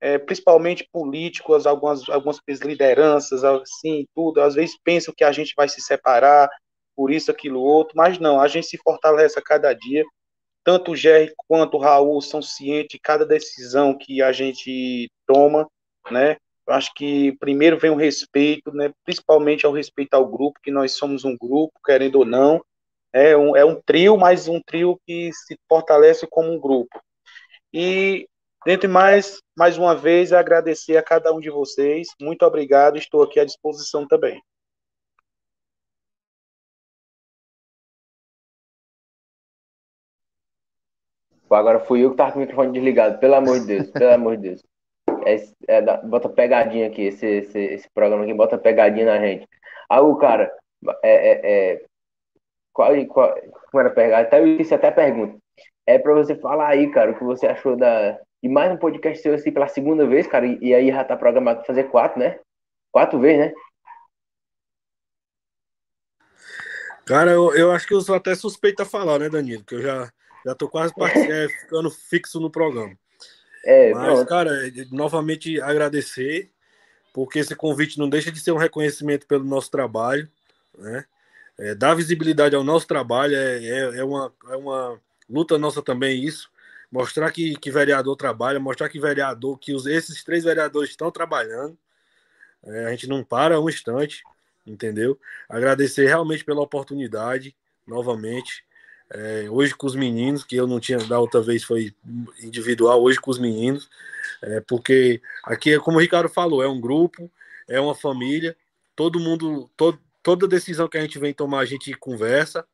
É, 0.00 0.18
principalmente 0.18 0.86
políticos, 0.92 1.66
algumas, 1.66 2.08
algumas 2.08 2.38
lideranças, 2.62 3.42
assim, 3.42 4.06
tudo, 4.14 4.42
às 4.42 4.54
vezes 4.54 4.78
pensam 4.84 5.14
que 5.16 5.24
a 5.24 5.32
gente 5.32 5.54
vai 5.56 5.68
se 5.68 5.80
separar 5.80 6.50
por 6.94 7.10
isso, 7.10 7.30
aquilo, 7.30 7.60
outro, 7.60 7.96
mas 7.96 8.18
não, 8.18 8.40
a 8.40 8.48
gente 8.48 8.66
se 8.66 8.78
fortalece 8.78 9.38
a 9.38 9.42
cada 9.42 9.72
dia 9.72 10.04
tanto 10.66 10.90
o 10.90 10.96
Jerry 10.96 11.32
quanto 11.48 11.76
o 11.76 11.80
Raul 11.80 12.20
são 12.20 12.42
cientes 12.42 12.88
de 12.90 12.98
cada 12.98 13.24
decisão 13.24 13.96
que 13.96 14.20
a 14.20 14.32
gente 14.32 15.08
toma, 15.24 15.70
né? 16.10 16.38
Eu 16.66 16.74
acho 16.74 16.92
que 16.92 17.36
primeiro 17.38 17.78
vem 17.78 17.92
o 17.92 17.96
respeito, 17.96 18.72
né? 18.72 18.90
Principalmente 19.04 19.64
ao 19.64 19.72
respeito 19.72 20.14
ao 20.14 20.26
grupo, 20.26 20.58
que 20.60 20.72
nós 20.72 20.90
somos 20.90 21.24
um 21.24 21.36
grupo, 21.36 21.78
querendo 21.84 22.16
ou 22.16 22.24
não, 22.24 22.60
é 23.12 23.36
um, 23.36 23.56
é 23.56 23.64
um 23.64 23.80
trio, 23.80 24.16
mas 24.16 24.48
um 24.48 24.60
trio 24.60 25.00
que 25.06 25.30
se 25.32 25.58
fortalece 25.68 26.26
como 26.28 26.52
um 26.52 26.60
grupo. 26.60 27.00
E, 27.72 28.28
dentre 28.64 28.88
mais, 28.88 29.40
mais 29.56 29.78
uma 29.78 29.94
vez, 29.94 30.32
agradecer 30.32 30.96
a 30.96 31.02
cada 31.02 31.32
um 31.32 31.40
de 31.40 31.50
vocês. 31.50 32.08
Muito 32.20 32.44
obrigado, 32.44 32.96
estou 32.98 33.22
aqui 33.22 33.40
à 33.40 33.44
disposição 33.44 34.06
também. 34.06 34.40
Agora 41.50 41.78
fui 41.78 42.04
eu 42.04 42.10
que 42.10 42.16
tava 42.16 42.32
com 42.32 42.38
o 42.38 42.40
microfone 42.40 42.72
desligado, 42.72 43.18
pelo 43.18 43.34
amor 43.34 43.60
de 43.60 43.66
Deus, 43.66 43.90
pelo 43.90 44.12
amor 44.12 44.36
de 44.36 44.42
Deus. 44.42 44.62
É, 45.24 45.36
é, 45.68 45.82
bota 46.04 46.28
pegadinha 46.28 46.88
aqui, 46.88 47.02
esse, 47.02 47.26
esse, 47.26 47.58
esse 47.58 47.90
programa 47.90 48.24
aqui 48.24 48.34
bota 48.34 48.58
pegadinha 48.58 49.06
na 49.06 49.18
gente. 49.18 49.46
Aí 49.88 50.00
o 50.00 50.16
cara, 50.16 50.52
é, 51.02 51.10
é, 51.12 51.72
é 51.72 51.86
qual, 52.76 52.92
qual, 53.06 53.34
como 53.70 53.80
era 53.80 53.90
pegar? 53.90 54.20
Até 54.20 54.38
eu 54.38 54.58
disse 54.58 54.74
até 54.74 54.90
pergunta. 54.90 55.38
É 55.86 55.98
pra 55.98 56.12
você 56.12 56.36
falar 56.36 56.68
aí, 56.68 56.90
cara, 56.90 57.12
o 57.12 57.18
que 57.18 57.24
você 57.24 57.46
achou 57.46 57.74
da. 57.74 58.20
E 58.42 58.48
mais 58.48 58.70
um 58.70 58.76
podcast 58.76 59.22
seu 59.22 59.34
assim 59.34 59.50
pela 59.50 59.66
segunda 59.66 60.06
vez, 60.06 60.26
cara, 60.26 60.46
e, 60.46 60.58
e 60.60 60.74
aí 60.74 60.88
já 60.88 61.02
tá 61.02 61.16
programado 61.16 61.64
fazer 61.64 61.84
quatro, 61.84 62.20
né? 62.20 62.38
Quatro 62.92 63.18
vezes, 63.18 63.46
né? 63.46 63.52
Cara, 67.06 67.30
eu, 67.30 67.54
eu 67.54 67.72
acho 67.72 67.86
que 67.86 67.94
eu 67.94 68.00
sou 68.00 68.14
até 68.14 68.34
suspeito 68.34 68.82
a 68.82 68.86
falar, 68.86 69.20
né, 69.20 69.30
Danilo? 69.30 69.64
Que 69.64 69.76
eu 69.76 69.82
já 69.82 70.10
já 70.44 70.54
tô 70.54 70.68
quase 70.68 70.92
é, 71.32 71.48
ficando 71.48 71.90
fixo 71.90 72.38
no 72.38 72.50
programa. 72.50 72.96
É, 73.64 73.92
Mas, 73.92 74.06
pronto. 74.06 74.28
cara, 74.28 74.50
novamente 74.92 75.60
agradecer, 75.60 76.50
porque 77.14 77.38
esse 77.38 77.56
convite 77.56 77.98
não 77.98 78.08
deixa 78.08 78.30
de 78.30 78.38
ser 78.38 78.52
um 78.52 78.58
reconhecimento 78.58 79.26
pelo 79.26 79.44
nosso 79.44 79.70
trabalho, 79.70 80.28
né? 80.76 81.04
É, 81.58 81.74
dar 81.74 81.94
visibilidade 81.94 82.54
ao 82.54 82.62
nosso 82.62 82.86
trabalho 82.86 83.34
é, 83.34 83.64
é, 83.64 83.98
é, 83.98 84.04
uma, 84.04 84.32
é 84.50 84.56
uma 84.56 85.00
luta 85.28 85.58
nossa 85.58 85.82
também 85.82 86.22
isso. 86.22 86.50
Mostrar 86.90 87.30
que, 87.32 87.56
que 87.56 87.70
vereador 87.70 88.16
trabalha, 88.16 88.60
mostrar 88.60 88.88
que 88.88 89.00
vereador, 89.00 89.58
que 89.58 89.72
os, 89.72 89.86
esses 89.86 90.22
três 90.22 90.44
vereadores 90.44 90.90
estão 90.90 91.10
trabalhando. 91.10 91.76
É, 92.64 92.86
a 92.86 92.90
gente 92.90 93.06
não 93.08 93.24
para 93.24 93.60
um 93.60 93.68
instante, 93.68 94.22
entendeu? 94.66 95.18
Agradecer 95.48 96.06
realmente 96.06 96.44
pela 96.44 96.60
oportunidade, 96.60 97.54
novamente. 97.86 98.64
É, 99.08 99.46
hoje 99.48 99.74
com 99.74 99.86
os 99.86 99.94
meninos, 99.94 100.42
que 100.44 100.56
eu 100.56 100.66
não 100.66 100.80
tinha 100.80 100.98
da 100.98 101.18
outra 101.18 101.40
vez 101.40 101.62
foi 101.62 101.94
individual, 102.42 103.00
hoje 103.00 103.20
com 103.20 103.30
os 103.30 103.38
meninos, 103.38 103.88
é, 104.42 104.60
porque 104.60 105.22
aqui, 105.44 105.78
como 105.78 105.98
o 105.98 106.00
Ricardo 106.00 106.28
falou, 106.28 106.62
é 106.62 106.68
um 106.68 106.80
grupo, 106.80 107.30
é 107.68 107.80
uma 107.80 107.94
família, 107.94 108.56
todo 108.96 109.20
mundo, 109.20 109.70
todo, 109.76 109.98
toda 110.26 110.48
decisão 110.48 110.88
que 110.88 110.98
a 110.98 111.00
gente 111.00 111.20
vem 111.20 111.32
tomar, 111.32 111.60
a 111.60 111.64
gente 111.64 111.94
conversa, 111.94 112.66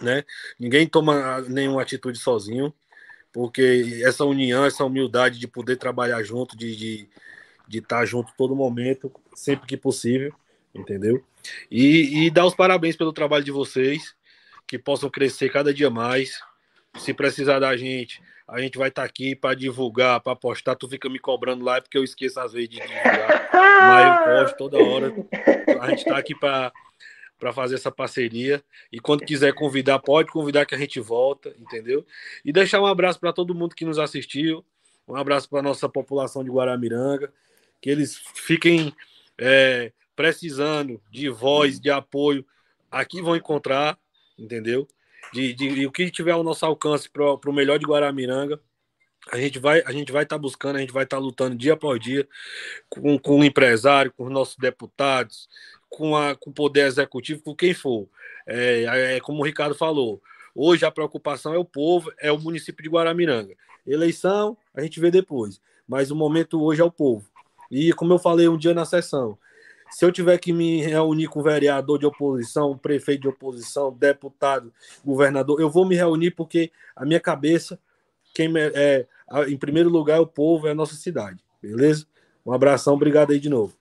né? 0.00 0.24
Ninguém 0.58 0.84
toma 0.84 1.40
nenhuma 1.42 1.80
atitude 1.80 2.18
sozinho, 2.18 2.74
porque 3.32 4.00
essa 4.04 4.24
união, 4.24 4.64
essa 4.64 4.84
humildade 4.84 5.38
de 5.38 5.46
poder 5.46 5.76
trabalhar 5.76 6.24
junto, 6.24 6.56
de, 6.56 6.74
de, 6.74 7.08
de 7.68 7.78
estar 7.78 8.04
junto 8.04 8.32
todo 8.36 8.56
momento, 8.56 9.12
sempre 9.32 9.64
que 9.64 9.76
possível, 9.76 10.34
entendeu? 10.74 11.24
E, 11.70 12.26
e 12.26 12.30
dar 12.32 12.46
os 12.46 12.54
parabéns 12.56 12.96
pelo 12.96 13.12
trabalho 13.12 13.44
de 13.44 13.52
vocês 13.52 14.16
que 14.66 14.76
possam 14.76 15.08
crescer 15.08 15.52
cada 15.52 15.72
dia 15.72 15.88
mais. 15.88 16.40
Se 16.96 17.14
precisar 17.14 17.58
da 17.58 17.76
gente, 17.76 18.22
a 18.46 18.60
gente 18.60 18.76
vai 18.76 18.88
estar 18.88 19.02
tá 19.02 19.06
aqui 19.06 19.34
para 19.34 19.54
divulgar, 19.54 20.20
para 20.20 20.36
postar. 20.36 20.74
Tu 20.74 20.88
fica 20.88 21.08
me 21.08 21.18
cobrando 21.18 21.64
lá, 21.64 21.76
é 21.76 21.80
porque 21.80 21.96
eu 21.96 22.04
esqueço 22.04 22.38
às 22.38 22.52
vezes 22.52 22.68
de 22.68 22.80
divulgar. 22.80 23.50
Mas 23.52 24.26
eu 24.26 24.44
posto 24.44 24.56
toda 24.56 24.78
hora. 24.78 25.12
A 25.80 25.90
gente 25.90 26.00
está 26.00 26.16
aqui 26.16 26.34
para 26.34 26.72
para 27.38 27.52
fazer 27.52 27.74
essa 27.74 27.90
parceria. 27.90 28.62
E 28.92 29.00
quando 29.00 29.24
quiser 29.24 29.52
convidar, 29.52 29.98
pode 29.98 30.30
convidar 30.30 30.64
que 30.64 30.76
a 30.76 30.78
gente 30.78 31.00
volta, 31.00 31.52
entendeu? 31.58 32.06
E 32.44 32.52
deixar 32.52 32.80
um 32.80 32.86
abraço 32.86 33.18
para 33.18 33.32
todo 33.32 33.52
mundo 33.52 33.74
que 33.74 33.84
nos 33.84 33.98
assistiu. 33.98 34.64
Um 35.08 35.16
abraço 35.16 35.48
para 35.50 35.60
nossa 35.60 35.88
população 35.88 36.44
de 36.44 36.50
Guaramiranga. 36.50 37.32
Que 37.80 37.90
eles 37.90 38.22
fiquem 38.36 38.94
é, 39.36 39.90
precisando 40.14 41.02
de 41.10 41.28
voz, 41.28 41.80
de 41.80 41.90
apoio. 41.90 42.46
Aqui 42.88 43.20
vão 43.20 43.34
encontrar 43.34 43.98
entendeu? 44.38 44.86
De, 45.32 45.52
de, 45.54 45.74
de 45.74 45.86
o 45.86 45.92
que 45.92 46.10
tiver 46.10 46.32
ao 46.32 46.44
nosso 46.44 46.64
alcance 46.66 47.08
para 47.08 47.24
o 47.24 47.52
melhor 47.52 47.78
de 47.78 47.86
Guaramiranga, 47.86 48.60
a 49.30 49.38
gente 49.38 49.58
vai 49.58 49.82
a 49.86 49.92
gente 49.92 50.10
vai 50.10 50.24
estar 50.24 50.36
tá 50.36 50.40
buscando, 50.40 50.76
a 50.76 50.80
gente 50.80 50.92
vai 50.92 51.04
estar 51.04 51.16
tá 51.16 51.22
lutando 51.22 51.56
dia 51.56 51.74
após 51.74 52.00
dia 52.00 52.28
com, 52.88 53.18
com 53.18 53.40
o 53.40 53.44
empresário, 53.44 54.12
com 54.16 54.24
os 54.24 54.32
nossos 54.32 54.56
deputados, 54.56 55.48
com, 55.88 56.16
a, 56.16 56.34
com 56.34 56.50
o 56.50 56.52
poder 56.52 56.86
executivo, 56.86 57.42
com 57.42 57.54
quem 57.54 57.74
for. 57.74 58.08
É, 58.46 58.84
é, 58.84 59.16
é 59.16 59.20
como 59.20 59.40
o 59.40 59.44
Ricardo 59.44 59.74
falou, 59.74 60.20
hoje 60.54 60.84
a 60.84 60.90
preocupação 60.90 61.54
é 61.54 61.58
o 61.58 61.64
povo, 61.64 62.12
é 62.18 62.32
o 62.32 62.38
município 62.38 62.82
de 62.82 62.90
Guaramiranga. 62.90 63.54
Eleição 63.86 64.56
a 64.74 64.80
gente 64.80 64.98
vê 65.00 65.10
depois, 65.10 65.60
mas 65.86 66.10
o 66.10 66.16
momento 66.16 66.62
hoje 66.62 66.80
é 66.80 66.84
o 66.84 66.90
povo. 66.90 67.26
E 67.70 67.92
como 67.92 68.12
eu 68.12 68.18
falei 68.18 68.48
um 68.48 68.58
dia 68.58 68.74
na 68.74 68.84
sessão, 68.84 69.38
se 69.92 70.04
eu 70.04 70.10
tiver 70.10 70.38
que 70.38 70.52
me 70.52 70.80
reunir 70.80 71.28
com 71.28 71.42
vereador 71.42 71.98
de 71.98 72.06
oposição, 72.06 72.76
prefeito 72.76 73.22
de 73.22 73.28
oposição, 73.28 73.92
deputado, 73.92 74.72
governador, 75.04 75.60
eu 75.60 75.68
vou 75.68 75.86
me 75.86 75.94
reunir 75.94 76.30
porque 76.30 76.72
a 76.96 77.04
minha 77.04 77.20
cabeça, 77.20 77.78
quem 78.34 78.50
é, 78.56 79.06
em 79.48 79.56
primeiro 79.56 79.90
lugar 79.90 80.16
é 80.16 80.20
o 80.20 80.26
povo, 80.26 80.66
é 80.66 80.70
a 80.70 80.74
nossa 80.74 80.94
cidade, 80.94 81.44
beleza? 81.60 82.06
Um 82.44 82.52
abração, 82.52 82.94
obrigado 82.94 83.32
aí 83.32 83.38
de 83.38 83.50
novo. 83.50 83.74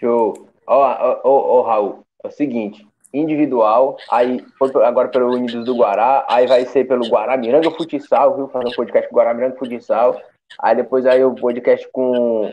Show. 0.00 0.48
Ó, 0.66 0.82
ó, 0.82 1.20
ó, 1.24 1.62
Raul, 1.62 2.04
é 2.24 2.28
o 2.28 2.30
seguinte, 2.30 2.86
individual, 3.12 3.96
aí 4.10 4.44
agora 4.84 5.08
pelo 5.08 5.34
Unidos 5.34 5.64
do 5.64 5.76
Guará, 5.76 6.24
aí 6.28 6.46
vai 6.46 6.64
ser 6.64 6.86
pelo 6.86 7.06
Guaramiranga 7.08 7.70
Futsal, 7.70 8.36
viu? 8.36 8.48
Fazer 8.48 8.68
um 8.68 8.72
podcast 8.72 9.08
com 9.08 9.16
Guaramiranga 9.16 9.56
Futsal, 9.56 10.20
aí 10.60 10.76
depois 10.76 11.04
aí 11.04 11.22
o 11.22 11.34
podcast 11.34 11.86
com, 11.92 12.50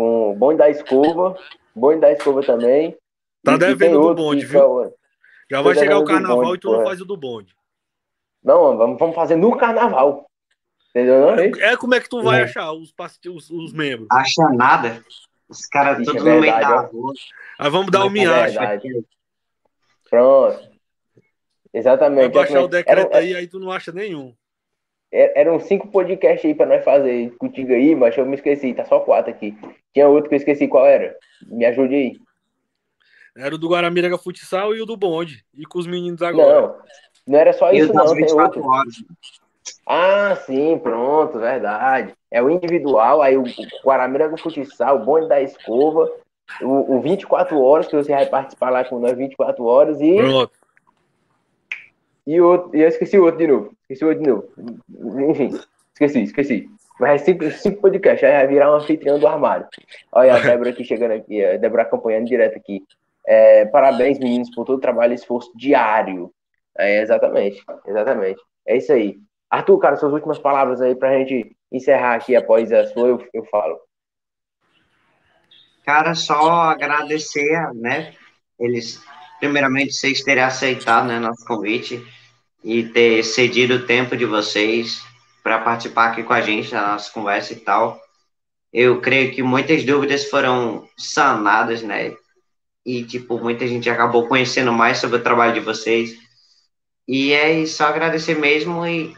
com 0.00 0.30
o 0.30 0.34
Bonde 0.34 0.56
da 0.56 0.70
Escova, 0.70 1.36
bonde 1.74 2.00
da 2.00 2.10
escova 2.10 2.42
também. 2.42 2.96
Tá 3.44 3.58
devendo 3.58 4.00
do 4.00 4.14
bonde, 4.14 4.46
viu? 4.46 4.94
Já 5.50 5.60
vai 5.60 5.74
chegar 5.74 5.98
o 5.98 6.04
carnaval 6.06 6.38
bonde, 6.38 6.56
e 6.56 6.58
tu 6.58 6.68
porra. 6.68 6.78
não 6.78 6.86
faz 6.86 7.00
o 7.02 7.04
do 7.04 7.16
bonde. 7.18 7.54
Não, 8.42 8.78
vamos, 8.78 8.98
vamos 8.98 9.14
fazer 9.14 9.36
no 9.36 9.54
carnaval. 9.58 10.26
Entendeu? 10.88 11.20
Não, 11.20 11.38
é, 11.38 11.72
é 11.72 11.76
como 11.76 11.94
é 11.94 12.00
que 12.00 12.08
tu 12.08 12.22
vai 12.22 12.40
é. 12.40 12.44
achar 12.44 12.72
os, 12.72 12.94
os, 13.26 13.50
os 13.50 13.72
membros? 13.74 14.08
Acha 14.10 14.48
nada. 14.54 15.04
Os 15.46 15.66
caras 15.66 16.02
todos 16.02 16.24
é 16.24 16.34
no 16.34 16.40
meio 16.40 16.60
da 16.60 16.80
rua. 16.80 17.12
Aí 17.58 17.70
vamos 17.70 17.90
dar 17.90 18.06
um 18.06 18.10
miacho. 18.10 18.58
Pronto. 20.08 20.70
Exatamente. 21.74 22.32
Vai 22.32 22.44
baixar 22.46 22.62
o 22.62 22.68
decreto 22.68 23.08
Era, 23.10 23.18
aí, 23.18 23.34
aí 23.34 23.46
tu 23.46 23.60
não 23.60 23.70
acha 23.70 23.92
nenhum. 23.92 24.34
É, 25.12 25.40
eram 25.40 25.58
cinco 25.58 25.88
podcasts 25.88 26.44
aí 26.44 26.54
pra 26.54 26.66
nós 26.66 26.84
fazer 26.84 27.34
contigo 27.36 27.72
aí, 27.72 27.94
mas 27.94 28.16
eu 28.16 28.24
me 28.24 28.36
esqueci, 28.36 28.72
tá 28.72 28.84
só 28.84 29.00
quatro 29.00 29.30
aqui. 29.30 29.56
Tinha 29.92 30.08
outro 30.08 30.28
que 30.28 30.36
eu 30.36 30.38
esqueci 30.38 30.68
qual 30.68 30.86
era. 30.86 31.16
Me 31.46 31.64
ajude 31.64 31.94
aí. 31.94 32.12
Era 33.36 33.54
o 33.54 33.58
do 33.58 33.68
Guaramiranga 33.68 34.18
Futsal 34.18 34.74
e 34.74 34.82
o 34.82 34.86
do 34.86 34.96
Bonde. 34.96 35.44
E 35.56 35.64
com 35.64 35.78
os 35.78 35.86
meninos 35.86 36.22
agora. 36.22 36.60
Não, 36.60 36.76
não 37.26 37.38
era 37.38 37.52
só 37.52 37.72
isso, 37.72 37.92
não. 37.92 38.14
Tem 38.14 38.32
outro. 38.32 38.64
Horas. 38.64 38.94
Ah, 39.86 40.36
sim, 40.46 40.78
pronto, 40.78 41.38
verdade. 41.38 42.14
É 42.30 42.42
o 42.42 42.50
individual, 42.50 43.22
aí 43.22 43.36
o 43.36 43.44
Guaramiranga 43.84 44.36
Futsal, 44.36 44.96
o 44.96 45.04
Bonde 45.04 45.28
da 45.28 45.40
Escova, 45.40 46.08
o, 46.62 46.96
o 46.96 47.00
24 47.00 47.60
horas, 47.60 47.86
que 47.88 47.96
você 47.96 48.12
vai 48.12 48.26
participar 48.26 48.70
lá 48.70 48.84
com 48.84 48.98
nós 48.98 49.16
24 49.16 49.64
horas 49.64 50.00
e. 50.00 50.16
Pronto. 50.16 50.59
E, 52.26 52.40
outro, 52.40 52.76
e 52.76 52.82
eu 52.82 52.88
esqueci 52.88 53.18
o 53.18 53.24
outro 53.24 53.38
de 53.38 53.46
novo. 53.46 53.72
Esqueci 53.82 54.04
o 54.04 54.08
outro 54.08 54.22
de 54.22 54.30
novo. 54.30 55.30
Enfim, 55.30 55.58
esqueci, 55.92 56.22
esqueci. 56.22 56.70
Mas 56.98 57.22
cinco, 57.22 57.50
cinco 57.50 57.80
podcasts, 57.80 58.22
aí 58.22 58.32
vai 58.32 58.46
virar 58.46 58.70
um 58.70 58.76
anfitrião 58.76 59.18
do 59.18 59.26
armário. 59.26 59.66
Olha 60.12 60.34
a 60.34 60.38
Débora 60.40 60.70
aqui 60.70 60.84
chegando 60.84 61.12
aqui, 61.12 61.42
a 61.42 61.56
Débora 61.56 61.82
acompanhando 61.82 62.26
direto 62.26 62.56
aqui. 62.56 62.82
É, 63.26 63.64
parabéns, 63.66 64.18
meninos, 64.18 64.50
por 64.50 64.64
todo 64.64 64.76
o 64.76 64.80
trabalho 64.80 65.12
e 65.12 65.14
esforço 65.14 65.50
diário. 65.56 66.32
É, 66.78 67.00
exatamente, 67.00 67.62
exatamente. 67.86 68.40
É 68.66 68.76
isso 68.76 68.92
aí. 68.92 69.18
Arthur, 69.48 69.78
cara, 69.78 69.96
suas 69.96 70.12
últimas 70.12 70.38
palavras 70.38 70.80
aí 70.80 70.94
pra 70.94 71.18
gente 71.18 71.56
encerrar 71.72 72.14
aqui 72.14 72.36
após 72.36 72.72
a 72.72 72.86
sua, 72.86 73.08
eu, 73.08 73.28
eu 73.32 73.44
falo. 73.46 73.80
Cara, 75.84 76.14
só 76.14 76.50
agradecer, 76.70 77.72
né? 77.74 78.14
Eles, 78.58 79.02
primeiramente, 79.40 79.94
vocês 79.94 80.22
terem 80.22 80.44
aceitado 80.44 81.08
né, 81.08 81.18
nosso 81.18 81.44
convite 81.44 82.06
e 82.62 82.84
ter 82.84 83.24
cedido 83.24 83.74
o 83.74 83.86
tempo 83.86 84.16
de 84.16 84.26
vocês 84.26 85.02
para 85.42 85.58
participar 85.58 86.10
aqui 86.10 86.22
com 86.22 86.32
a 86.32 86.42
gente 86.42 86.72
na 86.72 86.92
nossa 86.92 87.10
conversa 87.10 87.54
e 87.54 87.56
tal. 87.56 87.98
Eu 88.72 89.00
creio 89.00 89.32
que 89.32 89.42
muitas 89.42 89.82
dúvidas 89.82 90.28
foram 90.28 90.86
sanadas, 90.96 91.82
né? 91.82 92.14
E, 92.84 93.02
tipo, 93.04 93.38
muita 93.38 93.66
gente 93.66 93.90
acabou 93.90 94.28
conhecendo 94.28 94.72
mais 94.72 94.98
sobre 94.98 95.16
o 95.16 95.22
trabalho 95.22 95.54
de 95.54 95.60
vocês. 95.60 96.12
E 97.08 97.32
é 97.32 97.66
só 97.66 97.86
agradecer 97.86 98.38
mesmo 98.38 98.86
e 98.86 99.14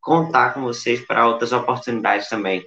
contar 0.00 0.54
com 0.54 0.62
vocês 0.62 1.04
para 1.04 1.26
outras 1.26 1.52
oportunidades 1.52 2.28
também. 2.28 2.64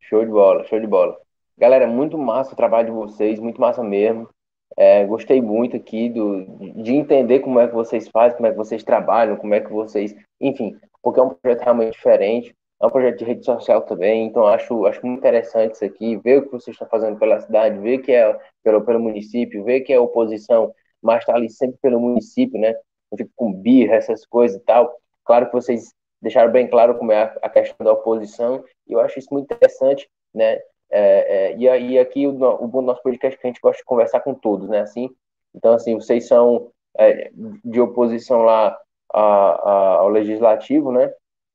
Show 0.00 0.24
de 0.24 0.30
bola, 0.30 0.64
show 0.66 0.78
de 0.78 0.86
bola. 0.86 1.16
Galera, 1.56 1.86
muito 1.86 2.18
massa 2.18 2.52
o 2.52 2.56
trabalho 2.56 2.88
de 2.88 2.92
vocês, 2.92 3.38
muito 3.38 3.60
massa 3.60 3.82
mesmo. 3.82 4.28
É, 4.76 5.04
gostei 5.04 5.40
muito 5.40 5.76
aqui 5.76 6.08
do, 6.08 6.44
de 6.82 6.94
entender 6.94 7.40
como 7.40 7.60
é 7.60 7.68
que 7.68 7.74
vocês 7.74 8.08
fazem, 8.08 8.36
como 8.36 8.48
é 8.48 8.50
que 8.50 8.56
vocês 8.56 8.82
trabalham, 8.82 9.36
como 9.36 9.54
é 9.54 9.60
que 9.60 9.72
vocês. 9.72 10.14
Enfim, 10.40 10.76
porque 11.02 11.20
é 11.20 11.22
um 11.22 11.30
projeto 11.30 11.62
realmente 11.62 11.92
diferente, 11.92 12.54
é 12.82 12.86
um 12.86 12.90
projeto 12.90 13.18
de 13.18 13.24
rede 13.24 13.44
social 13.44 13.82
também, 13.82 14.26
então 14.26 14.46
acho, 14.46 14.86
acho 14.86 15.04
muito 15.06 15.18
interessante 15.18 15.74
isso 15.74 15.84
aqui, 15.84 16.16
ver 16.16 16.38
o 16.38 16.42
que 16.42 16.52
vocês 16.52 16.74
estão 16.74 16.88
fazendo 16.88 17.18
pela 17.18 17.40
cidade, 17.40 17.78
ver 17.78 17.98
que 17.98 18.12
é 18.12 18.36
pelo, 18.62 18.84
pelo 18.84 19.00
município, 19.00 19.64
ver 19.64 19.82
que 19.82 19.92
é 19.92 19.98
oposição, 19.98 20.72
mas 21.00 21.20
está 21.20 21.34
ali 21.34 21.48
sempre 21.50 21.78
pelo 21.80 22.00
município, 22.00 22.58
né? 22.58 22.74
Não 23.10 23.18
fica 23.18 23.30
com 23.36 23.52
birra, 23.52 23.94
essas 23.94 24.26
coisas 24.26 24.60
e 24.60 24.64
tal. 24.64 24.92
Claro 25.24 25.46
que 25.46 25.52
vocês 25.52 25.92
deixaram 26.20 26.50
bem 26.50 26.66
claro 26.66 26.98
como 26.98 27.12
é 27.12 27.22
a, 27.22 27.38
a 27.42 27.48
questão 27.48 27.84
da 27.84 27.92
oposição, 27.92 28.64
e 28.88 28.92
eu 28.92 29.00
acho 29.00 29.18
isso 29.18 29.28
muito 29.30 29.52
interessante, 29.52 30.08
né? 30.34 30.58
É, 30.90 31.52
é, 31.52 31.56
e, 31.56 31.92
e 31.92 31.98
aqui 31.98 32.26
o, 32.26 32.30
o 32.30 32.68
bom 32.68 32.80
do 32.80 32.86
nosso 32.86 33.02
podcast 33.02 33.36
é 33.36 33.40
que 33.40 33.46
a 33.46 33.50
gente 33.50 33.60
gosta 33.60 33.78
de 33.78 33.84
conversar 33.84 34.20
com 34.20 34.34
todos, 34.34 34.68
né? 34.68 34.80
Assim, 34.80 35.10
então, 35.54 35.74
assim, 35.74 35.94
vocês 35.94 36.26
são 36.26 36.70
é, 36.96 37.30
de 37.64 37.80
oposição 37.80 38.42
lá 38.42 38.78
a, 39.12 39.20
a, 39.20 39.94
ao 39.98 40.08
legislativo, 40.08 40.92
né? 40.92 41.12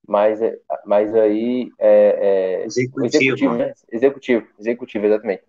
Mas, 0.08 0.42
é, 0.42 0.58
mas 0.86 1.14
aí 1.14 1.70
é, 1.78 2.62
é 2.62 2.66
executivo. 2.66 3.06
executivo, 3.06 3.56
né? 3.56 3.74
Executivo, 3.92 4.48
executivo, 4.60 5.06
exatamente. 5.06 5.44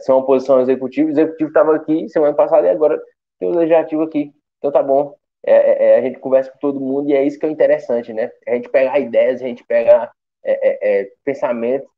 São 0.00 0.18
oposição 0.18 0.56
ao 0.56 0.62
executivo. 0.62 1.08
O 1.08 1.12
executivo 1.12 1.48
estava 1.48 1.76
aqui 1.76 2.08
semana 2.08 2.34
passada 2.34 2.66
e 2.66 2.70
agora 2.70 3.00
tem 3.38 3.48
o 3.48 3.56
legislativo 3.56 4.02
aqui. 4.02 4.32
Então 4.58 4.72
tá 4.72 4.82
bom. 4.82 5.14
A 5.46 6.00
gente 6.02 6.18
conversa 6.18 6.50
com 6.50 6.58
todo 6.58 6.80
mundo 6.80 7.08
e 7.08 7.14
é 7.14 7.24
isso 7.24 7.38
que 7.38 7.46
é 7.46 7.48
interessante, 7.48 8.12
né? 8.12 8.30
A 8.48 8.54
gente 8.56 8.68
pegar 8.68 8.98
ideias, 8.98 9.40
a 9.40 9.46
gente 9.46 9.64
pegar 9.64 10.10
pensamentos 11.24 11.88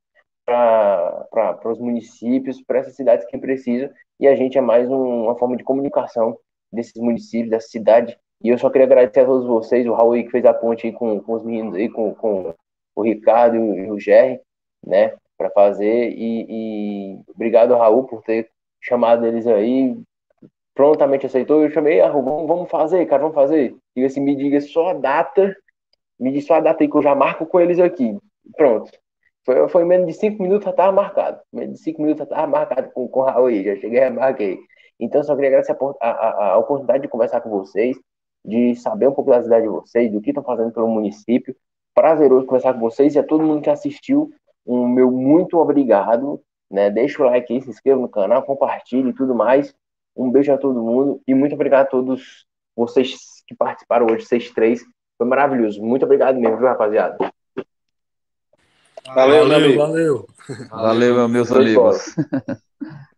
para 0.53 1.71
os 1.71 1.79
municípios, 1.79 2.63
para 2.63 2.81
essas 2.81 2.95
cidades 2.95 3.27
que 3.27 3.39
precisam, 3.39 3.91
e 4.21 4.29
a 4.29 4.35
gente 4.35 4.59
é 4.59 4.61
mais 4.61 4.89
um, 4.91 5.25
uma 5.25 5.39
forma 5.39 5.57
de 5.57 5.65
comunicação 5.65 6.37
desses 6.71 7.01
municípios, 7.01 7.51
dessa 7.51 7.69
cidade. 7.69 8.17
E 8.43 8.49
eu 8.49 8.59
só 8.59 8.69
queria 8.71 8.87
agradecer 8.87 9.21
a 9.21 9.25
todos 9.27 9.47
vocês, 9.47 9.87
o 9.87 9.95
Raul 9.95 10.15
que 10.15 10.31
fez 10.31 10.45
a 10.45 10.53
ponte 10.53 10.87
aí 10.87 10.93
com, 10.93 11.21
com 11.21 11.33
os 11.35 11.45
meninos 11.45 11.75
aí, 11.75 11.89
com, 11.89 12.15
com 12.15 12.55
o 12.95 13.03
Ricardo 13.03 13.57
e 13.57 13.91
o 13.91 13.99
Jerry, 13.99 14.41
né, 14.85 15.15
para 15.39 15.51
fazer. 15.51 16.11
E, 16.11 16.47
e, 16.49 17.21
obrigado, 17.35 17.75
Raul, 17.75 18.05
por 18.05 18.23
ter 18.23 18.51
chamado 18.81 19.27
eles 19.27 19.47
aí. 19.47 19.97
Prontamente 20.75 21.27
aceitou. 21.27 21.63
Eu 21.63 21.71
chamei, 21.71 22.01
ah, 22.01 22.09
vamos, 22.09 22.47
vamos 22.47 22.71
fazer, 22.71 23.05
cara, 23.07 23.23
vamos 23.23 23.35
fazer. 23.35 23.77
Diga 23.95 24.07
assim, 24.07 24.21
me 24.21 24.35
diga 24.35 24.61
só 24.61 24.89
a 24.89 24.95
data, 24.95 25.55
me 26.19 26.31
diga 26.33 26.47
só 26.47 26.55
a 26.55 26.61
data 26.61 26.83
aí 26.83 26.91
que 26.91 26.97
eu 26.97 27.03
já 27.03 27.15
marco 27.15 27.47
com 27.47 27.61
eles 27.61 27.79
aqui. 27.79 28.17
Pronto. 28.57 28.91
Foi, 29.45 29.69
foi 29.69 29.85
menos 29.85 30.07
de 30.07 30.13
cinco 30.15 30.43
minutos 30.43 30.65
já 30.65 30.71
estava 30.71 30.93
marcado. 30.93 31.41
Menos 31.53 31.79
de 31.79 31.83
cinco 31.83 32.03
minutos 32.03 32.19
já 32.19 32.25
estava 32.25 32.47
marcado 32.47 32.91
com, 32.93 33.09
com 33.09 33.21
o 33.21 33.23
Raul 33.25 33.51
já 33.63 33.77
cheguei 33.77 34.01
e 34.01 34.11
marquei. 34.11 34.59
Então, 35.01 35.23
só 35.25 35.35
queria 35.35 35.49
agradecer 35.51 35.77
a, 36.01 36.11
a, 36.11 36.53
a, 36.53 36.59
oportunidade 36.59 37.03
de 37.03 37.09
conversar 37.09 37.41
com 37.41 37.51
vocês, 37.51 37.97
de 38.45 38.77
saber 38.77 39.09
um 39.09 39.13
pouco 39.13 39.31
da 39.31 39.43
cidade 39.43 39.63
de 39.63 39.69
vocês, 39.69 40.13
do 40.13 40.21
que 40.21 40.31
estão 40.31 40.45
fazendo 40.45 40.73
pelo 40.73 40.89
município. 40.89 41.57
Prazeroso 41.95 42.47
conversar 42.47 42.75
com 42.75 42.81
vocês 42.81 43.15
e 43.15 43.19
a 43.19 43.25
todo 43.25 43.43
mundo 43.43 43.63
que 43.63 43.71
assistiu, 43.71 44.31
um 44.65 44.87
meu 44.87 45.11
muito 45.11 45.59
obrigado. 45.59 46.41
Né? 46.71 46.89
Deixa 46.89 47.21
o 47.23 47.27
like 47.27 47.53
aí, 47.53 47.61
se 47.61 47.69
inscreva 47.69 48.01
no 48.01 48.09
canal, 48.09 48.43
compartilhe 48.45 49.11
e 49.11 49.15
tudo 49.15 49.35
mais. 49.35 49.75
Um 50.17 50.31
beijo 50.31 50.53
a 50.53 50.59
todo 50.59 50.83
mundo 50.83 51.21
e 51.27 51.35
muito 51.35 51.55
obrigado 51.55 51.87
a 51.87 51.91
todos 51.91 52.47
vocês 52.77 53.43
que 53.47 53.55
participaram 53.55 54.07
hoje, 54.07 54.25
vocês 54.25 54.51
três. 54.53 54.83
Foi 55.19 55.27
maravilhoso. 55.27 55.83
Muito 55.83 56.05
obrigado 56.05 56.39
mesmo, 56.39 56.59
viu, 56.59 56.69
rapaziada? 56.69 57.33
Valeu, 59.07 59.49
valeu. 59.49 59.77
Valeu, 59.77 60.29
valeu 60.71 61.29
meus 61.29 61.51
amigos. 61.51 62.15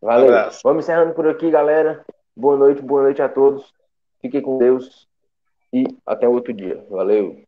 Valeu. 0.01 0.51
Vamos 0.63 0.85
encerrando 0.85 1.15
por 1.15 1.29
aqui, 1.29 1.51
galera. 1.51 2.05
Boa 2.37 2.57
noite, 2.57 2.83
boa 2.83 3.03
noite 3.03 3.23
a 3.23 3.29
todos. 3.29 3.73
Fiquem 4.21 4.43
com 4.43 4.59
Deus 4.59 5.07
e 5.73 5.85
até 6.07 6.29
outro 6.29 6.53
dia. 6.53 6.85
Valeu. 6.91 7.43